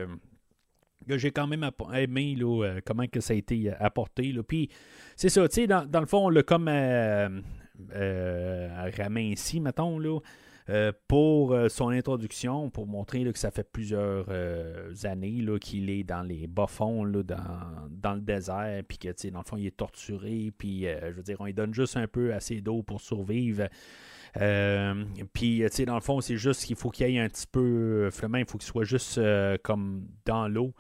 j'ai 1.10 1.32
quand 1.32 1.48
même 1.48 1.70
aimé 1.94 2.36
là, 2.36 2.80
comment 2.86 3.08
que 3.08 3.20
ça 3.20 3.34
a 3.34 3.36
été 3.36 3.72
apporté. 3.80 4.32
Là. 4.32 4.42
Puis 4.44 4.70
c'est 5.16 5.30
ça, 5.30 5.48
tu 5.50 5.56
sais, 5.56 5.68
dans, 5.68 5.86
dans, 5.86 6.00
le 6.00 6.06
fond, 6.06 6.28
on 6.28 6.30
l'a 6.30 6.44
comme 6.44 6.70
ici, 9.18 9.60
mettons, 9.60 10.00
là. 10.00 10.20
Euh, 10.70 10.92
pour 11.08 11.54
euh, 11.54 11.70
son 11.70 11.90
introduction, 11.90 12.70
pour 12.70 12.88
montrer 12.88 13.24
que 13.32 13.40
ça 13.40 13.52
fait 13.52 13.64
plusieurs 13.64 14.26
euh, 14.28 14.92
années 15.06 15.42
qu'il 15.62 15.90
est 15.90 16.04
dans 16.04 16.24
les 16.24 16.46
bas-fonds, 16.46 17.06
dans, 17.06 18.14
le 18.14 18.20
désert, 18.20 18.84
puis 18.86 18.98
que, 18.98 19.30
dans 19.30 19.40
le 19.40 19.46
fond, 19.46 19.56
il 19.56 19.68
est 19.68 19.78
torturé, 19.78 20.52
puis, 20.58 20.84
je 20.84 21.14
veux 21.14 21.24
dire, 21.24 21.38
on 21.40 21.46
lui 21.46 21.54
donne 21.54 21.74
juste 21.74 21.96
un 21.96 22.08
peu 22.08 22.34
assez 22.34 22.60
d'eau 22.60 22.84
pour 22.84 23.00
survivre. 23.00 23.68
puis, 24.34 25.62
tu 25.62 25.68
sais, 25.72 25.86
dans 25.86 25.96
le 25.96 26.02
fond, 26.02 26.20
c'est 26.20 26.38
juste 26.38 26.66
qu'il 26.66 26.76
faut 26.76 26.90
qu'il 26.90 27.10
y 27.10 27.16
ait 27.16 27.20
un 27.20 27.30
petit 27.30 27.48
peu. 27.50 28.10
Finalement, 28.12 28.40
il 28.40 28.46
faut 28.46 28.58
qu'il 28.58 28.68
soit 28.68 28.84
juste 28.84 29.22
comme 29.64 30.06
dans 30.26 30.50
l'eau 30.50 30.74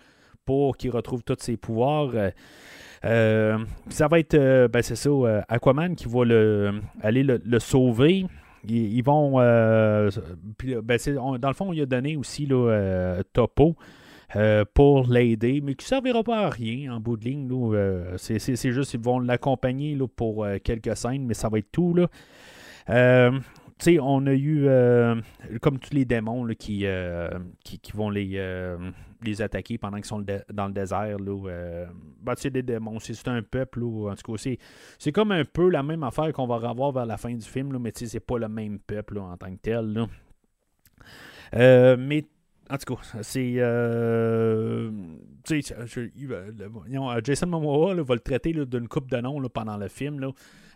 pour 0.45 0.75
qu'il 0.77 0.91
retrouve 0.91 1.23
tous 1.23 1.37
ses 1.39 1.55
pouvoirs. 1.55 2.11
ça 3.01 4.07
va 4.09 4.19
être, 4.19 4.67
ben, 4.67 4.81
c'est 4.81 4.95
ça, 4.95 5.09
Aquaman 5.47 5.95
qui 5.95 6.07
va 6.09 6.25
le, 6.25 6.81
aller 7.01 7.23
le 7.23 7.59
sauver. 7.59 8.25
Ils, 8.67 9.01
vont. 9.01 9.39
Euh, 9.39 10.09
ben, 10.83 10.99
dans 11.39 11.47
le 11.47 11.53
fond, 11.53 11.73
il 11.73 11.81
a 11.81 11.85
donné 11.85 12.17
aussi 12.17 12.45
là, 12.45 12.71
euh, 12.71 13.23
Topo. 13.33 13.75
Euh, 14.35 14.65
pour 14.73 15.07
l'aider, 15.07 15.61
mais 15.63 15.73
qui 15.75 15.85
ne 15.85 15.87
servira 15.87 16.21
pas 16.21 16.47
à 16.47 16.49
rien 16.49 16.93
en 16.93 16.99
bout 16.99 17.15
de 17.15 17.23
ligne. 17.23 17.47
c'est, 18.17 18.57
juste 18.57 18.91
qu'ils 18.91 18.99
vont 18.99 19.19
l'accompagner 19.19 19.97
pour 20.17 20.45
quelques 20.65 20.97
scènes, 20.97 21.25
mais 21.25 21.33
ça 21.33 21.47
va 21.47 21.59
être 21.59 21.71
tout. 21.71 21.93
Là 21.93 22.09
sais, 23.83 23.99
on 23.99 24.25
a 24.25 24.33
eu, 24.33 24.65
euh, 24.67 25.15
comme 25.61 25.79
tous 25.79 25.93
les 25.93 26.05
démons 26.05 26.47
qui, 26.57 26.85
euh, 26.85 27.29
qui, 27.63 27.79
vont 27.93 28.09
les, 28.09 28.31
euh, 28.35 28.77
les 29.23 29.41
attaquer 29.41 29.77
pendant 29.77 29.97
qu'ils 29.97 30.05
sont 30.05 30.25
dans 30.51 30.67
le 30.67 30.73
désert. 30.73 31.17
Là, 31.19 31.85
bah, 32.21 32.33
c'est 32.37 32.49
des 32.49 32.63
démons, 32.63 32.99
c'est 32.99 33.27
un 33.27 33.41
peuple. 33.41 33.83
en 33.83 34.15
tout 34.15 34.33
cas, 34.33 34.55
c'est 34.97 35.11
comme 35.11 35.31
un 35.31 35.45
peu 35.45 35.69
la 35.69 35.83
même 35.83 36.03
affaire 36.03 36.31
qu'on 36.33 36.47
va 36.47 36.57
revoir 36.57 36.91
vers 36.91 37.05
la 37.05 37.17
fin 37.17 37.33
du 37.33 37.45
film, 37.45 37.73
là, 37.73 37.79
mais 37.79 37.91
c'est 37.93 38.19
pas 38.19 38.37
le 38.37 38.47
même 38.47 38.79
peuple 38.79 39.19
en 39.19 39.37
tant 39.37 39.51
que 39.55 39.61
tel. 39.61 40.07
mais 41.53 42.25
en 42.69 42.77
tout 42.77 42.95
cas, 42.95 43.21
c'est. 43.21 43.53
Jason 47.23 47.47
Momoa 47.47 47.93
va 47.95 48.13
le 48.15 48.19
traiter 48.19 48.53
d'une 48.53 48.87
coupe 48.87 49.09
de 49.09 49.17
noms 49.17 49.41
pendant 49.49 49.77
le 49.77 49.87
film. 49.87 50.19
Là. 50.19 50.31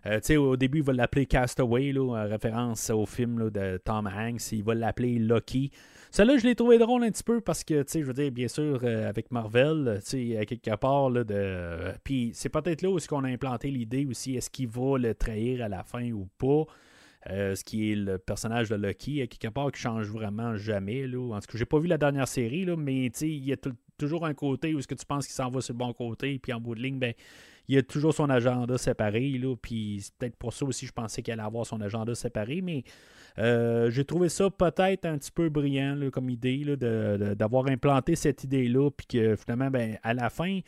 Euh, 0.06 0.38
au 0.38 0.58
début, 0.58 0.80
il 0.80 0.84
va 0.84 0.94
l'appeler 0.94 1.26
Castaway, 1.26 1.98
en 1.98 2.28
référence 2.28 2.90
au 2.90 3.06
film 3.06 3.50
de 3.50 3.80
Tom 3.84 4.08
Hanks. 4.08 4.52
Il 4.52 4.64
va 4.64 4.74
l'appeler 4.74 5.20
Lucky. 5.20 5.72
Celle-là, 6.10 6.38
je 6.38 6.46
l'ai 6.46 6.56
trouvé 6.56 6.78
drôle 6.78 7.04
un 7.04 7.12
petit 7.12 7.24
peu 7.24 7.40
parce 7.40 7.64
que, 7.64 7.86
je 7.88 8.00
veux 8.00 8.14
dire, 8.14 8.32
bien 8.32 8.48
sûr, 8.48 8.82
euh, 8.84 9.08
avec 9.08 9.32
Marvel, 9.32 10.00
sais, 10.04 10.46
quelque 10.48 10.76
part, 10.76 11.12
de. 11.12 11.94
Puis 12.04 12.32
c'est 12.34 12.50
peut-être 12.50 12.82
là 12.82 12.90
où 12.90 12.98
est-ce 12.98 13.08
qu'on 13.08 13.24
a 13.24 13.30
implanté 13.30 13.70
l'idée 13.70 14.06
aussi, 14.06 14.36
est-ce 14.36 14.50
qu'il 14.50 14.68
va 14.68 14.98
le 14.98 15.14
trahir 15.14 15.64
à 15.64 15.70
la 15.70 15.84
fin 15.84 16.12
ou 16.12 16.28
pas. 16.38 16.66
Euh, 17.30 17.54
ce 17.54 17.64
qui 17.64 17.92
est 17.92 17.96
le 17.96 18.18
personnage 18.18 18.70
de 18.70 18.76
Lucky, 18.76 19.28
quelque 19.28 19.54
part 19.54 19.72
qui 19.72 19.80
change 19.80 20.08
vraiment 20.08 20.56
jamais. 20.56 21.06
En 21.06 21.40
tout 21.40 21.52
cas, 21.52 21.58
j'ai 21.58 21.66
pas 21.66 21.78
vu 21.78 21.88
la 21.88 22.00
dernière 22.00 22.28
série, 22.28 22.66
mais 22.76 23.06
il 23.06 23.46
y 23.46 23.54
a 23.54 23.58
toujours 23.98 24.26
un 24.26 24.34
côté 24.34 24.74
où 24.74 24.80
est-ce 24.80 24.88
que 24.88 24.96
tu 24.96 25.06
penses 25.06 25.28
qu'il 25.28 25.36
s'en 25.36 25.52
va 25.52 25.62
sur 25.62 25.76
le 25.76 25.78
bon 25.78 25.94
côté, 25.94 26.40
puis 26.40 26.52
en 26.52 26.60
bout 26.60 26.74
de 26.74 26.82
ligne, 26.82 26.98
ben, 26.98 27.14
il 27.68 27.78
a 27.78 27.84
toujours 27.84 28.14
son 28.14 28.30
agenda 28.30 28.78
séparé. 28.78 29.30
Là, 29.38 29.56
puis 29.62 30.00
c'est 30.02 30.14
peut-être 30.16 30.36
pour 30.36 30.54
ça 30.54 30.66
aussi 30.66 30.86
je 30.86 30.92
pensais 30.92 31.22
qu'il 31.22 31.34
allait 31.34 31.44
avoir 31.44 31.66
son 31.66 31.82
agenda 31.82 32.14
séparé. 32.16 32.62
Mais 32.62 32.84
euh, 33.40 33.90
j'ai 33.90 34.06
trouvé 34.06 34.30
ça 34.30 34.50
peut-être 34.50 35.06
un 35.06 35.18
petit 35.18 35.32
peu 35.32 35.50
brillant 35.50 35.98
comme 36.12 36.30
idée 36.30 36.76
d'avoir 36.78 37.68
implanté 37.68 38.16
cette 38.16 38.44
idée-là. 38.44 38.90
Puis 38.92 39.08
que 39.08 39.36
finalement, 39.36 39.70
ben, 39.70 39.98
à 40.04 40.14
la 40.14 40.30
fin, 40.30 40.60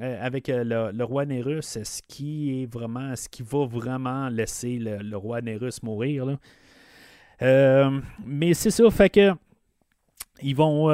euh, 0.00 0.18
avec 0.24 0.48
euh, 0.48 0.92
le, 0.92 1.04
roi 1.04 1.26
Nérus, 1.26 1.78
ce 1.82 2.02
qui 2.06 2.62
est 2.62 2.72
vraiment, 2.72 3.14
ce 3.16 3.28
qui 3.28 3.42
va 3.42 3.66
vraiment 3.66 4.28
laisser 4.28 4.78
le, 4.78 5.16
roi 5.16 5.40
Nérus 5.40 5.82
mourir. 5.82 6.38
mais 7.40 8.54
c'est 8.54 8.70
ça, 8.70 8.90
fait 8.90 9.10
que 9.10 9.32
ils 10.42 10.54
vont 10.54 10.88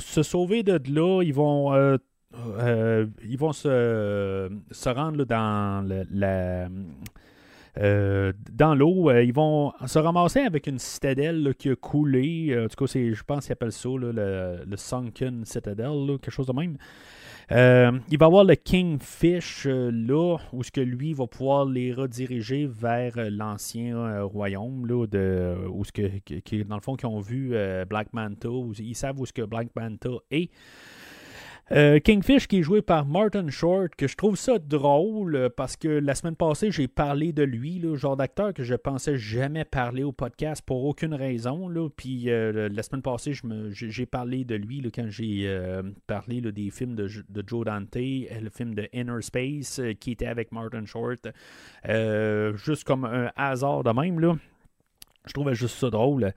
se 0.00 0.22
sauver 0.22 0.62
de 0.62 0.80
là, 0.90 1.22
ils 1.22 1.34
vont 1.34 1.98
euh, 2.34 3.06
ils 3.24 3.38
vont 3.38 3.52
se, 3.52 4.50
se 4.70 4.88
rendre 4.90 5.24
dans 5.24 5.86
la, 6.10 6.68
euh, 7.78 8.32
dans 8.52 8.74
l'eau. 8.74 9.08
Euh, 9.08 9.22
ils 9.22 9.32
vont 9.32 9.72
se 9.86 9.98
ramasser 9.98 10.40
avec 10.40 10.66
une 10.66 10.78
citadelle 10.78 11.54
qui 11.58 11.70
a 11.70 11.76
coulé. 11.76 12.54
en 12.58 12.68
tout 12.68 12.84
cas, 12.84 12.92
je 12.92 13.22
pense 13.22 13.44
qu'ils 13.44 13.52
appellent 13.52 13.72
ça 13.72 13.88
le, 13.88 14.12
le, 14.12 14.76
Sunken 14.76 15.44
Citadel, 15.46 16.18
quelque 16.20 16.30
chose 16.30 16.46
de 16.46 16.52
même. 16.52 16.76
il 17.50 18.18
va 18.18 18.26
avoir 18.26 18.44
le 18.44 18.56
Kingfish 18.56 19.66
là, 19.66 20.36
où 20.52 20.62
ce 20.62 20.70
que 20.70 20.82
lui 20.82 21.14
va 21.14 21.26
pouvoir 21.26 21.64
les 21.64 21.94
rediriger 21.94 22.66
vers 22.66 23.14
l'ancien 23.30 24.22
royaume, 24.22 24.86
là, 24.86 25.06
de, 25.06 25.56
où 25.70 25.82
ce 25.82 25.92
que, 25.92 26.62
dans 26.64 26.76
le 26.76 26.82
fond, 26.82 26.94
qui 26.94 27.06
ont 27.06 27.20
vu 27.20 27.54
Black 27.88 28.12
Manta, 28.12 28.50
ils 28.78 28.94
savent 28.94 29.18
où 29.18 29.24
ce 29.24 29.32
que 29.32 29.42
Black 29.42 29.68
Manta 29.74 30.10
est. 30.30 30.50
Euh, 31.70 32.00
Kingfish 32.00 32.48
qui 32.48 32.60
est 32.60 32.62
joué 32.62 32.80
par 32.80 33.04
Martin 33.04 33.50
Short, 33.50 33.94
que 33.94 34.08
je 34.08 34.16
trouve 34.16 34.36
ça 34.36 34.58
drôle 34.58 35.36
euh, 35.36 35.48
parce 35.54 35.76
que 35.76 35.88
la 35.88 36.14
semaine 36.14 36.36
passée, 36.36 36.70
j'ai 36.70 36.88
parlé 36.88 37.32
de 37.32 37.42
lui, 37.42 37.78
le 37.78 37.94
genre 37.94 38.16
d'acteur 38.16 38.54
que 38.54 38.62
je 38.62 38.74
pensais 38.74 39.18
jamais 39.18 39.66
parler 39.66 40.02
au 40.02 40.12
podcast 40.12 40.62
pour 40.64 40.86
aucune 40.86 41.12
raison. 41.12 41.68
Là. 41.68 41.90
Puis 41.94 42.30
euh, 42.30 42.70
la 42.72 42.82
semaine 42.82 43.02
passée, 43.02 43.32
j'ai 43.70 44.06
parlé 44.06 44.44
de 44.44 44.54
lui 44.54 44.80
quand 44.94 45.10
j'ai 45.10 45.46
parlé 46.06 46.40
des 46.40 46.70
films 46.70 46.94
de, 46.94 47.08
Joe 47.46 47.64
Dante, 47.64 47.96
le 47.96 48.48
film 48.50 48.74
de 48.74 48.88
Inner 48.94 49.20
Space 49.20 49.80
qui 50.00 50.12
était 50.12 50.26
avec 50.26 50.52
Martin 50.52 50.86
Short. 50.86 51.28
juste 52.56 52.84
comme 52.84 53.04
un 53.04 53.30
hasard 53.36 53.84
de 53.84 53.90
même. 53.90 54.20
Là. 54.20 54.36
Je 55.26 55.32
trouvais 55.32 55.54
juste 55.54 55.76
ça 55.76 55.90
drôle. 55.90 56.32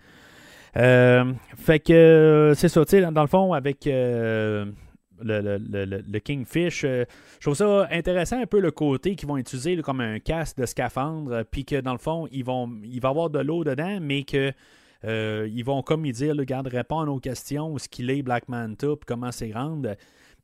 fait 0.73 1.79
que 1.79 2.53
c'est 2.55 2.69
ça, 2.69 2.83
tu 2.83 2.89
sais, 2.89 3.11
dans 3.11 3.21
le 3.21 3.27
fond, 3.27 3.53
avec 3.53 3.87
le, 5.23 6.19
Kingfish. 6.19 6.83
Euh, 6.83 7.05
je 7.39 7.45
trouve 7.45 7.55
ça 7.55 7.87
intéressant 7.91 8.41
un 8.41 8.45
peu 8.45 8.59
le 8.59 8.71
côté 8.71 9.15
qu'ils 9.15 9.27
vont 9.27 9.37
utiliser 9.37 9.77
comme 9.77 10.01
un 10.01 10.19
casque 10.19 10.57
de 10.57 10.65
scaphandre, 10.65 11.43
puis 11.49 11.65
que 11.65 11.79
dans 11.81 11.93
le 11.93 11.99
fond, 11.99 12.27
vont, 12.43 12.69
il 12.83 13.01
va 13.01 13.09
y 13.09 13.11
avoir 13.11 13.29
de 13.29 13.39
l'eau 13.39 13.63
dedans, 13.63 13.99
mais 14.01 14.23
que 14.23 14.51
euh, 15.03 15.49
vont 15.65 15.81
comme 15.81 16.05
ils 16.05 16.13
dire, 16.13 16.35
le 16.35 16.43
garde 16.43 16.67
répondre 16.67 17.03
à 17.03 17.05
nos 17.05 17.19
questions, 17.19 17.77
ce 17.77 17.87
qu'il 17.87 18.09
est 18.09 18.21
Black 18.21 18.47
Manta, 18.49 18.87
puis 18.87 19.05
comment 19.07 19.31
c'est 19.31 19.51
rendre. 19.51 19.95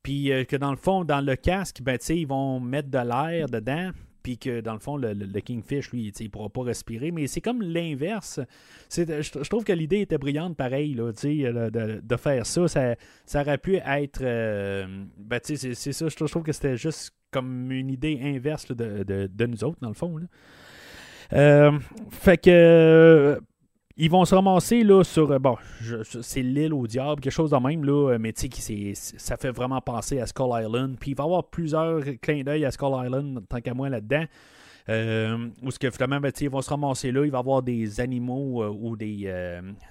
Puis 0.03 0.31
euh, 0.31 0.45
que 0.45 0.55
dans 0.55 0.71
le 0.71 0.77
fond, 0.77 1.03
dans 1.03 1.21
le 1.21 1.35
casque, 1.35 1.81
ben, 1.81 1.97
ils 2.09 2.27
vont 2.27 2.59
mettre 2.59 2.89
de 2.89 2.97
l'air 2.97 3.47
dedans. 3.47 3.91
Puis 4.27 4.37
que 4.37 4.59
dans 4.59 4.73
le 4.73 4.79
fond, 4.79 4.97
le, 4.97 5.39
Kingfish, 5.39 5.93
lui, 5.93 6.11
il 6.19 6.23
ne 6.25 6.29
pourra 6.29 6.49
pas 6.49 6.63
respirer. 6.63 7.11
Mais 7.11 7.27
c'est 7.27 7.39
comme 7.39 7.61
l'inverse. 7.61 8.41
Je, 8.93 9.47
trouve 9.47 9.63
que 9.63 9.71
l'idée 9.71 10.01
était 10.01 10.17
brillante, 10.17 10.57
pareil, 10.57 10.95
là, 10.95 11.13
de, 11.13 12.01
de, 12.03 12.15
faire 12.17 12.45
ça. 12.45 12.67
Ça, 12.67 13.41
aurait 13.41 13.57
pu 13.57 13.77
être. 13.77 14.19
ben, 14.19 15.39
c'est 15.41 15.73
ça. 15.93 16.09
Je 16.09 16.25
trouve 16.25 16.43
que 16.43 16.51
c'était 16.51 16.75
juste 16.75 17.11
comme 17.31 17.71
une 17.71 17.89
idée 17.89 18.19
inverse 18.21 18.69
de, 18.69 19.45
nous 19.45 19.63
autres, 19.63 19.77
dans 19.79 19.87
le 19.87 19.93
fond. 19.93 20.17
Là. 20.17 21.71
fait 22.09 22.37
que 22.37 23.39
ils 23.97 24.11
vont 24.11 24.25
se 24.25 24.35
ramasser 24.35 24.83
là, 24.83 25.03
sur. 25.03 25.31
Euh, 25.31 25.39
bon, 25.39 25.57
c'est 26.21 26.41
l'île 26.41 26.73
au 26.73 26.85
diable, 26.85 27.19
quelque 27.19 27.33
chose 27.33 27.51
de 27.51 27.57
même, 27.57 27.83
là, 27.83 28.11
euh, 28.11 28.17
mais 28.19 28.31
tu 28.31 28.49
sais, 28.51 28.93
ça 28.93 29.37
fait 29.37 29.51
vraiment 29.51 29.81
penser 29.81 30.19
à 30.19 30.27
Skull 30.27 30.51
Island. 30.53 30.97
Puis 30.99 31.11
il 31.11 31.17
va 31.17 31.23
y 31.23 31.25
avoir 31.25 31.49
plusieurs 31.49 32.01
clins 32.21 32.43
d'œil 32.43 32.65
à 32.65 32.71
Skull 32.71 32.93
Island, 33.05 33.41
tant 33.49 33.59
qu'à 33.59 33.73
moi 33.73 33.89
là-dedans. 33.89 34.25
Euh, 34.89 35.49
où 35.63 35.71
ce 35.71 35.79
que 35.79 35.91
finalement, 35.91 36.21
ben, 36.21 36.31
ils 36.39 36.49
vont 36.49 36.61
se 36.61 36.69
ramasser 36.69 37.11
là, 37.11 37.25
il 37.25 37.31
va 37.31 37.39
y 37.39 37.41
avoir 37.41 37.61
des 37.61 37.99
animaux 37.99 38.63
ou 38.65 38.95
des, 38.95 39.29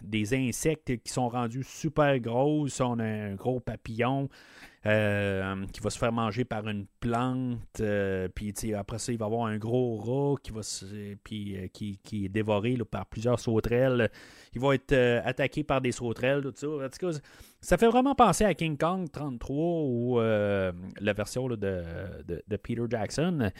des 0.01 0.35
insectes 0.35 0.97
qui 1.03 1.13
sont 1.13 1.29
rendus 1.29 1.65
super 1.65 2.19
gros. 2.19 2.67
On 2.81 2.99
a 2.99 3.05
un 3.05 3.35
gros 3.35 3.61
papillon. 3.61 4.31
Euh, 4.87 5.67
qui 5.73 5.81
va 5.81 5.91
se 5.91 5.99
faire 5.99 6.13
manger 6.13 6.45
par 6.45 6.69
une 6.69 6.87
plante. 7.01 7.81
Euh, 7.81 8.29
puis 8.33 8.55
après 8.73 8.99
ça, 8.99 9.11
il 9.11 9.19
va 9.19 9.27
avoir 9.27 9.47
un 9.47 9.57
gros 9.57 9.97
rat 9.97 10.37
qui 10.41 10.53
va 10.53 10.61
puis, 11.25 11.57
euh, 11.57 11.67
qui, 11.73 11.99
est 12.25 12.29
dévoré 12.29 12.77
par 12.89 13.07
plusieurs 13.07 13.41
sauterelles. 13.41 14.11
Il 14.55 14.61
va 14.61 14.75
être 14.75 14.95
attaqué 15.25 15.65
par 15.65 15.81
des 15.81 15.91
sauterelles, 15.91 16.43
tout 16.43 16.53
ça. 16.55 16.69
En 16.69 16.89
tout 16.89 17.11
cas, 17.11 17.19
ça 17.61 17.79
fait 17.79 17.89
vraiment 17.89 18.15
penser 18.15 18.45
à 18.45 18.55
King 18.55 18.77
Kong 18.79 19.11
33 19.11 19.57
ou 19.57 20.21
la 20.21 21.13
version 21.15 21.49
de, 21.49 21.57
de, 21.57 22.57
Peter 22.57 22.85
Jackson. 22.89 23.51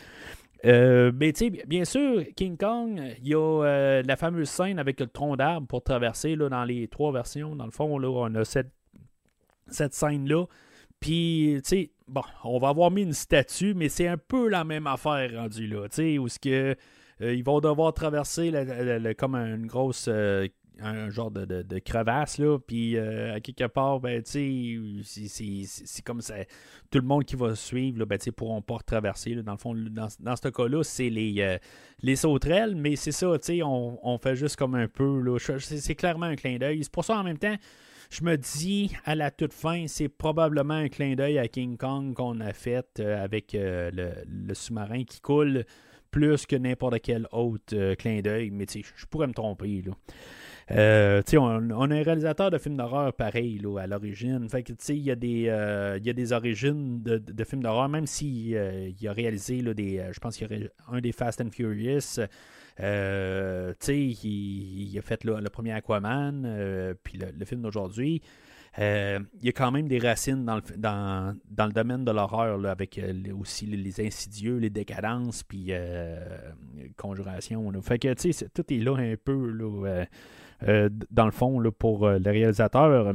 mais 0.63 1.33
bien 1.67 1.85
sûr, 1.85 2.23
King 2.37 2.57
Kong, 2.57 3.03
il 3.21 3.29
y 3.29 3.35
a 3.35 4.03
la 4.03 4.17
fameuse 4.17 4.49
scène 4.49 4.79
avec 4.79 5.01
le 5.01 5.09
tronc 5.09 5.37
d'arbre 5.37 5.67
pour 5.67 5.83
traverser 5.83 6.37
là, 6.37 6.49
dans 6.49 6.65
les 6.65 6.87
trois 6.87 7.11
versions. 7.11 7.57
Dans 7.57 7.67
le 7.67 7.73
fond, 7.73 7.99
là, 7.99 8.09
on 8.09 8.33
a 8.37 8.45
cette, 8.45 8.71
cette 9.67 9.95
scène-là. 9.95 10.45
Puis, 11.07 11.61
tu 11.63 11.69
sais, 11.69 11.91
bon, 12.09 12.23
on 12.43 12.59
va 12.59 12.71
avoir 12.71 12.91
mis 12.91 13.03
une 13.03 13.13
statue, 13.13 13.75
mais 13.75 13.89
c'est 13.89 14.09
un 14.09 14.17
peu 14.17 14.49
la 14.49 14.65
même 14.65 14.89
affaire 14.89 15.31
rendue 15.37 15.69
là, 15.69 15.89
tu 15.89 15.95
sais, 15.95 16.19
où 16.19 16.27
ce 16.27 16.41
que 16.41 16.75
euh, 17.23 17.33
ils 17.33 17.45
vont 17.45 17.61
devoir 17.61 17.95
traverser 17.95 18.53
comme 19.17 19.37
une 19.37 19.69
grosse 19.69 20.07
euh, 20.09 20.49
un 20.81 21.09
genre 21.11 21.31
de, 21.31 21.79
crevasse 21.79 22.39
là, 22.39 22.59
puis 22.59 22.97
euh, 22.97 23.37
à 23.37 23.41
quelque 23.41 23.69
part, 23.69 24.01
ben 24.01 24.21
tu 24.21 25.05
sais, 25.05 25.65
c'est 25.87 26.03
comme 26.03 26.23
ça, 26.23 26.35
tout 26.91 26.99
le 26.99 27.07
monde 27.07 27.25
qui 27.25 27.37
va 27.37 27.55
suivre, 27.55 28.01
là, 28.01 28.05
ben 28.05 28.19
tu 28.19 28.25
sais, 28.25 28.33
pourront 28.33 28.61
pas 28.61 28.79
traverser. 28.85 29.37
Dans 29.37 29.53
le 29.53 29.59
fond, 29.59 29.77
dans, 29.77 30.09
dans 30.19 30.35
ce 30.35 30.49
cas-là, 30.49 30.83
c'est 30.83 31.09
les, 31.09 31.57
les 32.03 32.17
sauterelles, 32.17 32.75
mais 32.75 32.97
c'est 32.97 33.13
ça, 33.13 33.31
tu 33.39 33.47
sais, 33.47 33.63
on, 33.63 33.97
on, 34.03 34.19
fait 34.19 34.35
juste 34.35 34.57
comme 34.57 34.75
un 34.75 34.89
peu, 34.89 35.21
là, 35.21 35.39
c'est 35.61 35.95
clairement 35.95 36.27
un 36.27 36.35
clin 36.35 36.59
d'œil. 36.59 36.83
C'est 36.83 36.91
pour 36.93 37.05
ça 37.05 37.17
en 37.17 37.23
même 37.23 37.39
temps, 37.39 37.55
je 38.11 38.23
me 38.25 38.37
dis, 38.37 38.93
à 39.05 39.15
la 39.15 39.31
toute 39.31 39.53
fin, 39.53 39.87
c'est 39.89 40.09
probablement 40.09 40.75
un 40.75 40.89
clin 40.89 41.15
d'œil 41.15 41.39
à 41.39 41.49
King 41.49 41.77
Kong 41.77 42.15
qu'on 42.15 42.41
a 42.41 42.53
fait 42.53 42.87
euh, 43.01 43.23
avec 43.23 43.55
euh, 43.55 43.91
le, 44.27 44.55
sous-marin 44.55 45.05
qui 45.05 45.21
coule 45.21 45.65
plus 46.11 46.47
que 46.47 46.57
n'importe 46.57 47.01
quel 47.03 47.27
autre 47.33 47.75
euh, 47.75 47.95
clin 47.95 48.21
d'œil. 48.21 48.51
Mais 48.51 48.67
je 48.73 49.07
pourrais 49.07 49.27
me 49.27 49.33
tromper. 49.33 49.83
Là. 49.85 51.23
on, 51.39 51.91
a 51.91 51.95
un 51.95 52.03
réalisateur 52.03 52.51
de 52.51 52.59
films 52.59 52.77
d'horreur 52.77 53.13
pareil 53.13 53.61
à 53.79 53.87
l'origine. 53.87 54.49
Fait 54.49 54.63
que 54.63 54.73
il 54.89 55.09
y, 55.09 55.17
des, 55.17 55.43
y 55.43 55.51
a 56.11 56.13
des 56.13 56.33
origines 56.33 57.03
de, 57.03 57.45
films 57.45 57.63
d'horreur, 57.63 57.89
même 57.89 58.07
s'il 58.07 58.51
il 59.01 59.09
a 59.09 59.13
réalisé 59.13 59.61
je 59.61 60.19
pense 60.21 60.37
qu'il 60.37 60.51
y 60.51 60.55
aurait 60.55 60.71
un 60.91 61.01
des 61.01 61.13
Fast 61.13 61.41
and 61.41 61.51
Furious. 61.51 62.21
Euh, 62.81 63.73
il, 63.89 64.99
a 64.99 65.03
fait 65.03 65.25
le, 65.25 65.49
premier 65.49 65.73
Aquaman, 65.73 66.45
euh, 66.45 66.95
puis 67.03 67.19
le, 67.19 67.45
film 67.45 67.63
d'aujourd'hui. 67.63 68.23
Euh, 68.79 69.19
il 69.41 69.47
y 69.47 69.49
a 69.49 69.53
quand 69.53 69.71
même 69.71 69.89
des 69.89 69.99
racines 69.99 70.45
dans 70.45 70.57
le, 70.57 70.63
dans, 70.77 71.67
le 71.67 71.73
domaine 71.73 72.05
de 72.05 72.11
l'horreur, 72.11 72.65
avec 72.67 73.01
aussi 73.39 73.67
les, 73.67 74.07
insidieux, 74.07 74.59
les 74.59 74.71
décadences, 74.71 75.43
puis 75.43 75.73
conjuration. 76.97 77.73
Que, 77.73 78.15
tu 78.15 78.33
sais, 78.33 78.49
tout 78.55 78.73
est 78.73 78.79
là 78.79 78.97
un 78.97 79.15
peu, 79.17 79.51
là, 79.51 80.05
dans 81.11 81.25
le 81.25 81.33
fond, 81.33 81.59
là, 81.59 81.71
pour 81.71 82.09
le 82.09 82.31
réalisateur. 82.31 83.15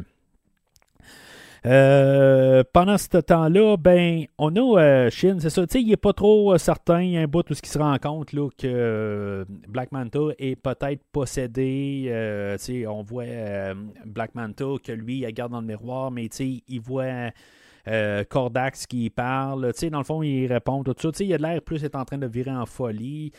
Euh, 1.65 2.63
pendant 2.73 2.97
ce 2.97 3.17
temps-là, 3.17 3.77
ben, 3.77 4.25
on 4.39 4.55
a 4.55 4.81
euh, 4.81 5.09
Shin, 5.11 5.37
c'est 5.39 5.51
ça. 5.51 5.63
il 5.75 5.87
n'est 5.87 5.95
pas 5.95 6.13
trop 6.13 6.53
euh, 6.53 6.57
certain, 6.57 7.03
il 7.03 7.11
y 7.11 7.17
a 7.17 7.21
un 7.21 7.27
bout 7.27 7.47
où 7.51 7.53
ce 7.53 7.61
qui 7.61 7.69
se 7.69 7.77
rend 7.77 7.95
compte 7.99 8.33
là, 8.33 8.49
que 8.57 9.45
Black 9.67 9.91
Manta 9.91 10.19
est 10.39 10.55
peut-être 10.55 11.03
possédé. 11.11 12.11
on 12.87 13.03
voit 13.03 13.25
Black 14.05 14.33
Manta 14.33 14.65
que 14.83 14.91
lui, 14.91 15.19
il 15.19 15.25
regarde 15.27 15.51
dans 15.51 15.61
le 15.61 15.67
miroir, 15.67 16.11
mais 16.11 16.25
il 16.25 16.81
voit. 16.81 17.31
Cordax 18.29 18.85
qui 18.85 19.09
parle, 19.09 19.73
dans 19.89 19.97
le 19.97 20.03
fond, 20.03 20.21
il 20.21 20.45
répond 20.45 20.83
tout 20.83 20.93
ça. 20.99 21.09
il 21.23 21.33
a 21.33 21.37
l'air 21.37 21.61
plus 21.63 21.83
est 21.83 21.95
en 21.95 22.05
train 22.05 22.19
de 22.19 22.27
virer 22.27 22.51
en 22.51 22.67
folie. 22.67 23.31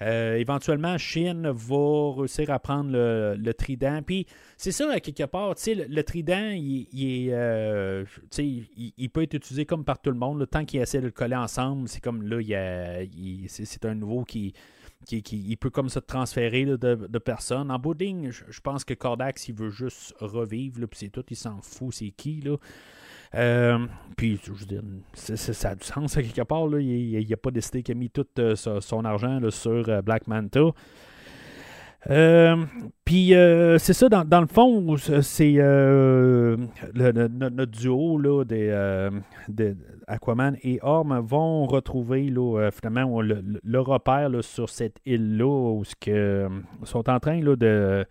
Euh, 0.00 0.36
éventuellement, 0.36 0.96
Shin 0.96 1.52
va 1.52 2.12
réussir 2.16 2.50
à 2.50 2.58
prendre 2.58 2.90
le, 2.92 3.52
trident. 3.52 4.00
Puis 4.06 4.26
c'est 4.56 4.70
ça, 4.70 5.00
quelque 5.00 5.24
part, 5.24 5.54
le, 5.66 5.86
le, 5.86 6.02
trident, 6.04 6.50
il, 6.52 6.86
est, 6.92 7.32
euh, 7.32 8.04
il, 8.38 9.10
peut 9.10 9.22
être 9.22 9.34
utilisé 9.34 9.66
comme 9.66 9.84
par 9.84 10.00
tout 10.00 10.10
le 10.10 10.16
monde. 10.16 10.38
Le 10.38 10.46
tant 10.46 10.64
qu'il 10.64 10.80
essaie 10.80 11.00
de 11.00 11.06
le 11.06 11.10
coller 11.10 11.36
ensemble, 11.36 11.88
c'est 11.88 12.00
comme 12.00 12.22
là, 12.22 12.40
il, 12.40 13.46
c'est 13.48 13.84
un 13.84 13.94
nouveau 13.94 14.24
qui, 14.24 14.54
qui, 15.06 15.56
peut 15.56 15.70
comme 15.70 15.88
ça 15.88 16.00
transférer 16.00 16.64
de, 16.64 16.76
de, 16.76 17.18
personnes. 17.18 17.70
En 17.70 17.78
bout 17.78 17.98
je, 17.98 18.60
pense 18.60 18.84
que 18.84 18.94
Cordax, 18.94 19.48
il 19.48 19.54
veut 19.54 19.70
juste 19.70 20.14
revivre, 20.20 20.86
puis 20.86 20.98
c'est 20.98 21.08
tout, 21.08 21.24
il 21.30 21.36
s'en 21.36 21.60
fout, 21.60 21.92
c'est 21.92 22.10
qui, 22.10 22.40
là. 22.40 22.56
Euh, 23.34 23.86
puis, 24.16 24.40
je 24.42 24.52
veux 24.52 24.66
dire, 24.66 24.82
ça 25.14 25.70
a 25.70 25.74
du 25.74 25.84
sens 25.84 26.16
à 26.16 26.22
quelque 26.22 26.42
part. 26.42 26.66
Là. 26.66 26.80
Il 26.80 27.28
n'a 27.28 27.36
pas 27.36 27.50
décidé 27.50 27.82
qu'il 27.82 27.96
a 27.96 27.98
mis 27.98 28.10
tout 28.10 28.26
euh, 28.38 28.54
son 28.56 29.04
argent 29.04 29.40
sur 29.50 29.88
euh, 29.88 30.02
Black 30.02 30.26
Manta. 30.26 30.70
puis 33.04 33.32
c'est 33.78 33.92
ça, 33.92 34.08
dans, 34.08 34.40
le 34.40 34.46
fond, 34.46 34.96
c'est 35.22 35.52
notre 36.94 37.72
duo 37.72 38.18
là, 38.18 38.44
des, 38.44 39.74
Aquaman 40.06 40.56
et 40.62 40.78
Orm 40.82 41.18
vont 41.20 41.66
retrouver 41.66 42.30
là, 42.30 42.70
finalement 42.70 43.20
le, 43.20 43.80
repère 43.80 44.30
sur 44.40 44.70
cette 44.70 44.98
île-là 45.04 45.72
où 45.74 45.82
ils 46.06 46.48
sont 46.84 47.10
en 47.10 47.20
train 47.20 47.42
là, 47.42 47.56
de 47.56 48.06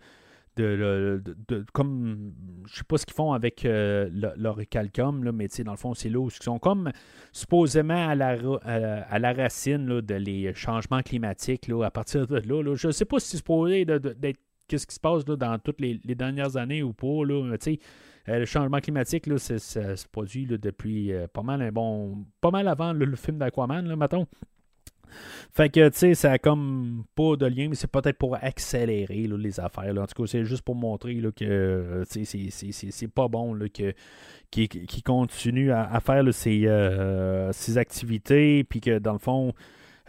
de, 0.58 1.64
comme 1.72 2.32
je 2.66 2.76
sais 2.76 2.84
pas 2.84 2.98
ce 2.98 3.06
qu'ils 3.06 3.14
font 3.14 3.32
avec 3.32 3.64
euh, 3.64 4.08
leur 4.36 4.58
calcum, 4.68 5.24
là, 5.24 5.32
mais 5.32 5.48
dans 5.64 5.72
le 5.72 5.76
fond, 5.76 5.94
c'est 5.94 6.08
là 6.08 6.18
où 6.18 6.28
ils 6.28 6.42
sont 6.42 6.58
comme 6.58 6.90
supposément 7.32 8.08
à 8.08 8.14
la, 8.14 8.36
à, 8.62 9.18
la 9.18 9.32
racine 9.32 10.00
de 10.00 10.14
les 10.14 10.52
changements 10.54 11.02
climatiques 11.02 11.68
là, 11.68 11.84
à 11.84 11.90
partir 11.90 12.26
de 12.26 12.36
là. 12.36 12.74
Je 12.74 12.88
ne 12.88 12.92
sais 12.92 13.04
pas 13.04 13.18
si 13.18 13.28
c'est 13.28 13.36
supposé 13.38 13.84
d'être 13.84 14.40
qu'est-ce 14.66 14.86
qui 14.86 14.94
se 14.94 15.00
passe 15.00 15.26
là, 15.26 15.36
dans 15.36 15.58
toutes 15.58 15.80
les, 15.80 15.98
dernières 16.14 16.56
années 16.56 16.82
ou 16.82 16.92
pas. 16.92 17.24
Là, 17.24 17.56
euh, 18.28 18.38
le 18.38 18.44
changement 18.44 18.80
climatique, 18.80 19.26
là, 19.26 19.38
ça 19.38 19.58
se 19.58 20.08
produit 20.08 20.46
depuis 20.46 21.12
euh, 21.12 21.26
pas 21.26 21.42
mal 21.42 21.62
un 21.62 21.72
bon. 21.72 22.26
pas 22.40 22.50
mal 22.50 22.68
avant 22.68 22.92
le 22.92 23.16
film 23.16 23.38
d'Aquaman, 23.38 23.96
mettons. 23.96 24.26
Fait 25.52 25.68
que, 25.68 25.88
tu 25.88 25.98
sais, 25.98 26.14
ça 26.14 26.32
a 26.32 26.38
comme 26.38 27.04
pas 27.14 27.36
de 27.36 27.46
lien, 27.46 27.68
mais 27.68 27.74
c'est 27.74 27.90
peut-être 27.90 28.18
pour 28.18 28.36
accélérer 28.40 29.26
les 29.26 29.60
affaires. 29.60 29.92
En 29.96 30.06
tout 30.06 30.22
cas, 30.22 30.26
c'est 30.26 30.44
juste 30.44 30.62
pour 30.62 30.74
montrer 30.74 31.14
là, 31.14 31.30
que 31.32 32.02
c'est 32.08 33.08
pas 33.12 33.28
bon 33.28 33.54
là, 33.54 33.68
que, 33.68 33.92
qui, 34.50 35.02
continue 35.02 35.72
à, 35.72 36.00
faire 36.00 36.24
euh, 36.46 37.52
ses, 37.52 37.78
activités, 37.78 38.64
puis 38.64 38.80
que 38.80 38.98
dans 38.98 39.12
le 39.12 39.18
fond, 39.18 39.52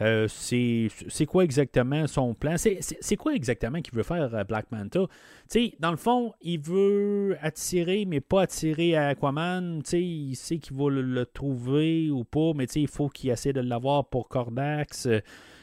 euh, 0.00 0.28
c'est 0.28 1.26
quoi 1.26 1.44
exactement 1.44 2.06
son 2.06 2.34
plan? 2.34 2.56
C'est 2.56 3.16
quoi 3.16 3.34
exactement 3.34 3.80
qu'il 3.80 3.94
veut 3.94 4.02
faire 4.02 4.34
euh, 4.34 4.44
Black 4.44 4.70
Manta? 4.70 5.00
sais, 5.48 5.74
dans 5.78 5.90
le 5.90 5.96
fond, 5.96 6.32
il 6.40 6.60
veut 6.60 7.36
attirer, 7.42 8.04
mais 8.06 8.20
pas 8.20 8.42
attirer 8.42 8.96
à 8.96 9.08
Aquaman. 9.08 9.82
sais, 9.84 10.02
il 10.02 10.34
sait 10.36 10.58
qu'il 10.58 10.76
va 10.76 10.90
le, 10.90 11.26
trouver 11.26 12.10
ou 12.10 12.24
pas, 12.24 12.52
mais 12.54 12.64
il 12.64 12.88
faut 12.88 13.08
qu'il 13.08 13.30
essaie 13.30 13.52
de 13.52 13.60
l'avoir 13.60 14.08
pour 14.08 14.28
Cordax. 14.28 15.08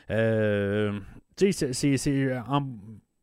Euh, 0.09 0.99
c'est 1.35 1.51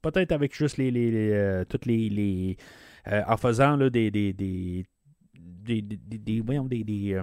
peut-être 0.03 0.33
avec 0.33 0.55
juste 0.55 0.79
les, 0.79 1.65
toutes 1.69 1.87
les. 1.87 2.57
en 3.07 3.37
faisant 3.37 3.77
des, 3.77 4.11
des 4.11 4.33
des, 4.33 5.81
des, 5.81 5.83
des, 5.83 6.43
des, 6.85 7.23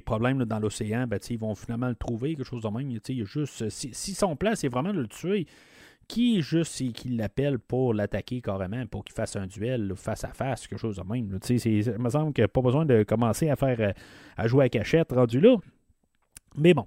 problèmes 0.00 0.44
dans 0.44 0.58
l'océan, 0.58 1.06
ben, 1.06 1.18
ils 1.28 1.38
vont 1.38 1.54
finalement 1.54 1.88
le 1.88 1.94
trouver, 1.94 2.34
quelque 2.34 2.46
chose 2.46 2.62
de 2.62 2.68
même. 2.68 2.90
Il 2.90 3.18
y 3.18 3.22
a 3.22 3.24
juste, 3.24 3.68
si, 3.68 4.14
son 4.14 4.36
plan, 4.36 4.52
c'est 4.54 4.68
vraiment 4.68 4.92
de 4.92 5.00
le 5.00 5.08
tuer, 5.08 5.46
qui 6.08 6.42
juste 6.42 6.92
qui 6.92 7.08
l'appelle 7.10 7.58
pour 7.58 7.94
l'attaquer 7.94 8.40
carrément, 8.40 8.84
pour 8.86 9.04
qu'il 9.04 9.14
fasse 9.14 9.36
un 9.36 9.46
duel 9.46 9.92
face 9.96 10.24
à 10.24 10.32
face, 10.32 10.66
quelque 10.66 10.78
chose 10.78 10.96
de 10.96 11.02
même. 11.02 11.38
Il 11.48 11.98
me 11.98 12.10
semble 12.10 12.32
qu'il 12.32 12.42
n'y 12.42 12.46
a 12.46 12.48
pas 12.48 12.62
besoin 12.62 12.84
de 12.84 13.04
commencer 13.04 13.48
à 13.48 13.56
faire 13.56 13.94
à 14.36 14.46
jouer 14.48 14.64
à 14.64 14.68
cachette 14.68 15.12
rendu 15.12 15.40
là. 15.40 15.56
Mais 16.56 16.74
bon. 16.74 16.86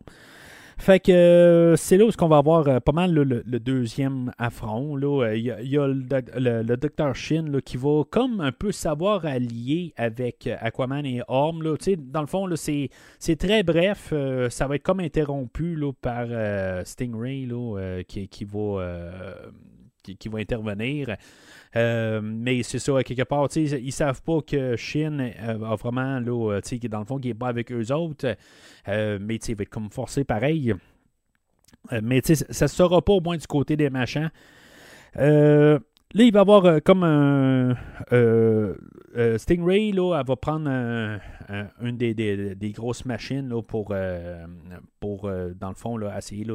Fait 0.77 0.99
que 0.99 1.11
euh, 1.11 1.75
c'est 1.75 1.97
là 1.97 2.05
où 2.05 2.09
on 2.19 2.27
va 2.27 2.37
avoir 2.37 2.67
euh, 2.67 2.79
pas 2.79 2.91
mal 2.91 3.13
le, 3.13 3.59
deuxième 3.59 4.31
affront. 4.37 4.97
Euh, 4.97 5.35
il 5.35 5.43
y, 5.43 5.77
a, 5.77 5.87
le, 5.87 6.75
Dr. 6.75 7.15
Shin 7.15 7.59
qui 7.63 7.77
va 7.77 8.03
comme 8.09 8.41
un 8.41 8.51
peu 8.51 8.71
savoir 8.71 9.25
allier 9.25 9.93
avec 9.97 10.47
Aquaman 10.47 11.05
et 11.05 11.21
Orm. 11.27 11.63
Dans 11.97 12.21
le 12.21 12.27
fond, 12.27 12.47
c'est, 12.55 12.89
très 13.37 13.63
bref. 13.63 14.13
ça 14.49 14.67
va 14.67 14.75
être 14.75 14.83
comme 14.83 14.99
interrompu 14.99 15.77
par 16.01 16.27
Stingray 16.85 17.47
qui, 18.07 18.27
qui, 18.27 18.45
va, 18.45 19.35
qui, 20.03 20.29
va 20.29 20.39
intervenir. 20.39 21.15
Mais 21.75 22.63
c'est 22.63 22.79
ça, 22.79 23.03
quelque 23.03 23.23
part, 23.23 23.47
ils 23.55 23.91
savent 23.91 24.21
pas 24.21 24.41
que 24.41 24.75
Shin 24.75 25.31
a 25.39 25.75
vraiment, 25.75 26.19
là, 26.19 26.61
dans 26.89 26.99
le 26.99 27.05
fond, 27.05 27.17
qui 27.19 27.29
n'est 27.29 27.33
pas 27.33 27.47
avec 27.47 27.71
eux 27.71 27.91
autres. 27.91 28.35
mais 28.87 29.35
il 29.35 29.55
va 29.55 29.63
être 29.63 29.69
comme 29.69 29.89
forcé 29.89 30.23
pareil. 30.23 30.75
Euh, 31.91 32.01
mais 32.03 32.21
ça 32.23 32.65
ne 32.65 32.69
sera 32.69 33.01
pas 33.01 33.13
au 33.13 33.21
moins 33.21 33.37
du 33.37 33.47
côté 33.47 33.75
des 33.75 33.89
machins. 33.89 34.31
Euh, 35.17 35.79
là, 36.13 36.23
il 36.23 36.31
va 36.31 36.39
y 36.39 36.41
avoir 36.41 36.65
euh, 36.65 36.79
comme 36.79 37.03
un. 37.03 37.75
Stingray, 39.37 39.91
là, 39.91 40.17
elle 40.19 40.25
va 40.25 40.35
prendre 40.35 40.69
une 41.81 41.97
des, 41.97 42.73
grosses 42.75 43.05
machines 43.05 43.47
là, 43.47 43.61
pour, 43.61 43.93
pour 44.99 45.29
dans 45.29 45.69
le 45.69 45.75
fond, 45.75 45.97
là, 45.97 46.17
essayer 46.17 46.47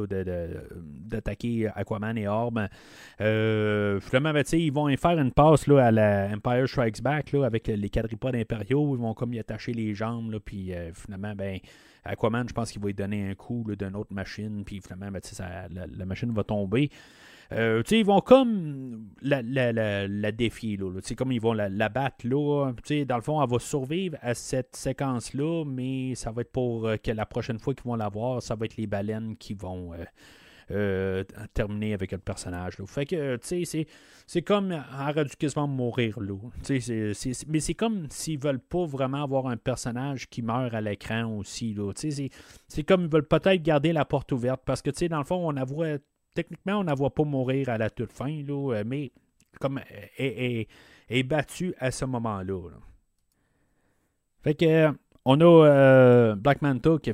d'attaquer 1.05 1.69
Aquaman 1.73 2.17
et 2.17 2.27
Orb. 2.27 2.59
finalement, 3.17 4.33
ben, 4.33 4.43
ils 4.51 4.73
vont 4.73 4.89
faire 4.97 5.17
une 5.17 5.31
passe 5.31 5.67
là, 5.67 5.85
à 5.85 5.91
la 5.91 6.29
Empire 6.33 6.67
Strikes 6.67 7.01
Back 7.01 7.31
là, 7.31 7.45
avec 7.45 7.67
les 7.67 7.89
quadripodes 7.89 8.35
impériaux. 8.35 8.93
Ils 8.95 9.01
vont 9.01 9.13
comme 9.13 9.33
y 9.33 9.39
attacher 9.39 9.71
les 9.71 9.95
jambes, 9.95 10.31
là, 10.31 10.39
puis 10.43 10.73
finalement, 10.93 11.33
ben 11.35 11.59
Aquaman, 12.03 12.47
je 12.47 12.53
pense 12.53 12.71
qu'il 12.71 12.81
va 12.81 12.87
lui 12.87 12.93
donner 12.93 13.29
un 13.29 13.35
coup 13.35 13.65
d'une 13.77 13.95
autre 13.95 14.13
machine, 14.13 14.63
puis 14.65 14.81
finalement, 14.81 15.11
ben, 15.11 15.21
la, 15.97 16.05
machine 16.05 16.31
va 16.33 16.43
tomber. 16.43 16.89
Euh, 17.51 17.81
ils 17.89 18.05
vont 18.05 18.21
comme 18.21 19.09
la, 19.21 19.41
la, 19.41 20.31
défier, 20.31 20.77
là, 20.77 20.91
comme 21.17 21.31
ils 21.31 21.41
vont 21.41 21.53
la, 21.53 21.89
battre. 21.89 22.27
Là, 22.27 22.71
dans 23.05 23.15
le 23.15 23.21
fond, 23.21 23.41
elle 23.41 23.49
va 23.49 23.59
survivre 23.59 24.17
à 24.21 24.33
cette 24.33 24.75
séquence-là, 24.75 25.65
mais 25.65 26.13
ça 26.15 26.31
va 26.31 26.41
être 26.41 26.51
pour 26.51 26.87
euh, 26.87 26.97
que 26.97 27.11
la 27.11 27.25
prochaine 27.25 27.59
fois 27.59 27.73
qu'ils 27.73 27.85
vont 27.85 27.95
la 27.95 28.09
voir, 28.09 28.41
ça 28.41 28.55
va 28.55 28.65
être 28.65 28.77
les 28.77 28.87
baleines 28.87 29.35
qui 29.35 29.55
vont 29.55 29.93
euh, 29.93 30.05
euh, 30.71 31.23
terminer 31.55 31.93
avec 31.93 32.11
le 32.11 32.19
personnage. 32.19 32.75
Fait 32.85 33.05
que, 33.05 33.37
tu 33.37 33.65
sais, 33.65 33.87
c'est 34.27 34.41
comme 34.43 34.71
arrêt 34.71 35.25
du 35.25 35.35
quasiment 35.35 35.67
mourir 35.67 36.19
là. 36.19 36.35
mais 37.47 37.59
c'est 37.59 37.73
comme 37.73 38.05
s'ils 38.11 38.39
veulent 38.39 38.59
pas 38.59 38.85
vraiment 38.85 39.23
avoir 39.23 39.47
un 39.47 39.57
personnage 39.57 40.29
qui 40.29 40.43
meurt 40.43 40.71
à 40.75 40.81
l'écran 40.81 41.25
aussi. 41.37 41.75
C'est 42.67 42.83
comme 42.83 43.05
ils 43.05 43.09
veulent 43.09 43.27
peut-être 43.27 43.63
garder 43.63 43.91
la 43.91 44.05
porte 44.05 44.31
ouverte 44.31 44.61
parce 44.63 44.83
que, 44.83 44.91
tu 44.91 44.99
sais, 44.99 45.09
dans 45.09 45.17
le 45.17 45.23
fond, 45.23 45.49
on 45.49 45.63
voit 45.65 45.97
techniquement, 46.43 46.79
on 46.79 46.83
ne 46.83 46.95
voit 46.95 47.13
pas 47.13 47.23
mourir 47.23 47.69
à 47.69 47.77
la 47.77 47.89
toute 47.89 48.11
fin, 48.13 48.31
euh, 48.49 48.83
mais 48.85 49.11
comme 49.59 49.81
est, 50.17 50.67
est, 51.09 51.23
battu 51.23 51.73
à 51.79 51.91
ce 51.91 52.05
moment-là. 52.05 52.69
Là. 52.69 52.77
Fait 54.41 54.55
que 54.55 54.93
on 55.25 55.39
a 55.41 55.67
euh, 55.67 56.35
Black 56.35 56.61
Manta 56.61 56.91
qui, 57.03 57.11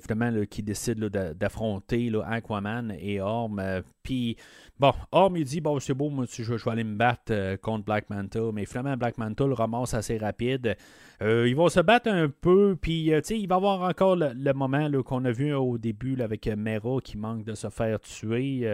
qui 0.48 0.64
décide 0.64 1.00
d'affronter 1.00 2.12
Aquaman 2.26 2.96
et 3.00 3.20
Orm. 3.20 3.60
Euh, 3.60 3.82
puis, 4.04 4.38
bon, 4.80 4.94
Orm, 5.12 5.36
il 5.38 5.44
dit 5.44 5.60
Bon, 5.60 5.80
c'est 5.80 5.94
beau, 5.94 6.10
moi, 6.10 6.26
je, 6.32 6.44
vais 6.44 6.72
aller 6.72 6.84
me 6.84 6.96
battre 6.96 7.32
euh, 7.32 7.58
contre 7.58 7.84
Black 7.86 8.10
Manta. 8.10 8.40
Mais 8.54 8.66
finalement, 8.66 8.96
Black 8.96 9.18
Manta 9.18 9.46
le 9.48 9.54
ramasse 9.54 9.96
assez 9.96 10.18
rapide. 10.18 10.78
Ils 11.22 11.56
vont 11.56 11.70
se 11.70 11.80
battre 11.80 12.10
un 12.10 12.30
peu. 12.30 12.78
Puis, 12.80 13.12
sais, 13.24 13.40
il 13.40 13.48
va 13.48 13.56
y 13.56 13.58
avoir 13.58 13.82
encore 13.82 14.16
le, 14.16 14.54
moment 14.54 14.90
qu'on 15.04 15.26
a 15.26 15.32
vu 15.32 15.54
au 15.54 15.78
début 15.78 16.22
avec 16.22 16.48
Mera 16.48 17.00
qui 17.02 17.18
manque 17.18 17.44
de 17.44 17.54
se 17.54 17.70
faire 17.70 18.00
tuer 18.00 18.70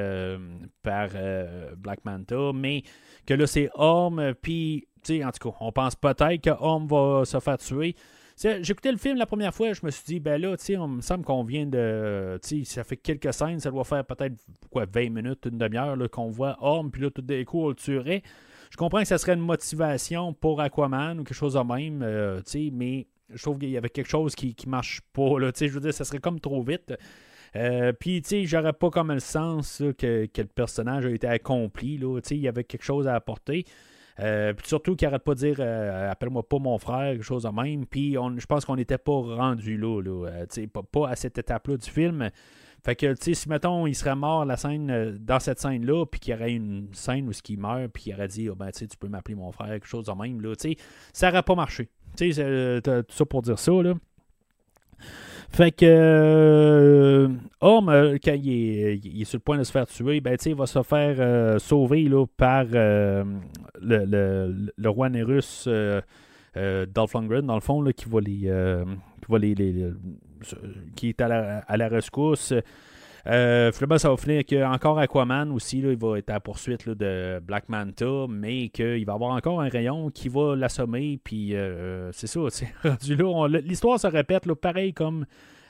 par 0.84 1.10
Black 1.78 2.06
Manta. 2.06 2.52
Mais 2.54 2.84
que 3.26 3.34
là, 3.34 3.48
c'est 3.48 3.70
Orm. 3.76 4.34
Puis, 4.42 4.88
en 5.10 5.32
tout 5.32 5.50
cas, 5.50 5.58
on 5.60 5.72
pense 5.72 5.96
peut-être 5.96 6.42
que 6.42 6.52
Orm 6.52 6.88
va 6.88 7.24
se 7.26 7.40
faire 7.40 7.58
tuer. 7.58 7.96
J'écoutais 8.62 8.92
le 8.92 8.98
film 8.98 9.18
la 9.18 9.26
première 9.26 9.54
fois, 9.54 9.74
je 9.74 9.86
me 9.86 9.92
suis 9.92 10.04
dit, 10.06 10.20
ben 10.20 10.42
là, 10.42 10.56
on 10.80 10.88
me 10.88 11.02
semble 11.02 11.24
qu'on 11.24 11.44
vient 11.44 11.66
de. 11.66 12.40
Ça 12.64 12.84
fait 12.84 12.98
quelques 12.98 13.34
scènes, 13.34 13.60
ça 13.60 13.70
doit 13.70 13.84
faire 13.84 14.04
peut-être 14.04 14.36
quoi, 14.72 14.86
20 14.92 15.10
minutes, 15.10 15.48
une 15.52 15.58
demi-heure 15.58 15.98
qu'on 16.10 16.30
voit 16.30 16.58
Orm, 16.60 16.90
puis 16.90 17.04
là, 17.04 17.12
tout 17.12 17.22
d'un 17.22 17.44
coup, 17.44 17.66
on 17.66 17.70
le 17.70 17.76
tuerait. 17.76 18.24
Je 18.72 18.78
comprends 18.78 19.02
que 19.02 19.08
ça 19.08 19.18
serait 19.18 19.34
une 19.34 19.42
motivation 19.42 20.34
pour 20.34 20.62
Aquaman 20.62 21.20
ou 21.20 21.24
quelque 21.26 21.36
chose 21.36 21.56
de 21.56 21.60
même, 21.60 22.02
euh, 22.04 22.42
mais 22.72 23.06
je 23.30 23.42
trouve 23.42 23.60
qu'il 23.60 23.70
y 23.70 23.76
avait 23.76 23.90
quelque 23.90 24.10
chose 24.10 24.34
qui, 24.34 24.56
qui 24.56 24.70
marche 24.70 25.02
pas. 25.12 25.38
Là, 25.40 25.52
je 25.54 25.68
veux 25.68 25.82
dire, 25.82 25.94
ça 25.94 26.06
serait 26.06 26.20
comme 26.20 26.40
trop 26.40 26.64
vite. 26.64 26.94
Euh, 27.58 27.92
puis, 27.92 28.22
tu 28.22 28.30
sais, 28.30 28.46
j'aurais 28.46 28.72
pas 28.72 28.90
comme 28.90 29.12
le 29.12 29.20
sens 29.20 29.84
que, 29.98 30.26
que, 30.26 30.42
le 30.42 30.48
personnage 30.48 31.06
a 31.06 31.10
été 31.10 31.28
accompli. 31.28 31.98
Là, 31.98 32.18
il 32.32 32.38
y 32.38 32.48
avait 32.48 32.64
quelque 32.64 32.86
chose 32.86 33.10
à 33.10 33.16
apporter. 33.16 33.66
Euh, 34.22 34.54
puis 34.54 34.66
surtout 34.66 34.96
qu'il 34.96 35.06
n'arrête 35.06 35.24
pas 35.24 35.36
de 35.36 35.40
dire 35.40 35.60
appelle-moi 35.60 36.48
pas 36.48 36.60
mon 36.60 36.78
frère, 36.78 37.12
quelque 37.12 37.24
chose 37.24 37.44
de 37.44 37.50
même. 37.50 37.86
Puis 37.86 38.14
je 38.14 38.46
pense 38.46 38.64
qu'on 38.64 38.78
n'était 38.78 38.98
pas 38.98 39.20
rendu 39.20 39.78
là, 39.78 40.02
là 40.02 40.46
pas, 40.72 40.84
pas, 40.84 41.10
à 41.10 41.18
cette 41.18 41.38
étape-là 41.38 41.76
du 41.76 41.90
film. 41.90 42.30
Fait 42.84 42.96
que, 42.96 43.14
tu 43.14 43.22
sais, 43.22 43.34
si 43.36 43.50
mettons, 43.50 43.86
il 43.86 43.96
serait 43.96 44.16
mort 44.16 44.44
la 44.44 44.58
scène, 44.58 45.18
dans 45.20 45.40
cette 45.40 45.60
scène-là, 45.60 46.06
puis 46.06 46.20
qu'il 46.20 46.34
y 46.34 46.36
aurait 46.36 46.54
une 46.54 46.88
scène 46.94 47.28
où 47.28 47.32
il 47.48 47.60
meurt, 47.60 47.90
puis 47.90 48.04
qu'il 48.04 48.14
aurait 48.16 48.28
dit, 48.28 48.50
oh, 48.50 48.56
ben, 48.56 48.72
tu 48.72 48.88
peux 49.00 49.08
m'appeler 49.08 49.36
mon 49.36 49.52
frère, 49.52 49.68
quelque 49.68 49.88
chose 49.88 50.06
de 50.06 50.12
même, 50.14 50.42
là, 50.42 50.56
tu 50.56 50.72
sais, 50.72 50.78
ça 51.14 51.30
n'aurait 51.30 51.44
pas 51.44 51.56
marché. 51.56 51.90
Tu 52.18 52.34
sais, 52.34 52.82
tout 52.84 53.04
ça 53.10 53.26
pour 53.26 53.42
dire 53.44 53.60
ça, 53.60 53.72
là. 53.72 53.94
Fait 55.52 55.72
que 55.72 55.86
euh, 55.86 57.28
Homme, 57.60 57.90
euh, 57.90 58.18
quand 58.24 58.34
il 58.42 59.22
est, 59.22 59.24
sur 59.26 59.38
le 59.38 59.42
point 59.42 59.58
de 59.58 59.64
se 59.64 59.72
faire 59.72 59.86
tuer, 59.86 60.22
ben, 60.22 60.38
il 60.46 60.56
va 60.56 60.66
se 60.66 60.82
faire 60.82 61.18
euh, 61.20 61.60
sauver 61.60 62.04
là, 62.04 62.26
par 62.26 62.64
le, 62.66 63.42
le, 63.82 64.90
roi 64.90 65.10
Nérus 65.10 65.68
Dolph 65.68 67.14
Lundgren, 67.14 67.46
dans 67.46 67.56
le 67.56 67.62
fond, 67.62 67.82
là, 67.82 67.92
qui 67.92 68.06
qui, 68.06 68.10
va 68.10 68.20
les, 69.40 69.92
qui 70.96 71.10
est 71.10 71.22
à 71.22 71.28
la, 71.28 71.60
à 71.60 71.78
la 71.78 71.88
rescousse. 71.88 72.54
Euh, 73.28 73.72
finalement, 73.72 73.98
ça 73.98 74.10
va 74.10 74.18
finir 74.18 74.44
qu'encore 74.46 75.00
Aquaman 75.00 75.52
aussi, 75.52 75.82
là, 75.82 75.92
il 75.92 75.98
va 75.98 76.18
être 76.18 76.30
à 76.30 76.34
la 76.34 76.40
poursuite 76.40 76.90
de 76.90 77.40
Black 77.40 77.70
Manta, 77.70 78.26
mais 78.28 78.70
qu'il 78.70 79.06
va 79.06 79.14
avoir 79.14 79.32
encore 79.36 79.62
un 79.62 79.70
rayon 79.70 80.10
qui 80.10 80.30
va 80.30 80.56
l'assommer. 80.56 81.20
Puis 81.24 81.56
euh, 81.56 82.12
c'est 82.14 82.28
ça, 82.28 82.40
l'histoire 83.48 84.00
se 84.00 84.08
répète 84.08 84.46
là, 84.46 84.56
pareil 84.56 84.94
comme 84.94 85.26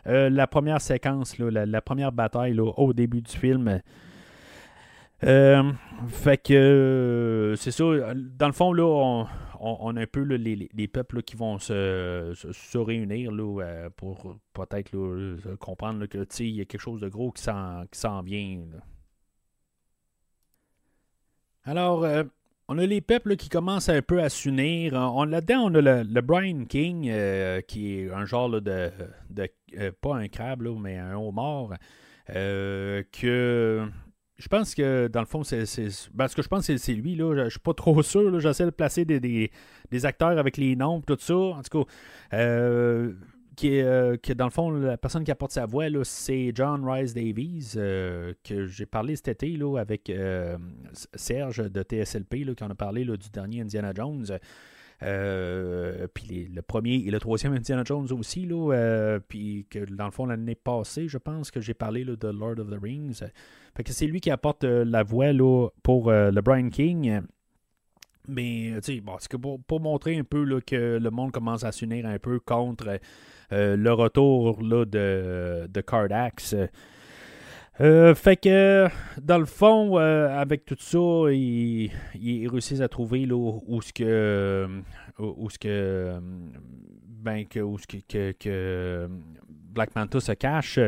euh, 0.08 0.30
la 0.30 0.48
première 0.48 0.82
séquence, 0.82 1.38
la, 1.38 1.82
première 1.82 2.12
bataille 2.12 2.58
au 2.60 2.94
début 2.94 3.22
du 3.22 3.32
film. 3.32 3.82
fait 5.22 6.38
que 6.38 7.54
c'est 7.58 7.72
ça. 7.72 7.84
Dans 8.16 8.48
le 8.48 8.54
fond, 8.54 8.72
là, 8.72 8.86
on, 8.86 9.28
on, 9.62 9.96
a 9.96 10.02
un 10.02 10.08
peu 10.08 10.22
les, 10.22 10.88
peuples 10.88 11.22
qui 11.22 11.36
vont 11.36 11.60
se, 11.60 12.78
réunir 12.78 13.32
euh, 13.32 13.90
pour 13.96 14.38
peut-être 14.54 15.56
comprendre 15.58 16.06
qu'il 16.08 16.50
y 16.50 16.62
a 16.62 16.66
quelque 16.66 16.82
chose 16.82 17.02
de 17.02 17.10
gros 17.10 17.32
qui 17.32 17.44
s'en 17.44 18.22
vient. 18.24 18.64
Alors, 21.64 22.04
euh, 22.04 22.24
on 22.68 22.80
a 22.80 22.86
les 22.86 23.02
peuples 23.02 23.36
qui 23.36 23.50
commencent 23.50 23.90
un 23.90 24.02
peu 24.02 24.22
à 24.22 24.30
s'unir. 24.30 24.94
Là-dedans, 24.94 25.70
on 25.72 25.76
a 25.76 26.04
le, 26.04 26.22
Brian 26.22 26.66
King, 26.66 27.08
euh, 27.10 27.62
qui 27.62 28.00
est 28.00 28.12
un 28.12 28.26
genre 28.26 28.50
de, 28.50 28.92
pas 30.02 30.16
un 30.16 30.28
crabe, 30.28 30.68
mais 30.80 30.98
un 30.98 31.16
homard, 31.18 31.78
que 32.28 33.88
je 34.42 34.48
pense 34.48 34.74
que 34.74 35.08
dans 35.08 35.20
le 35.20 35.28
fond, 35.28 35.44
c'est. 35.44 35.66
Parce 36.18 36.34
que 36.34 36.42
je 36.42 36.48
pense 36.48 36.66
que 36.66 36.78
c'est 36.78 36.94
lui, 36.94 37.16
là. 37.16 37.36
Je, 37.36 37.42
ne 37.42 37.50
suis 37.50 37.60
pas 37.60 37.76
trop 37.76 38.02
sûr. 38.02 38.40
J'essaie 38.40 38.66
de 38.66 38.72
placer 38.72 39.06
des, 39.06 39.52
acteurs 40.06 40.38
avec 40.40 40.58
les 40.58 40.76
noms 40.76 41.02
tout 41.02 41.18
ça. 41.20 41.36
En 41.36 41.62
tout 41.62 41.84
cas. 41.84 41.92
Euh, 42.34 43.14
qui 43.56 43.76
est, 43.76 43.84
euh, 43.84 44.16
dans 44.36 44.46
le 44.46 44.52
fond, 44.52 44.72
la 44.72 44.98
personne 44.98 45.24
qui 45.24 45.30
apporte 45.30 45.52
sa 45.52 45.66
voix, 45.66 45.86
c'est 46.04 46.52
John 46.56 46.90
Rice 46.90 47.14
Davies, 47.14 47.74
euh, 47.76 48.34
que 48.44 48.66
j'ai 48.66 48.86
parlé 48.88 49.16
cet 49.16 49.28
été 49.28 49.50
là, 49.58 49.78
avec 49.78 50.12
Serge 51.14 51.58
de 51.70 51.84
TSLP, 51.84 52.46
là, 52.46 52.56
qui 52.56 52.64
en 52.64 52.70
a 52.72 52.76
parlé 52.76 53.04
du 53.06 53.30
dernier 53.32 53.62
Indiana 53.62 53.92
Jones. 53.94 54.26
puis 56.14 56.48
le 56.48 56.62
premier 56.62 56.96
et 56.96 57.12
le 57.12 57.20
troisième 57.20 57.54
Indiana 57.54 57.84
Jones 57.86 58.08
aussi, 58.12 58.48
là, 58.48 59.20
puis 59.28 59.68
que 59.70 59.86
dans 59.86 60.06
le 60.06 60.12
fond, 60.12 60.26
l'année 60.26 60.56
passée, 60.56 61.08
je 61.08 61.20
pense 61.20 61.52
que 61.52 61.60
j'ai 61.60 61.76
parlé 61.76 62.06
de 62.06 62.28
Lord 62.30 62.58
of 62.58 62.70
the 62.70 62.82
Rings. 62.82 63.22
Fait 63.76 63.84
que 63.84 63.94
c'est 63.94 64.08
lui 64.08 64.20
qui 64.20 64.32
apporte 64.32 64.64
euh, 64.64 64.84
la 64.86 65.04
voix 65.04 65.32
là, 65.32 65.70
pour 65.84 66.10
euh, 66.10 66.32
le 66.32 66.42
Brian 66.42 66.70
King. 66.70 67.22
Mais, 68.28 68.74
tu 68.84 68.98
sais, 68.98 69.04
c'est 69.20 69.38
pour, 69.38 69.60
pour, 69.64 69.80
montrer 69.80 70.18
un 70.18 70.24
peu 70.24 70.44
là, 70.44 70.62
que 70.62 71.00
le 71.02 71.10
monde 71.10 71.32
commence 71.32 71.64
à 71.64 71.72
s'unir 71.72 72.06
un 72.06 72.20
peu 72.20 72.40
contre 72.40 73.00
euh, 73.52 73.76
le 73.76 73.94
retour 73.94 74.62
là, 74.62 74.86
de, 74.86 75.68
de 75.70 75.82
Cardax. 75.82 76.56
Euh, 77.80 78.14
fait 78.14 78.38
que, 78.38 78.88
dans 79.20 79.40
le 79.40 79.46
fond, 79.46 79.98
euh, 79.98 80.28
avec 80.30 80.66
tout 80.66 80.78
ça, 80.78 81.32
ils, 81.32 81.90
ils 82.14 82.48
réussissent 82.48 82.82
à 82.82 82.90
trouver 82.90 83.26
là, 83.26 83.36
où 83.36 83.82
ce 83.82 83.92
que. 83.92 84.68
Où 85.18 85.50
ce 85.50 85.58
que. 85.58 86.20
Ben, 87.08 87.46
que, 87.48 87.60
où 87.60 87.78
ce 87.78 87.88
que, 87.88 87.98
que, 88.08 88.32
que 88.34 89.10
Black 89.72 89.96
Manta 89.96 90.20
se 90.20 90.32
cache 90.34 90.80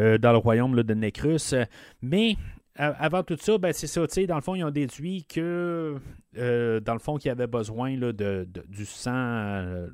euh, 0.00 0.18
dans 0.18 0.32
le 0.32 0.38
royaume 0.38 0.82
de 0.82 0.94
Necrus. 0.94 1.54
Mais 2.02 2.36
avant 2.76 3.22
tout 3.22 3.36
ça, 3.38 3.56
ben, 3.58 3.72
c'est 3.72 3.86
ça, 3.86 4.00
dans 4.26 4.34
le 4.34 4.40
fond, 4.40 4.54
ils 4.54 4.64
ont 4.64 4.70
déduit 4.70 5.24
que, 5.24 5.96
euh, 6.36 6.80
dans 6.80 6.94
le 6.94 6.98
fond, 6.98 7.16
qu'il 7.16 7.28
y 7.28 7.32
avait 7.32 7.46
besoin 7.46 7.96
de, 7.96 8.46
du 8.68 8.84
sang 8.84 9.12
euh, 9.14 9.88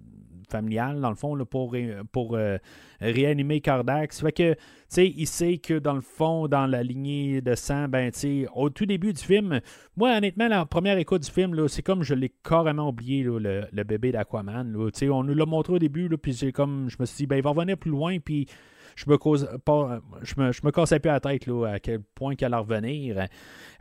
familial, 0.50 1.00
dans 1.00 1.10
le 1.10 1.16
fond, 1.16 1.36
pour, 1.44 1.76
pour 2.12 2.36
euh, 2.36 2.58
réanimer 3.00 3.60
Cardax. 3.60 4.20
Fait 4.20 4.32
que, 4.32 4.54
tu 4.54 4.60
sais, 4.88 5.08
il 5.08 5.26
sait 5.26 5.58
que, 5.58 5.78
dans 5.78 5.94
le 5.94 6.00
fond, 6.00 6.48
dans 6.48 6.66
la 6.66 6.82
lignée 6.82 7.40
de 7.40 7.54
sang, 7.54 7.88
ben, 7.88 8.10
au 8.54 8.70
tout 8.70 8.86
début 8.86 9.12
du 9.12 9.22
film, 9.22 9.60
moi, 9.96 10.16
honnêtement, 10.16 10.48
la 10.48 10.66
première 10.66 10.98
écoute 10.98 11.22
du 11.22 11.30
film, 11.30 11.68
c'est 11.68 11.82
comme 11.82 12.02
je 12.02 12.14
l'ai 12.14 12.32
carrément 12.42 12.88
oublié, 12.88 13.22
le, 13.22 13.84
bébé 13.84 14.12
d'Aquaman. 14.12 14.76
on 15.02 15.24
nous 15.24 15.34
l'a 15.34 15.46
montré 15.46 15.74
au 15.74 15.78
début, 15.78 16.08
puis 16.18 16.52
comme, 16.52 16.88
je 16.90 16.96
me 17.00 17.06
suis 17.06 17.18
dit, 17.18 17.26
ben, 17.26 17.36
il 17.36 17.42
va 17.42 17.50
revenir 17.50 17.76
plus 17.76 17.90
loin, 17.90 18.18
puis 18.18 18.46
je 18.96 19.04
me 19.08 19.16
cause 19.18 19.48
pas, 19.64 20.00
je 20.22 20.34
me, 20.38 20.52
je 20.52 20.60
me 20.64 20.70
cassais 20.70 20.98
plus 21.00 21.08
la 21.08 21.20
tête 21.20 21.46
là, 21.46 21.66
à 21.66 21.78
quel 21.80 22.00
point 22.14 22.34
qu'elle 22.34 22.54
allait 22.54 22.62
revenir. 22.62 23.26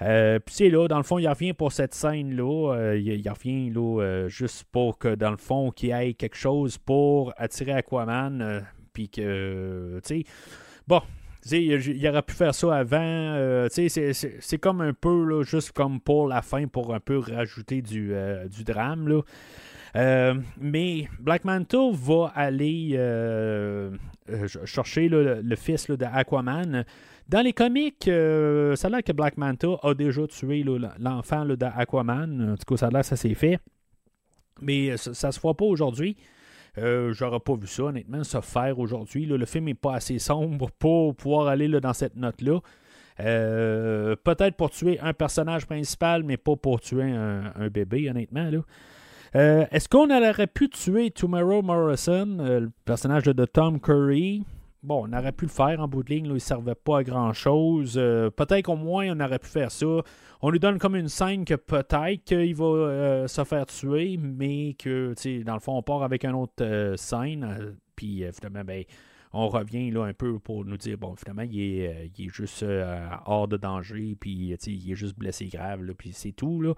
Euh, 0.01 0.39
puis 0.39 0.55
c'est 0.55 0.69
là, 0.69 0.87
dans 0.87 0.97
le 0.97 1.03
fond, 1.03 1.17
il 1.19 1.27
revient 1.27 1.53
pour 1.53 1.71
cette 1.71 1.93
scène-là. 1.93 2.73
euh, 2.75 2.97
il, 2.97 3.07
il 3.07 3.29
revient 3.29 3.69
là, 3.69 4.01
euh, 4.01 4.27
juste 4.29 4.65
pour 4.71 4.97
que, 4.97 5.15
dans 5.15 5.31
le 5.31 5.37
fond, 5.37 5.71
qu'il 5.71 5.89
y 5.89 5.91
ait 5.91 6.13
quelque 6.13 6.37
chose 6.37 6.77
pour 6.77 7.33
attirer 7.37 7.73
Aquaman. 7.73 8.63
puis 8.93 9.09
que, 9.09 9.99
tu 10.05 10.23
sais, 10.23 10.23
bon. 10.87 11.01
Il 11.51 12.05
aurait 12.09 12.21
pu 12.21 12.33
faire 12.33 12.53
ça 12.53 12.75
avant. 12.75 12.97
euh, 12.99 13.67
c'est- 13.71 14.57
comme 14.57 14.81
un 14.81 14.91
peu, 14.93 15.23
là, 15.23 15.41
juste 15.41 15.71
comme 15.71 16.01
pour 16.01 16.27
la 16.27 16.41
fin, 16.41 16.67
pour 16.67 16.93
un 16.93 16.99
peu 16.99 17.17
rajouter 17.17 17.81
du, 17.81 18.13
du 18.53 18.63
drame. 18.65 19.07
Là. 19.07 19.21
Euh, 19.95 20.35
mais 20.59 21.07
Black 21.19 21.45
Manta 21.45 21.77
va 21.91 22.31
aller 22.35 22.91
euh, 22.93 23.91
euh, 24.29 24.47
chercher 24.65 25.09
le, 25.09 25.55
fils 25.55 25.89
d'Aquaman. 25.89 26.85
Dans 27.27 27.41
les 27.41 27.53
comics, 27.53 28.07
euh, 28.07 28.75
ça 28.75 28.87
a 28.87 28.91
l'air 28.91 29.03
que 29.03 29.11
Black 29.11 29.37
Manta 29.37 29.67
a 29.83 29.93
déjà 29.93 30.27
tué 30.27 30.63
l'enfant 30.99 31.45
d'Aquaman. 31.45 32.51
En 32.51 32.55
tout 32.55 32.65
cas, 32.67 32.77
ça 32.77 32.87
a 32.87 32.91
l'air 32.91 33.05
ça 33.05 33.15
s'est 33.15 33.33
fait. 33.33 33.59
Mais 34.61 34.97
ça, 34.97 35.13
ça 35.13 35.31
se 35.31 35.39
voit 35.39 35.55
pas 35.55 35.65
aujourd'hui. 35.65 36.17
J'aurais 36.77 37.41
pas 37.41 37.55
vu 37.55 37.67
ça, 37.67 37.83
honnêtement, 37.83 38.23
se 38.23 38.39
faire 38.39 38.79
aujourd'hui. 38.79 39.25
Le 39.25 39.45
film 39.45 39.65
n'est 39.65 39.73
pas 39.73 39.95
assez 39.95 40.17
sombre 40.17 40.69
pour 40.71 41.13
pouvoir 41.13 41.47
aller 41.47 41.67
dans 41.67 41.93
cette 41.93 42.15
note-là. 42.15 42.59
Peut-être 43.17 44.55
pour 44.55 44.69
tuer 44.69 44.97
un 45.01 45.11
personnage 45.13 45.65
principal, 45.65 46.23
mais 46.23 46.37
pas 46.37 46.55
pour 46.55 46.79
tuer 46.79 47.03
un, 47.03 47.67
bébé, 47.69 48.09
honnêtement. 48.09 48.49
Euh, 49.35 49.65
Est-ce 49.71 49.87
qu'on 49.87 50.09
aurait 50.09 50.47
pu 50.47 50.69
tuer 50.69 51.11
Tomorrow 51.11 51.61
Morrison, 51.61 52.37
euh, 52.39 52.59
le 52.61 52.71
personnage 52.85 53.23
de, 53.23 53.45
Tom 53.45 53.79
Curry? 53.79 54.43
Bon, 54.81 55.07
on 55.07 55.13
aurait 55.17 55.33
pu 55.33 55.45
le 55.45 55.51
faire 55.51 55.79
en 55.81 55.87
bout 55.87 56.03
de 56.03 56.09
ligne, 56.13 56.25
là, 56.25 56.31
il 56.31 56.35
ne 56.35 56.39
servait 56.39 56.75
pas 56.75 56.99
à 56.99 57.03
grand-chose. 57.03 57.95
Euh, 57.97 58.29
peut-être 58.29 58.65
qu'au 58.65 58.75
moins 58.75 59.07
on 59.09 59.19
aurait 59.19 59.39
pu 59.39 59.49
faire 59.49 59.71
ça. 59.71 59.85
On 60.41 60.49
lui 60.49 60.59
donne 60.59 60.79
comme 60.79 60.95
une 60.95 61.09
scène 61.09 61.43
que 61.43 61.55
peut-être 61.55 62.23
qu'il 62.23 62.55
va 62.55 63.27
se 63.27 63.43
faire 63.43 63.65
tuer, 63.65 64.17
mais 64.17 64.73
que, 64.79 65.13
dans 65.43 65.53
le 65.53 65.59
fond, 65.59 65.77
on 65.77 65.83
part 65.83 66.01
avec 66.01 66.23
une 66.23 66.35
autre 66.35 66.93
scène, 66.95 67.75
puis 67.95 68.23
finalement, 68.33 68.63
ben, 68.63 68.85
on 69.31 69.47
revient 69.47 69.91
là 69.91 70.05
un 70.05 70.13
peu 70.13 70.39
pour 70.39 70.65
nous 70.65 70.77
dire, 70.77 70.97
bon, 70.97 71.15
finalement, 71.15 71.43
il 71.43 71.59
est, 71.59 71.87
euh, 71.87 72.07
il 72.17 72.25
est 72.25 72.29
juste 72.29 72.63
euh, 72.63 73.07
hors 73.25 73.47
de 73.47 73.57
danger, 73.57 74.15
puis, 74.19 74.55
sais, 74.59 74.71
il 74.71 74.91
est 74.91 74.95
juste 74.95 75.17
blessé 75.17 75.47
grave, 75.47 75.83
là, 75.83 75.93
puis 75.95 76.11
c'est 76.13 76.31
tout, 76.31 76.61
là. 76.61 76.73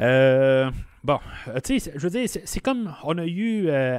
Euh, 0.00 0.70
bon, 1.04 1.18
euh, 1.48 1.58
tu 1.64 1.78
sais, 1.78 1.92
je 1.94 2.06
veux 2.06 2.10
dire, 2.10 2.28
c'est 2.28 2.60
comme 2.60 2.94
on 3.04 3.16
a 3.16 3.24
eu 3.24 3.68
euh, 3.68 3.98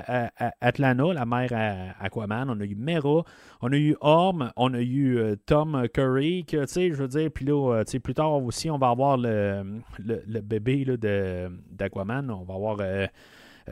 Atlanta, 0.61 1.13
la 1.13 1.25
mère 1.25 1.49
à 1.53 2.05
Aquaman, 2.05 2.49
on 2.49 2.59
a 2.59 2.65
eu 2.65 2.75
Mera, 2.75 3.23
on 3.61 3.71
a 3.71 3.77
eu 3.77 3.95
Orm, 4.01 4.51
on 4.55 4.73
a 4.73 4.79
eu 4.79 5.17
euh, 5.17 5.35
Tom 5.45 5.87
Curry, 5.93 6.45
tu 6.47 6.57
sais, 6.67 6.89
je 6.89 6.95
veux 6.95 7.07
dire, 7.07 7.31
puis 7.33 7.45
là, 7.45 7.77
euh, 7.77 7.83
tu 7.83 7.99
plus 7.99 8.13
tard 8.13 8.33
aussi, 8.43 8.69
on 8.69 8.77
va 8.77 8.89
avoir 8.89 9.17
le, 9.17 9.81
le, 9.99 10.41
bébé 10.41 10.85
de- 10.85 11.51
d'Aquaman, 11.71 12.29
on 12.29 12.43
va 12.43 12.53
avoir, 12.53 12.77
euh, 12.79 13.07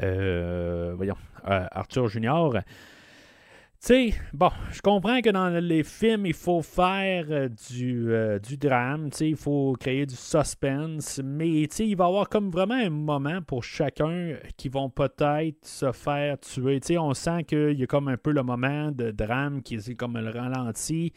euh, 0.01 0.93
voyons, 0.95 1.17
euh, 1.47 1.65
Arthur 1.71 2.07
Junior. 2.07 2.55
Sais, 3.81 4.13
bon, 4.33 4.49
je 4.73 4.81
comprends 4.81 5.21
que 5.21 5.29
dans 5.29 5.47
les 5.47 5.83
films, 5.83 6.25
il 6.25 6.33
faut 6.33 6.61
faire 6.61 7.25
euh, 7.29 7.47
du, 7.47 8.11
euh, 8.11 8.37
du 8.37 8.57
drame, 8.57 9.09
il 9.21 9.37
faut 9.37 9.73
créer 9.79 10.05
du 10.05 10.17
suspense, 10.17 11.21
mais 11.23 11.49
il 11.61 11.95
va 11.95 12.03
y 12.03 12.07
avoir 12.07 12.27
comme 12.27 12.51
vraiment 12.51 12.73
un 12.73 12.89
moment 12.89 13.41
pour 13.41 13.63
chacun 13.63 14.35
qui 14.57 14.67
vont 14.67 14.89
peut-être 14.89 15.65
se 15.65 15.93
faire 15.93 16.37
tuer. 16.41 16.81
Tu 16.81 16.87
sais, 16.87 16.97
on 16.97 17.13
sent 17.13 17.45
qu'il 17.45 17.79
y 17.79 17.83
a 17.83 17.87
comme 17.87 18.09
un 18.09 18.17
peu 18.17 18.31
le 18.31 18.43
moment 18.43 18.91
de 18.91 19.11
drame 19.11 19.63
qui 19.63 19.75
est 19.75 19.95
comme 19.95 20.17
le 20.17 20.29
ralenti. 20.29 21.13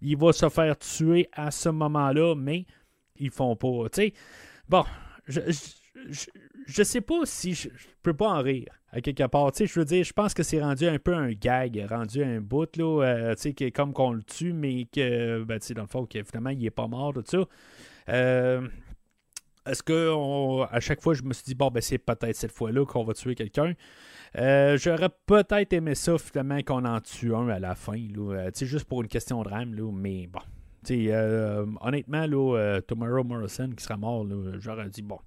Il 0.00 0.16
va 0.16 0.32
se 0.32 0.48
faire 0.48 0.78
tuer 0.78 1.28
à 1.32 1.50
ce 1.50 1.68
moment-là, 1.68 2.34
mais 2.34 2.64
ils 3.16 3.30
font 3.30 3.56
pas. 3.56 3.88
Sais, 3.92 4.14
bon, 4.70 4.84
je, 5.26 5.40
je, 6.08 6.30
je, 6.66 6.82
sais 6.82 7.02
pas 7.02 7.26
si 7.26 7.52
je 7.52 7.68
peux 8.02 8.14
pas 8.14 8.30
en 8.30 8.42
rire 8.42 8.72
à 8.96 9.00
quelque 9.02 9.26
part. 9.26 9.52
Tu 9.52 9.58
sais, 9.58 9.66
je 9.66 9.78
veux 9.78 9.84
dire, 9.84 10.04
je 10.04 10.12
pense 10.14 10.32
que 10.32 10.42
c'est 10.42 10.60
rendu 10.60 10.86
un 10.86 10.98
peu 10.98 11.14
un 11.14 11.30
gag, 11.32 11.86
rendu 11.90 12.24
un 12.24 12.40
bout, 12.40 12.74
là, 12.78 13.04
euh, 13.04 13.34
tu 13.34 13.52
sais, 13.58 13.70
comme 13.70 13.92
qu'on 13.92 14.12
le 14.12 14.22
tue, 14.22 14.54
mais 14.54 14.86
que, 14.86 15.44
ben, 15.44 15.58
tu 15.58 15.66
sais, 15.66 15.74
dans 15.74 15.82
le 15.82 15.88
fond, 15.88 16.06
que 16.06 16.22
finalement, 16.22 16.50
il 16.50 16.64
est 16.64 16.70
pas 16.70 16.86
mort, 16.86 17.12
tout 17.12 17.22
ça. 17.26 17.44
Euh, 18.08 18.66
est-ce 19.66 19.82
que 19.82 20.64
à 20.72 20.80
chaque 20.80 21.02
fois, 21.02 21.12
je 21.12 21.22
me 21.24 21.34
suis 21.34 21.44
dit, 21.44 21.54
bon, 21.54 21.68
ben, 21.68 21.82
c'est 21.82 21.98
peut-être 21.98 22.36
cette 22.36 22.52
fois-là 22.52 22.86
qu'on 22.86 23.04
va 23.04 23.12
tuer 23.12 23.34
quelqu'un. 23.34 23.74
Euh, 24.38 24.78
J'aurais 24.78 25.10
peut-être 25.26 25.74
aimé 25.74 25.94
ça, 25.94 26.16
finalement, 26.16 26.62
qu'on 26.62 26.86
en 26.86 27.00
tue 27.00 27.34
un 27.34 27.48
à 27.50 27.58
la 27.58 27.74
fin, 27.74 27.98
là, 27.98 28.50
tu 28.50 28.60
sais, 28.60 28.66
juste 28.66 28.86
pour 28.86 29.02
une 29.02 29.08
question 29.08 29.42
de 29.42 29.48
rame, 29.50 29.74
là, 29.74 29.92
mais 29.92 30.26
bon. 30.26 30.40
Tu 30.86 31.04
sais, 31.04 31.12
euh, 31.12 31.66
honnêtement, 31.82 32.26
là, 32.26 32.80
Tomorrow 32.80 33.24
Morrison 33.24 33.68
qui 33.76 33.84
sera 33.84 33.98
mort, 33.98 34.26
j'aurais 34.58 34.88
dit, 34.88 35.02
bon. 35.02 35.18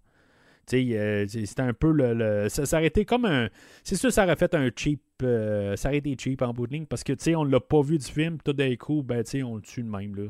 Euh, 0.74 1.26
c'était 1.28 1.62
un 1.62 1.74
peu 1.74 1.92
le. 1.92 2.48
ça, 2.50 2.66
ça 2.66 2.78
aurait 2.78 2.88
été 2.88 3.06
comme 3.06 3.26
un. 3.26 3.50
C'est 3.84 3.96
sûr, 3.96 4.12
ça 4.12 4.24
aurait 4.24 4.36
fait 4.36 4.54
un 4.56 4.70
cheap. 4.76 5.02
euh, 5.24 5.76
ça 5.76 5.90
aurait 5.90 5.98
été 6.00 6.16
cheap 6.18 6.42
en 6.42 6.54
bout 6.54 6.68
de 6.68 6.74
ligne 6.74 6.86
parce 6.86 7.04
que, 7.04 7.14
tu 7.14 7.24
sais, 7.26 7.36
on 7.36 7.44
l'a 7.44 7.60
pas 7.60 7.82
vu 7.82 7.98
du 7.98 8.06
film. 8.06 8.38
Tout 8.44 8.54
d'un 8.54 8.76
coup, 8.76 9.04
ben, 9.04 9.24
tu 9.24 9.32
sais, 9.32 9.44
on 9.44 9.56
le 9.56 9.62
tue 9.62 9.84
de 9.84 9.90
même, 9.90 10.16
là. 10.16 10.24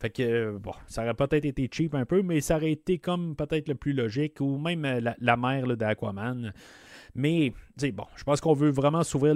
Fait 0.00 0.10
que, 0.10 0.22
euh, 0.22 0.58
bon, 0.60 0.70
ça 0.86 1.02
aurait 1.02 1.14
peut-être 1.14 1.44
été 1.44 1.68
cheap 1.72 1.94
un 1.94 2.04
peu, 2.04 2.22
mais 2.22 2.40
ça 2.40 2.56
aurait 2.56 2.70
été 2.70 2.98
comme 2.98 3.34
peut-être 3.34 3.68
le 3.68 3.74
plus 3.74 3.92
logique, 3.92 4.40
ou 4.40 4.56
même 4.56 4.82
la, 4.82 5.16
la 5.18 5.36
mère 5.36 5.66
d'Aquaman. 5.76 6.52
Mais, 7.16 7.52
tu 7.76 7.86
sais, 7.86 7.90
bon, 7.90 8.04
je 8.14 8.22
pense 8.22 8.40
qu'on 8.40 8.52
veut 8.52 8.70
vraiment 8.70 9.02
s'ouvrir 9.02 9.34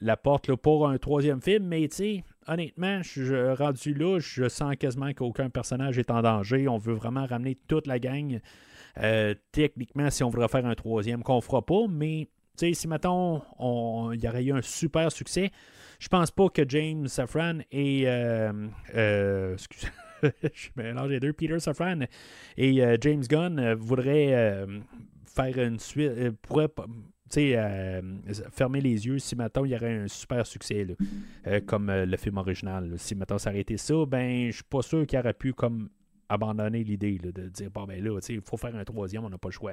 la 0.00 0.16
porte 0.16 0.54
pour 0.54 0.88
un 0.88 0.96
troisième 0.98 1.40
film, 1.40 1.64
mais, 1.66 1.88
tu 1.88 1.96
sais, 1.96 2.24
honnêtement, 2.46 3.02
je, 3.02 3.24
je- 3.24 3.54
rendu 3.56 3.94
là, 3.94 4.18
je 4.20 4.48
sens 4.48 4.76
quasiment 4.76 5.12
qu'aucun 5.12 5.50
personnage 5.50 5.98
est 5.98 6.10
en 6.12 6.22
danger. 6.22 6.68
On 6.68 6.78
veut 6.78 6.94
vraiment 6.94 7.26
ramener 7.26 7.56
toute 7.66 7.88
la 7.88 7.98
gang. 7.98 8.38
Euh, 8.98 9.34
techniquement, 9.52 10.10
si 10.10 10.24
on 10.24 10.30
voudrait 10.30 10.48
faire 10.48 10.66
un 10.66 10.74
troisième, 10.74 11.22
qu'on 11.22 11.40
fera 11.40 11.64
pas, 11.64 11.86
mais 11.88 12.28
si 12.56 12.88
mettons, 12.88 13.42
on- 13.58 14.12
il 14.12 14.22
y 14.22 14.28
aurait 14.28 14.44
eu 14.44 14.52
un 14.52 14.62
super 14.62 15.12
succès, 15.12 15.50
je 15.98 16.08
pense 16.08 16.30
pas 16.30 16.48
que 16.48 16.62
James 16.68 17.06
Safran 17.06 17.58
et 17.70 18.04
euh, 18.06 18.68
euh, 18.94 19.52
excusez, 19.54 19.88
je 20.54 21.06
les 21.08 21.20
deux, 21.20 21.32
Peter 21.32 21.58
Safran 21.60 22.00
et 22.56 22.82
euh, 22.82 22.96
James 23.00 23.22
Gunn 23.28 23.74
voudraient 23.74 24.64
faire 25.26 25.58
une 25.58 25.78
suite, 25.78 26.30
pourraient 26.42 26.72
fermer 28.52 28.80
les 28.80 29.06
yeux 29.06 29.18
si 29.18 29.36
maintenant 29.36 29.64
il 29.64 29.72
y 29.72 29.74
aurait 29.74 29.98
un 29.98 30.08
super 30.08 30.46
succès 30.46 30.86
comme 31.66 31.90
le 31.90 32.16
film 32.16 32.38
original. 32.38 32.94
Si 32.96 33.14
maintenant 33.14 33.36
ça 33.38 33.50
aurait 33.50 33.60
été 33.60 33.76
ça, 33.76 33.94
ben 34.06 34.46
je 34.46 34.52
suis 34.56 34.64
pas 34.64 34.80
sûr 34.82 35.06
qu'il 35.06 35.18
aurait 35.18 35.34
pu 35.34 35.52
comme 35.52 35.90
abandonner 36.28 36.84
l'idée 36.84 37.18
de 37.18 37.48
dire 37.48 37.70
bon 37.70 37.84
ben 37.84 38.02
là, 38.02 38.18
il 38.28 38.40
faut 38.40 38.56
faire 38.56 38.74
un 38.74 38.84
troisième, 38.84 39.24
on 39.24 39.30
n'a 39.30 39.38
pas 39.38 39.48
le 39.48 39.52
choix. 39.52 39.72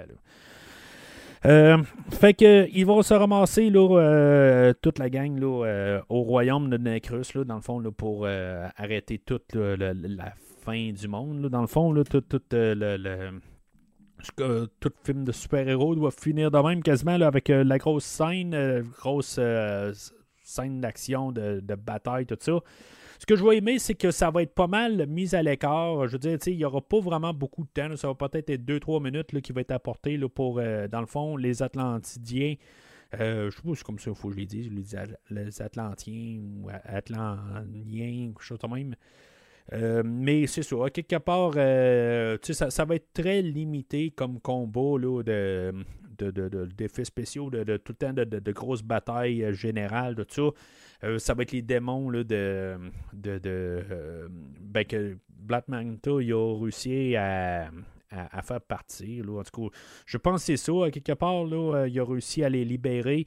Euh, 1.45 1.77
fait 2.09 2.33
que 2.33 2.69
ils 2.71 2.85
vont 2.85 3.01
se 3.01 3.13
ramasser 3.13 3.69
là, 3.69 3.97
euh, 3.99 4.73
toute 4.81 4.97
la 4.97 5.09
gang 5.09 5.37
là, 5.37 5.65
euh, 5.65 6.01
au 6.07 6.21
royaume 6.21 6.69
de 6.69 6.77
Necrus, 6.77 7.33
là, 7.33 7.43
dans 7.43 7.55
le 7.55 7.61
fond, 7.61 7.79
là, 7.79 7.91
pour 7.91 8.25
arrêter 8.25 9.17
toute 9.19 9.53
la 9.53 10.33
fin 10.63 10.91
du 10.93 11.07
monde. 11.09 11.43
là. 11.43 11.49
dans 11.49 11.61
le 11.61 11.67
fond, 11.67 11.91
là, 11.91 12.03
tout, 12.05 12.23
le, 12.51 12.73
le- 12.97 13.41
tout 14.79 14.91
film 15.03 15.25
de 15.25 15.33
super-héros 15.33 15.95
doit 15.95 16.11
finir 16.11 16.49
de 16.49 16.57
même 16.59 16.81
quasiment 16.81 17.17
là, 17.17 17.27
avec 17.27 17.49
la 17.49 17.77
grosse 17.77 18.05
scène, 18.05 18.83
grosse 18.97 19.37
scène 20.43 20.79
d'action, 20.79 21.33
de, 21.33 21.59
de 21.59 21.75
bataille, 21.75 22.25
tout 22.25 22.37
ça. 22.39 22.53
Ce 23.23 23.25
que 23.25 23.37
je 23.37 23.45
vais 23.45 23.55
aimer, 23.55 23.79
c'est 23.79 23.93
que 23.95 24.11
ça 24.11 24.31
va 24.31 24.41
être 24.41 24.53
pas 24.53 24.67
mal 24.67 25.07
mis 25.07 25.33
à 25.33 25.41
l'écart. 25.41 26.05
Je 26.09 26.11
veux 26.11 26.19
dire, 26.19 26.37
il 26.45 26.57
n'y 26.57 26.65
aura 26.65 26.81
pas 26.81 26.99
vraiment 26.99 27.33
beaucoup 27.33 27.63
de 27.63 27.69
temps. 27.69 27.95
Ça 27.95 28.09
va 28.09 28.15
peut-être 28.15 28.49
être 28.49 28.65
2-3 28.65 29.01
minutes 29.01 29.39
qui 29.39 29.53
va 29.53 29.61
être 29.61 29.71
apporté 29.71 30.19
pour, 30.27 30.59
euh, 30.59 30.89
dans 30.89 30.99
le 30.99 31.05
fond, 31.05 31.37
les 31.37 31.63
Atlantidiens. 31.63 32.55
Euh, 33.21 33.49
je 33.49 33.55
sais 33.55 33.61
pas 33.61 33.75
c'est 33.75 33.83
comme 33.85 33.97
ça 33.97 34.11
qu'il 34.11 34.19
faut 34.19 34.27
que 34.27 34.33
je 34.33 34.39
les 34.41 34.45
dise. 34.45 34.69
Les, 34.69 34.93
At- 34.97 35.17
les 35.29 35.61
Atlantiens 35.61 36.41
ou 36.41 36.67
A- 36.69 36.81
Atlantiens, 36.97 38.27
quelque 38.33 38.41
chose 38.43 38.59
de 38.59 38.67
même. 38.67 38.93
Euh, 39.71 40.03
mais 40.05 40.45
c'est 40.45 40.61
ça, 40.63 40.75
à 40.85 40.89
quelque 40.89 41.15
part, 41.19 41.53
euh, 41.55 42.37
ça, 42.41 42.69
ça 42.69 42.83
va 42.83 42.95
être 42.95 43.13
très 43.13 43.41
limité 43.41 44.11
comme 44.11 44.41
combat 44.41 44.99
là, 44.99 45.23
de, 45.23 45.73
de, 46.17 46.29
de- 46.29 46.49
de- 46.49 46.65
d'effets 46.65 47.05
spéciaux, 47.05 47.49
de, 47.49 47.77
tout 47.77 47.93
le 47.93 47.95
temps 47.95 48.11
de, 48.13 48.51
grosses 48.51 48.83
batailles 48.83 49.53
générales, 49.53 50.15
de 50.15 50.23
tout 50.25 50.51
ça. 50.51 50.59
Euh, 51.03 51.19
ça 51.19 51.33
va 51.33 51.43
être 51.43 51.51
les 51.51 51.61
démons 51.61 52.09
là, 52.09 52.23
de, 52.23 52.77
de, 53.13 53.37
de 53.37 53.83
euh, 53.91 54.27
ben, 54.61 54.85
que 54.85 55.17
Black 55.29 55.67
Manta 55.67 56.11
il 56.21 56.31
a 56.33 56.59
réussi 56.61 57.15
à, 57.15 57.69
à, 58.09 58.41
faire 58.41 58.61
partir. 58.61 59.25
Là. 59.25 59.39
En 59.39 59.43
tout 59.43 59.69
cas, 59.69 59.77
je 60.05 60.17
pense 60.17 60.41
que 60.41 60.45
c'est 60.45 60.57
ça. 60.57 60.71
Quelque 60.91 61.13
part, 61.13 61.43
là, 61.43 61.75
euh, 61.75 61.89
il 61.89 61.99
a 61.99 62.05
réussi 62.05 62.43
à 62.43 62.49
les 62.49 62.63
libérer. 62.63 63.25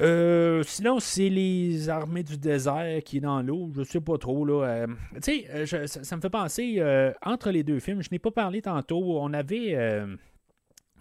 Euh, 0.00 0.62
sinon, 0.64 0.98
c'est 1.00 1.28
les 1.28 1.88
armées 1.90 2.22
du 2.22 2.38
désert 2.38 3.02
qui 3.04 3.18
est 3.18 3.20
dans 3.20 3.42
l'eau. 3.42 3.70
Je 3.76 3.82
sais 3.82 4.00
pas 4.00 4.18
trop. 4.18 4.46
tu 4.46 5.20
sais, 5.20 5.86
ça, 5.86 6.16
me 6.16 6.20
fait 6.20 6.30
penser, 6.30 6.82
entre 7.22 7.50
les 7.50 7.62
deux 7.62 7.78
films, 7.78 8.02
je 8.02 8.08
n'ai 8.10 8.18
pas 8.18 8.30
parlé 8.30 8.62
tantôt, 8.62 9.20
on 9.20 9.32
avait... 9.32 9.76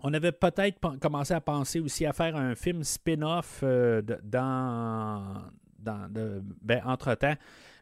on 0.04 0.14
avait 0.14 0.32
peut-être 0.32 0.80
commencé 1.00 1.34
à 1.34 1.42
penser 1.42 1.80
aussi 1.80 2.06
à 2.06 2.14
faire 2.14 2.36
un 2.36 2.56
film 2.56 2.84
spin-off 2.84 3.62
euh, 3.64 4.02
dans, 4.24 5.42
dans 5.80 6.10
ben, 6.62 6.82
entre-temps, 6.86 7.36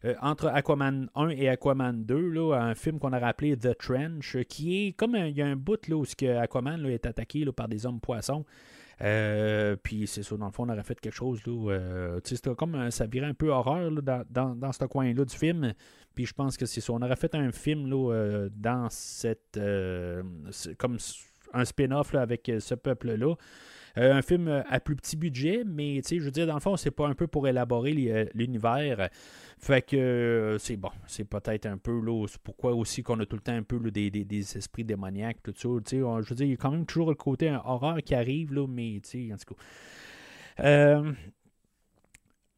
euh, 0.06 0.16
entre 0.22 0.48
Aquaman 0.48 1.10
1 1.16 1.30
et 1.30 1.50
Aquaman 1.50 2.06
2, 2.06 2.30
là, 2.30 2.56
un 2.56 2.76
film 2.76 3.00
qu'on 3.00 3.12
a 3.14 3.20
rappelé 3.20 3.58
The 3.58 3.78
Trench, 3.78 4.38
qui 4.48 4.88
est 4.88 4.91
comme 4.94 5.16
un- 5.16 5.28
il 5.28 5.36
y 5.38 5.41
a 5.41 5.48
un 5.48 5.56
bout 5.56 5.88
là, 5.88 5.96
où 5.98 6.06
Aquaman 6.40 6.82
là, 6.82 6.90
est 6.90 7.06
attaqué 7.06 7.44
là, 7.44 7.52
par 7.52 7.68
des 7.68 7.86
hommes 7.86 8.00
poissons. 8.00 8.46
Euh, 9.02 9.78
puis 9.82 10.08
c'est 10.08 10.24
ça, 10.24 10.36
dans 10.36 10.48
le 10.48 10.52
fond, 10.52 10.66
on 10.66 10.70
aurait 10.74 10.84
fait 10.84 11.00
quelque 11.00 11.14
chose. 11.16 11.41
Là, 11.46 11.72
euh, 11.72 12.20
comme 12.58 12.91
ça 12.91 13.06
virait 13.08 13.28
un 13.28 13.34
peu 13.34 13.50
horreur 13.50 13.90
là, 13.91 14.02
dans, 14.02 14.24
dans, 14.30 14.56
dans 14.56 14.72
ce 14.74 14.84
coin-là 14.86 15.24
du 15.24 15.36
film. 15.36 15.74
Puis 16.16 16.26
je 16.26 16.34
pense 16.34 16.58
que 16.58 16.66
c'est 16.66 16.82
ça. 16.82 16.91
On 16.91 17.02
aurait 17.02 17.16
fait 17.16 17.34
un 17.34 17.52
film 17.54 17.90
là, 17.90 18.48
dans 18.52 18.90
cette. 18.90 19.58
Un 21.54 21.66
spin-off 21.66 22.14
avec 22.16 22.50
euh, 22.50 22.60
ce 22.60 22.76
peuple-là. 22.76 23.36
Euh, 23.98 24.14
un 24.14 24.22
film 24.22 24.48
euh, 24.48 24.62
à 24.70 24.80
plus 24.80 24.96
petit 24.96 25.18
budget, 25.18 25.64
mais 25.66 26.02
je 26.08 26.20
veux 26.20 26.30
dire, 26.32 26.46
dans 26.46 26.54
le 26.54 26.60
fond, 26.60 26.78
c'est 26.78 26.92
pas 26.92 27.08
un 27.08 27.16
peu 27.16 27.26
pour 27.28 27.48
élaborer 27.48 28.30
l'univers. 28.36 29.10
Fait 29.58 29.82
que 29.82 30.58
c'est 30.60 30.78
bon. 30.78 30.92
C'est 31.08 31.26
peut-être 31.26 31.66
un 31.66 31.78
peu 31.78 32.00
là. 32.00 32.26
Pourquoi 32.44 32.74
aussi 32.74 33.02
qu'on 33.02 33.20
a 33.20 33.26
tout 33.26 33.36
le 33.36 33.42
temps 33.42 33.56
un 33.56 33.64
peu 33.64 33.80
des, 33.92 34.10
des- 34.12 34.24
des 34.26 34.58
esprits 34.58 34.84
démoniaques, 34.86 35.42
tout 35.44 35.54
ça. 35.56 35.68
Je 35.90 35.98
veux 36.30 36.36
dire, 36.36 36.46
il 36.46 36.52
y 36.52 36.54
a 36.54 36.58
quand 36.58 36.72
même 36.72 36.86
toujours 36.86 37.10
le 37.10 37.16
côté 37.16 37.50
horreur 37.66 37.98
qui 38.04 38.14
arrive, 38.16 38.54
là, 38.54 38.68
mais 38.68 38.98
en 39.34 39.38
tout 39.38 39.56
cas. 39.56 39.62
Euh, 40.64 41.12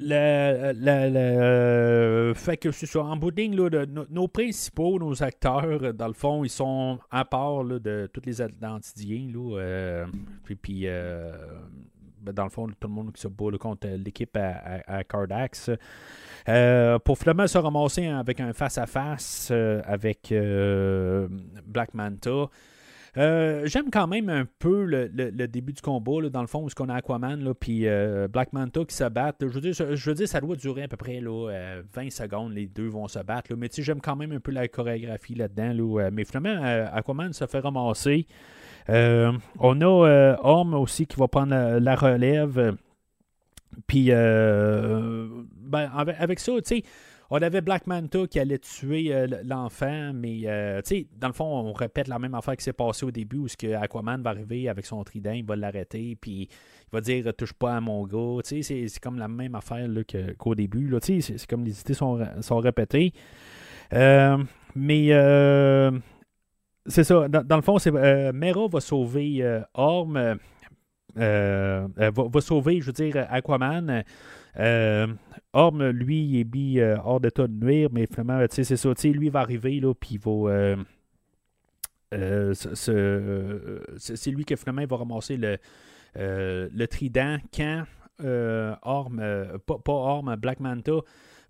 le, 0.02 1.16
euh, 1.18 2.34
fait 2.34 2.58
que 2.58 2.72
c'est 2.72 2.86
ça. 2.86 3.02
En 3.02 3.16
bout 3.18 3.32
de 3.32 3.42
ligne, 3.42 3.56
là, 3.56 3.86
nos, 4.10 4.28
principaux, 4.28 5.00
nos 5.00 5.22
acteurs, 5.24 5.94
dans 5.94 6.08
le 6.08 6.14
fond, 6.14 6.44
ils 6.44 6.50
sont 6.50 7.00
à 7.10 7.26
part 7.26 7.64
là, 7.64 7.80
de 7.80 8.10
tous 8.12 8.22
les 8.26 8.42
Atlantidiens. 8.42 9.30
Là, 9.34 9.58
euh, 9.60 10.06
puis, 10.44 10.56
puis, 10.56 10.82
euh, 10.86 11.32
ben, 12.22 12.34
dans 12.34 12.44
le 12.44 12.50
fond, 12.50 12.68
tout 12.68 12.88
le 12.88 12.94
monde 12.94 13.12
qui 13.14 13.22
se 13.22 13.28
bat 13.28 13.58
contre 13.60 13.88
l'équipe 13.88 14.36
à, 14.38 14.82
à- 14.88 15.04
Cardax. 15.04 15.72
Pour 17.06 17.18
finalement 17.18 17.48
se 17.48 17.58
ramasser 17.58 18.08
avec 18.08 18.40
un 18.40 18.54
face-à-face 18.54 19.50
euh, 19.52 19.82
avec 19.86 20.34
Black 21.66 21.94
Manta. 21.94 22.50
Euh, 23.18 23.66
J'aime 23.66 23.90
quand 23.92 24.08
même 24.08 24.30
un 24.30 24.46
peu 24.60 24.86
le, 24.86 25.08
le- 25.14 25.48
début 25.48 25.74
du 25.74 25.82
combat, 25.82 26.22
là, 26.22 26.30
dans 26.30 26.42
le 26.42 26.48
fond, 26.48 26.64
où 26.64 26.70
ce 26.70 26.76
qu'on 26.76 26.88
a 26.90 26.96
Aquaman, 26.96 27.54
puis 27.54 27.88
euh, 27.88 28.28
Black 28.28 28.54
Manta 28.54 28.86
qui 28.86 28.96
se 28.96 29.04
battent. 29.04 29.42
Je 29.42 29.48
veux, 29.48 29.62
dire, 29.62 29.74
je, 29.74 30.26
ça 30.26 30.40
doit 30.40 30.56
durer 30.56 30.84
à 30.84 30.88
peu 30.88 30.98
près 30.98 31.20
là, 31.20 31.50
euh, 31.50 31.84
20 31.94 32.10
secondes, 32.10 32.54
les 32.54 32.68
deux 32.68 32.88
vont 32.88 33.08
se 33.08 33.20
battre. 33.20 33.54
mais 33.56 33.68
tu 33.70 33.84
j'aime 33.84 34.00
quand 34.00 34.16
même 34.16 34.32
un 34.32 34.40
peu 34.40 34.52
la 34.52 34.68
chorégraphie 34.68 35.36
là-dedans. 35.36 35.74
là, 35.74 36.04
euh, 36.06 36.10
mais 36.14 36.24
finalement, 36.24 36.64
euh, 36.64 36.88
Aquaman 36.94 37.34
se 37.34 37.46
fait 37.48 37.60
ramasser. 37.60 38.28
Euh, 38.90 39.32
on 39.60 39.80
a 39.82 40.08
euh, 40.08 40.36
Orm 40.42 40.74
aussi 40.74 41.06
qui 41.06 41.18
va 41.20 41.28
prendre 41.28 41.54
la, 41.80 41.96
relève. 41.96 42.76
Puis, 43.88 44.08
euh, 44.10 45.28
ben, 45.56 45.90
avec, 45.96 46.16
avec 46.20 46.40
ça, 46.40 46.54
tu 46.54 46.62
sais, 46.78 46.84
on 47.34 47.42
avait 47.42 47.62
Black 47.62 47.88
Manta 47.88 48.28
qui 48.28 48.42
allait 48.42 48.60
tuer 48.60 49.16
euh, 49.16 49.26
l'enfant, 49.46 50.12
mais 50.14 50.42
euh, 50.46 50.82
tu 50.82 50.96
sais, 50.98 51.08
dans 51.18 51.28
le 51.28 51.34
fond, 51.34 51.46
on 51.46 51.72
répète 51.72 52.10
la 52.10 52.20
même 52.20 52.36
affaire 52.36 52.58
qui 52.58 52.64
s'est 52.66 52.74
passée 52.74 53.06
au 53.06 53.12
début 53.12 53.38
où 53.38 53.48
ce 53.48 53.56
que 53.56 53.74
Aquaman 53.74 54.22
va 54.22 54.32
arriver 54.32 54.68
avec 54.68 54.86
son 54.86 55.02
trident, 55.06 55.32
il 55.32 55.46
va 55.46 55.56
l'arrêter, 55.56 56.18
puis 56.20 56.42
il 56.42 56.92
va 56.92 57.00
dire 57.00 57.34
touche 57.34 57.54
pas 57.54 57.78
à 57.78 57.80
mon 57.80 58.06
gars. 58.06 58.42
Tu 58.44 58.62
sais, 58.62 58.86
c'est- 58.86 59.00
comme 59.00 59.18
la 59.18 59.30
même 59.30 59.56
affaire 59.56 59.88
qu'au 60.38 60.56
début. 60.56 60.94
Tu 61.02 61.22
sais, 61.22 61.38
c'est 61.38 61.50
comme 61.50 61.64
les 61.64 61.80
idées 61.80 61.94
sont, 61.94 62.20
sont 62.42 62.58
répétées. 62.58 63.14
Euh, 63.94 64.38
mais 64.76 65.08
euh, 65.12 65.90
c'est 66.86 67.06
ça. 67.06 67.30
Dans, 67.30 67.56
le 67.56 67.62
fond, 67.62 67.80
c'est 67.80 67.92
Mera 68.34 68.68
va 68.68 68.82
sauver 68.82 69.62
Orm. 69.74 70.38
va, 71.16 71.88
va 71.96 72.42
sauver, 72.42 72.82
je 72.82 72.88
veux 72.88 72.92
dire, 72.92 73.26
Aquaman. 73.30 74.04
Euh, 75.56 75.60
Orm, 75.60 75.84
lui, 75.90 76.24
il 76.24 76.40
est 76.40 76.54
mis 76.54 76.80
euh, 76.80 76.98
hors 77.04 77.20
d'état 77.20 77.48
de 77.48 77.54
nuire, 77.54 77.90
mais 77.92 78.06
finalement, 78.08 78.46
c'est 78.50 78.64
ça. 78.64 78.90
Lui, 79.04 79.30
va 79.30 79.42
arriver, 79.42 79.80
là, 79.80 79.94
puis 79.94 80.16
il 80.16 80.20
va. 80.20 80.76
euh, 82.14 82.54
euh, 82.90 83.80
c'est 83.98 84.32
lui 84.32 84.44
qui 84.44 84.56
finalement 84.58 84.86
va 84.86 84.98
ramasser 84.98 85.38
le, 85.38 86.86
trident 86.88 87.38
quand 87.54 87.84
Orm, 88.84 89.20
euh, 89.20 89.58
pas, 89.66 89.80
pas 89.80 89.94
Orm, 89.94 90.36
Black 90.36 90.60
Manta 90.60 91.00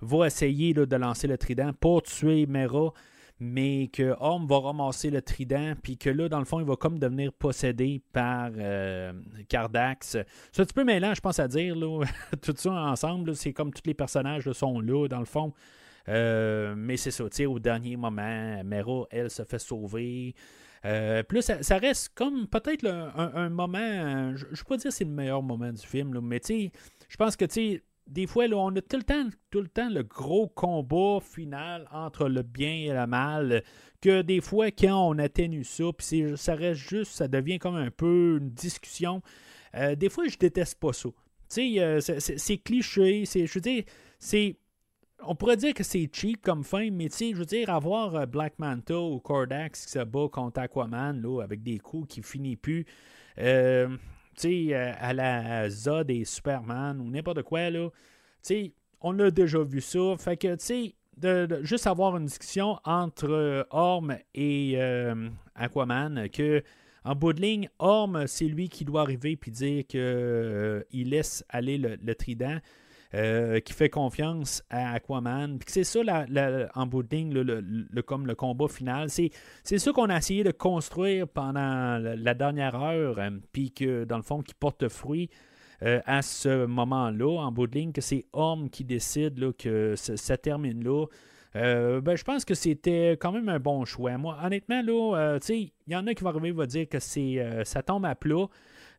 va 0.01 0.27
essayer 0.27 0.73
de 0.73 0.95
lancer 0.95 1.27
le 1.27 1.37
trident 1.37 1.73
pour 1.79 2.03
tuer 2.03 2.45
Mera, 2.45 2.93
mais 3.43 3.89
que 3.91 4.15
Orm 4.19 4.45
va 4.45 4.59
ramasser 4.59 5.09
le 5.09 5.19
trident, 5.19 5.73
puis 5.81 5.97
que 5.97 6.11
là, 6.11 6.29
dans 6.29 6.37
le 6.37 6.45
fond, 6.45 6.59
il 6.59 6.65
va 6.65 6.75
comme 6.75 6.99
devenir 6.99 7.33
possédé 7.33 7.99
par 8.13 8.51
euh, 8.55 9.13
Cardax. 9.49 10.17
C'est 10.51 10.61
un 10.61 10.65
petit 10.65 10.73
peu 10.75 10.83
mélange, 10.83 11.15
je 11.15 11.21
pense 11.21 11.39
à 11.39 11.47
dire, 11.47 11.75
tout 12.43 12.53
ça 12.55 12.71
ensemble, 12.71 13.35
c'est 13.35 13.51
comme 13.51 13.73
tous 13.73 13.81
les 13.87 13.95
personnages 13.95 14.45
là, 14.45 14.53
sont 14.53 14.79
là, 14.79 15.07
dans 15.07 15.17
le 15.17 15.25
fond. 15.25 15.53
Euh, 16.07 16.75
mais 16.77 16.97
c'est 16.97 17.09
ça, 17.09 17.23
au 17.23 17.57
dernier 17.57 17.97
moment, 17.97 18.63
Mera, 18.63 19.07
elle, 19.09 19.31
se 19.31 19.43
fait 19.43 19.59
sauver. 19.59 20.35
Euh, 20.85 21.23
là, 21.27 21.41
ça, 21.41 21.77
reste 21.79 22.11
comme 22.13 22.45
peut-être 22.47 22.85
un, 22.87 23.49
moment, 23.49 24.35
je 24.35 24.45
ne 24.45 24.51
vais 24.51 24.63
pas 24.69 24.77
dire 24.77 24.93
c'est 24.93 25.03
le 25.03 25.09
meilleur 25.09 25.41
moment 25.41 25.71
du 25.71 25.85
film, 25.85 26.13
là, 26.13 26.21
mais 26.21 26.41
je 26.47 27.17
pense 27.17 27.35
que, 27.35 27.45
tu 27.45 27.81
des 28.07 28.27
fois, 28.27 28.47
là, 28.47 28.57
on 28.57 28.75
a 28.75 28.81
tout 28.81 28.97
le, 28.97 29.03
temps, 29.03 29.29
tout 29.49 29.61
le 29.61 29.67
temps 29.67 29.89
le 29.89 30.03
gros 30.03 30.47
combat 30.47 31.19
final 31.21 31.87
entre 31.91 32.27
le 32.27 32.41
bien 32.41 32.73
et 32.73 32.93
le 32.93 33.07
mal, 33.07 33.63
que 34.01 34.21
des 34.21 34.41
fois, 34.41 34.71
quand 34.71 35.09
on 35.09 35.17
atténue 35.17 35.63
ça, 35.63 35.85
puis 35.97 36.25
ça 36.35 36.55
reste 36.55 36.81
juste, 36.81 37.13
ça 37.13 37.27
devient 37.27 37.59
comme 37.59 37.75
un 37.75 37.91
peu 37.91 38.39
une 38.41 38.49
discussion. 38.49 39.21
Euh, 39.75 39.95
des 39.95 40.09
fois, 40.09 40.27
je 40.27 40.37
déteste 40.37 40.79
pas 40.79 40.93
ça. 40.93 41.09
Tu 41.09 41.75
sais, 41.75 41.79
euh, 41.79 41.99
c'est- 42.01 42.57
cliché, 42.57 43.25
je 43.25 43.53
veux 43.53 43.61
dire, 43.61 43.83
c'est 44.19 44.57
on 45.23 45.35
pourrait 45.35 45.57
dire 45.57 45.75
que 45.75 45.83
c'est 45.83 46.09
cheap 46.11 46.41
comme 46.41 46.63
fin, 46.63 46.89
mais 46.91 47.07
tu 47.09 47.17
sais, 47.17 47.31
je 47.31 47.35
veux 47.35 47.45
dire, 47.45 47.69
avoir 47.69 48.15
euh, 48.15 48.25
Black 48.25 48.57
Manta 48.57 48.99
ou 48.99 49.19
Cordax 49.19 49.85
qui 49.85 49.91
se 49.91 49.99
bat 50.03 50.27
contre 50.31 50.59
Aquaman 50.59 51.21
là, 51.21 51.41
avec 51.43 51.61
des 51.61 51.77
coups 51.77 52.07
qui 52.15 52.23
finissent 52.23 52.57
plus, 52.59 52.85
sais, 54.41 54.73
euh, 54.73 54.91
à 54.99 55.13
la 55.13 55.69
Zod 55.69 56.09
et 56.09 56.25
Superman 56.25 56.99
ou 56.99 57.09
n'importe 57.09 57.43
quoi, 57.43 57.69
là, 57.69 57.89
on 59.01 59.19
a 59.19 59.31
déjà 59.31 59.59
vu 59.59 59.81
ça. 59.81 60.15
Fait 60.17 60.37
que, 60.37 60.55
tu 60.55 60.65
sais, 60.65 60.95
de, 61.17 61.59
juste 61.63 61.87
avoir 61.87 62.17
une 62.17 62.25
discussion 62.25 62.79
entre 62.83 63.29
euh, 63.29 63.63
Orm 63.69 64.15
et 64.33 64.73
euh, 64.75 65.29
Aquaman, 65.55 66.29
que 66.29 66.63
en 67.03 67.15
bout 67.15 67.33
de 67.33 67.41
ligne, 67.41 67.69
Orm, 67.79 68.27
c'est 68.27 68.45
lui 68.45 68.69
qui 68.69 68.85
doit 68.85 69.01
arriver 69.01 69.35
puis 69.35 69.51
dire 69.51 69.85
qu'il 69.87 71.09
laisse 71.09 71.43
aller 71.49 71.77
le, 71.77 71.97
le 72.01 72.15
trident. 72.15 72.59
Euh, 73.13 73.59
qui 73.59 73.73
fait 73.73 73.89
confiance 73.89 74.63
à 74.69 74.93
Aquaman. 74.93 75.59
Puis 75.59 75.67
c'est 75.67 75.83
ça, 75.83 75.99
en 76.75 76.85
bout 76.85 77.03
de 77.03 77.13
ligne, 77.13 77.33
le, 77.33 78.33
combat 78.33 78.69
final. 78.69 79.09
C'est, 79.09 79.31
c'est 79.65 79.79
ça 79.79 79.91
qu'on 79.91 80.09
a 80.09 80.17
essayé 80.17 80.45
de 80.45 80.51
construire 80.51 81.27
pendant 81.27 81.97
la, 81.97 82.33
dernière 82.33 82.81
heure, 82.81 83.19
euh, 83.19 83.31
puis 83.51 83.71
que, 83.71 84.05
dans 84.05 84.15
le 84.15 84.23
fond, 84.23 84.41
qui 84.41 84.53
porte 84.53 84.87
fruit 84.87 85.29
euh, 85.83 85.99
à 86.05 86.21
ce 86.21 86.65
moment-là, 86.65 87.41
en 87.41 87.51
bout 87.51 87.67
de 87.67 87.77
ligne, 87.77 87.91
que 87.91 87.99
c'est 87.99 88.27
Homme 88.31 88.69
qui 88.69 88.85
décide 88.85 89.57
que 89.57 89.95
ça, 89.97 90.37
termine 90.37 90.81
là. 90.81 91.05
Ben, 91.53 92.15
je 92.15 92.23
pense 92.23 92.45
que 92.45 92.53
c'était 92.53 93.17
quand 93.19 93.33
même 93.33 93.49
un 93.49 93.59
bon 93.59 93.83
choix. 93.83 94.17
Moi, 94.17 94.37
honnêtement, 94.41 94.81
là, 94.81 95.37
il 95.49 95.69
y 95.85 95.97
en 95.97 96.07
a 96.07 96.13
qui 96.13 96.23
vont 96.23 96.29
arriver 96.29 96.51
vont 96.51 96.65
dire 96.65 96.87
que 96.87 96.99
c'est, 96.99 97.45
ça 97.65 97.83
tombe 97.83 98.05
à 98.05 98.15
plat. 98.15 98.45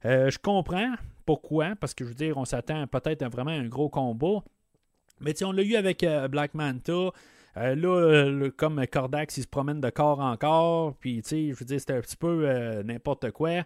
Je 0.04 0.36
comprends 0.36 0.96
pourquoi, 1.24 1.74
parce 1.80 1.94
que 1.94 2.04
je 2.04 2.10
veux 2.10 2.14
dire, 2.14 2.36
on 2.36 2.44
s'attend 2.44 2.86
peut-être 2.86 3.22
à 3.22 3.28
vraiment 3.28 3.50
un 3.50 3.66
gros 3.66 3.88
combat. 3.88 4.42
Mais 5.22 5.34
tu 5.34 5.44
on 5.44 5.52
l'a 5.52 5.62
eu 5.62 5.76
avec 5.76 6.02
euh, 6.02 6.28
Black 6.28 6.54
Manta. 6.54 6.92
Euh, 6.92 7.74
là, 7.74 7.88
euh, 7.88 8.30
le- 8.30 8.50
comme 8.50 8.84
Cordax, 8.86 9.36
il 9.36 9.42
se 9.42 9.48
promène 9.48 9.80
de 9.80 9.90
corps 9.90 10.20
en 10.20 10.36
corps. 10.36 10.94
Puis, 10.98 11.22
tu 11.22 11.28
sais, 11.28 11.48
je 11.50 11.58
veux 11.58 11.64
dire, 11.64 11.80
c'était 11.80 11.94
un 11.94 12.00
petit 12.00 12.16
peu 12.16 12.82
n'importe 12.82 13.30
quoi. 13.30 13.62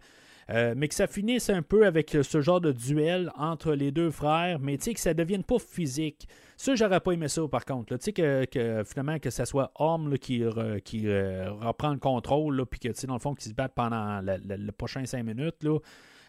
Mais 0.49 0.87
que 0.87 0.95
ça 0.95 1.09
finisse 1.09 1.51
un 1.51 1.63
peu 1.63 1.87
avec 1.87 2.17
ce 2.23 2.41
genre 2.41 2.61
de 2.61 2.71
duel 2.71 3.33
entre 3.37 3.73
les 3.73 3.91
deux 3.91 4.13
frères, 4.13 4.61
mais 4.61 4.77
tu 4.77 4.85
sais, 4.85 4.95
que 4.95 5.01
ça 5.01 5.11
ne 5.11 5.19
devienne 5.19 5.43
pas 5.43 5.59
physique. 5.59 6.29
Ça, 6.57 6.77
j'aurais 6.77 7.01
pas 7.01 7.13
aimé 7.13 7.27
ça, 7.27 7.43
par 7.49 7.65
contre. 7.65 7.97
Tu 7.97 8.13
sais, 8.13 8.13
que, 8.13 8.83
finalement, 8.87 9.19
que 9.19 9.31
ce 9.31 9.45
soit 9.45 9.73
Homme 9.75 10.17
qui, 10.19 10.45
reprend 10.45 11.91
le 11.91 11.99
contrôle, 11.99 12.65
puis 12.67 12.79
que, 12.79 12.89
tu 12.89 12.95
sais, 12.95 13.07
dans 13.09 13.15
le 13.15 13.21
fond, 13.21 13.35
qu'ils 13.35 13.51
se 13.51 13.57
battent 13.57 13.75
pendant 13.75 14.21
le, 14.23 14.71
prochain 14.71 15.05
cinq 15.05 15.25
minutes, 15.25 15.65
là. 15.65 15.79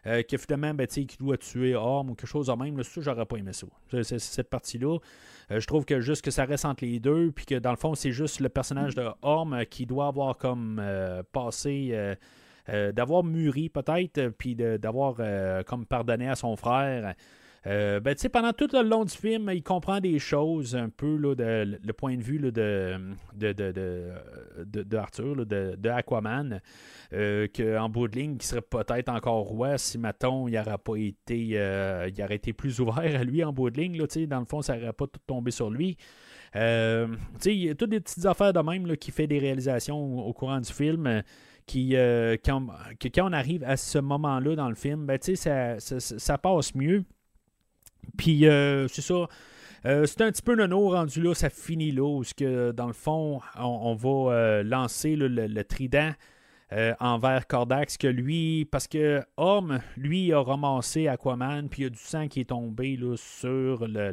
Euh, 0.05 0.21
que 0.23 0.37
finalement, 0.37 0.73
ben, 0.73 0.87
qu'il 0.87 1.07
doit 1.19 1.37
tuer 1.37 1.75
Orm 1.75 2.09
ou 2.09 2.15
quelque 2.15 2.29
chose 2.29 2.47
de 2.47 2.53
même, 2.53 2.77
là, 2.77 2.83
ça, 2.83 3.01
j'aurais 3.01 3.25
pas 3.25 3.37
aimé 3.37 3.51
ça. 3.53 3.67
cette 4.03 4.49
partie-là. 4.49 4.97
Euh, 5.51 5.59
je 5.59 5.67
trouve 5.67 5.85
que 5.85 5.99
juste 5.99 6.23
que 6.23 6.31
ça 6.31 6.45
reste 6.45 6.65
entre 6.65 6.85
les 6.85 6.99
deux, 6.99 7.31
puis 7.31 7.45
que 7.45 7.55
dans 7.55 7.71
le 7.71 7.77
fond, 7.77 7.95
c'est 7.95 8.11
juste 8.11 8.39
le 8.39 8.49
personnage 8.49 8.95
de 8.95 9.05
Orm 9.21 9.65
qui 9.69 9.85
doit 9.85 10.07
avoir 10.07 10.37
comme 10.37 10.79
euh, 10.79 11.23
passé. 11.31 12.15
d'avoir 12.93 13.23
mûri 13.23 13.69
peut-être, 13.69 14.27
puis 14.37 14.55
d'avoir 14.55 15.15
comme 15.65 15.85
pardonné 15.85 16.27
à 16.27 16.35
son 16.35 16.55
frère. 16.57 17.15
Euh, 17.65 17.99
ben, 17.99 18.15
pendant 18.31 18.53
tout 18.53 18.69
le 18.71 18.83
long 18.83 19.03
du 19.03 19.15
film, 19.15 19.49
il 19.53 19.63
comprend 19.63 19.99
des 19.99 20.19
choses 20.19 20.75
un 20.75 20.89
peu 20.89 21.17
là, 21.17 21.35
de, 21.35 21.79
le 21.83 21.93
point 21.93 22.15
de 22.15 22.21
vue 22.21 22.37
là, 22.37 22.51
de, 22.51 22.97
de, 23.35 23.51
de, 23.51 24.83
de, 24.83 24.97
Arthur, 24.97 25.45
de, 25.45 25.89
Aquaman, 25.89 26.61
euh, 27.13 27.47
qu'en 27.53 27.89
bout 27.89 28.07
de 28.07 28.17
ligne, 28.17 28.37
qui 28.37 28.47
serait 28.47 28.61
peut-être 28.61 29.09
encore 29.09 29.43
roi 29.45 29.77
si, 29.77 29.97
Maton 29.97 30.47
il 30.47 30.53
n'aurait 30.53 30.77
pas 30.77 30.95
été, 30.95 31.51
euh, 31.53 32.09
aurait 32.19 32.35
été 32.35 32.53
plus 32.53 32.79
ouvert 32.79 33.19
à 33.19 33.23
lui 33.23 33.43
en 33.43 33.51
bout 33.51 33.69
de 33.69 33.81
ligne. 33.81 33.97
Dans 34.27 34.39
le 34.39 34.45
fond, 34.45 34.61
ça 34.61 34.77
n'aurait 34.77 34.93
pas 34.93 35.07
tout 35.07 35.19
tombé 35.25 35.51
sur 35.51 35.69
lui. 35.69 35.97
Il 36.55 37.17
y 37.45 37.69
a 37.69 37.75
toutes 37.75 37.89
des 37.89 37.99
petites 37.99 38.25
affaires 38.25 38.53
de 38.53 38.59
même 38.59 38.95
qui 38.97 39.11
fait 39.11 39.27
des 39.27 39.39
réalisations 39.39 40.25
au, 40.25 40.33
courant 40.33 40.61
du 40.61 40.71
film 40.71 41.21
qui, 41.65 41.95
quand, 42.45 42.67
que 42.99 43.09
quand 43.09 43.29
on 43.29 43.33
arrive 43.33 43.63
à 43.65 43.75
ce 43.75 43.97
moment-là 43.97 44.55
dans 44.55 44.69
le 44.69 44.75
film, 44.75 45.05
ben, 45.05 45.19
ça, 45.21 45.79
ça, 45.79 46.37
passe 46.37 46.73
mieux. 46.73 47.03
Puis 48.17 48.47
euh, 48.47 48.87
c'est 48.87 49.01
ça. 49.01 49.27
Euh, 49.85 50.05
c'est 50.05 50.21
un 50.21 50.31
petit 50.31 50.41
peu 50.41 50.55
nono 50.55 50.89
rendu 50.89 51.21
là, 51.21 51.33
ça 51.33 51.49
finit 51.49 51.91
là, 51.91 52.03
où 52.03 52.23
que, 52.35 52.71
dans 52.71 52.87
le 52.87 52.93
fond, 52.93 53.39
on, 53.57 53.93
va 53.95 54.33
euh, 54.33 54.63
lancer 54.63 55.15
le, 55.15 55.63
trident 55.63 56.11
envers 56.99 57.47
Cordax, 57.47 57.97
que 57.97 58.07
lui, 58.07 58.65
parce 58.65 58.87
que 58.87 59.23
Homme, 59.37 59.79
lui, 59.95 60.33
a 60.33 60.41
ramassé 60.41 61.07
Aquaman, 61.07 61.69
puis 61.69 61.83
il 61.83 61.85
y 61.85 61.87
a 61.87 61.89
du 61.91 61.99
sang 61.99 62.27
qui 62.27 62.41
est 62.41 62.49
tombé 62.49 62.97
là, 62.97 63.15
sur 63.15 63.87
le, 63.87 64.11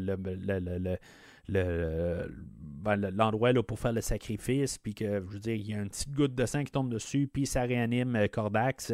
ben, 1.48 2.96
l'endroit 3.10 3.52
là, 3.52 3.62
pour 3.62 3.80
faire 3.80 3.92
le 3.92 4.02
sacrifice, 4.02 4.78
puis 4.78 4.94
que, 4.94 5.04
je 5.04 5.32
veux 5.32 5.40
dire, 5.40 5.54
il 5.54 5.68
y 5.70 5.74
a 5.74 5.78
une 5.78 5.88
petite 5.88 6.12
goutte 6.12 6.34
de 6.34 6.46
sang 6.46 6.62
qui 6.62 6.70
tombe 6.70 6.90
dessus, 6.90 7.28
puis 7.32 7.46
ça 7.46 7.62
réanime 7.62 8.28
Cordax. 8.30 8.92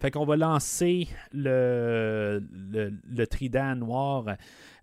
Fait 0.00 0.10
qu'on 0.10 0.24
va 0.24 0.36
lancer 0.36 1.08
le, 1.32 2.42
le, 2.72 3.26
trident 3.26 3.76
noir 3.76 4.24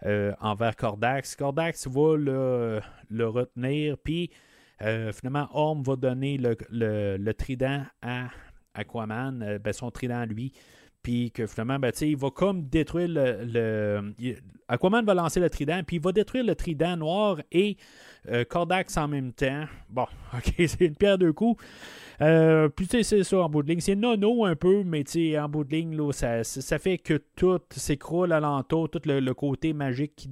euh, 0.05 0.31
envers 0.39 0.75
Cordax. 0.75 1.35
Cordax 1.35 1.87
va 1.87 2.15
le, 2.15 2.81
le 3.09 3.27
retenir, 3.27 3.97
puis 3.97 4.29
euh, 4.83 5.11
finalement, 5.11 5.47
Orm 5.53 5.81
va 5.81 5.95
donner 5.95 6.37
le, 6.37 6.55
le 6.69 7.33
trident 7.33 7.83
à 8.03 8.27
Aquaman, 8.75 9.41
euh, 9.41 9.57
ben, 9.57 9.73
son 9.73 9.89
trident 9.89 10.23
lui. 10.25 10.53
Puis 11.01 11.31
que 11.31 11.47
finalement, 11.47 11.79
ben, 11.79 11.91
il 12.01 12.17
va 12.17 12.29
comme 12.29 12.67
détruire 12.67 13.07
le, 13.09 14.13
Aquaman 14.67 15.03
va 15.03 15.15
lancer 15.15 15.39
le 15.39 15.49
trident, 15.49 15.81
puis 15.85 15.95
il 15.95 16.01
va 16.01 16.11
détruire 16.11 16.43
le 16.43 16.53
trident 16.53 16.95
noir 16.95 17.41
et 17.51 17.77
Cordax 18.49 18.97
en 18.97 19.07
même 19.07 19.33
temps. 19.33 19.65
Bon, 19.89 20.05
ok, 20.33 20.53
c'est 20.57 20.81
une 20.81 20.95
pierre 20.95 21.17
deux 21.17 21.33
coups. 21.33 21.63
Euh, 22.21 22.67
puis 22.69 22.87
c'est 23.03 23.23
ça 23.23 23.37
en 23.37 23.49
bout 23.49 23.63
de 23.63 23.69
ligne. 23.69 23.79
C'est 23.79 23.95
nono 23.95 24.45
un 24.45 24.55
peu, 24.55 24.83
mais 24.83 25.03
en 25.39 25.49
bout 25.49 25.63
de 25.63 25.75
ligne, 25.75 25.95
là, 25.95 26.11
ça, 26.11 26.79
fait 26.79 26.97
que 26.97 27.21
tout 27.35 27.59
s'écroule 27.71 28.31
alentour, 28.31 28.89
tout 28.89 29.01
le, 29.05 29.33
côté 29.33 29.73
magique 29.73 30.29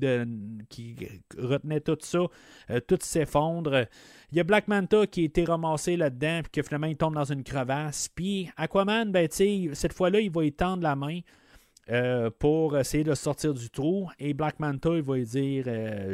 qui, 0.69 0.97
retenait 1.37 1.81
tout 1.81 1.97
ça, 2.01 2.25
euh, 2.71 2.79
tout 2.87 2.97
s'effondre. 3.01 3.85
Il 4.31 4.37
y 4.37 4.41
a 4.41 4.43
Black 4.43 4.67
Manta 4.67 5.05
qui 5.05 5.21
a 5.21 5.23
été 5.25 5.45
ramassé 5.45 5.95
là-dedans, 5.95 6.41
puis 6.43 6.51
que 6.51 6.67
finalement 6.67 6.87
il 6.87 6.97
tombe 6.97 7.13
dans 7.13 7.31
une 7.31 7.43
crevasse. 7.43 8.09
Puis 8.09 8.49
Aquaman, 8.57 9.11
ben 9.11 9.27
cette 9.29 9.93
fois-là, 9.93 10.19
il 10.19 10.31
va 10.31 10.45
étendre 10.45 10.83
la 10.83 10.95
main. 10.95 11.19
Euh, 11.91 12.31
pour 12.39 12.75
essayer 12.79 13.03
de 13.03 13.13
sortir 13.13 13.53
du 13.53 13.69
trou. 13.69 14.09
Et 14.17 14.33
Black 14.33 14.59
Manta, 14.59 14.89
il 14.95 15.03
va 15.03 15.17
lui 15.17 15.23
dire 15.23 15.65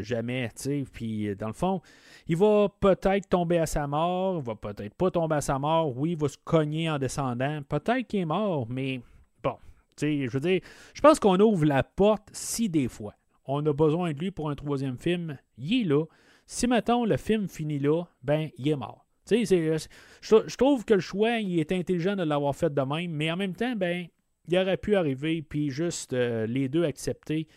jamais, 0.03 0.49
tu 0.49 0.64
sais. 0.64 0.84
Puis 0.91 1.34
dans 1.38 1.48
le 1.48 1.53
fond, 1.53 1.81
il 2.27 2.38
va 2.38 2.68
peut-être 2.80 3.30
tomber 3.30 3.57
à 3.57 3.65
sa 3.65 3.88
mort, 3.88 4.38
il 4.38 4.43
va 4.43 4.56
peut-être 4.56 4.93
pas 4.95 5.11
tomber 5.11 5.35
à 5.35 5.41
sa 5.41 5.60
mort. 5.60 5.98
Oui, 5.98 6.11
il 6.11 6.18
va 6.18 6.27
se 6.27 6.38
cogner 6.43 6.89
en 6.89 6.99
descendant. 6.99 7.61
Peut-être 7.68 8.07
qu'il 8.07 8.22
est 8.22 8.26
mort, 8.26 8.68
mais 8.69 9.02
bon, 9.43 9.56
je 9.99 10.30
veux 10.30 10.39
dire, 10.39 10.61
je 10.93 11.02
pense 11.02 11.19
qu'on 11.19 11.39
ouvre 11.39 11.65
la 11.65 11.84
porte 11.84 12.30
si 12.31 12.69
des 12.69 12.88
fois 12.88 13.14
on 13.45 13.65
a 13.65 13.73
besoin 13.73 14.14
de 14.14 14.19
lui 14.19 14.31
pour 14.31 14.49
un 14.49 14.56
troisième 14.56 14.98
film, 14.98 15.38
il 15.57 15.81
est 15.81 15.85
là. 15.85 16.06
Si, 16.45 16.68
mettons, 16.68 17.06
le 17.06 17.18
film 17.18 17.48
finit 17.48 17.80
là, 17.80 18.03
ben, 18.23 18.49
il 18.57 18.68
est 18.68 18.76
mort. 18.76 19.06
Sais, 19.26 19.45
je, 19.45 20.56
trouve 20.57 20.84
que 20.84 20.95
le 20.95 20.99
choix, 20.99 21.38
il 21.38 21.60
est 21.60 21.72
intelligent 21.72 22.15
de 22.15 22.23
l'avoir 22.23 22.56
fait 22.56 22.73
de 22.73 22.81
même, 22.81 23.11
mais 23.11 23.31
en 23.31 23.38
même 23.38 23.56
temps, 23.56 23.76
ben, 23.76 24.07
il 24.48 24.57
aurait 24.57 24.77
pu 24.77 24.95
arriver, 24.95 25.41
puis 25.41 25.69
juste 25.69 26.14
euh, 26.14 26.45
les 26.48 26.68
deux 26.68 26.84
accepter 26.84 27.48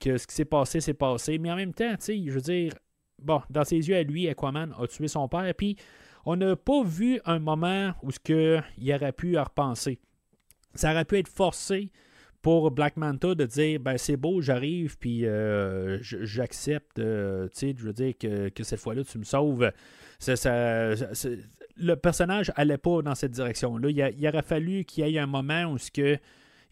que 0.00 0.18
ce 0.18 0.26
qui 0.26 0.34
s'est 0.34 0.44
passé, 0.44 0.80
s'est 0.80 0.94
passé. 0.94 1.38
Mais 1.38 1.50
en 1.50 1.56
même 1.56 1.72
temps, 1.72 1.94
je 1.98 2.30
veux 2.30 2.40
dire, 2.40 2.72
bon, 3.24 3.42
dans 3.50 3.64
ses 3.64 3.76
yeux 3.76 3.96
à 3.96 4.02
lui, 4.02 4.28
Aquaman 4.28 4.74
a 4.78 4.86
tué 4.86 5.08
son 5.08 5.28
père, 5.28 5.52
puis 5.54 5.76
on 6.24 6.36
n'a 6.36 6.56
pas 6.56 6.82
vu 6.84 7.20
un 7.24 7.38
moment 7.38 7.92
où 8.02 8.10
ce 8.10 8.18
que 8.18 8.60
il 8.78 8.92
aurait 8.94 9.12
pu 9.12 9.38
repenser. 9.38 9.98
Ça 10.74 10.92
aurait 10.92 11.04
pu 11.04 11.18
être 11.18 11.28
forcé 11.28 11.90
pour 12.40 12.70
Black 12.70 12.96
Manta 12.96 13.34
de 13.34 13.44
dire 13.44 13.80
ben 13.80 13.96
c'est 13.98 14.16
beau, 14.16 14.40
j'arrive, 14.40 14.98
puis 14.98 15.26
euh, 15.26 15.98
j'accepte, 16.00 16.98
euh, 16.98 17.44
tu 17.48 17.50
sais, 17.54 17.74
je 17.76 17.84
veux 17.84 17.92
dire 17.92 18.14
que, 18.18 18.50
cette 18.62 18.80
fois-là, 18.80 19.04
tu 19.04 19.18
me 19.18 19.24
sauves. 19.24 19.70
le 20.26 21.94
personnage 21.94 22.52
allait 22.56 22.78
pas 22.78 23.02
dans 23.02 23.14
cette 23.14 23.32
direction-là. 23.32 23.90
Il, 23.90 24.14
il, 24.18 24.28
aurait 24.28 24.42
fallu 24.42 24.84
qu'il 24.84 25.06
y 25.06 25.16
ait 25.16 25.20
un 25.20 25.26
moment 25.26 25.64
où 25.66 25.78
ce 25.78 25.90
que 25.90 26.18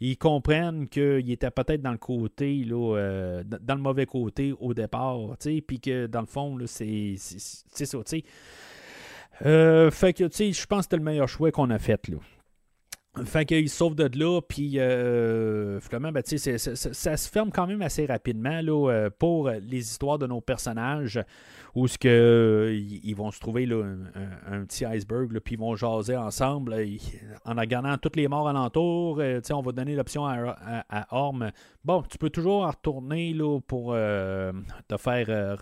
ils 0.00 0.16
comprennent 0.16 0.88
qu'il 0.88 1.30
était 1.30 1.50
peut-être 1.50 1.82
dans 1.82 1.92
le 1.92 1.98
côté, 1.98 2.64
là, 2.64 2.96
euh, 2.96 3.44
dans 3.44 3.74
le 3.74 3.82
mauvais 3.82 4.06
côté 4.06 4.54
au 4.58 4.72
départ, 4.72 5.36
puis 5.66 5.80
que 5.80 6.06
dans 6.06 6.20
le 6.20 6.26
fond, 6.26 6.58
c'est 6.66 7.16
ça. 7.16 7.98
Euh, 9.46 9.90
fait 9.90 10.12
que, 10.12 10.24
je 10.24 10.66
pense 10.66 10.78
que 10.78 10.82
c'était 10.82 10.96
le 10.96 11.02
meilleur 11.02 11.28
choix 11.28 11.50
qu'on 11.50 11.70
a 11.70 11.78
fait, 11.78 12.08
là. 12.08 12.16
Fait 13.24 13.44
qu'il 13.44 13.68
sauve 13.68 13.94
de 13.94 14.18
là, 14.18 14.40
puis 14.40 14.74
euh, 14.76 15.80
ben, 15.90 16.22
ça, 16.24 17.16
se 17.16 17.28
ferme 17.28 17.50
quand 17.50 17.66
même 17.66 17.82
assez 17.82 18.06
rapidement 18.06 18.60
là, 18.60 18.90
euh, 18.90 19.10
pour 19.10 19.48
les 19.50 19.78
histoires 19.78 20.18
de 20.18 20.26
nos 20.26 20.40
personnages, 20.40 21.20
où 21.74 21.86
ce 21.88 21.98
que, 21.98 22.08
euh, 22.08 22.74
ils 22.74 23.14
vont 23.14 23.30
se 23.30 23.40
trouver 23.40 23.66
là, 23.66 23.84
un, 24.46 24.64
petit 24.64 24.84
iceberg, 24.84 25.38
puis 25.40 25.54
ils 25.54 25.58
vont 25.58 25.76
jaser 25.76 26.16
ensemble, 26.16 26.76
en 27.44 27.54
regardant 27.54 27.96
toutes 27.98 28.16
les 28.16 28.28
morts 28.28 28.48
alentour. 28.48 29.20
on 29.52 29.60
va 29.62 29.72
donner 29.72 29.94
l'option 29.94 30.26
à, 30.26 30.56
à, 30.88 31.06
Orm. 31.14 31.50
Bon, 31.84 32.02
tu 32.02 32.18
peux 32.18 32.30
toujours 32.30 32.66
retourner 32.66 33.32
là, 33.32 33.60
pour 33.60 33.92
te 33.92 34.96
faire 34.96 35.58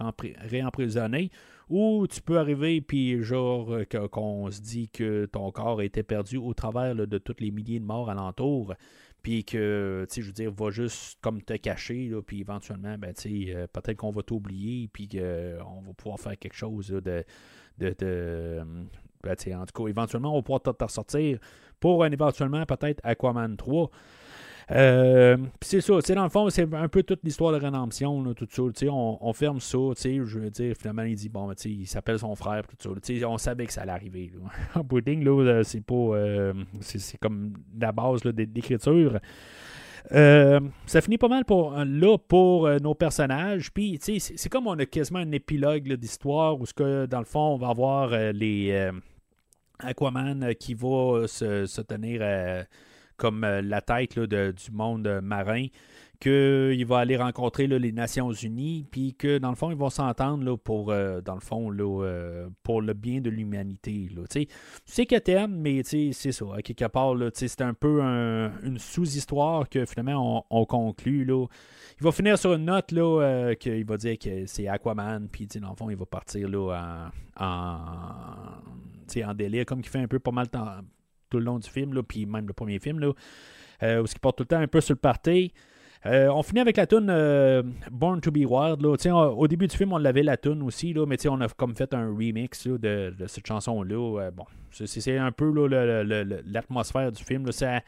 réemprisonner. 0.51 1.31
Ou 1.71 2.07
tu 2.07 2.23
peux 2.23 2.39
arriver, 2.39 2.81
puis 2.81 3.23
genre, 3.23 3.73
euh, 3.73 3.85
qu'on 3.85 4.51
se 4.51 4.61
dit 4.61 4.89
que 4.89 5.27
ton 5.27 5.51
corps 5.53 5.81
a 5.81 5.85
été 5.85 6.03
perdu 6.03 6.39
au 6.39 6.55
travers 6.55 6.95
de 6.95 7.19
tous 7.19 7.37
les 7.41 7.51
milliers 7.51 7.79
de 7.79 7.85
morts 7.85 8.09
alentour, 8.09 8.75
puis 9.23 9.45
que, 9.45 10.07
tu 10.09 10.15
sais, 10.15 10.23
je 10.23 10.27
veux 10.29 10.33
dire, 10.33 10.51
va 10.51 10.71
juste 10.71 11.19
comme 11.21 11.43
te 11.43 11.55
cacher, 11.55 12.11
puis 12.27 12.41
éventuellement, 12.41 12.97
ben, 12.97 13.13
tu 13.13 13.47
sais, 13.47 13.55
euh, 13.55 13.67
peut-être 13.67 13.99
qu'on 13.99 14.13
va 14.13 14.23
t'oublier, 14.23 14.89
puis 14.89 15.09
qu'on 15.09 15.19
euh, 15.19 15.59
va 15.59 15.93
pouvoir 15.97 16.19
faire 16.19 16.39
quelque 16.39 16.57
chose 16.57 16.89
de. 16.89 17.25
de, 17.79 17.95
de 17.99 18.65
ben, 19.23 19.37
en 19.57 19.67
tout 19.67 19.83
cas, 19.83 19.89
éventuellement, 19.91 20.33
on 20.33 20.37
va 20.37 20.43
pouvoir 20.43 20.63
te 20.63 20.85
ressortir 20.85 21.39
pour 21.81 22.05
un 22.05 22.11
éventuellement 22.11 22.65
peut-être 22.65 23.01
Aquaman 23.05 23.57
3. 23.57 23.91
Euh, 24.71 25.39
c'est 25.63 25.81
ça, 25.81 25.95
dans 26.15 26.25
le 26.25 26.29
fond, 26.29 26.51
c'est 26.51 26.73
un 26.75 26.89
peu 26.89 27.03
toute 27.03 27.21
l'histoire 27.25 27.53
de 27.53 27.59
rédemption, 27.59 28.35
tout 28.35 28.49
ça. 28.51 28.87
On, 28.87 29.19
on 29.21 29.33
ferme 29.33 29.61
ça, 29.61 29.79
je 29.97 30.39
veux 30.39 30.51
dire, 30.51 30.75
finalement, 30.77 31.03
il 31.03 31.15
dit, 31.15 31.29
bon, 31.29 31.51
il 31.65 31.87
s'appelle 31.87 32.19
son 32.19 32.35
frère, 32.35 32.65
tout 32.67 32.77
ça. 32.79 33.29
On 33.29 33.39
savait 33.39 33.67
que 33.67 33.73
ça 33.73 33.83
allait 33.83 33.93
arriver. 33.93 34.31
en 34.75 34.85
pudding, 34.85 35.25
là, 35.25 35.63
c'est 35.65 35.81
pas. 35.81 35.95
Euh, 35.95 36.53
c'est 36.81 37.19
comme 37.19 37.55
la 37.79 37.93
base 37.93 38.23
d'écriture. 38.23 39.19
Euh, 40.13 40.61
ça 40.87 41.01
finit 41.01 41.19
pas 41.19 41.29
mal 41.29 41.45
pour, 41.45 41.73
là 41.73 42.19
pour 42.19 42.69
nos 42.81 42.95
personnages. 42.95 43.73
Puis, 43.73 43.99
c'est 44.01 44.49
comme 44.49 44.67
on 44.67 44.79
a 44.79 44.87
quasiment 44.87 45.21
un 45.21 45.33
épilogue 45.33 45.95
d'histoire 45.95 46.61
où, 46.61 46.67
ce 46.67 46.75
que, 46.75 47.07
dans 47.07 47.21
le 47.21 47.25
fond, 47.25 47.55
on 47.55 47.57
va 47.57 47.69
avoir 47.69 48.11
les 48.33 48.91
Aquaman 49.79 50.55
qui 50.57 50.75
va 50.75 51.27
se, 51.27 51.65
se 51.65 51.81
tenir 51.81 52.23
comme 53.19 53.45
euh, 53.45 53.61
la 53.61 53.83
tête 53.83 54.19
du 54.19 54.71
monde 54.73 55.21
marin 55.23 55.67
qu'il 56.21 56.85
va 56.85 56.99
aller 56.99 57.17
rencontrer 57.17 57.69
là, 57.69 57.79
les 57.79 57.93
Nations 57.93 58.33
Unies, 58.33 58.85
puis 58.91 59.15
que 59.15 59.39
dans 59.39 59.51
le 59.51 59.55
fond, 59.55 59.71
ils 59.71 59.77
vont 59.77 59.91
s'entendre 59.91 60.57
pour, 60.57 60.91
euh, 60.91 61.21
dans 61.21 61.35
le 61.35 61.41
fond, 61.41 61.71
là, 61.71 62.05
euh, 62.05 62.49
pour 62.65 62.83
le 62.83 62.93
bien 62.93 63.21
de 63.21 63.31
l'humanité. 63.31 64.09
Tu 64.29 64.49
sais 64.85 65.07
que 65.07 65.17
t'aimes, 65.17 65.57
mais 65.57 65.83
c'est 65.85 66.13
ça. 66.13 66.47
Quelque 66.65 66.87
part, 66.87 67.15
c'est 67.35 67.61
un 67.61 67.75
peu 67.75 68.01
une 68.01 68.79
sous-histoire 68.79 69.69
que 69.69 69.85
finalement 69.87 70.45
on, 70.51 70.65
conclut. 70.65 71.25
Là. 71.25 71.47
Il 72.01 72.05
va 72.05 72.13
finir 72.13 72.37
sur 72.37 72.53
une 72.53 72.65
note 72.65 72.91
là, 72.93 73.23
euh, 73.23 73.55
qu'il 73.55 73.85
va 73.85 73.97
dire 73.97 74.19
que 74.19 74.45
c'est 74.47 74.67
Aquaman, 74.67 75.29
puis 75.29 75.47
dans 75.47 75.71
le 75.71 75.77
fond, 75.77 75.89
il 75.89 75.97
va 75.97 76.05
partir 76.05 76.49
là, 76.49 77.11
en, 77.39 78.09
en, 79.25 79.35
délire, 79.35 79.65
comme 79.67 79.81
il 79.81 79.89
fait 79.89 80.01
un 80.01 80.09
peu 80.09 80.19
pas 80.19 80.33
mal 80.33 80.49
tout 81.29 81.39
le 81.39 81.45
long 81.45 81.59
du 81.59 81.69
film, 81.69 81.95
là, 81.95 82.03
puis 82.03 82.27
même 82.27 82.47
le 82.47 82.53
premier 82.53 82.79
film, 82.79 82.99
là, 82.99 83.09
où 83.09 83.15
il 83.83 84.19
porte 84.21 84.39
tout 84.39 84.43
le 84.45 84.49
temps 84.49 84.61
un 84.61 84.67
peu 84.67 84.81
sur 84.81 84.95
le 84.95 85.01
party. 85.01 85.53
Euh, 86.07 86.29
on 86.29 86.43
finit 86.43 86.61
avec 86.61 86.77
la 86.77 86.87
tune 86.87 87.09
euh, 87.11 87.63
Born 87.91 88.21
to 88.21 88.31
be 88.31 88.45
Wild. 88.49 88.85
au 88.85 89.49
début 89.49 89.67
du 89.67 89.77
film, 89.77 89.93
on 89.93 89.99
l'avait 89.99 90.23
la 90.23 90.37
tune 90.37 90.63
aussi, 90.63 90.93
là, 90.93 91.07
mais 91.07 91.17
on 91.27 91.41
a 91.41 91.49
comme 91.49 91.75
fait 91.75 91.93
un 91.93 92.09
remix 92.09 92.67
de, 92.67 93.13
cette 93.27 93.47
chanson-là. 93.47 94.21
Euh, 94.21 94.31
bon, 94.31 94.45
c'est 94.71 95.19
un 95.19 95.33
peu 95.33 95.53
l'atmosphère 96.47 97.11
du 97.11 97.23
film. 97.23 97.51
Ça, 97.51 97.81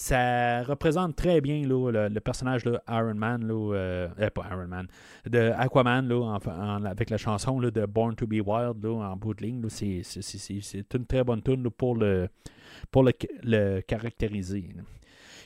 ça, 0.00 0.62
représente 0.62 1.16
très 1.16 1.40
bien 1.40 1.66
le, 1.66 2.20
personnage 2.20 2.62
de 2.62 2.78
Iron 2.88 3.14
Man, 3.14 3.48
pas 4.32 4.46
Iron 4.48 4.68
Man, 4.68 4.86
de 5.28 5.50
Aquaman 5.56 6.08
avec 6.86 7.10
la 7.10 7.16
chanson 7.16 7.60
de 7.60 7.84
Born 7.84 8.14
to 8.14 8.24
be 8.24 8.40
Wild 8.44 8.86
en 8.86 9.16
bout 9.16 9.34
de 9.34 9.42
ligne. 9.42 9.68
C'est 9.68 10.94
une 10.94 11.04
très 11.04 11.24
bonne 11.24 11.42
tune 11.42 11.68
pour 11.70 11.96
le, 11.96 12.28
pour 12.92 13.02
le 13.02 13.80
caractériser. 13.80 14.72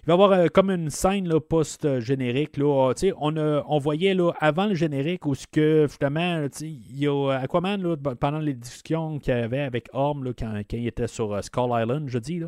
Il 0.04 0.08
va 0.08 0.14
y 0.14 0.14
avoir 0.14 0.32
euh, 0.32 0.46
comme 0.48 0.70
une 0.70 0.90
scène 0.90 1.28
post-générique. 1.38 2.56
Là, 2.56 2.92
on, 3.20 3.36
on 3.36 3.78
voyait 3.78 4.14
là, 4.14 4.32
avant 4.40 4.66
le 4.66 4.74
générique 4.74 5.26
où 5.26 5.34
que 5.52 5.86
finalement, 5.88 6.48
il 6.60 6.98
y 6.98 7.06
a 7.06 7.38
Aquaman 7.38 7.80
là, 7.80 7.96
pendant 8.18 8.40
les 8.40 8.54
discussions 8.54 9.20
qu'il 9.20 9.32
y 9.32 9.36
avait 9.36 9.60
avec 9.60 9.88
Orm 9.92 10.24
là, 10.24 10.32
quand, 10.36 10.60
quand, 10.68 10.76
il 10.76 10.88
était 10.88 11.06
sur 11.06 11.32
euh, 11.32 11.40
Skull 11.40 11.70
Island, 11.70 12.08
je 12.08 12.18
dis, 12.18 12.42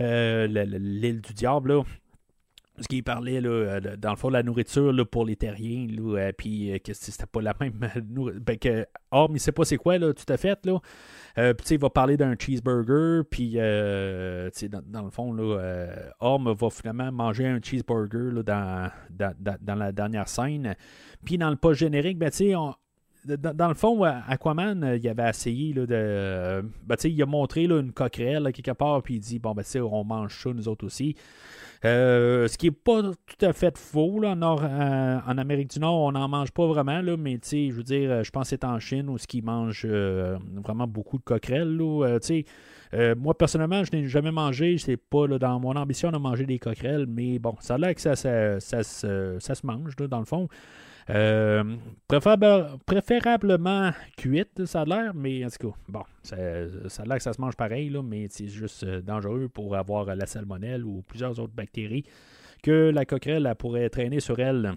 euh, 0.00 0.46
l'île 0.46 1.20
du 1.20 1.34
diable. 1.34 1.72
Là, 1.72 1.82
ce 2.80 2.88
qu'il 2.88 3.04
parlait, 3.04 3.40
là, 3.40 3.80
dans 3.80 4.10
le 4.10 4.16
fond, 4.16 4.28
de 4.28 4.32
la 4.32 4.42
nourriture 4.42 4.92
là, 4.92 5.04
pour 5.04 5.24
les 5.24 5.36
terriens, 5.36 5.86
là, 5.88 6.32
puis 6.32 6.80
que 6.84 6.92
c'était 6.92 7.26
pas 7.26 7.40
la 7.40 7.54
même 7.60 7.78
nourriture. 8.10 8.40
Ben, 8.44 8.58
que 8.58 8.86
Orm, 9.10 9.36
il 9.36 9.40
sait 9.40 9.52
pas 9.52 9.64
c'est 9.64 9.76
quoi, 9.76 9.98
là, 9.98 10.12
tout 10.12 10.30
à 10.32 10.36
fait, 10.36 10.64
là. 10.66 10.80
Euh, 11.36 11.52
il 11.70 11.78
va 11.78 11.90
parler 11.90 12.16
d'un 12.16 12.36
cheeseburger, 12.38 13.22
puis 13.28 13.54
euh, 13.56 14.50
dans, 14.70 14.82
dans, 14.86 15.02
le 15.02 15.10
fond, 15.10 15.32
là, 15.32 15.58
euh, 15.58 15.96
Homme 16.20 16.52
va 16.52 16.70
finalement 16.70 17.10
manger 17.10 17.46
un 17.46 17.60
cheeseburger 17.60 18.32
là, 18.32 18.42
dans, 18.42 18.90
dans, 19.10 19.56
dans, 19.60 19.74
la 19.74 19.90
dernière 19.90 20.28
scène. 20.28 20.74
Puis 21.24 21.38
dans 21.38 21.50
le 21.50 21.56
post 21.56 21.80
générique, 21.80 22.18
ben, 22.18 22.30
on, 22.56 22.74
dans, 23.26 23.68
le 23.68 23.74
fond, 23.74 24.02
Aquaman, 24.04 24.98
il 25.02 25.08
avait 25.08 25.28
essayé 25.28 25.72
là, 25.72 25.86
de. 25.86 26.68
Ben, 26.84 26.96
il 27.02 27.22
a 27.22 27.26
montré 27.26 27.66
là, 27.66 27.80
une 27.80 27.92
coquerelle 27.92 28.52
quelque 28.52 28.72
part, 28.72 29.02
puis 29.02 29.14
il 29.14 29.20
dit 29.20 29.38
Bon, 29.38 29.54
ben, 29.54 29.64
on 29.82 30.04
mange 30.04 30.40
ça, 30.40 30.50
nous 30.52 30.68
autres 30.68 30.86
aussi. 30.86 31.16
Euh, 31.84 32.48
ce 32.48 32.56
qui 32.56 32.66
n'est 32.66 32.72
pas 32.72 33.02
tout 33.02 33.44
à 33.44 33.52
fait 33.52 33.76
faux. 33.76 34.22
Euh, 34.24 35.18
en, 35.26 35.38
Amérique 35.38 35.70
du 35.70 35.80
Nord, 35.80 36.00
on 36.00 36.12
n'en 36.12 36.28
mange 36.28 36.50
pas 36.50 36.66
vraiment, 36.66 37.02
là, 37.02 37.16
mais 37.16 37.38
je 37.42 37.72
veux 37.72 37.82
dire, 37.82 38.24
je 38.24 38.30
pense 38.30 38.44
que 38.44 38.48
c'est 38.50 38.64
en 38.64 38.78
Chine 38.78 39.10
où 39.10 39.16
ils 39.32 39.44
mangent 39.44 39.86
euh, 39.88 40.38
vraiment 40.62 40.86
beaucoup 40.86 41.18
de 41.18 41.24
coquerelles. 41.24 41.78
moi, 43.18 43.36
personnellement, 43.36 43.84
je 43.84 43.96
n'ai 43.96 44.06
jamais 44.06 44.32
mangé. 44.32 44.78
C'est 44.78 44.96
pas 44.96 45.26
dans 45.26 45.60
mon 45.60 45.76
ambition 45.76 46.10
de 46.10 46.16
manger 46.16 46.46
des 46.46 46.58
coquerelles, 46.58 47.06
mais 47.06 47.38
bon, 47.38 47.54
ça 47.60 47.74
a 47.74 47.78
l'air 47.78 47.94
que 47.94 48.00
ça, 48.00 48.16
ça, 48.16 48.60
ça, 48.60 48.82
ça 48.82 49.54
se 49.54 49.66
mange, 49.66 49.96
dans 49.96 50.20
le 50.20 50.24
fond. 50.24 50.48
Euh, 51.10 51.76
préférablement 52.08 53.90
cuite, 54.16 54.64
ça 54.64 54.82
a 54.82 54.84
l'air, 54.84 55.14
mais 55.14 55.44
en 55.44 55.48
tout 55.48 55.68
cas, 55.68 55.76
bon, 55.88 56.02
ça, 56.22 56.36
a 56.36 57.04
l'air 57.04 57.16
que 57.16 57.22
ça 57.22 57.32
se 57.34 57.40
mange 57.40 57.56
pareil, 57.56 57.94
mais 58.02 58.26
c'est 58.30 58.48
juste 58.48 58.84
euh, 58.84 59.02
dangereux 59.02 59.48
pour 59.48 59.76
avoir 59.76 60.06
la 60.06 60.26
salmonelle 60.26 60.84
ou 60.84 61.02
plusieurs 61.02 61.38
autres 61.38 61.52
bactéries 61.52 62.04
que 62.62 62.90
la 62.90 63.04
coquerelle 63.04 63.52
pourrait 63.58 63.90
traîner 63.90 64.20
sur 64.20 64.38
elle. 64.38 64.74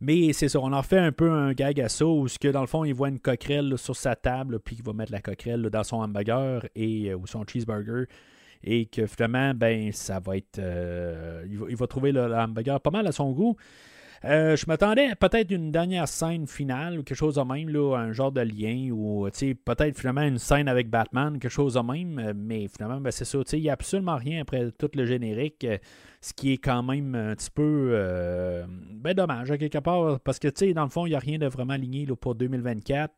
Mais 0.00 0.32
c'est 0.34 0.48
ça, 0.48 0.58
on 0.60 0.72
en 0.72 0.82
fait 0.82 0.98
un 0.98 1.12
peu 1.12 1.30
un 1.30 1.52
gag 1.52 1.80
à 1.80 1.88
ça, 1.88 2.04
où 2.04 2.26
que 2.26 2.48
dans 2.48 2.60
le 2.60 2.66
fond, 2.66 2.84
il 2.84 2.92
voit 2.92 3.08
une 3.08 3.20
coquerelle 3.20 3.78
sur 3.78 3.96
sa 3.96 4.14
table, 4.14 4.60
puis 4.60 4.76
il 4.76 4.84
va 4.84 4.92
mettre 4.92 5.12
la 5.12 5.20
coquerelle 5.22 5.62
dans 5.62 5.84
son 5.84 5.98
hamburger 5.98 6.66
et, 6.74 7.10
euh, 7.10 7.16
ou 7.16 7.26
son 7.26 7.44
cheeseburger 7.46 8.06
et 8.64 8.86
que 8.86 9.06
finalement, 9.06 9.54
ben, 9.54 9.90
ça 9.90 10.20
va 10.20 10.36
être. 10.36 10.60
il, 11.48 11.76
va, 11.76 11.86
trouver 11.88 12.12
le, 12.12 12.32
hamburger 12.32 12.80
pas 12.80 12.90
mal 12.90 13.06
à 13.06 13.12
son 13.12 13.32
goût. 13.32 13.56
Euh, 14.24 14.54
je 14.54 14.66
m'attendais 14.68 15.08
à 15.08 15.16
peut-être 15.16 15.50
une 15.50 15.72
dernière 15.72 16.06
scène 16.06 16.46
finale 16.46 16.98
ou 16.98 17.02
quelque 17.02 17.16
chose 17.16 17.34
de 17.34 17.42
même, 17.42 17.68
là, 17.68 17.96
un 17.96 18.12
genre 18.12 18.30
de 18.30 18.40
lien, 18.40 18.90
ou 18.92 19.28
peut-être 19.64 19.98
finalement 19.98 20.22
une 20.22 20.38
scène 20.38 20.68
avec 20.68 20.88
Batman, 20.88 21.38
quelque 21.40 21.50
chose 21.50 21.74
de 21.74 21.80
même, 21.80 22.18
euh, 22.18 22.32
mais 22.36 22.68
finalement, 22.68 23.00
ben, 23.00 23.10
c'est 23.10 23.24
ça. 23.24 23.38
Il 23.52 23.62
n'y 23.62 23.68
a 23.68 23.72
absolument 23.72 24.16
rien 24.16 24.42
après 24.42 24.70
tout 24.72 24.90
le 24.94 25.06
générique, 25.06 25.64
euh, 25.64 25.78
ce 26.20 26.32
qui 26.32 26.52
est 26.52 26.58
quand 26.58 26.84
même 26.84 27.16
un 27.16 27.34
petit 27.34 27.50
peu 27.50 27.98
ben, 28.92 29.12
dommage, 29.12 29.48
quelque 29.58 29.78
part, 29.78 30.20
parce 30.20 30.38
que 30.38 30.72
dans 30.72 30.84
le 30.84 30.90
fond, 30.90 31.06
il 31.06 31.10
n'y 31.10 31.16
a 31.16 31.18
rien 31.18 31.38
de 31.38 31.46
vraiment 31.46 31.74
aligné 31.74 32.06
là, 32.06 32.14
pour 32.14 32.36
2024. 32.36 33.12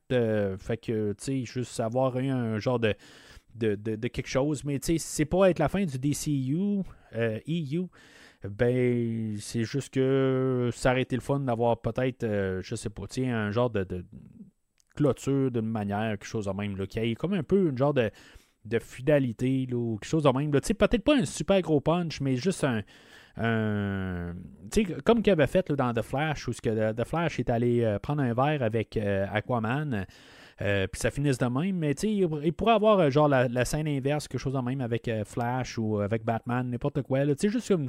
fait 0.58 0.76
que, 0.78 1.14
juste 1.44 1.80
avoir 1.80 2.18
eu 2.18 2.28
un 2.28 2.58
genre 2.58 2.78
de. 2.78 2.94
De, 3.54 3.76
de, 3.76 4.08
quelque 4.08 4.26
chose, 4.26 4.64
mais 4.64 4.80
c'est 4.82 5.24
pas 5.26 5.48
être 5.48 5.60
la 5.60 5.68
fin 5.68 5.84
du 5.84 5.96
DCU, 5.96 6.82
EU, 7.14 7.86
ben, 8.48 9.36
c'est 9.38 9.64
juste 9.64 9.92
que 9.94 10.70
ça 10.72 10.92
aurait 10.92 11.02
été 11.02 11.16
le 11.16 11.22
fun 11.22 11.40
d'avoir 11.40 11.80
peut-être, 11.80 12.24
euh, 12.24 12.60
je 12.62 12.74
sais 12.74 12.90
pas, 12.90 13.04
un 13.18 13.50
genre 13.50 13.70
de, 13.70 14.04
clôture 14.94 15.50
d'une 15.50 15.62
manière, 15.62 16.10
quelque 16.10 16.26
chose 16.26 16.44
de 16.46 16.52
même, 16.52 16.76
là, 16.76 16.86
qui 16.86 16.98
ait 16.98 17.14
comme 17.14 17.32
un 17.32 17.42
peu 17.42 17.70
une 17.70 17.78
genre 17.78 17.94
de, 17.94 18.10
de 18.64 18.78
fidélité, 18.78 19.66
là, 19.68 19.76
ou 19.76 19.96
quelque 19.96 20.10
chose 20.10 20.24
de 20.24 20.30
même. 20.30 20.50
Peut-être 20.50 21.04
pas 21.04 21.16
un 21.16 21.24
super 21.24 21.60
gros 21.62 21.80
punch, 21.80 22.20
mais 22.20 22.36
juste 22.36 22.64
un. 22.64 22.82
comme 25.04 25.22
qu'il 25.22 25.32
avait 25.32 25.46
fait 25.46 25.72
dans 25.72 25.92
The 25.94 26.02
Flash, 26.02 26.46
où 26.46 26.52
que 26.52 26.92
The 26.92 27.04
Flash 27.06 27.40
est 27.40 27.50
allé 27.50 27.82
euh, 27.82 27.98
prendre 27.98 28.22
un 28.22 28.34
verre 28.34 28.62
avec 28.62 28.96
euh, 28.98 29.26
Aquaman. 29.32 30.04
puis 30.58 31.00
ça 31.00 31.10
finisse 31.10 31.38
de 31.38 31.46
même, 31.46 31.76
mais 31.76 31.92
il, 31.92 32.28
il 32.44 32.52
pourrait 32.52 32.74
avoir 32.74 33.10
genre 33.10 33.26
la, 33.26 33.64
scène 33.64 33.88
inverse, 33.88 34.28
quelque 34.28 34.40
chose 34.40 34.54
de 34.54 34.60
même 34.60 34.82
avec 34.82 35.10
Flash 35.24 35.78
ou 35.78 35.98
avec 35.98 36.24
Batman, 36.24 36.68
n'importe 36.68 37.00
quoi. 37.02 37.24
Tu 37.26 37.34
sais, 37.38 37.48
juste 37.48 37.70
une 37.70 37.88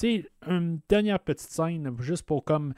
sais, 0.00 0.26
une 0.46 0.80
dernière 0.88 1.20
petite 1.20 1.50
scène, 1.50 1.94
juste 2.00 2.24
pour 2.24 2.44
comme 2.44 2.74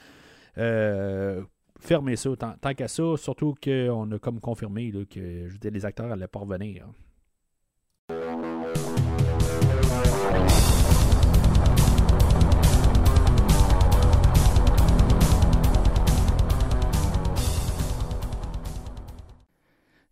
euh, 0.59 1.43
fermer 1.81 2.17
ça, 2.17 2.31
tant, 2.37 2.75
qu'à 2.75 2.89
ça, 2.89 3.17
surtout 3.17 3.55
qu'on 3.63 4.11
a 4.13 4.19
comme 4.19 4.41
confirmé 4.41 4.93
que 5.11 5.49
je 5.49 5.69
les 5.69 5.85
acteurs 5.85 6.11
allaient 6.11 6.29
pas 6.29 6.41
revenir. 6.41 6.87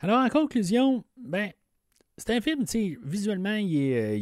Alors, 0.03 0.25
en 0.25 0.29
conclusion, 0.31 1.05
ben, 1.19 1.51
c'est 2.21 2.37
un 2.37 2.41
film, 2.43 2.67
tu 2.67 2.67
sais, 2.67 2.99
visuellement, 3.03 3.55
il 3.55 3.75
est, 3.75 4.13
euh, 4.13 4.17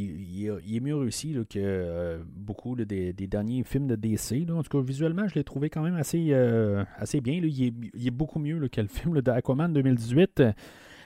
il, 0.64 0.76
est, 0.76 0.80
mieux 0.80 0.94
réussi 0.94 1.32
que 1.50 1.58
euh, 1.58 2.22
beaucoup 2.24 2.76
des, 2.76 3.12
derniers 3.12 3.64
films 3.64 3.88
de 3.88 3.96
DC. 3.96 4.48
En 4.50 4.62
tout 4.62 4.78
cas, 4.78 4.84
visuellement, 4.84 5.26
je 5.26 5.34
l'ai 5.34 5.42
trouvé 5.42 5.68
quand 5.68 5.82
même 5.82 5.96
assez, 5.96 6.28
euh, 6.30 6.84
assez 6.96 7.20
bien. 7.20 7.34
Il 7.42 8.06
est, 8.06 8.10
beaucoup 8.12 8.38
mieux 8.38 8.68
que 8.68 8.80
le 8.80 8.86
film 8.86 9.20
d'Aquaman 9.20 9.72
2018. 9.72 10.42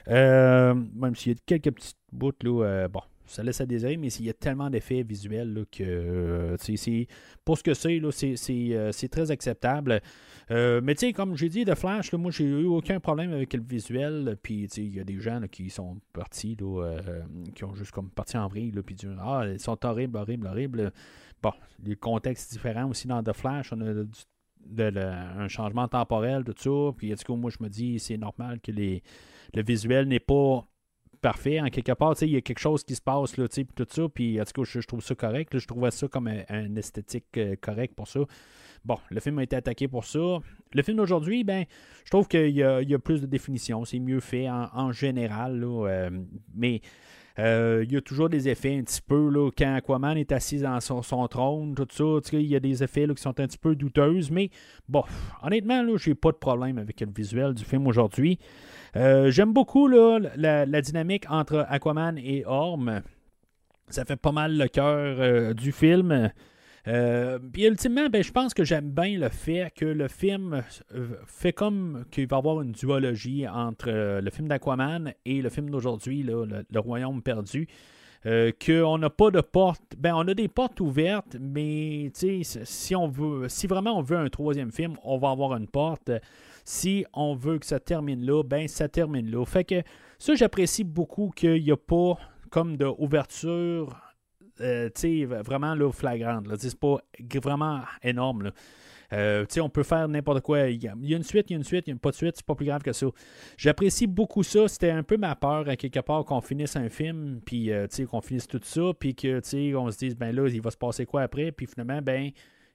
même 0.07 1.15
s'il 1.15 1.31
y 1.31 1.35
a 1.35 1.39
quelques 1.47 1.71
petites 1.71 1.97
bouts, 2.11 2.31
bon, 2.43 3.01
ça 3.33 3.41
laisse 3.41 3.61
à 3.61 3.65
désirer, 3.65 3.97
mais 3.97 4.07
il 4.07 4.25
y 4.25 4.29
a 4.29 4.33
tellement 4.33 4.69
d'effets 4.69 5.01
visuels 5.01 5.65
que 5.71 6.55
pour 7.43 7.57
ce 7.57 7.63
que 7.63 7.73
c'est, 7.73 7.99
c'est 8.91 9.07
très 9.09 9.31
acceptable. 9.31 10.01
Euh, 10.51 10.81
mais 10.83 10.93
tu 10.93 11.07
sais, 11.07 11.13
comme 11.13 11.35
j'ai 11.35 11.49
dit, 11.49 11.65
de 11.65 11.73
Flash, 11.73 12.13
moi, 12.13 12.29
j'ai 12.31 12.43
eu 12.43 12.65
aucun 12.65 12.99
problème 12.99 13.33
avec 13.33 13.53
le 13.53 13.63
visuel. 13.63 14.37
Puis, 14.43 14.65
il 14.77 14.95
y 14.95 14.99
a 14.99 15.03
des 15.03 15.19
gens 15.19 15.41
qui 15.51 15.69
sont 15.71 15.97
partis, 16.11 16.55
euh, 16.61 17.21
qui 17.55 17.63
ont 17.63 17.73
juste 17.73 17.91
comme 17.91 18.11
parti 18.11 18.37
en 18.37 18.47
vrille, 18.47 18.71
puis 18.85 18.95
Ah, 19.19 19.45
ils 19.51 19.59
sont 19.59 19.83
horribles, 19.83 20.17
horribles, 20.17 20.47
horribles. 20.47 20.91
Bon, 21.41 21.53
les 21.83 21.95
contextes 21.95 22.51
différents 22.51 22.89
aussi 22.89 23.07
dans 23.07 23.23
The 23.23 23.33
Flash. 23.33 23.73
On 23.73 23.81
a 23.81 24.03
un 25.37 25.47
changement 25.47 25.87
temporel, 25.87 26.43
tout 26.43 26.53
ça. 26.55 26.93
Puis, 26.95 27.15
du 27.15 27.23
coup, 27.23 27.35
moi, 27.35 27.49
je 27.49 27.63
me 27.63 27.69
dis, 27.69 27.97
c'est 27.99 28.17
normal 28.17 28.59
que 28.61 28.71
le 28.71 29.63
visuel 29.63 30.07
n'est 30.07 30.19
pas 30.19 30.67
parfait. 31.23 31.59
En 31.59 31.69
quelque 31.69 31.93
part, 31.93 32.13
il 32.21 32.29
y 32.29 32.35
a 32.35 32.41
quelque 32.41 32.59
chose 32.59 32.83
qui 32.83 32.93
se 32.93 33.01
passe, 33.01 33.37
là, 33.37 33.47
tout 33.47 33.87
ça. 33.89 34.03
Puis, 34.13 34.39
en 34.39 34.43
tout 34.43 34.61
cas, 34.61 34.69
je, 34.69 34.85
trouve 34.85 35.01
ça 35.01 35.15
correct. 35.15 35.57
je 35.57 35.65
trouvais 35.65 35.89
ça 35.89 36.07
comme 36.07 36.27
un, 36.27 36.75
esthétique 36.75 37.37
euh, 37.37 37.55
correct 37.59 37.95
pour 37.95 38.07
ça. 38.07 38.19
Bon, 38.85 38.97
le 39.09 39.21
film 39.21 39.39
a 39.39 39.43
été 39.43 39.55
attaqué 39.55 39.87
pour 39.87 40.03
ça. 40.03 40.19
Le 40.73 40.83
film 40.83 40.97
d'aujourd'hui, 40.97 41.45
ben, 41.45 41.63
je 42.03 42.09
trouve 42.09 42.27
qu'il 42.27 42.49
y, 42.49 42.63
a 42.63 42.99
plus 42.99 43.21
de 43.21 43.25
définition. 43.25 43.85
C'est 43.85 43.99
mieux 43.99 44.19
fait 44.19 44.49
en, 44.49 44.91
général. 44.91 45.63
Euh, 45.63 46.09
mais 46.53 46.81
Euh, 47.39 47.83
il 47.83 47.91
y 47.91 47.97
a 47.97 48.01
toujours 48.01 48.29
des 48.29 48.47
effets 48.47 48.77
un 48.77 48.83
petit 48.83 49.01
peu 49.01 49.29
là, 49.29 49.49
quand 49.57 49.73
Aquaman 49.75 50.17
est 50.17 50.31
assis 50.31 50.59
dans 50.59 50.79
son, 50.79 51.27
trône, 51.27 51.73
tout 51.73 51.87
ça. 51.89 52.37
Il 52.37 52.45
y 52.45 52.55
a 52.55 52.59
des 52.59 52.83
effets 52.83 53.07
là, 53.07 53.13
qui 53.13 53.21
sont 53.21 53.39
un 53.39 53.47
petit 53.47 53.57
peu 53.57 53.75
douteuses, 53.75 54.29
mais 54.29 54.49
bon, 54.87 55.03
honnêtement, 55.41 55.81
là, 55.81 55.97
j'ai 55.97 56.13
pas 56.13 56.31
de 56.31 56.37
problème 56.37 56.77
avec 56.77 57.01
le 57.01 57.07
visuel 57.15 57.53
du 57.53 57.63
film 57.63 57.87
aujourd'hui. 57.87 58.37
Euh, 58.95 59.31
j'aime 59.31 59.51
beaucoup 59.51 59.87
là, 59.87 60.19
la, 60.35 60.65
la, 60.65 60.81
dynamique 60.81 61.25
entre 61.29 61.65
Aquaman 61.69 62.17
et 62.19 62.43
Orm. 62.45 63.01
Ça 63.89 64.05
fait 64.05 64.15
pas 64.15 64.31
mal 64.31 64.55
le 64.55 64.67
cœur 64.67 65.17
euh, 65.19 65.53
du 65.53 65.71
film. 65.71 66.31
Euh, 66.87 67.39
puis 67.39 67.65
ultimement, 67.65 68.09
ben, 68.09 68.23
je 68.23 68.31
pense 68.31 68.53
que 68.53 68.63
j'aime 68.63 68.89
bien 68.89 69.17
le 69.17 69.29
fait 69.29 69.71
que 69.73 69.85
le 69.85 70.07
film 70.07 70.63
euh, 70.93 71.07
fait 71.25 71.53
comme 71.53 72.03
qu'il 72.11 72.27
va 72.27 72.37
y 72.37 72.39
avoir 72.39 72.61
une 72.61 72.73
duologie 72.73 73.47
entre 73.47 73.89
euh, 73.89 74.21
le 74.21 74.29
film 74.29 74.47
d'Aquaman 74.49 75.13
et 75.25 75.41
le 75.41 75.49
film 75.49 75.69
d'aujourd'hui, 75.69 76.23
le, 76.23 76.45
le, 76.45 76.79
Royaume 76.79 77.21
perdu. 77.21 77.67
qu'on 78.23 78.97
n'a 78.97 79.09
pas 79.09 79.31
de 79.31 79.39
porte. 79.39 79.81
Ben, 79.97 80.13
on 80.15 80.27
a 80.27 80.33
des 80.33 80.49
portes 80.49 80.81
ouvertes, 80.81 81.37
mais 81.39 82.11
si 82.13 82.95
on 82.95 83.07
veut, 83.07 83.47
si 83.47 83.67
vraiment 83.67 83.97
on 83.97 84.01
veut 84.01 84.17
un 84.17 84.29
troisième 84.29 84.71
film, 84.71 84.95
on 85.03 85.17
va 85.17 85.29
avoir 85.29 85.55
une 85.55 85.67
porte. 85.67 86.11
Si 86.65 87.05
on 87.13 87.35
veut 87.35 87.59
que 87.59 87.65
ça 87.65 87.79
termine 87.79 88.25
là, 88.25 88.43
ben 88.43 88.67
ça 88.67 88.87
termine 88.87 89.29
là. 89.29 89.45
Fait 89.45 89.65
que 89.65 89.83
ça, 90.17 90.35
j'apprécie 90.35 90.85
beaucoup 90.85 91.31
qu'il 91.35 91.63
n'y 91.63 91.71
a 91.71 91.77
pas 91.77 92.17
comme 92.49 92.77
d'ouverture 92.77 94.02
euh, 94.61 94.89
vraiment 95.45 95.75
là, 95.75 95.91
flagrante. 95.91 96.47
C'est 96.57 96.79
pas 96.79 96.97
vraiment 97.41 97.81
énorme. 98.01 98.51
Euh, 99.13 99.45
on 99.59 99.69
peut 99.69 99.83
faire 99.83 100.07
n'importe 100.07 100.41
quoi. 100.41 100.69
Il 100.69 100.83
y, 100.83 100.87
a, 100.87 100.93
une 100.93 101.23
suite, 101.23 101.49
il 101.49 101.53
y 101.53 101.55
a 101.55 101.57
une 101.57 101.63
suite, 101.63 101.87
il 101.87 101.93
n'y 101.93 101.97
a 101.97 101.99
pas 101.99 102.09
de 102.09 102.15
suite, 102.15 102.35
c'est 102.35 102.45
pas 102.45 102.55
plus 102.55 102.65
grave 102.65 102.81
que 102.81 102.93
ça. 102.93 103.07
J'apprécie 103.57 104.07
beaucoup 104.07 104.43
ça. 104.43 104.67
C'était 104.67 104.89
un 104.89 105.03
peu 105.03 105.17
ma 105.17 105.35
peur, 105.35 105.69
à 105.69 105.75
quelque 105.75 105.99
part, 105.99 106.25
qu'on 106.25 106.41
finisse 106.41 106.75
un 106.75 106.89
film, 106.89 107.39
puis 107.45 107.71
euh, 107.71 107.87
qu'on 108.09 108.21
finisse 108.21 108.47
tout 108.47 108.61
ça, 108.63 108.81
puis 108.99 109.13
que 109.13 109.75
on 109.75 109.91
se 109.91 109.97
dise, 109.97 110.15
ben 110.15 110.35
là, 110.35 110.47
il 110.47 110.61
va 110.61 110.71
se 110.71 110.77
passer 110.77 111.05
quoi 111.05 111.21
après, 111.21 111.51
puis 111.51 111.67
finalement, 111.67 112.01
ben 112.01 112.31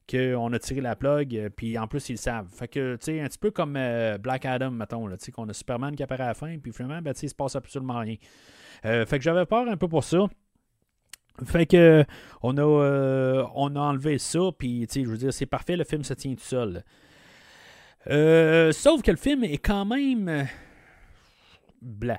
qu'on 0.09 0.53
a 0.55 0.59
tiré 0.59 0.81
la 0.81 0.97
plug, 0.97 1.51
puis 1.55 1.77
en 1.77 1.87
plus, 1.87 2.09
ils 2.09 2.17
savent. 2.17 2.49
Fait 2.49 2.67
que, 2.67 2.97
tu 2.97 3.05
sais, 3.05 3.21
un 3.21 3.27
petit 3.27 3.37
peu 3.37 3.51
comme 3.51 3.79
Black 4.23 4.47
Adam, 4.47 4.71
mettons, 4.71 5.07
là, 5.07 5.17
qu'on 5.35 5.47
a 5.51 5.53
Superman 5.53 5.95
qui 5.95 6.03
apparaît 6.03 6.23
à 6.23 6.29
la 6.29 6.35
fin, 6.35 6.57
puis 6.59 6.73
finalement, 6.73 7.03
ben, 7.03 7.13
il 7.21 7.29
se 7.29 7.35
passe 7.35 7.57
absolument 7.57 7.99
rien. 7.99 8.17
fait 8.83 9.19
que 9.19 9.21
j'avais 9.21 9.45
peur 9.45 9.69
un 9.69 9.77
peu 9.77 9.87
pour 9.87 10.05
ça. 10.05 10.27
Fait 11.45 11.67
que 11.67 12.05
on 12.43 12.57
a, 12.57 12.63
euh, 12.63 13.45
on 13.55 13.75
a 13.77 13.81
enlevé 13.81 14.19
ça, 14.19 14.41
puis 14.57 14.87
je 14.93 15.01
veux 15.03 15.17
dire, 15.17 15.33
c'est 15.33 15.47
parfait, 15.47 15.77
le 15.77 15.85
film 15.85 16.05
se 16.05 16.15
tient 16.15 16.35
tout 16.35 16.41
seul. 16.41 16.85
Euh, 18.09 18.73
sauf 18.73 19.03
que 19.03 19.11
le 19.11 19.17
film 19.17 19.45
est 19.45 19.59
quand 19.59 19.85
même 19.85 20.29
euh, 20.29 20.45
blanc. 21.83 22.19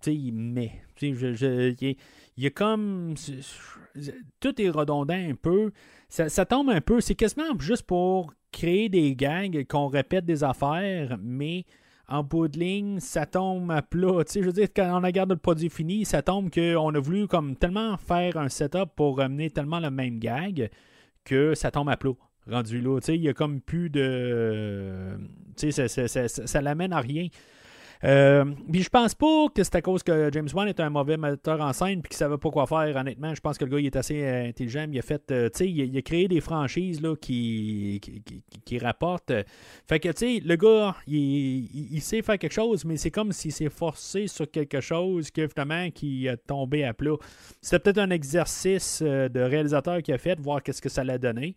Tu 0.00 0.10
sais, 0.10 0.14
il 0.14 0.32
met. 0.32 0.72
il, 1.02 1.96
y 2.36 2.46
a 2.46 2.50
comme. 2.50 3.14
Tout 4.40 4.60
est 4.60 4.70
redondant 4.70 5.14
un 5.14 5.34
peu. 5.34 5.72
Ça, 6.08 6.28
ça 6.28 6.44
tombe 6.44 6.70
un 6.70 6.80
peu. 6.80 7.00
C'est 7.00 7.14
quasiment 7.14 7.58
juste 7.58 7.82
pour 7.82 8.32
créer 8.52 8.88
des 8.88 9.14
gangs, 9.14 9.64
qu'on 9.66 9.88
répète 9.88 10.24
des 10.24 10.44
affaires, 10.44 11.18
mais 11.20 11.64
en 12.08 12.22
bout 12.22 12.48
de 12.48 12.58
ligne, 12.58 13.00
ça 13.00 13.26
tombe 13.26 13.70
à 13.70 13.82
plat. 13.82 14.22
Je 14.32 14.40
veux 14.40 14.52
dire, 14.52 14.68
quand 14.74 14.98
on 14.98 15.04
regarde 15.04 15.30
le 15.30 15.36
produit 15.36 15.68
fini, 15.68 16.04
ça 16.04 16.22
tombe 16.22 16.50
qu'on 16.50 16.94
a 16.94 16.98
voulu 16.98 17.28
comme 17.28 17.54
tellement 17.56 17.96
faire 17.98 18.36
un 18.38 18.48
setup 18.48 18.90
pour 18.96 19.18
ramener 19.18 19.50
tellement 19.50 19.78
le 19.78 19.90
même 19.90 20.18
gag 20.18 20.70
que 21.24 21.54
ça 21.54 21.70
tombe 21.70 21.90
à 21.90 21.96
plat. 21.96 22.12
Rendu 22.50 22.80
là, 22.80 22.98
tu 23.00 23.06
sais, 23.06 23.16
il 23.16 23.22
y 23.22 23.28
a 23.28 23.34
comme 23.34 23.60
plus 23.60 23.90
de. 23.90 25.18
Tu 25.56 25.70
sais, 25.70 25.88
ça, 25.88 26.08
ça, 26.08 26.28
ça, 26.28 26.46
ça 26.46 26.60
l'amène 26.62 26.94
à 26.94 27.00
rien. 27.00 27.28
Euh, 28.04 28.44
puis 28.70 28.82
je 28.82 28.88
pense 28.88 29.14
pas 29.14 29.46
que 29.54 29.64
c'est 29.64 29.74
à 29.74 29.82
cause 29.82 30.02
que 30.02 30.30
James 30.32 30.48
Wan 30.54 30.68
est 30.68 30.78
un 30.80 30.90
mauvais 30.90 31.16
metteur 31.16 31.60
en 31.60 31.72
scène 31.72 32.00
puis 32.00 32.10
qu'il 32.10 32.16
savait 32.16 32.38
pas 32.38 32.50
quoi 32.50 32.66
faire, 32.66 32.94
honnêtement. 32.96 33.34
Je 33.34 33.40
pense 33.40 33.58
que 33.58 33.64
le 33.64 33.70
gars 33.70 33.80
il 33.80 33.86
est 33.86 33.96
assez 33.96 34.22
euh, 34.22 34.48
intelligent. 34.48 34.86
Il 34.90 34.98
a 34.98 35.02
fait, 35.02 35.30
euh, 35.30 35.48
tu 35.48 35.58
sais, 35.58 35.70
il, 35.70 35.96
a 35.96 36.02
créé 36.02 36.28
des 36.28 36.40
franchises 36.40 37.00
là, 37.00 37.16
qui, 37.16 38.00
rapportent. 38.80 39.32
Fait 39.86 39.98
que, 39.98 40.08
tu 40.10 40.38
sais, 40.38 40.42
le 40.44 40.56
gars, 40.56 40.94
il, 41.06 42.00
sait 42.00 42.22
faire 42.22 42.38
quelque 42.38 42.52
chose, 42.52 42.84
mais 42.84 42.96
c'est 42.96 43.10
comme 43.10 43.32
s'il 43.32 43.52
s'est 43.52 43.70
forcé 43.70 44.26
sur 44.26 44.48
quelque 44.50 44.80
chose 44.80 45.30
que 45.30 45.48
qui 45.90 46.28
a 46.28 46.36
tombé 46.36 46.84
à 46.84 46.94
plat. 46.94 47.16
C'était 47.60 47.80
peut-être 47.80 47.98
un 47.98 48.10
exercice 48.10 49.02
de 49.02 49.40
réalisateur 49.40 50.02
qui 50.02 50.12
a 50.12 50.18
fait, 50.18 50.38
voir 50.38 50.62
qu'est-ce 50.62 50.80
que 50.80 50.88
ça 50.88 51.02
l'a 51.02 51.18
donné. 51.18 51.56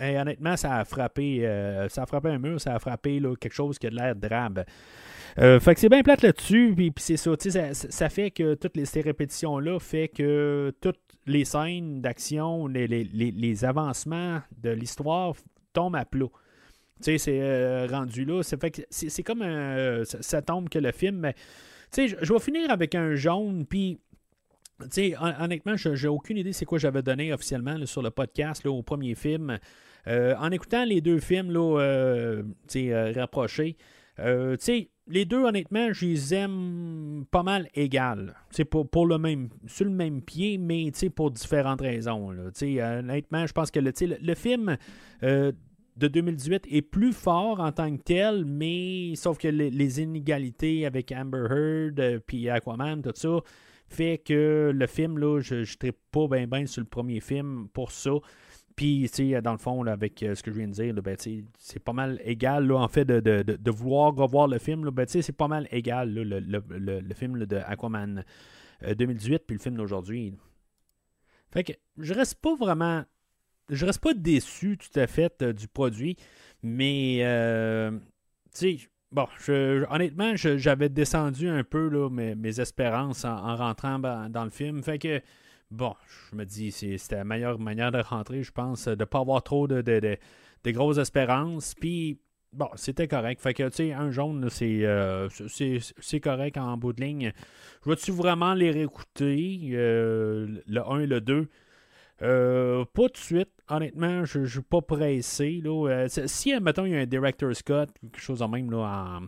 Honnêtement, 0.00 0.56
ça 0.56 0.76
a 0.76 0.84
frappé, 0.84 1.42
ça 1.88 2.02
a 2.02 2.06
frappé 2.06 2.28
un 2.28 2.38
mur, 2.38 2.60
ça 2.60 2.74
a 2.74 2.78
frappé 2.78 3.20
là, 3.20 3.34
quelque 3.34 3.54
chose 3.54 3.78
qui 3.78 3.88
a 3.88 3.90
l'air 3.90 4.14
drabe. 4.14 4.64
Euh, 5.38 5.60
fait 5.60 5.74
que 5.74 5.80
c'est 5.80 5.88
bien 5.88 6.02
plate 6.02 6.22
là-dessus, 6.22 6.74
puis, 6.74 6.92
c'est 6.96 7.16
ça, 7.16 7.30
ça, 7.38 7.74
ça 7.74 8.08
fait 8.08 8.30
que 8.30 8.54
toutes 8.54 8.76
les, 8.76 8.84
ces 8.84 9.00
répétitions-là 9.00 9.78
fait 9.78 10.08
que 10.08 10.72
toutes 10.80 10.98
les 11.26 11.44
scènes 11.44 12.00
d'action, 12.00 12.66
les, 12.66 13.64
avancements 13.64 14.40
de 14.60 14.70
l'histoire 14.70 15.34
tombent 15.72 15.96
à 15.96 16.04
plat. 16.04 16.26
Tu 17.00 17.12
sais, 17.12 17.18
c'est 17.18 17.40
euh, 17.40 17.86
rendu 17.86 18.24
là. 18.24 18.42
Fait 18.42 18.70
que 18.70 18.82
c'est 18.90 19.22
comme 19.22 19.42
un, 19.42 20.02
ça, 20.04 20.42
tombe 20.42 20.68
que 20.68 20.80
le 20.80 20.90
film. 20.90 21.18
Mais, 21.18 21.34
tu 21.92 22.08
sais, 22.08 22.16
je 22.20 22.32
vais 22.32 22.40
finir 22.40 22.70
avec 22.70 22.94
un 22.94 23.14
jaune, 23.14 23.66
puis. 23.66 24.00
Tu 24.80 24.86
sais, 24.90 25.14
honnêtement, 25.40 25.74
j'ai 25.76 26.06
aucune 26.06 26.36
idée 26.36 26.52
c'est 26.52 26.64
quoi 26.64 26.78
j'avais 26.78 27.02
donné 27.02 27.32
officiellement 27.32 27.84
sur 27.84 28.00
le 28.00 28.10
podcast 28.10 28.62
là, 28.64 28.70
au 28.70 28.82
premier 28.82 29.16
film. 29.16 29.58
Euh, 30.08 30.34
en 30.38 30.50
écoutant 30.50 30.84
les 30.84 31.00
deux 31.00 31.20
films 31.20 31.50
là, 31.52 32.42
rapprochés, 33.14 33.76
tu 34.16 34.24
sais, 34.58 34.90
les 35.10 35.24
deux, 35.24 35.44
honnêtement, 35.44 35.92
je 35.92 36.06
les 36.06 36.34
aime 36.34 37.24
pas 37.30 37.42
mal 37.42 37.68
égales. 37.74 38.34
Pour, 38.70 38.88
pour 38.88 39.06
le 39.06 39.18
même, 39.18 39.48
sur 39.66 39.84
le 39.84 39.90
même 39.90 40.22
pied, 40.22 40.58
mais 40.58 40.90
pour 41.14 41.30
différentes 41.30 41.80
raisons. 41.80 42.30
Honnêtement, 42.30 43.46
je 43.46 43.52
pense 43.52 43.70
que 43.70 43.80
le, 43.80 44.34
film 44.34 44.76
euh, 45.22 45.52
de 45.96 46.08
2018 46.08 46.66
est 46.70 46.82
plus 46.82 47.12
fort 47.12 47.60
en 47.60 47.72
tant 47.72 47.94
que 47.96 48.02
tel, 48.02 48.44
mais 48.44 49.14
sauf 49.16 49.38
que 49.38 49.48
les, 49.48 50.00
inégalités 50.00 50.86
avec 50.86 51.12
Amber 51.12 51.46
Heard 51.50 52.00
euh, 52.00 52.18
puis 52.24 52.48
Aquaman, 52.48 53.02
tout 53.02 53.12
ça, 53.14 53.40
fait 53.88 54.18
que 54.18 54.70
le 54.74 54.86
film, 54.86 55.18
là, 55.18 55.40
je 55.40 55.56
ne 55.56 55.90
pas 56.12 56.28
bien 56.28 56.46
ben 56.46 56.66
sur 56.66 56.82
le 56.82 56.86
premier 56.86 57.20
film 57.20 57.68
pour 57.72 57.90
ça. 57.90 58.12
Puis, 58.78 59.10
dans 59.42 59.50
le 59.50 59.58
fond, 59.58 59.84
avec 59.88 60.22
euh, 60.22 60.36
ce 60.36 60.42
que 60.44 60.52
je 60.52 60.58
viens 60.58 60.68
de 60.68 60.72
dire, 60.72 60.94
ben, 60.94 61.16
c'est 61.18 61.80
pas 61.80 61.92
mal 61.92 62.20
égal, 62.24 62.70
en 62.70 62.86
fait, 62.86 63.04
de, 63.04 63.70
vouloir 63.72 64.14
revoir 64.14 64.46
le 64.46 64.58
film. 64.58 64.88
Ben, 64.90 65.04
c'est 65.08 65.32
pas 65.32 65.48
mal 65.48 65.66
égal, 65.72 66.14
le, 66.14 67.14
film 67.14 67.44
de 67.44 67.56
Aquaman 67.56 68.24
2018 68.96 69.34
euh, 69.34 69.38
puis 69.44 69.56
le 69.56 69.60
film 69.60 69.74
d'aujourd'hui. 69.74 70.32
Fait 71.50 71.64
que 71.64 71.72
je 71.98 72.14
reste 72.14 72.36
pas 72.36 72.54
vraiment. 72.54 73.02
Je 73.68 73.84
reste 73.84 74.00
pas 74.00 74.14
déçu 74.14 74.78
tout 74.78 74.96
à 74.96 75.08
fait 75.08 75.42
euh, 75.42 75.52
du 75.52 75.66
produit, 75.66 76.16
mais, 76.62 77.16
tu 78.56 78.78
bon, 79.10 79.26
honnêtement, 79.90 80.36
j'avais 80.36 80.88
descendu 80.88 81.48
un 81.48 81.64
peu 81.64 81.88
là, 81.88 82.08
mes, 82.10 82.60
espérances 82.60 83.24
en, 83.24 83.56
rentrant 83.56 83.98
dans 83.98 84.44
le 84.44 84.50
film. 84.50 84.84
Fait 84.84 85.00
que 85.00 85.20
bon, 85.70 85.94
je 86.30 86.36
me 86.36 86.44
dis, 86.44 86.72
c'était 86.72 87.16
la 87.16 87.24
meilleure 87.24 87.58
manière 87.58 87.92
de 87.92 88.00
rentrer, 88.00 88.42
je 88.42 88.52
pense, 88.52 88.86
de 88.86 88.94
ne 88.94 89.04
pas 89.04 89.20
avoir 89.20 89.42
trop 89.42 89.66
de, 89.66 89.82
de, 89.82 90.70
grosses 90.70 90.98
espérances. 90.98 91.74
Puis, 91.74 92.18
bon, 92.52 92.68
c'était 92.74 93.08
correct. 93.08 93.40
Fait 93.40 93.54
que, 93.54 93.68
tu 93.68 93.76
sais, 93.76 93.92
un 93.92 94.10
jaune, 94.10 94.48
euh, 94.62 95.28
c'est 96.00 96.20
correct 96.20 96.56
en 96.56 96.76
bout 96.76 96.92
de 96.92 97.02
ligne. 97.02 97.32
Je 97.84 97.90
vais-tu 97.90 98.12
vraiment 98.12 98.54
les 98.54 98.70
réécouter, 98.70 99.70
euh, 99.72 100.60
le 100.66 100.80
1 100.80 101.00
et 101.00 101.06
le 101.06 101.20
2? 101.20 101.48
Euh, 102.20 102.84
pas 102.84 103.02
tout 103.02 103.12
de 103.12 103.16
suite. 103.18 103.50
Honnêtement, 103.68 104.24
je 104.24 104.40
ne 104.40 104.46
suis 104.46 104.62
pas 104.62 104.80
pressé. 104.80 105.60
Là. 105.62 106.06
si, 106.08 106.58
mettons, 106.58 106.84
il 106.84 106.92
y 106.92 106.96
a 106.96 107.00
un 107.00 107.06
Director 107.06 107.54
Scott, 107.54 107.90
quelque 108.00 108.18
chose 108.18 108.42
en 108.42 108.48
même 108.48 108.70
là, 108.70 109.20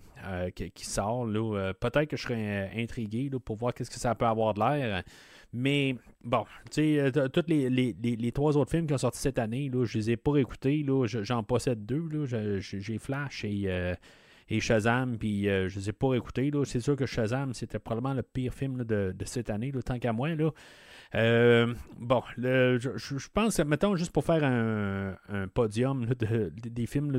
qui, 0.54 0.84
sort, 0.86 1.26
peut-être 1.26 2.06
que 2.06 2.16
je 2.16 2.22
serais 2.22 2.70
intrigué 2.74 3.30
pour 3.44 3.56
voir 3.56 3.74
qu'est-ce 3.74 3.90
que 3.90 3.98
ça 3.98 4.14
peut 4.14 4.24
avoir 4.24 4.54
de 4.54 4.60
l'air. 4.60 5.04
Mais 5.52 5.97
bon, 6.24 6.44
tu 6.70 6.82
sais, 6.82 7.01
euh, 7.01 7.28
tous 7.28 7.44
les, 7.48 8.32
trois 8.32 8.56
autres 8.56 8.70
films 8.70 8.86
qui 8.86 8.94
ont 8.94 8.98
sorti 8.98 9.18
cette 9.18 9.39
année, 9.39 9.68
là, 9.68 9.85
je 9.85 9.98
les 9.98 10.10
ai 10.12 10.16
pas 10.16 10.36
écoutés. 10.36 10.86
J'en 11.05 11.43
possède 11.43 11.85
deux. 11.85 12.09
J'ai 12.60 12.98
Flash 12.98 13.44
et, 13.44 13.64
euh, 13.66 13.94
et 14.48 14.60
Shazam, 14.60 15.18
puis 15.18 15.48
euh, 15.48 15.68
je 15.68 15.78
les 15.78 15.89
ai 15.89 15.93
pas 15.93 16.14
écoutés. 16.14 16.51
C'est 16.64 16.81
sûr 16.81 16.94
que 16.94 17.06
Shazam, 17.06 17.52
c'était 17.52 17.78
probablement 17.81 18.14
le 18.14 18.22
pire 18.22 18.55
film 18.55 18.85
de, 18.85 19.14
cette 19.24 19.51
année, 19.51 19.72
tant 19.85 19.98
qu'à 19.98 20.12
moi. 20.12 20.28
Là. 20.35 20.51
bon, 21.98 22.22
je, 22.36 23.28
pense, 23.32 23.59
mettons, 23.60 23.97
juste 23.97 24.12
pour 24.12 24.24
faire 24.24 24.44
un, 24.44 25.48
podium 25.48 26.06
des 26.06 26.86
films 26.86 27.18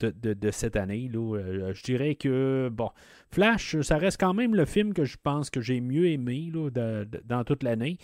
de, 0.00 0.50
cette 0.50 0.76
année. 0.76 1.08
Là. 1.12 1.38
Euh, 1.38 1.74
je 1.74 1.82
dirais 1.82 2.14
que, 2.14 2.68
bon, 2.72 2.90
Flash, 3.30 3.80
ça 3.80 3.98
reste 3.98 4.18
quand 4.18 4.34
même 4.34 4.54
le 4.54 4.64
film 4.64 4.92
que 4.92 5.04
je 5.04 5.16
pense 5.22 5.50
que 5.50 5.60
j'ai 5.60 5.80
mieux 5.80 6.08
aimé 6.08 6.50
là, 6.52 6.70
dans 7.24 7.44
toute 7.44 7.62
l'année. 7.62 7.98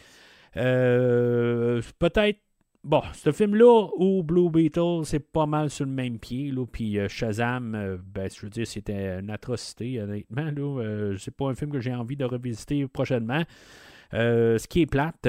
Euh, 0.56 1.80
peut-être 1.98 2.38
bon, 2.84 3.02
ce 3.14 3.32
film-là 3.32 3.88
ou 3.96 4.22
Blue 4.22 4.50
Beetle, 4.50 5.04
c'est 5.04 5.32
pas 5.32 5.46
mal 5.46 5.70
sur 5.70 5.84
le 5.84 5.92
même 5.92 6.18
pied. 6.18 6.50
Là, 6.50 6.66
puis 6.66 6.98
euh, 6.98 7.08
Shazam, 7.08 7.74
euh, 7.74 7.96
ben, 8.04 8.28
je 8.30 8.42
veux 8.42 8.50
dire, 8.50 8.66
c'était 8.66 9.18
une 9.18 9.30
atrocité, 9.30 10.00
honnêtement. 10.00 10.50
Là, 10.50 10.82
euh, 10.82 11.16
c'est 11.18 11.34
pas 11.34 11.48
un 11.48 11.54
film 11.54 11.70
que 11.70 11.80
j'ai 11.80 11.94
envie 11.94 12.16
de 12.16 12.24
revisiter 12.24 12.86
prochainement. 12.86 13.42
Euh, 14.14 14.58
ce 14.58 14.68
qui 14.68 14.82
est 14.82 14.86
plate. 14.86 15.28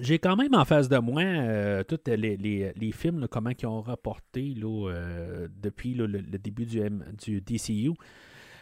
J'ai 0.00 0.18
quand 0.18 0.36
même 0.36 0.54
en 0.54 0.64
face 0.64 0.88
de 0.88 0.96
moi 0.98 1.22
euh, 1.22 1.82
tous 1.84 1.98
les, 2.06 2.36
les- 2.36 2.72
les 2.74 2.92
films, 2.92 3.26
comment 3.30 3.50
ils 3.50 3.66
ont 3.66 3.82
rapporté 3.82 4.54
là, 4.56 4.88
euh, 4.90 5.48
depuis 5.62 5.94
le, 5.94 6.06
le 6.06 6.22
début 6.38 6.64
du, 6.64 7.40
DCU. 7.42 7.90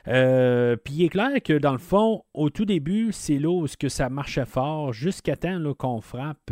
Euh, 0.08 0.76
Puis 0.76 0.94
il 0.94 1.04
est 1.04 1.08
clair 1.10 1.40
que 1.44 1.52
dans 1.58 1.72
le 1.72 1.78
fond, 1.78 2.24
au 2.34 2.50
tout 2.50 2.64
début, 2.64 3.10
c'est 3.12 3.38
là 3.38 3.48
où 3.50 3.66
que 3.78 3.88
ça 3.88 4.08
marchait 4.08 4.46
fort, 4.46 4.92
jusqu'à 4.92 5.36
temps 5.36 5.74
qu'on 5.74 6.00
frappe 6.00 6.50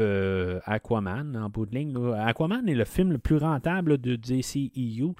Aquaman 0.65 1.37
en 1.37 1.49
bout 1.49 1.67
de 1.67 1.75
ligne. 1.75 1.97
Aquaman 2.17 2.69
est 2.69 2.75
le 2.75 2.85
film 2.85 3.11
le 3.13 3.19
plus 3.19 3.39
rentable 3.39 3.99
de 3.99 4.17
DCEU. 4.17 5.13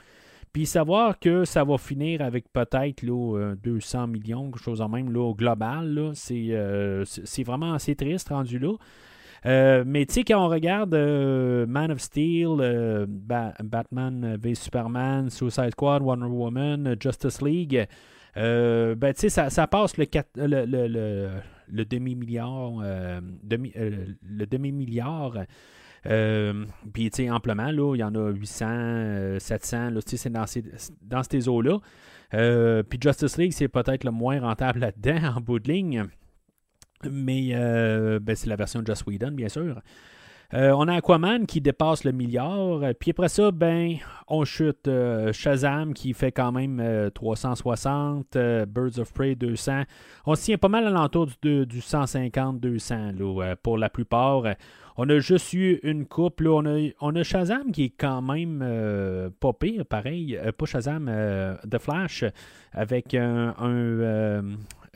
Puis 0.53 0.67
savoir 0.67 1.19
que 1.19 1.45
ça 1.45 1.65
va 1.65 1.79
finir 1.79 2.23
avec 2.23 2.51
peut-être 2.53 3.03
là, 3.03 3.37
euh, 3.39 3.55
200 3.63 4.07
millions, 4.07 4.51
quelque 4.51 4.63
chose 4.63 4.81
en 4.81 4.89
même 4.89 5.11
là, 5.13 5.21
au 5.21 5.35
global, 5.35 6.13
c'est 6.15 7.43
vraiment 7.45 7.75
assez 7.75 7.95
triste 7.97 8.29
rendu 8.31 8.59
là. 8.59 8.73
Euh, 9.47 9.85
mais 9.87 10.07
tu 10.07 10.15
sais, 10.15 10.25
quand 10.25 10.45
on 10.45 10.49
regarde 10.49 10.95
euh, 10.95 11.67
Man 11.67 11.91
of 11.93 12.01
Steel, 12.01 12.49
euh, 12.61 13.07
Ba- 13.09 13.55
Batman 13.63 14.37
v 14.41 14.55
Superman, 14.55 15.31
Suicide 15.31 15.71
Squad, 15.73 16.03
Wonder 16.03 16.27
Woman, 16.27 16.97
Justice 17.01 17.41
League, 17.43 17.87
ben 18.35 19.13
tu 19.15 19.29
sais, 19.29 19.51
ça, 19.51 19.67
passe 19.67 19.97
le, 19.97 20.05
demi-milliard, 21.85 22.83
Puis, 26.93 27.11
tu 27.11 27.17
sais, 27.25 27.31
amplement, 27.31 27.69
il 27.69 27.99
y 27.99 28.05
en 28.05 28.15
a 28.15 28.31
800, 28.31 28.67
euh, 28.69 29.39
700, 29.39 29.91
là, 29.91 30.01
c'est 30.05 30.31
dans 30.31 30.47
ces, 30.47 30.65
dans 31.03 31.23
ces 31.23 31.49
eaux-là. 31.49 31.79
Puis 32.31 32.99
Justice 33.03 33.39
League, 33.39 33.53
c'est 33.53 33.69
peut-être 33.69 34.05
le 34.05 34.11
moins 34.11 34.41
rentable 34.41 34.81
là-dedans, 34.81 35.33
en 35.37 35.41
bout 35.41 35.59
de 35.59 35.73
ligne. 35.73 36.05
Mais 37.11 37.51
euh, 37.53 38.19
ben, 38.21 38.35
c'est 38.35 38.49
la 38.49 38.57
version 38.57 38.81
de 38.81 38.87
Joss 38.87 39.05
Whedon, 39.07 39.33
bien 39.33 39.49
sûr. 39.49 39.81
Euh, 40.55 40.73
on 40.75 40.89
a 40.89 40.95
Aquaman 40.95 41.45
qui 41.45 41.61
dépasse 41.61 42.05
le 42.05 42.13
milliard. 42.13 42.81
Puis 42.99 43.11
après 43.11 43.29
ça, 43.29 43.51
ben, 43.51 43.97
on 44.29 44.45
chute 44.45 44.89
euh, 44.89 45.31
Shazam 45.31 45.93
qui 45.93 46.15
fait 46.15 46.33
quand 46.33 46.53
même 46.53 46.81
euh, 46.81 47.11
360, 47.11 48.35
euh, 48.37 48.65
Birds 48.65 48.99
of 48.99 49.13
Prey 49.13 49.35
200. 49.35 49.83
On 50.25 50.35
se 50.35 50.45
tient 50.45 50.57
pas 50.57 50.69
mal 50.69 50.87
à 50.87 50.91
l'entour 50.91 51.29
du, 51.43 51.67
du 51.67 51.81
150-200 51.81 53.19
là, 53.19 53.45
euh, 53.45 53.57
pour 53.63 53.77
la 53.77 53.91
plupart. 53.91 54.45
On 54.97 55.09
a 55.11 55.19
juste 55.19 55.53
eu 55.53 55.81
une 55.83 56.07
coupe. 56.07 56.41
Là. 56.41 56.51
On, 56.51 56.65
a, 56.65 56.91
on 57.03 57.15
a 57.15 57.23
Shazam 57.23 57.71
qui 57.71 57.85
est 57.85 57.95
quand 57.97 58.23
même 58.23 59.31
pas 59.39 59.53
pire, 59.53 59.85
pareil. 59.87 60.37
Pas 60.57 60.67
Shazam, 60.67 61.09
The 61.71 61.79
Flash, 61.79 62.25
avec 62.73 63.15
un, 63.15 63.55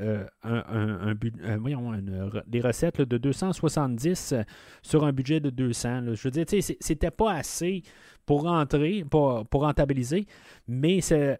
euh, 0.00 0.24
un- 0.42 1.14
euh, 1.24 2.40
des 2.46 2.60
recettes 2.60 3.00
de 3.00 3.18
270 3.18 4.32
euh, 4.32 4.42
sur 4.82 5.04
un 5.04 5.12
budget 5.12 5.40
de 5.40 5.50
200. 5.50 6.00
là. 6.00 6.14
Je 6.14 6.22
veux 6.28 6.30
dire, 6.30 6.44
c'était 6.80 7.10
pas 7.10 7.32
assez 7.32 7.82
pour 8.26 8.42
rentrer, 8.42 9.04
pour, 9.10 9.46
pour 9.46 9.62
rentabiliser, 9.62 10.26
mais 10.68 11.00
c'est. 11.00 11.38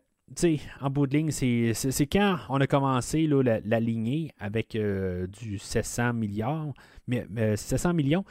en 0.81 0.91
bout 0.91 1.07
de 1.07 1.17
ligne, 1.17 1.31
c'est 1.31 2.07
quand 2.07 2.39
on 2.49 2.61
a 2.61 2.67
commencé 2.67 3.27
là, 3.27 3.43
la, 3.65 3.81
lignée 3.81 4.31
avec 4.39 4.77
du 4.77 5.59
700 5.59 6.15
milliards, 6.15 6.73
mais, 7.07 7.27
mais 7.31 7.57
700 7.57 7.95
millions, 7.95 8.25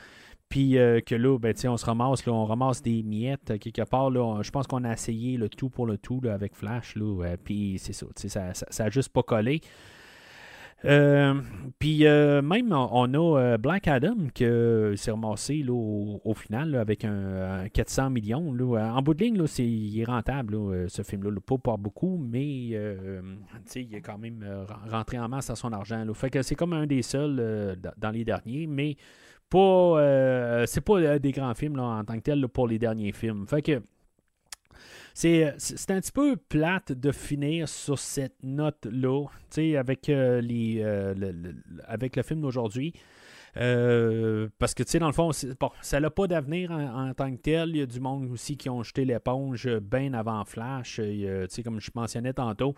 puis 0.49 0.71
que 0.71 1.15
là, 1.15 1.37
ben, 1.37 1.53
on 1.65 1.77
se 1.77 1.85
ramasse, 1.85 2.25
là, 2.25 2.33
on 2.33 2.45
ramasse 2.45 2.81
des 2.81 3.03
miettes 3.03 3.57
quelque 3.59 3.83
part. 3.83 4.11
Je 4.43 4.51
pense 4.51 4.67
qu'on 4.67 4.83
a 4.83 4.93
essayé 4.93 5.37
le 5.37 5.47
tout 5.47 5.69
pour 5.69 5.85
le 5.85 5.97
tout 5.97 6.19
là, 6.21 6.33
avec 6.33 6.55
Flash, 6.55 6.95
puis 7.43 7.79
c'est 7.79 7.93
ça, 7.93 8.53
ça, 8.53 8.89
juste 8.89 9.09
pas 9.09 9.23
collé. 9.23 9.61
Euh, 10.85 11.35
puis 11.77 12.07
euh, 12.07 12.41
même 12.41 12.71
on, 12.71 13.13
a 13.13 13.39
euh, 13.39 13.57
Black 13.57 13.87
Adam 13.87 14.15
qui 14.33 14.45
s'est 14.95 15.11
ramassé 15.11 15.61
là, 15.63 15.73
au, 15.73 16.33
final 16.33 16.75
avec 16.75 17.05
un, 17.05 17.63
un 17.63 17.69
400 17.69 18.09
millions. 18.09 18.53
là. 18.53 18.93
En 18.95 19.01
bout 19.01 19.13
de 19.13 19.23
ligne, 19.23 19.45
c'est, 19.47 19.65
il 19.65 19.99
est 19.99 20.05
rentable 20.05 20.57
ce 20.89 21.03
film-là. 21.03 21.31
là. 21.31 21.39
Pas 21.45 21.57
par 21.57 21.77
beaucoup, 21.77 22.17
mais 22.17 22.47
il 22.47 22.75
est 22.75 24.01
quand 24.01 24.17
même 24.17 24.43
ren- 24.67 24.89
rentré 24.97 25.19
en 25.19 25.29
masse 25.29 25.49
à 25.49 25.55
son 25.55 25.71
argent. 25.71 26.05
Fait 26.13 26.29
que 26.29 26.41
c'est 26.41 26.55
comme 26.55 26.73
un 26.73 26.87
des 26.87 27.01
seuls 27.01 27.77
dans 27.97 28.11
les 28.11 28.23
derniers, 28.23 28.67
mais 28.67 28.95
pas 29.49 30.65
c'est 30.65 30.81
pas 30.81 31.19
des 31.19 31.31
grands 31.31 31.53
films 31.53 31.79
en 31.79 32.03
tant 32.03 32.15
que 32.15 32.21
tel 32.21 32.47
pour 32.47 32.67
les 32.67 32.79
derniers 32.79 33.11
films. 33.11 33.45
Fait 33.47 33.61
que 33.61 33.81
c'est, 35.13 35.53
c'est 35.57 35.77
c'est 35.77 35.91
un 35.91 35.99
petit 35.99 36.11
peu 36.11 36.35
plate 36.35 36.91
de 36.91 37.11
finir 37.11 37.67
sur 37.67 37.99
cette 37.99 38.43
note-là, 38.43 39.25
avec, 39.77 40.09
euh, 40.09 40.41
euh, 40.41 41.33
avec 41.85 42.15
le 42.15 42.23
film 42.23 42.41
d'aujourd'hui. 42.41 42.93
Euh, 43.57 44.47
parce 44.59 44.73
que, 44.73 44.83
tu 44.83 44.91
sais, 44.91 44.99
dans 44.99 45.07
le 45.07 45.13
fond, 45.13 45.31
ça 45.81 45.99
n'a 45.99 46.09
pas 46.09 46.27
d'avenir 46.27 46.71
en, 46.71 47.13
tant 47.13 47.31
que 47.31 47.37
tel. 47.37 47.69
Il 47.69 47.77
y 47.77 47.81
a 47.81 47.85
du 47.85 47.99
monde 47.99 48.29
aussi 48.31 48.57
qui 48.57 48.69
ont 48.69 48.83
jeté 48.83 49.05
l'éponge 49.05 49.67
bien 49.79 50.13
avant 50.13 50.43
Flash. 50.45 50.95
Tu 50.95 51.27
sais, 51.49 51.63
comme 51.63 51.79
je 51.79 51.91
mentionnais 51.93 52.33
tantôt, 52.33 52.75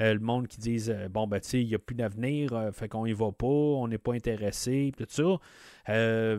euh, 0.00 0.14
le 0.14 0.20
monde 0.20 0.48
qui 0.48 0.58
disent 0.60 0.90
euh, 0.90 1.08
bon, 1.08 1.26
ben, 1.26 1.40
tu 1.40 1.48
sais, 1.48 1.62
il 1.62 1.68
n'y 1.68 1.74
a 1.74 1.78
plus 1.78 1.94
d'avenir, 1.94 2.70
fait 2.72 2.88
qu'on 2.88 3.06
y 3.06 3.12
va 3.12 3.32
pas, 3.32 3.46
on 3.46 3.88
n'est 3.88 3.98
pas 3.98 4.14
intéressé, 4.14 4.92
tout 4.96 5.06
ça. 5.08 5.38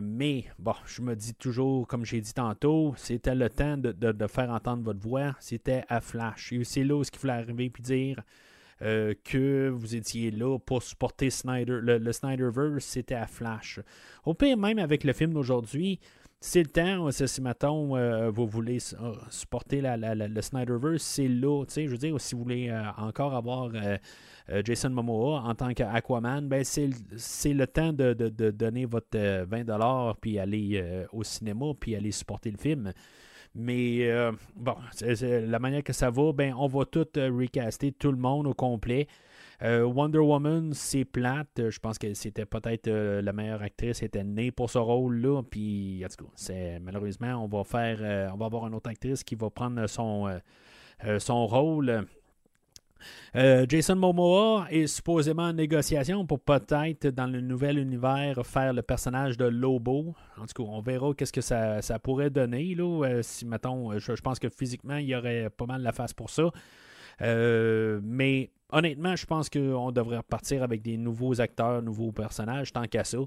Mais, 0.00 0.44
bon, 0.58 0.74
je 0.86 1.02
me 1.02 1.14
dis 1.14 1.34
toujours, 1.34 1.86
comme 1.86 2.04
j'ai 2.04 2.20
dit 2.20 2.34
tantôt, 2.34 2.94
c'était 2.96 3.34
le 3.34 3.48
temps 3.50 3.76
de, 3.76 4.26
faire 4.26 4.50
entendre 4.50 4.82
votre 4.82 5.00
voix. 5.00 5.34
C'était 5.40 5.84
à 5.88 6.00
Flash. 6.00 6.52
Et 6.52 6.64
c'est 6.64 6.84
là 6.84 6.96
où 6.96 7.02
il 7.02 7.18
fallait 7.18 7.34
arriver 7.34 7.68
puis 7.68 7.82
dire 7.82 8.22
euh, 8.82 9.14
que 9.24 9.68
vous 9.68 9.94
étiez 9.94 10.30
là 10.30 10.58
pour 10.58 10.82
supporter 10.82 11.30
Snyder. 11.30 11.78
Le, 11.82 12.12
Snyderverse, 12.12 12.84
c'était 12.84 13.14
à 13.14 13.26
Flash. 13.26 13.80
Au 14.24 14.34
pire, 14.34 14.56
même 14.56 14.78
avec 14.78 15.04
le 15.04 15.12
film 15.12 15.32
d'aujourd'hui, 15.32 16.00
c'est 16.40 16.62
le 16.64 16.68
temps, 16.68 17.10
c'est- 17.12 17.28
si 17.28 17.40
mettons, 17.40 17.96
euh, 17.96 18.28
vous 18.30 18.46
voulez 18.48 18.78
euh, 19.00 19.14
supporter 19.30 19.80
le 19.80 20.40
Snyderverse, 20.40 21.02
c'est 21.02 21.28
là, 21.28 21.64
je 21.68 21.86
veux 21.86 21.96
dire, 21.98 22.20
si 22.20 22.34
vous 22.34 22.42
voulez 22.42 22.68
euh, 22.68 22.82
encore 22.96 23.34
avoir 23.36 23.70
euh, 23.74 23.96
euh, 24.50 24.60
Jason 24.64 24.90
Momoa 24.90 25.42
en 25.42 25.54
tant 25.54 25.72
qu'Aquaman, 25.72 26.48
ben 26.48 26.64
c'est 26.64 26.88
le- 27.54 27.66
temps 27.68 27.92
de, 27.92 28.12
de- 28.12 28.28
de 28.28 28.50
donner 28.50 28.86
votre 28.86 29.06
euh, 29.16 29.44
20$ 29.46 30.16
puis 30.20 30.40
aller 30.40 30.80
euh, 30.82 31.06
au 31.12 31.22
cinéma 31.22 31.66
puis 31.78 31.94
aller 31.94 32.10
supporter 32.10 32.50
le 32.50 32.58
film. 32.58 32.92
Mais 33.54 34.10
euh, 34.10 34.32
bon, 34.56 34.76
la 35.00 35.58
manière 35.58 35.82
que 35.82 35.92
ça 35.92 36.10
va, 36.10 36.32
ben 36.32 36.54
on 36.56 36.68
va 36.68 36.86
tout 36.86 37.06
euh, 37.18 37.30
recaster 37.30 37.92
tout 37.92 38.10
le 38.10 38.16
monde 38.16 38.46
au 38.46 38.54
complet. 38.54 39.06
Euh, 39.62 39.82
Wonder 39.84 40.18
Woman, 40.18 40.72
c'est 40.72 41.04
plate. 41.04 41.70
Je 41.70 41.78
pense 41.78 41.98
que 41.98 42.14
c'était 42.14 42.46
peut-être 42.46 42.90
la 42.90 43.32
meilleure 43.32 43.62
actrice 43.62 44.02
était 44.02 44.24
née 44.24 44.50
pour 44.50 44.70
ce 44.70 44.78
rôle-là. 44.78 45.42
Puis, 45.42 46.02
en 46.04 46.08
tout 46.08 46.24
cas, 46.24 46.30
c'est, 46.34 46.80
malheureusement, 46.80 47.44
on 47.44 47.46
va 47.46 47.62
faire, 47.62 48.32
on 48.32 48.36
va 48.38 48.46
avoir 48.46 48.66
une 48.66 48.74
autre 48.74 48.90
actrice 48.90 49.22
qui 49.22 49.36
va 49.36 49.50
prendre 49.50 49.86
son, 49.86 50.40
son 51.18 51.46
rôle. 51.46 52.06
Euh, 53.36 53.66
Jason 53.68 53.96
Momoa 53.96 54.66
est 54.70 54.86
supposément 54.86 55.44
en 55.44 55.52
négociation 55.52 56.26
pour 56.26 56.40
peut-être, 56.40 57.08
dans 57.08 57.26
le 57.26 57.40
nouvel 57.40 57.78
univers, 57.78 58.44
faire 58.46 58.72
le 58.72 58.82
personnage 58.82 59.36
de 59.36 59.44
Lobo. 59.46 60.14
En 60.38 60.46
tout 60.46 60.62
cas, 60.64 60.70
on 60.70 60.80
verra 60.80 61.14
qu'est-ce 61.14 61.32
que 61.32 61.40
ça, 61.40 61.80
pourrait 61.98 62.30
donner. 62.30 62.74
Là, 62.74 63.04
Euh, 63.04 63.22
si, 63.22 63.46
mettons, 63.46 63.98
je, 63.98 64.14
je 64.14 64.22
pense 64.22 64.38
que 64.38 64.48
physiquement, 64.48 64.96
il 64.96 65.06
y 65.06 65.14
aurait 65.16 65.50
pas 65.50 65.66
mal 65.66 65.82
la 65.82 65.92
face 65.92 66.12
pour 66.12 66.30
ça. 66.30 66.50
Euh, 67.20 68.00
mais 68.02 68.50
honnêtement, 68.70 69.16
je 69.16 69.26
pense 69.26 69.48
qu'on 69.50 69.92
devrait 69.92 70.18
repartir 70.18 70.62
avec 70.62 70.82
des 70.82 70.96
nouveaux 70.96 71.40
acteurs, 71.40 71.82
nouveaux 71.82 72.12
personnages, 72.12 72.72
tant 72.72 72.84
qu'à 72.84 73.04
ça. 73.04 73.18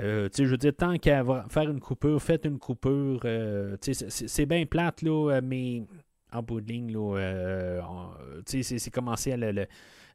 Euh, 0.00 0.28
je 0.36 0.44
veux 0.44 0.56
dire, 0.56 0.72
tant 0.76 0.96
qu'à 0.96 1.22
faire 1.48 1.70
une 1.70 1.80
coupure, 1.80 2.20
faites 2.20 2.44
une 2.46 2.58
coupure. 2.58 3.20
euh, 3.24 3.76
c'est- 3.80 4.46
bien 4.46 4.64
plate, 4.66 5.02
là, 5.02 5.30
euh, 5.34 5.40
mais 5.44 5.82
en 6.32 6.42
bout 6.42 6.60
de 6.60 6.72
ligne, 6.72 6.94
euh, 6.96 7.80
c'est- 8.46 8.90
commencer 8.90 9.32
à 9.32 9.36
euh, 9.36 9.62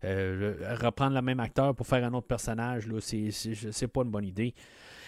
le- 0.04 0.76
reprendre 0.86 1.16
le 1.16 1.22
même 1.22 1.40
acteur 1.40 1.74
pour 1.76 1.88
faire 1.88 2.04
un 2.06 2.14
autre 2.14 2.28
personnage, 2.28 2.88
c'est- 3.00 3.88
pas 3.88 4.02
une 4.04 4.12
bonne 4.12 4.26
idée. 4.26 4.54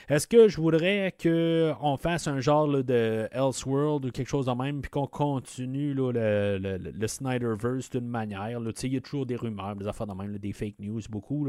Est-ce 0.07 0.25
que 0.25 0.47
je 0.47 0.59
voudrais 0.59 1.13
qu'on 1.21 1.95
fasse 1.97 2.25
un 2.27 2.39
genre 2.39 2.67
de 2.67 3.27
Elseworld 3.31 4.05
ou 4.05 4.11
quelque 4.11 4.27
chose 4.27 4.47
de 4.47 4.51
même, 4.53 4.81
puis 4.81 4.89
qu'on 4.89 5.05
continue 5.05 5.93
le, 5.93 6.57
le, 6.57 7.07
Snyderverse 7.07 7.91
d'une 7.91 8.07
manière? 8.07 8.49
Il 8.49 8.93
y 8.93 8.97
a 8.97 9.01
toujours 9.01 9.27
des 9.27 9.35
rumeurs, 9.35 9.75
des 9.75 9.87
affaires 9.87 10.07
de 10.07 10.13
même, 10.15 10.35
des 10.39 10.51
fake 10.51 10.79
news, 10.79 11.01
beaucoup. 11.11 11.47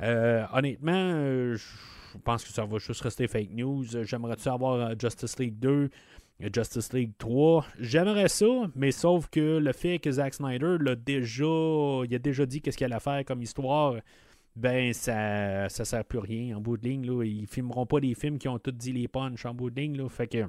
Euh, 0.00 0.44
honnêtement, 0.52 1.56
je 1.56 2.18
pense 2.22 2.44
que 2.44 2.50
ça 2.52 2.64
va 2.64 2.78
juste 2.78 3.00
rester 3.00 3.26
fake 3.26 3.50
news. 3.50 3.84
J'aimerais-tu 4.04 4.48
avoir 4.48 4.96
Justice 4.96 5.36
League 5.40 5.58
2 5.58 5.86
et 5.86 5.90
Justice 6.40 6.92
League 6.92 7.12
3? 7.18 7.66
J'aimerais 7.80 8.28
ça, 8.28 8.46
mais 8.74 8.92
sauf 8.92 9.28
que 9.28 9.58
le 9.58 9.72
fait 9.72 9.98
que 9.98 10.10
Zack 10.10 10.34
Snyder 10.34 10.76
l'a 10.80 10.94
déjà, 10.94 11.44
il 12.04 12.14
a 12.14 12.18
déjà 12.18 12.46
dit 12.46 12.60
qu'est-ce 12.60 12.76
qu'il 12.76 12.84
allait 12.84 13.00
faire 13.00 13.24
comme 13.24 13.42
histoire, 13.42 13.96
ben 14.56 14.92
ça 14.92 15.68
ça 15.68 15.84
sert 15.84 16.04
plus 16.04 16.18
rien 16.18 16.56
en 16.56 16.60
bout 16.60 16.76
de 16.76 16.88
ligne. 16.88 17.06
Là. 17.06 17.24
Ils 17.24 17.46
filmeront 17.46 17.86
pas 17.86 18.00
des 18.00 18.14
films 18.14 18.38
qui 18.38 18.48
ont 18.48 18.58
tout 18.58 18.72
dit 18.72 18.92
les 18.92 19.08
punch 19.08 19.46
en 19.46 19.54
bout 19.54 19.70
de 19.70 19.80
ligne. 19.80 19.96
Là. 19.96 20.08
Fait 20.08 20.26
que 20.26 20.44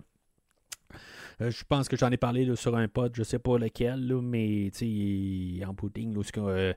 euh, 1.41 1.51
je 1.51 1.63
pense 1.63 1.87
que 1.87 1.95
j'en 1.95 2.09
ai 2.09 2.17
parlé 2.17 2.55
sur 2.55 2.75
un 2.75 2.87
pod, 2.87 3.13
je 3.15 3.23
sais 3.23 3.39
pas 3.39 3.57
lequel, 3.57 4.07
là, 4.07 4.21
mais 4.21 4.71
en 5.65 5.73
bout 5.73 5.89
de 5.89 5.99
ligne, 5.99 6.13
là, 6.13 6.21
euh, 6.37 6.73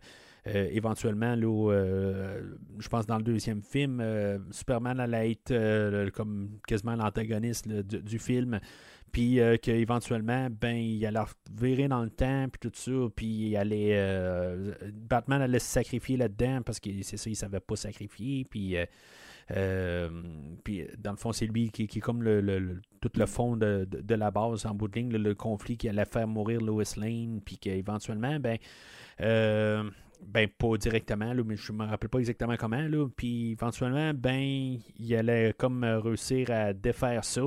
euh, 0.47 0.69
éventuellement, 0.73 1.37
je 1.37 2.89
pense 2.89 3.07
dans 3.07 3.17
le 3.17 3.23
deuxième 3.23 3.63
film, 3.63 4.03
Superman 4.51 5.01
allait 5.01 5.33
être 5.33 6.11
comme 6.11 6.59
quasiment 6.67 6.97
l'antagoniste 6.97 7.69
du, 7.69 8.19
film 8.19 8.61
puis 9.13 9.39
qu'éventuellement, 9.61 10.49
ben, 10.51 10.75
il 10.75 11.05
allait 11.05 11.21
virer 11.55 11.87
dans 11.87 12.03
le 12.03 12.11
temps, 12.11 12.47
puis 12.51 12.71
tout 12.71 12.75
ça, 12.75 13.09
puis 13.15 13.27
il 13.27 13.57
allait... 13.57 13.95
Batman 14.93 15.43
allait 15.43 15.59
se 15.59 15.69
sacrifier 15.69 16.17
là-dedans, 16.17 16.63
parce 16.63 16.81
que 16.81 16.91
c'est 17.03 17.19
ça, 17.19 17.29
il 17.29 17.37
savait 17.37 17.61
pas 17.61 17.77
sacrifier, 17.77 18.47
puis... 18.49 18.77
puis 20.65 20.87
dans 20.99 21.11
le 21.11 21.17
fond, 21.19 21.33
c'est 21.33 21.47
lui 21.47 21.71
qui, 21.71 21.83
est 21.83 22.01
comme 22.01 22.23
le, 22.23 22.81
tout 23.03 23.11
le 23.15 23.27
fond 23.27 23.57
de, 23.57 23.87
la 24.15 24.31
base 24.31 24.65
en 24.65 24.75
bout 24.75 24.89
de 24.89 24.99
ligne, 24.99 25.11
le, 25.15 25.35
conflit 25.35 25.77
qui 25.77 25.91
allait 25.91 26.07
faire 26.07 26.27
mourir 26.27 26.63
Lois 26.63 26.85
Lane, 26.97 27.43
puis 27.45 27.59
qu'éventuellement, 27.59 28.41
ben, 28.41 28.57
ben 29.19 30.49
pas 30.49 30.77
directement, 30.79 31.35
mais 31.45 31.57
je 31.57 31.73
me 31.73 31.85
rappelle 31.85 32.09
pas 32.09 32.19
exactement 32.19 32.57
comment, 32.57 32.81
là, 32.81 33.09
puis 33.15 33.53
éventuellement, 33.53 34.15
ben, 34.15 34.79
il 34.99 35.15
allait 35.15 35.55
comme 35.59 35.85
réussir 35.85 36.51
à 36.51 36.73
défaire 36.73 37.25
ça. 37.25 37.43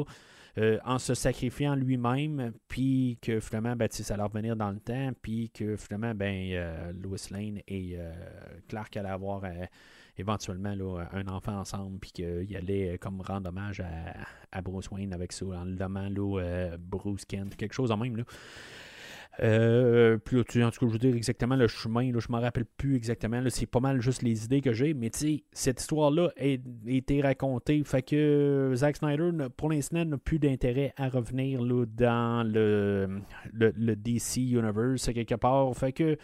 Euh, 0.58 0.80
en 0.86 1.00
se 1.00 1.14
sacrifiant 1.14 1.76
lui-même, 1.76 2.54
puis 2.70 3.18
que 3.22 3.42
finalement, 3.42 3.76
ben, 3.76 3.90
ça 3.92 4.14
allait 4.14 4.24
revenir 4.24 4.56
dans 4.56 4.72
le 4.72 4.80
temps, 4.80 5.12
puis 5.22 5.50
que 5.50 5.76
finalement, 5.76 6.16
ben, 6.16 6.50
euh, 6.54 6.94
Louis 6.94 7.20
Lane 7.30 7.60
et 7.68 7.96
euh, 7.98 8.14
Clark 8.70 8.96
allaient 8.96 9.10
avoir 9.10 9.44
éventuellement 10.18 10.74
un 11.12 11.28
enfant 11.28 11.60
ensemble, 11.60 12.00
puis 12.00 12.12
qu'il 12.14 12.56
allait 12.56 12.98
comme 13.00 13.20
rendre 13.20 13.50
hommage 13.50 13.84
à, 14.52 14.62
Bruce 14.62 14.90
Wayne 14.92 15.14
avec 15.14 15.34
ça, 15.34 15.46
en 15.46 15.66
le 15.66 16.78
Bruce 16.78 17.26
Kent, 17.26 17.58
quelque 17.58 17.74
chose 17.74 17.92
en 17.92 17.98
même. 17.98 18.16
Là. 18.16 18.24
Euh, 19.42 20.18
puis, 20.18 20.40
en 20.40 20.44
tout 20.44 20.80
cas, 20.80 20.88
je 20.88 20.92
veux 20.92 20.98
dire 20.98 21.16
exactement 21.16 21.56
le 21.56 21.68
chemin, 21.68 22.12
là, 22.12 22.20
je 22.20 22.28
ne 22.30 22.38
me 22.38 22.42
rappelle 22.42 22.66
plus 22.66 22.96
exactement. 22.96 23.42
C'est 23.50 23.66
pas 23.66 23.80
mal 23.80 24.02
juste 24.02 24.22
les 24.22 24.46
idées 24.46 24.62
que 24.62 24.74
j'ai. 24.74 24.94
Mais 24.94 25.10
tu 25.10 25.20
sais, 25.20 25.44
cette 25.52 25.82
histoire-là 25.82 26.32
a, 26.38 26.58
été 26.88 27.22
racontée. 27.22 27.84
Fait 27.84 28.02
que 28.02 28.72
Zack 28.76 28.98
Snyder, 28.98 29.32
pour 29.58 29.70
l'instant, 29.70 30.06
n'a 30.06 30.18
plus 30.18 30.40
d'intérêt 30.40 30.94
à 30.98 31.10
revenir 31.10 31.62
là, 31.62 31.86
dans 31.86 32.48
le, 32.48 33.22
le, 33.54 33.96
DC 33.96 34.38
Universe 34.38 35.12
quelque 35.14 35.36
part. 35.36 35.76
Fait 35.76 35.92
que, 35.92 36.16
tu 36.16 36.20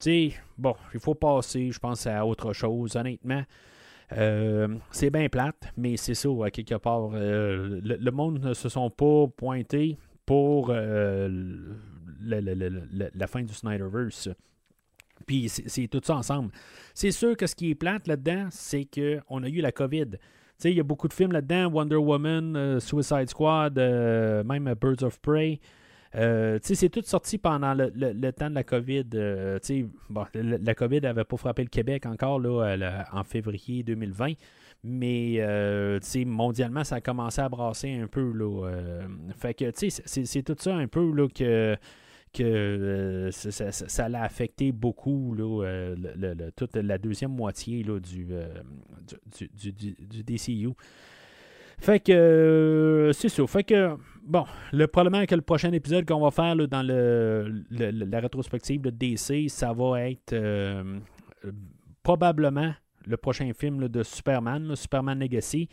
sais, 0.00 0.32
bon, 0.58 0.74
il 0.94 1.00
faut 1.00 1.14
passer, 1.14 1.70
je 1.70 1.78
pense, 1.78 2.06
à 2.06 2.26
autre 2.26 2.52
chose, 2.52 2.96
honnêtement. 2.96 3.44
Euh, 4.16 4.66
c'est 4.90 5.10
bien 5.10 5.28
plate, 5.28 5.72
mais 5.76 5.96
c'est 5.96 6.14
ça, 6.14 6.28
quelque 6.52 6.74
part. 6.76 7.10
Euh, 7.14 7.80
le, 7.82 8.10
monde 8.10 8.40
ne 8.40 8.54
se 8.54 8.68
sont 8.68 8.90
pas 8.90 9.28
pointés 9.36 9.98
pour 10.26 10.72
la, 12.22 13.26
fin 13.26 13.42
du 13.42 13.52
Snyderverse. 13.52 14.28
Puis 15.26 15.48
c'est 15.48 15.88
tout 15.88 16.00
ça 16.02 16.16
ensemble. 16.16 16.50
C'est 16.94 17.10
sûr 17.10 17.36
que 17.36 17.46
ce 17.46 17.54
qui 17.54 17.70
est 17.70 17.74
plate 17.74 18.06
là-dedans, 18.06 18.48
c'est 18.50 18.86
qu'on 18.86 19.42
a 19.42 19.48
eu 19.48 19.60
la 19.60 19.72
COVID. 19.72 20.16
Il 20.64 20.74
y 20.74 20.80
a 20.80 20.82
beaucoup 20.82 21.08
de 21.08 21.14
films 21.14 21.32
là-dedans, 21.32 21.70
Wonder 21.70 21.96
Woman, 21.96 22.54
euh, 22.56 22.80
Suicide 22.80 23.28
Squad, 23.30 23.78
euh, 23.78 24.44
même 24.44 24.72
Birds 24.80 25.02
of 25.02 25.20
Prey. 25.20 25.58
Euh, 26.16 26.58
c'est 26.62 26.88
tout 26.88 27.02
sorti 27.04 27.38
pendant 27.38 27.72
le, 27.72 28.30
temps 28.32 28.50
de 28.50 28.54
la 28.54 28.64
COVID. 28.64 29.04
bon, 30.10 30.24
la, 30.34 30.74
COVID 30.74 31.00
n'avait 31.00 31.24
pas 31.24 31.36
frappé 31.36 31.62
le 31.62 31.68
Québec 31.68 32.04
encore 32.04 32.40
là, 32.40 33.06
en 33.12 33.24
février 33.24 33.82
2020. 33.84 34.32
Mais 34.82 35.40
mondialement, 36.26 36.84
ça 36.84 36.96
a 36.96 37.00
commencé 37.00 37.40
à 37.40 37.48
brasser 37.48 37.92
un 37.92 38.08
peu. 38.08 38.32
Là, 38.32 38.72
fait 39.38 39.54
que 39.54 39.70
c'est 39.74 40.42
tout 40.42 40.56
ça 40.58 40.74
un 40.74 40.88
peu 40.88 41.12
là, 41.12 41.28
que 41.28 41.76
que 42.32 42.42
euh, 42.42 43.30
ça, 43.30 44.08
l'a 44.08 44.22
affecté 44.22 44.72
beaucoup 44.72 45.34
là, 45.34 45.64
euh, 45.64 46.50
toute 46.56 46.76
la 46.76 46.98
deuxième 46.98 47.32
moitié 47.32 47.82
là, 47.82 47.98
du, 47.98 48.28
euh, 48.30 48.54
DCU. 50.26 50.70
Fait 51.78 51.98
que 51.98 53.10
c'est 53.14 53.30
ça. 53.30 53.46
Fait 53.46 53.64
que 53.64 53.96
bon, 54.22 54.44
le 54.72 54.86
problème 54.86 55.26
que 55.26 55.34
le 55.34 55.40
prochain 55.40 55.72
épisode 55.72 56.06
qu'on 56.06 56.20
va 56.20 56.30
faire 56.30 56.54
dans 56.68 56.82
le, 56.82 57.64
la 57.70 58.20
rétrospective 58.20 58.82
de 58.82 58.90
DC, 58.90 59.48
ça 59.48 59.72
va 59.72 60.08
être 60.08 60.36
probablement 62.02 62.74
le 63.06 63.16
prochain 63.16 63.50
film 63.54 63.88
de 63.88 64.02
Superman, 64.02 64.76
Superman 64.76 65.18
Legacy. 65.18 65.68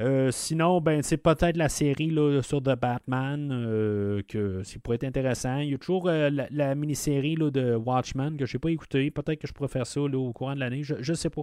Euh, 0.00 0.30
sinon, 0.30 0.80
ben, 0.80 1.02
c'est 1.02 1.16
peut-être 1.16 1.56
la 1.56 1.68
série 1.68 2.10
là, 2.10 2.40
sur 2.42 2.62
The 2.62 2.78
Batman 2.80 3.50
euh, 3.52 4.22
que 4.26 4.62
ça 4.62 4.78
pourrait 4.82 4.96
être 4.96 5.04
intéressant. 5.04 5.58
Il 5.58 5.70
y 5.70 5.74
a 5.74 5.78
toujours 5.78 6.08
euh, 6.08 6.30
la, 6.50 6.74
mini-série 6.74 7.34
de 7.34 7.74
Watchmen 7.74 8.36
que 8.36 8.46
je 8.46 8.56
n'ai 8.56 8.60
pas 8.60 8.70
écouté. 8.70 9.10
Peut-être 9.10 9.40
que 9.40 9.46
je 9.46 9.52
pourrais 9.52 9.68
faire 9.68 9.86
ça 9.86 10.00
au 10.00 10.32
courant 10.32 10.54
de 10.54 10.60
l'année. 10.60 10.82
Je 10.82 10.94
ne 10.94 11.16
sais 11.16 11.30
pas. 11.30 11.42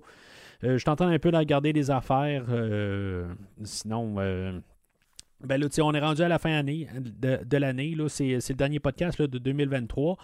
je 0.64 0.84
t'entends 0.84 1.08
un 1.08 1.20
peu 1.20 1.32
de 1.32 1.38
regarder 1.38 1.74
des 1.74 1.92
affaires. 1.92 2.46
sinon, 3.64 4.16
ben, 4.16 5.58
là, 5.58 5.68
on 5.82 5.94
est 5.94 6.00
rendu 6.00 6.22
à 6.22 6.28
la 6.28 6.40
fin 6.40 6.54
année, 6.54 6.88
de, 6.96 7.40
de 7.46 7.58
l'année. 7.58 7.96
C'est 8.08 8.50
le 8.50 8.56
dernier 8.56 8.80
podcast 8.80 9.22
de 9.22 9.38
2023. 9.38 10.18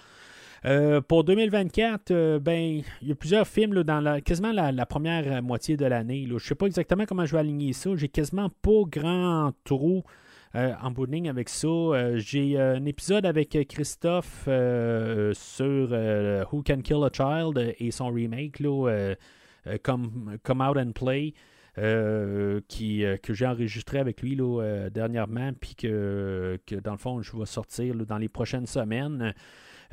Euh, 0.65 0.99
pour 0.99 1.23
2024, 1.23 2.09
euh, 2.09 2.39
ben, 2.39 2.81
il 3.01 3.07
y 3.07 3.11
a 3.11 3.15
plusieurs 3.15 3.47
films 3.47 3.83
dans 3.83 3.99
la, 3.99 4.19
quasiment 4.19 4.51
la, 4.51 4.85
première 4.87 5.43
moitié 5.43 5.77
de 5.77 5.85
l'année. 5.85 6.25
Je 6.27 6.33
ne 6.33 6.39
sais 6.39 6.55
pas 6.55 6.65
exactement 6.65 7.05
comment 7.05 7.25
je 7.25 7.33
vais 7.33 7.39
aligner 7.39 7.73
ça. 7.73 7.91
J'ai 7.95 8.09
quasiment 8.09 8.49
pas 8.49 8.81
grand 8.87 9.51
trou 9.63 10.03
euh, 10.55 10.73
en 10.81 10.89
bout 10.89 11.07
avec 11.27 11.49
ça. 11.49 12.17
J'ai 12.17 12.59
un 12.59 12.83
épisode 12.85 13.27
avec 13.27 13.55
Christophe 13.67 14.45
sur 15.33 15.91
Who 16.51 16.63
Can 16.63 16.81
Kill 16.81 17.03
a 17.03 17.09
Child 17.13 17.75
et 17.77 17.91
son 17.91 18.07
remake, 18.07 18.57
Come, 19.83 20.37
Come 20.43 20.61
Out 20.61 20.77
and 20.77 20.93
Play. 20.93 21.33
que 21.75 23.33
j'ai 23.33 23.45
enregistré 23.45 23.99
avec 23.99 24.23
lui 24.23 24.35
dernièrement, 24.91 25.51
puis 25.53 25.75
que, 25.75 26.57
dans 26.83 26.93
le 26.93 26.97
fond, 26.97 27.21
je 27.21 27.37
vais 27.37 27.45
sortir 27.45 27.93
dans 27.93 28.17
les 28.17 28.29
prochaines 28.29 28.65
semaines. 28.65 29.35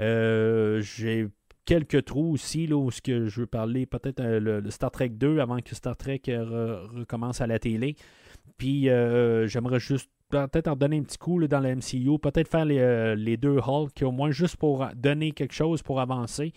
Euh, 0.01 0.81
j'ai 0.81 1.29
quelques 1.65 2.05
trous 2.05 2.33
aussi, 2.33 2.67
là, 2.67 2.77
où 2.77 2.91
ce 2.91 3.01
que 3.01 3.27
je 3.27 3.41
veux 3.41 3.47
parler, 3.47 3.87
peut-être 3.87 4.21
euh, 4.21 4.41
le, 4.41 4.71
Star 4.71 4.91
Trek 4.91 5.11
2 5.11 5.39
avant 5.39 5.59
que 5.61 5.75
Star 5.75 5.97
Trek 5.97 6.23
euh, 6.29 6.87
recommence 6.95 7.41
à 7.41 7.47
la 7.47 7.59
télé. 7.59 7.97
Puis 8.59 8.85
j'aimerais 9.47 9.81
juste 9.81 10.11
peut-être 10.29 10.69
en 10.69 10.77
donner 10.77 10.99
un 10.99 11.03
petit 11.03 11.19
coup 11.19 11.47
dans 11.47 11.61
la 11.61 11.75
MCU, 11.75 12.19
peut-être 12.21 12.49
faire 12.49 12.65
les, 12.65 13.37
deux 13.37 13.59
Hulk, 13.59 14.03
au 14.03 14.13
moins 14.13 14.31
juste 14.31 14.57
pour 14.57 14.87
donner 14.95 15.33
quelque 15.33 15.53
chose 15.53 15.83
pour 15.83 16.01
avancer. 16.01 16.53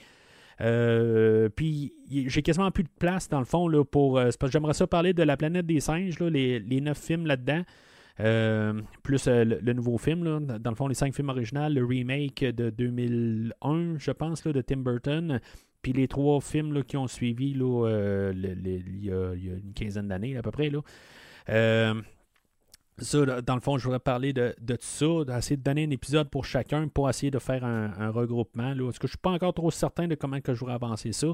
puis 0.57 1.93
j'ai 2.27 2.41
quasiment 2.43 2.69
plus 2.69 2.83
de 2.83 2.89
place 2.99 3.27
dans 3.27 3.39
le 3.39 3.45
fond 3.45 3.67
là, 3.67 3.83
pour. 3.83 4.21
j'aimerais 4.51 4.73
ça 4.73 4.85
parler 4.85 5.13
de 5.13 5.23
la 5.23 5.35
planète 5.35 5.65
des 5.65 5.79
singes, 5.79 6.19
les, 6.19 6.59
les 6.59 6.81
neuf 6.81 6.99
films 6.99 7.25
là-dedans. 7.25 7.63
Euh, 8.21 8.81
plus 9.03 9.27
euh, 9.27 9.43
le, 9.43 9.73
nouveau 9.73 9.97
film, 9.97 10.45
dans 10.45 10.69
le 10.69 10.75
fond, 10.75 10.87
les 10.87 10.95
cinq 10.95 11.13
films 11.13 11.29
originaux, 11.29 11.69
le 11.69 11.83
remake 11.83 12.43
de 12.43 12.69
2001, 12.69 13.97
je 13.97 14.11
pense, 14.11 14.43
de 14.43 14.61
Tim 14.61 14.77
Burton, 14.77 15.41
puis 15.81 15.91
les 15.93 16.07
trois 16.07 16.39
films 16.39 16.83
qui 16.83 16.97
ont 16.97 17.07
suivi 17.07 17.53
là, 17.53 17.87
euh, 17.87 18.33
il, 18.35 19.05
y 19.05 19.11
a, 19.11 19.33
une 19.33 19.73
quinzaine 19.75 20.07
d'années 20.07 20.37
à 20.37 20.41
peu 20.41 20.51
près. 20.51 20.69
Là. 20.69 20.81
Ça, 22.97 23.41
dans 23.41 23.55
le 23.55 23.61
fond, 23.61 23.77
je 23.77 23.83
voudrais 23.83 23.99
parler 23.99 24.31
de, 24.31 24.55
tout 24.57 24.77
ça, 24.79 25.25
d'essayer 25.25 25.57
de 25.57 25.61
donner 25.63 25.83
un 25.83 25.89
épisode 25.89 26.29
pour 26.29 26.45
chacun 26.45 26.87
pour 26.87 27.09
essayer 27.09 27.29
de 27.29 27.39
faire 27.39 27.65
un, 27.65 28.09
regroupement. 28.09 28.73
Là, 28.73 28.85
parce 28.85 28.99
que 28.99 29.07
je 29.07 29.11
ne 29.11 29.15
suis 29.15 29.21
pas 29.21 29.31
encore 29.31 29.53
trop 29.53 29.69
certain 29.69 30.07
de 30.07 30.15
comment 30.15 30.39
que 30.39 30.53
je 30.53 30.59
voudrais 30.61 30.75
avancer 30.75 31.11
ça. 31.11 31.27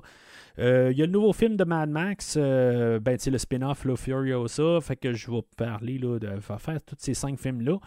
Euh, 0.58 0.90
il 0.92 0.98
y 0.98 1.04
a 1.04 1.06
le 1.06 1.12
nouveau 1.12 1.34
film 1.34 1.58
de 1.58 1.64
Mad 1.64 1.90
Max, 1.90 2.36
euh, 2.38 3.00
ben, 3.00 3.16
le 3.24 3.38
spin-off 3.38 3.86
Furiosa. 3.96 4.82
Fait 4.82 4.96
que 4.96 5.14
je 5.14 5.30
vais 5.30 5.44
parler 5.56 6.00
là, 6.00 6.18
de 6.18 6.40
faire 6.40 6.82
tous 6.84 6.96
ces 6.98 7.14
cinq 7.14 7.38
films-là. 7.38 7.78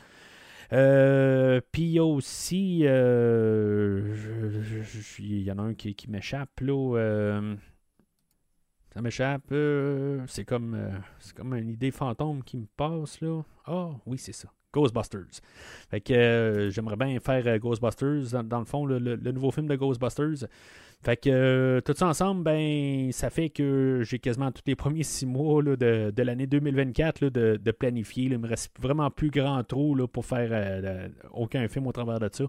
Euh, 0.72 1.60
puis 1.72 1.82
il 1.82 1.90
y 1.92 1.98
a 1.98 2.04
aussi. 2.04 2.78
Il 5.18 5.42
y 5.42 5.50
en 5.50 5.58
a 5.58 5.62
un 5.62 5.74
qui, 5.74 5.96
qui 5.96 6.08
m'échappe 6.08 6.60
là. 6.60 7.40
Ça 8.94 9.02
m'échappe. 9.02 9.42
Euh, 9.50 10.20
c'est 10.28 10.44
comme, 10.44 10.74
euh, 10.74 10.96
comme 11.34 11.54
une 11.56 11.70
idée 11.70 11.90
fantôme 11.90 12.44
qui 12.44 12.56
me 12.56 12.66
passe 12.76 13.20
là. 13.20 13.42
Ah, 13.66 13.72
oh, 13.72 13.94
oui, 14.06 14.18
c'est 14.18 14.32
ça. 14.32 14.48
Ghostbusters. 14.72 15.40
Fait 15.90 16.00
que 16.00 16.12
euh, 16.12 16.70
j'aimerais 16.70 16.96
bien 16.96 17.18
faire 17.20 17.58
Ghostbusters, 17.58 18.42
dans, 18.44 18.58
le 18.60 18.64
fond, 18.64 18.86
le, 18.86 19.16
nouveau 19.16 19.50
film 19.50 19.66
de 19.66 19.74
Ghostbusters. 19.74 20.48
Fait 21.02 21.16
que 21.16 21.80
tout 21.84 21.92
ça 21.96 22.06
ensemble, 22.06 22.44
ben, 22.44 23.12
ça 23.12 23.30
fait 23.30 23.50
que 23.50 24.02
j'ai 24.04 24.18
quasiment 24.18 24.50
tous 24.50 24.62
les 24.66 24.74
premiers 24.74 25.02
six 25.02 25.26
mois 25.26 25.62
de, 25.62 26.22
l'année 26.22 26.46
2024 26.46 27.26
de, 27.26 27.56
de, 27.62 27.70
planifier. 27.72 28.24
Il 28.24 28.38
me 28.38 28.48
reste 28.48 28.72
vraiment 28.80 29.10
plus 29.10 29.30
grand 29.30 29.62
trou 29.64 29.94
là, 29.94 30.08
pour 30.08 30.24
faire 30.24 31.10
aucun 31.32 31.68
film 31.68 31.86
au 31.86 31.92
travers 31.92 32.18
de 32.18 32.28
ça. 32.32 32.44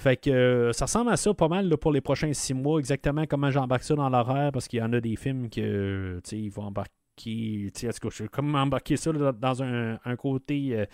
Fait 0.00 0.16
que 0.16 0.30
euh, 0.30 0.72
ça 0.72 0.86
ressemble 0.86 1.10
à 1.10 1.18
ça 1.18 1.34
pas 1.34 1.48
mal 1.48 1.68
là, 1.68 1.76
pour 1.76 1.92
les 1.92 2.00
prochains 2.00 2.32
six 2.32 2.54
mois, 2.54 2.78
exactement 2.78 3.26
comment 3.28 3.50
j'embarque 3.50 3.82
ça 3.82 3.94
dans 3.94 4.08
l'horaire, 4.08 4.50
parce 4.50 4.66
qu'il 4.66 4.78
y 4.78 4.82
en 4.82 4.94
a 4.94 5.00
des 5.00 5.14
films 5.14 5.50
que 5.50 6.22
ils 6.32 6.48
vont 6.50 6.62
embarquer. 6.62 6.90
Je 7.22 8.26
comment 8.28 8.60
embarquer 8.60 8.96
ça 8.96 9.12
dans 9.12 9.62
un, 9.62 9.98
un 10.02 10.16
côté 10.16 10.70
euh, 10.72 10.86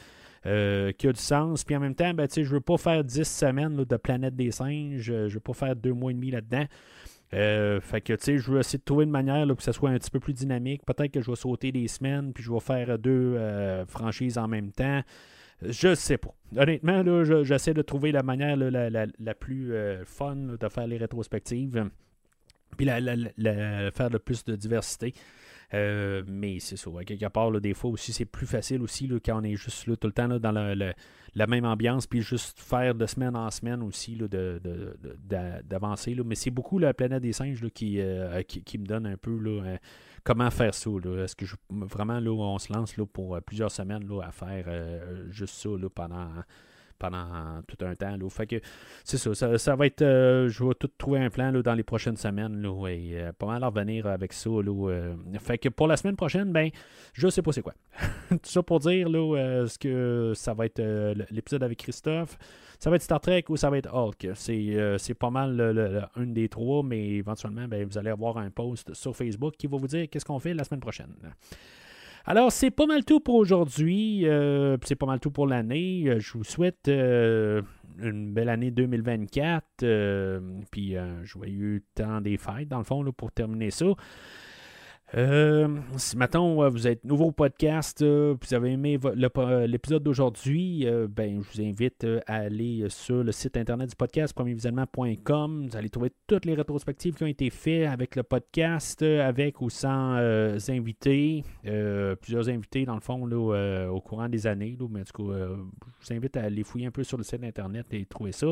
euh, 0.46 0.90
qui 0.90 1.06
a 1.06 1.12
du 1.12 1.20
sens. 1.20 1.62
Puis 1.62 1.76
en 1.76 1.78
même 1.78 1.94
temps, 1.94 2.12
ben, 2.14 2.26
je 2.28 2.42
veux 2.42 2.60
pas 2.60 2.78
faire 2.78 3.04
10 3.04 3.22
semaines 3.22 3.76
de 3.76 3.96
Planète 3.96 4.34
des 4.34 4.50
Singes. 4.50 5.02
Je 5.02 5.32
veux 5.32 5.38
pas 5.38 5.52
faire 5.52 5.76
deux 5.76 5.92
mois 5.92 6.10
et 6.10 6.14
demi 6.14 6.32
là-dedans. 6.32 6.64
fait 7.30 8.00
que, 8.00 8.12
tu 8.14 8.24
sais, 8.24 8.38
je 8.38 8.50
veux 8.50 8.58
essayer 8.58 8.80
de 8.80 8.84
trouver 8.84 9.04
une 9.04 9.12
manière 9.12 9.46
là, 9.46 9.54
que 9.54 9.62
ça 9.62 9.72
soit 9.72 9.90
un 9.90 9.98
petit 9.98 10.10
peu 10.10 10.18
plus 10.18 10.32
dynamique. 10.32 10.82
Peut-être 10.84 11.12
que 11.12 11.20
je 11.20 11.30
vais 11.30 11.36
sauter 11.36 11.70
des 11.70 11.86
semaines, 11.86 12.32
puis 12.32 12.42
je 12.42 12.52
vais 12.52 12.58
faire 12.58 12.98
deux 12.98 13.38
franchises 13.86 14.36
en 14.36 14.48
même 14.48 14.72
temps. 14.72 15.02
Je 15.62 15.94
sais 15.94 16.18
pas. 16.18 16.34
Honnêtement, 16.56 17.02
là, 17.02 17.42
j'essaie 17.42 17.74
de 17.74 17.82
trouver 17.82 18.12
la 18.12 18.22
manière 18.22 18.56
la, 18.56 19.34
plus 19.34 19.72
euh, 19.72 20.04
fun 20.04 20.36
de 20.36 20.68
faire 20.68 20.86
les 20.86 20.98
rétrospectives. 20.98 21.90
Puis 22.76 22.86
la, 22.86 23.00
faire 23.90 24.10
le 24.10 24.18
plus 24.18 24.44
de 24.44 24.54
diversité. 24.54 25.14
Euh, 25.74 26.22
mais 26.26 26.60
c'est 26.60 26.76
ça. 26.76 26.90
quelque 27.04 27.26
part, 27.26 27.50
des 27.60 27.74
fois 27.74 27.90
aussi, 27.90 28.12
c'est 28.12 28.24
plus 28.24 28.46
facile 28.46 28.82
aussi 28.82 29.10
quand 29.24 29.40
on 29.40 29.44
est 29.44 29.56
juste 29.56 29.86
là, 29.86 29.96
tout 29.96 30.06
le 30.06 30.12
temps 30.12 30.28
dans 30.28 30.52
la 30.52 31.46
même 31.46 31.64
ambiance, 31.64 32.06
puis 32.06 32.22
juste 32.22 32.58
faire 32.60 32.94
de 32.94 33.06
semaine 33.06 33.34
en 33.34 33.50
semaine 33.50 33.82
aussi 33.82 34.16
d'avancer. 35.64 36.14
De, 36.14 36.22
mais 36.22 36.34
c'est 36.34 36.50
beaucoup 36.50 36.78
la 36.78 36.94
planète 36.94 37.22
des 37.22 37.32
singes 37.32 37.62
euh, 37.64 38.42
qui, 38.42 38.62
qui, 38.62 38.78
me 38.78 38.86
donne 38.86 39.06
un 39.06 39.16
peu 39.16 39.36
là, 39.38 39.78
comment 40.26 40.50
faire 40.50 40.74
ça. 40.74 40.90
Est-ce 40.90 41.36
que 41.36 41.46
je, 41.46 41.54
vraiment 41.70 42.18
là, 42.18 42.30
on 42.30 42.58
se 42.58 42.72
lance 42.72 42.94
pour 43.12 43.36
euh, 43.36 43.40
plusieurs 43.40 43.70
semaines 43.70 44.02
à 44.22 44.32
faire 44.32 44.64
euh, 44.66 45.26
juste 45.30 45.54
ça 45.54 45.70
pendant 45.94 46.28
pendant 46.98 47.60
tout 47.68 47.76
un 47.84 47.94
temps. 47.94 48.16
C'est 49.04 49.18
ça, 49.18 49.58
ça, 49.58 49.76
va 49.76 49.86
être. 49.86 50.00
Euh, 50.00 50.48
je 50.48 50.64
vais 50.64 50.72
tout 50.74 50.88
trouver 50.96 51.20
un 51.20 51.28
plan 51.28 51.52
dans 51.52 51.74
les 51.74 51.82
prochaines 51.82 52.16
semaines. 52.16 52.62
Là, 52.62 52.88
et 52.88 53.30
pas 53.38 53.44
mal 53.44 53.62
revenir 53.62 54.06
avec 54.06 54.32
ça. 54.32 54.48
Fait 55.40 55.58
que 55.58 55.68
pour 55.68 55.88
la 55.88 55.98
semaine 55.98 56.16
prochaine, 56.16 56.52
ben, 56.52 56.70
je 57.12 57.28
sais 57.28 57.42
pas 57.42 57.52
c'est 57.52 57.60
quoi. 57.60 57.74
tout 58.30 58.38
ça 58.44 58.62
pour 58.62 58.80
dire 58.80 59.10
là, 59.10 59.66
ce 59.66 59.78
que 59.78 60.32
ça 60.34 60.54
va 60.54 60.64
être 60.64 60.82
l'épisode 61.30 61.62
avec 61.62 61.78
Christophe 61.80 62.38
ça 62.78 62.90
va 62.90 62.96
être 62.96 63.02
Star 63.02 63.20
Trek 63.20 63.44
ou 63.48 63.56
ça 63.56 63.70
va 63.70 63.78
être 63.78 63.92
Hulk. 63.92 64.28
C'est, 64.34 64.76
euh, 64.76 64.96
pas 65.18 65.30
mal 65.30 65.56
le, 65.56 66.02
un 66.14 66.26
des 66.26 66.48
trois, 66.48 66.82
mais 66.82 67.08
éventuellement, 67.10 67.66
ben, 67.68 67.86
vous 67.86 67.98
allez 67.98 68.10
avoir 68.10 68.38
un 68.38 68.50
post 68.50 68.92
sur 68.94 69.16
Facebook 69.16 69.54
qui 69.56 69.66
va 69.66 69.76
vous 69.76 69.86
dire 69.86 70.08
qu'est-ce 70.10 70.24
qu'on 70.24 70.38
fait 70.38 70.54
la 70.54 70.64
semaine 70.64 70.80
prochaine. 70.80 71.14
Alors, 72.26 72.50
c'est 72.50 72.72
pas 72.72 72.86
mal 72.86 73.04
tout 73.04 73.20
pour 73.20 73.36
aujourd'hui. 73.36 74.26
Euh, 74.26 74.76
c'est 74.84 74.96
pas 74.96 75.06
mal 75.06 75.20
tout 75.20 75.30
pour 75.30 75.46
l'année. 75.46 76.04
Euh, 76.06 76.18
je 76.18 76.32
vous 76.32 76.44
souhaite 76.44 76.88
une 76.88 78.32
belle 78.32 78.48
année 78.48 78.70
2024. 78.70 79.64
puis 80.70 80.96
un 80.96 81.22
joyeux 81.24 81.82
temps 81.94 82.20
des 82.20 82.36
fêtes, 82.36 82.68
dans 82.68 82.78
le 82.78 82.84
fond, 82.84 83.04
pour 83.12 83.30
terminer 83.32 83.70
ça. 83.70 83.86
Euh, 85.14 85.68
si 85.98 86.16
maintenant 86.16 86.64
euh, 86.64 86.68
vous 86.68 86.88
êtes 86.88 87.04
nouveau 87.04 87.30
podcast, 87.30 88.02
euh, 88.02 88.34
vous 88.40 88.54
avez 88.54 88.72
aimé 88.72 88.98
l'épisode 89.66 90.02
d'aujourd'hui, 90.02 90.84
ben, 91.08 91.42
je 91.42 91.62
vous 91.62 91.68
invite 91.68 92.04
à 92.26 92.34
aller 92.34 92.86
sur 92.88 93.22
le 93.22 93.30
site 93.30 93.56
internet 93.56 93.90
du 93.90 93.94
podcast, 93.96 94.34
premiervisionnement.com. 94.34 95.68
Vous 95.70 95.76
allez 95.76 95.90
trouver 95.90 96.10
toutes 96.26 96.44
les 96.44 96.54
rétrospectives 96.54 97.14
qui 97.14 97.22
ont 97.22 97.28
été 97.28 97.50
faites 97.50 97.86
avec 97.86 98.16
le 98.16 98.24
podcast, 98.24 99.02
avec 99.02 99.60
ou 99.60 99.70
sans 99.70 100.16
invités. 100.68 101.44
plusieurs 102.20 102.48
invités, 102.48 102.84
dans 102.84 102.94
le 102.94 103.00
fond, 103.00 103.26
là, 103.26 103.88
au 103.88 104.00
courant 104.00 104.28
des 104.28 104.46
années. 104.46 104.76
mais 104.90 105.04
du 105.04 105.12
coup, 105.12 105.32
je 105.32 105.46
vous 105.46 106.12
invite 106.12 106.36
à 106.36 106.44
aller 106.44 106.64
fouiller 106.64 106.86
un 106.86 106.90
peu 106.90 107.04
sur 107.04 107.16
le 107.16 107.22
site 107.22 107.44
internet 107.44 107.86
et 107.92 108.04
trouver 108.06 108.32
ça. 108.32 108.48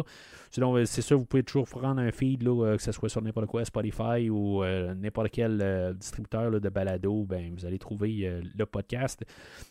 Sinon, 0.50 0.84
c'est 0.84 1.02
sûr, 1.02 1.18
vous 1.18 1.24
pouvez 1.24 1.42
toujours 1.42 1.66
prendre 1.66 2.00
un 2.00 2.12
feed, 2.12 2.44
que 2.44 2.76
ce 2.78 2.92
soit 2.92 3.08
sur 3.08 3.22
n'importe 3.22 3.46
quoi, 3.46 3.64
Spotify 3.64 4.30
ou 4.30 4.62
n'importe 4.64 5.30
quel 5.30 5.94
distributeur 5.98 6.43
de 6.50 6.68
balado, 6.68 7.24
ben, 7.24 7.54
vous 7.56 7.66
allez 7.66 7.78
trouver 7.78 8.26
euh, 8.26 8.42
le 8.56 8.66
podcast. 8.66 9.24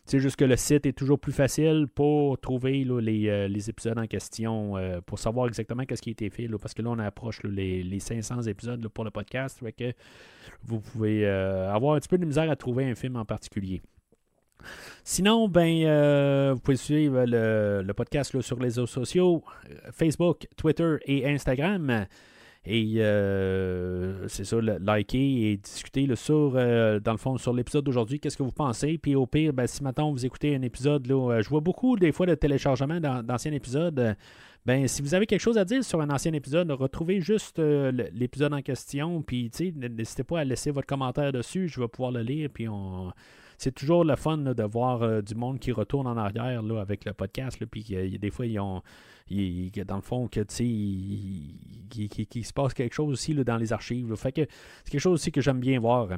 C'est 0.06 0.20
juste 0.20 0.36
que 0.36 0.45
le 0.45 0.56
site 0.56 0.86
est 0.86 0.94
toujours 0.94 1.20
plus 1.20 1.32
facile 1.32 1.88
pour 1.94 2.40
trouver 2.40 2.86
euh, 2.88 3.48
les, 3.48 3.70
épisodes 3.70 3.98
en 3.98 4.08
question, 4.08 4.78
euh, 4.78 5.02
pour 5.02 5.20
savoir 5.20 5.48
exactement 5.48 5.84
ce 5.90 6.02
qui 6.02 6.10
a 6.10 6.12
été 6.12 6.30
fait. 6.30 6.48
parce 6.62 6.74
que 6.74 6.82
là, 6.82 6.90
on 6.90 7.00
approche 7.00 7.41
les, 7.44 8.00
500 8.00 8.44
épisodes 8.44 8.88
pour 8.88 9.04
le 9.04 9.12
podcast. 9.12 9.60
que 9.78 9.94
vous 10.64 10.80
pouvez 10.80 11.26
avoir 11.26 11.95
un 11.95 12.00
petit 12.00 12.10
peu 12.10 12.18
de 12.18 12.26
misère 12.26 12.50
à 12.50 12.56
trouver 12.56 12.86
un 12.86 12.95
film 12.95 13.16
en 13.16 13.26
particulier. 13.26 13.82
Sinon, 15.04 15.48
ben, 15.48 16.54
vous 16.54 16.60
pouvez 16.60 16.78
suivre 16.78 17.26
le, 17.26 17.91
podcast 17.94 18.40
sur 18.41 18.58
les 18.58 18.66
réseaux 18.66 18.88
sociaux, 18.88 19.44
Facebook, 19.91 20.48
Twitter 20.56 20.98
et 21.06 21.28
Instagram. 21.30 22.08
Et 22.65 22.95
euh, 22.99 24.26
c'est 24.30 24.45
ça, 24.45 24.57
liker 24.61 25.52
et 25.52 25.57
discuter 25.57 26.07
sur, 26.15 26.53
euh, 26.56 26.99
dans 27.02 27.11
le 27.11 27.18
fond, 27.18 27.38
sur 27.38 27.53
l'épisode 27.53 27.84
d'aujourd'hui. 27.84 28.22
Qu'est-ce 28.22 28.38
que 28.38 28.44
vous 28.44 28.53
pensez? 28.53 28.98
Puis 28.98 29.15
au 29.15 29.26
pire, 29.26 29.52
ben, 29.52 29.68
si 29.68 29.84
maintenant 29.84 30.11
vous 30.11 30.26
écoutez 30.26 30.56
un 30.56 30.61
épisode, 30.61 31.06
là, 31.07 31.31
euh, 31.34 31.41
je 31.41 31.49
vois 31.49 31.60
beaucoup 31.60 31.98
des 31.98 32.14
fois 32.14 32.26
de 32.26 32.35
téléchargement 32.35 33.02
d'anciens 33.02 33.52
épisodes. 33.52 34.15
Ben, 34.65 34.88
si 34.88 35.02
vous 35.02 35.14
avez 35.14 35.26
quelque 35.26 35.41
chose 35.41 35.57
à 35.57 35.65
dire 35.65 35.84
sur 35.84 35.99
un 35.99 36.10
ancien 36.10 36.31
épisode, 36.31 36.72
retrouvez 36.72 37.19
juste 37.19 37.60
l'épisode 37.60 38.53
en 38.53 38.61
question. 38.61 39.22
Puis, 39.22 39.52
n'hésitez 39.76 40.23
pas 40.23 40.40
à 40.40 40.44
laisser 40.45 40.72
votre 40.72 40.88
commentaire 40.88 41.34
dessus. 41.34 41.68
Je 41.68 41.81
vais 41.81 41.90
pouvoir 41.90 42.14
le 42.14 42.22
lire. 42.22 42.49
Puis, 42.53 42.69
on, 42.69 43.11
c'est 43.57 43.76
toujours 43.76 44.06
le 44.06 44.15
fun 44.15 44.38
de 44.38 44.64
voir 44.64 45.22
du 45.22 45.35
monde 45.35 45.60
qui 45.60 45.73
retourne 45.73 46.07
en 46.07 46.15
arrière 46.15 46.61
là, 46.61 46.80
avec 46.80 47.03
le 47.03 47.11
podcast. 47.11 47.61
Puis 47.65 47.84
des 48.18 48.31
fois, 48.31 48.45
ils 48.45 48.57
ont, 48.57 48.81
dans 49.30 49.95
le 49.95 50.02
fond, 50.02 50.28
que 50.28 50.41
qu'il 51.90 52.45
se 52.45 52.54
passe 52.54 52.74
quelque 52.74 52.94
chose 52.94 53.12
aussi 53.12 53.34
dans 53.34 53.58
les 53.58 53.74
archives. 53.74 54.16
Fait 54.16 54.32
que 54.32 54.41
c'est 54.84 54.91
quelque 54.91 55.02
chose 55.02 55.14
aussi 55.14 55.32
que 55.32 55.41
j'aime 55.41 55.60
bien 55.60 55.80
voir. 55.80 56.10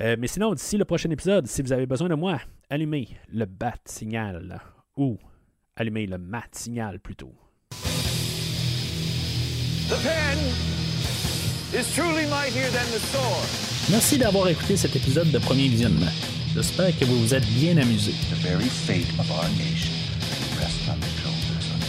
Euh, 0.00 0.16
mais 0.18 0.26
sinon, 0.26 0.52
d'ici 0.54 0.76
le 0.76 0.84
prochain 0.84 1.10
épisode, 1.10 1.46
si 1.46 1.62
vous 1.62 1.72
avez 1.72 1.86
besoin 1.86 2.08
de 2.08 2.14
moi, 2.14 2.38
allumez 2.68 3.08
le 3.32 3.46
bat 3.46 3.76
signal 3.86 4.60
ou 4.96 5.18
allumez 5.76 6.06
le 6.06 6.18
mat 6.18 6.48
signal 6.52 7.00
plutôt. 7.00 7.32
Merci 13.90 14.18
d'avoir 14.18 14.48
écouté 14.48 14.76
cet 14.76 14.96
épisode 14.96 15.30
de 15.30 15.38
Premier 15.38 15.68
Visionnement. 15.68 16.10
J'espère 16.54 16.96
que 16.98 17.04
vous 17.04 17.20
vous 17.20 17.34
êtes 17.34 17.46
bien 17.46 17.76
amusé. 17.76 18.12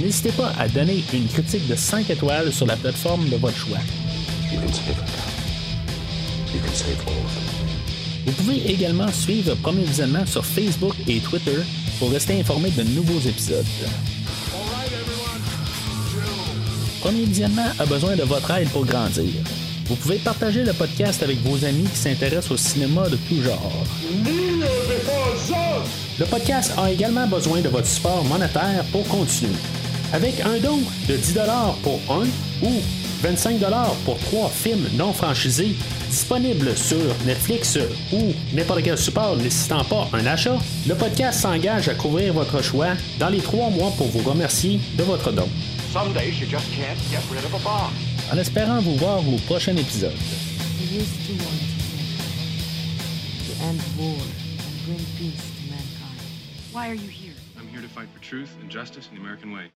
n'hésitez 0.00 0.32
pas 0.32 0.52
à 0.58 0.68
donner 0.68 1.04
une 1.12 1.26
critique 1.26 1.66
de 1.68 1.74
5 1.74 2.10
étoiles 2.10 2.52
sur 2.52 2.66
la 2.66 2.76
plateforme 2.76 3.28
de 3.28 3.36
votre 3.36 3.56
choix. 3.56 3.78
Vous 8.24 8.32
pouvez 8.32 8.70
également 8.70 9.08
suivre 9.08 9.54
Premier 9.56 9.84
Visionnement 9.84 10.26
sur 10.26 10.44
Facebook 10.44 10.94
et 11.08 11.18
Twitter 11.20 11.58
pour 11.98 12.10
rester 12.10 12.38
informé 12.38 12.70
de 12.70 12.82
nouveaux 12.82 13.20
épisodes. 13.20 13.66
Premier 17.00 17.24
Visionnement 17.24 17.70
a 17.78 17.86
besoin 17.86 18.16
de 18.16 18.22
votre 18.22 18.50
aide 18.52 18.68
pour 18.68 18.84
grandir. 18.84 19.32
Vous 19.92 19.98
pouvez 19.98 20.16
partager 20.16 20.64
le 20.64 20.72
podcast 20.72 21.22
avec 21.22 21.36
vos 21.42 21.66
amis 21.66 21.84
qui 21.84 21.98
s'intéressent 21.98 22.52
au 22.52 22.56
cinéma 22.56 23.10
de 23.10 23.16
tout 23.28 23.42
genre. 23.42 23.84
Le 26.18 26.24
podcast 26.24 26.72
a 26.78 26.90
également 26.90 27.26
besoin 27.26 27.60
de 27.60 27.68
votre 27.68 27.86
support 27.86 28.24
monétaire 28.24 28.84
pour 28.90 29.06
continuer. 29.06 29.52
Avec 30.14 30.40
un 30.40 30.58
don 30.60 30.78
de 31.06 31.14
10 31.14 31.38
pour 31.82 32.00
un 32.08 32.24
ou 32.66 32.80
25 33.20 33.60
pour 34.06 34.18
trois 34.20 34.48
films 34.48 34.88
non 34.94 35.12
franchisés 35.12 35.76
disponibles 36.08 36.74
sur 36.74 37.14
Netflix 37.26 37.78
ou 38.14 38.32
n'importe 38.54 38.84
quel 38.84 38.96
support 38.96 39.36
nécessitant 39.36 39.84
pas 39.84 40.08
un 40.14 40.24
achat, 40.24 40.56
le 40.88 40.94
podcast 40.94 41.40
s'engage 41.40 41.90
à 41.90 41.94
couvrir 41.94 42.32
votre 42.32 42.62
choix 42.62 42.94
dans 43.18 43.28
les 43.28 43.40
trois 43.40 43.68
mois 43.68 43.92
pour 43.98 44.06
vous 44.06 44.26
remercier 44.30 44.80
de 44.96 45.02
votre 45.02 45.32
don. 45.32 45.48
En 48.30 48.38
espérant 48.38 48.80
vous 48.80 48.96
voir 48.96 49.26
au 49.28 49.36
prochain 49.46 49.76
épisode. 49.76 50.16
Why 56.72 56.88
are 56.88 56.94
you 56.94 57.08
here? 57.08 57.34
I'm 57.58 57.68
here 57.68 57.82
to 57.82 57.88
fight 57.88 58.08
for 58.14 58.20
truth 58.20 58.50
and 58.60 58.70
justice 58.70 59.08
in 59.08 59.16
the 59.16 59.20
American 59.20 59.52
way. 59.52 59.70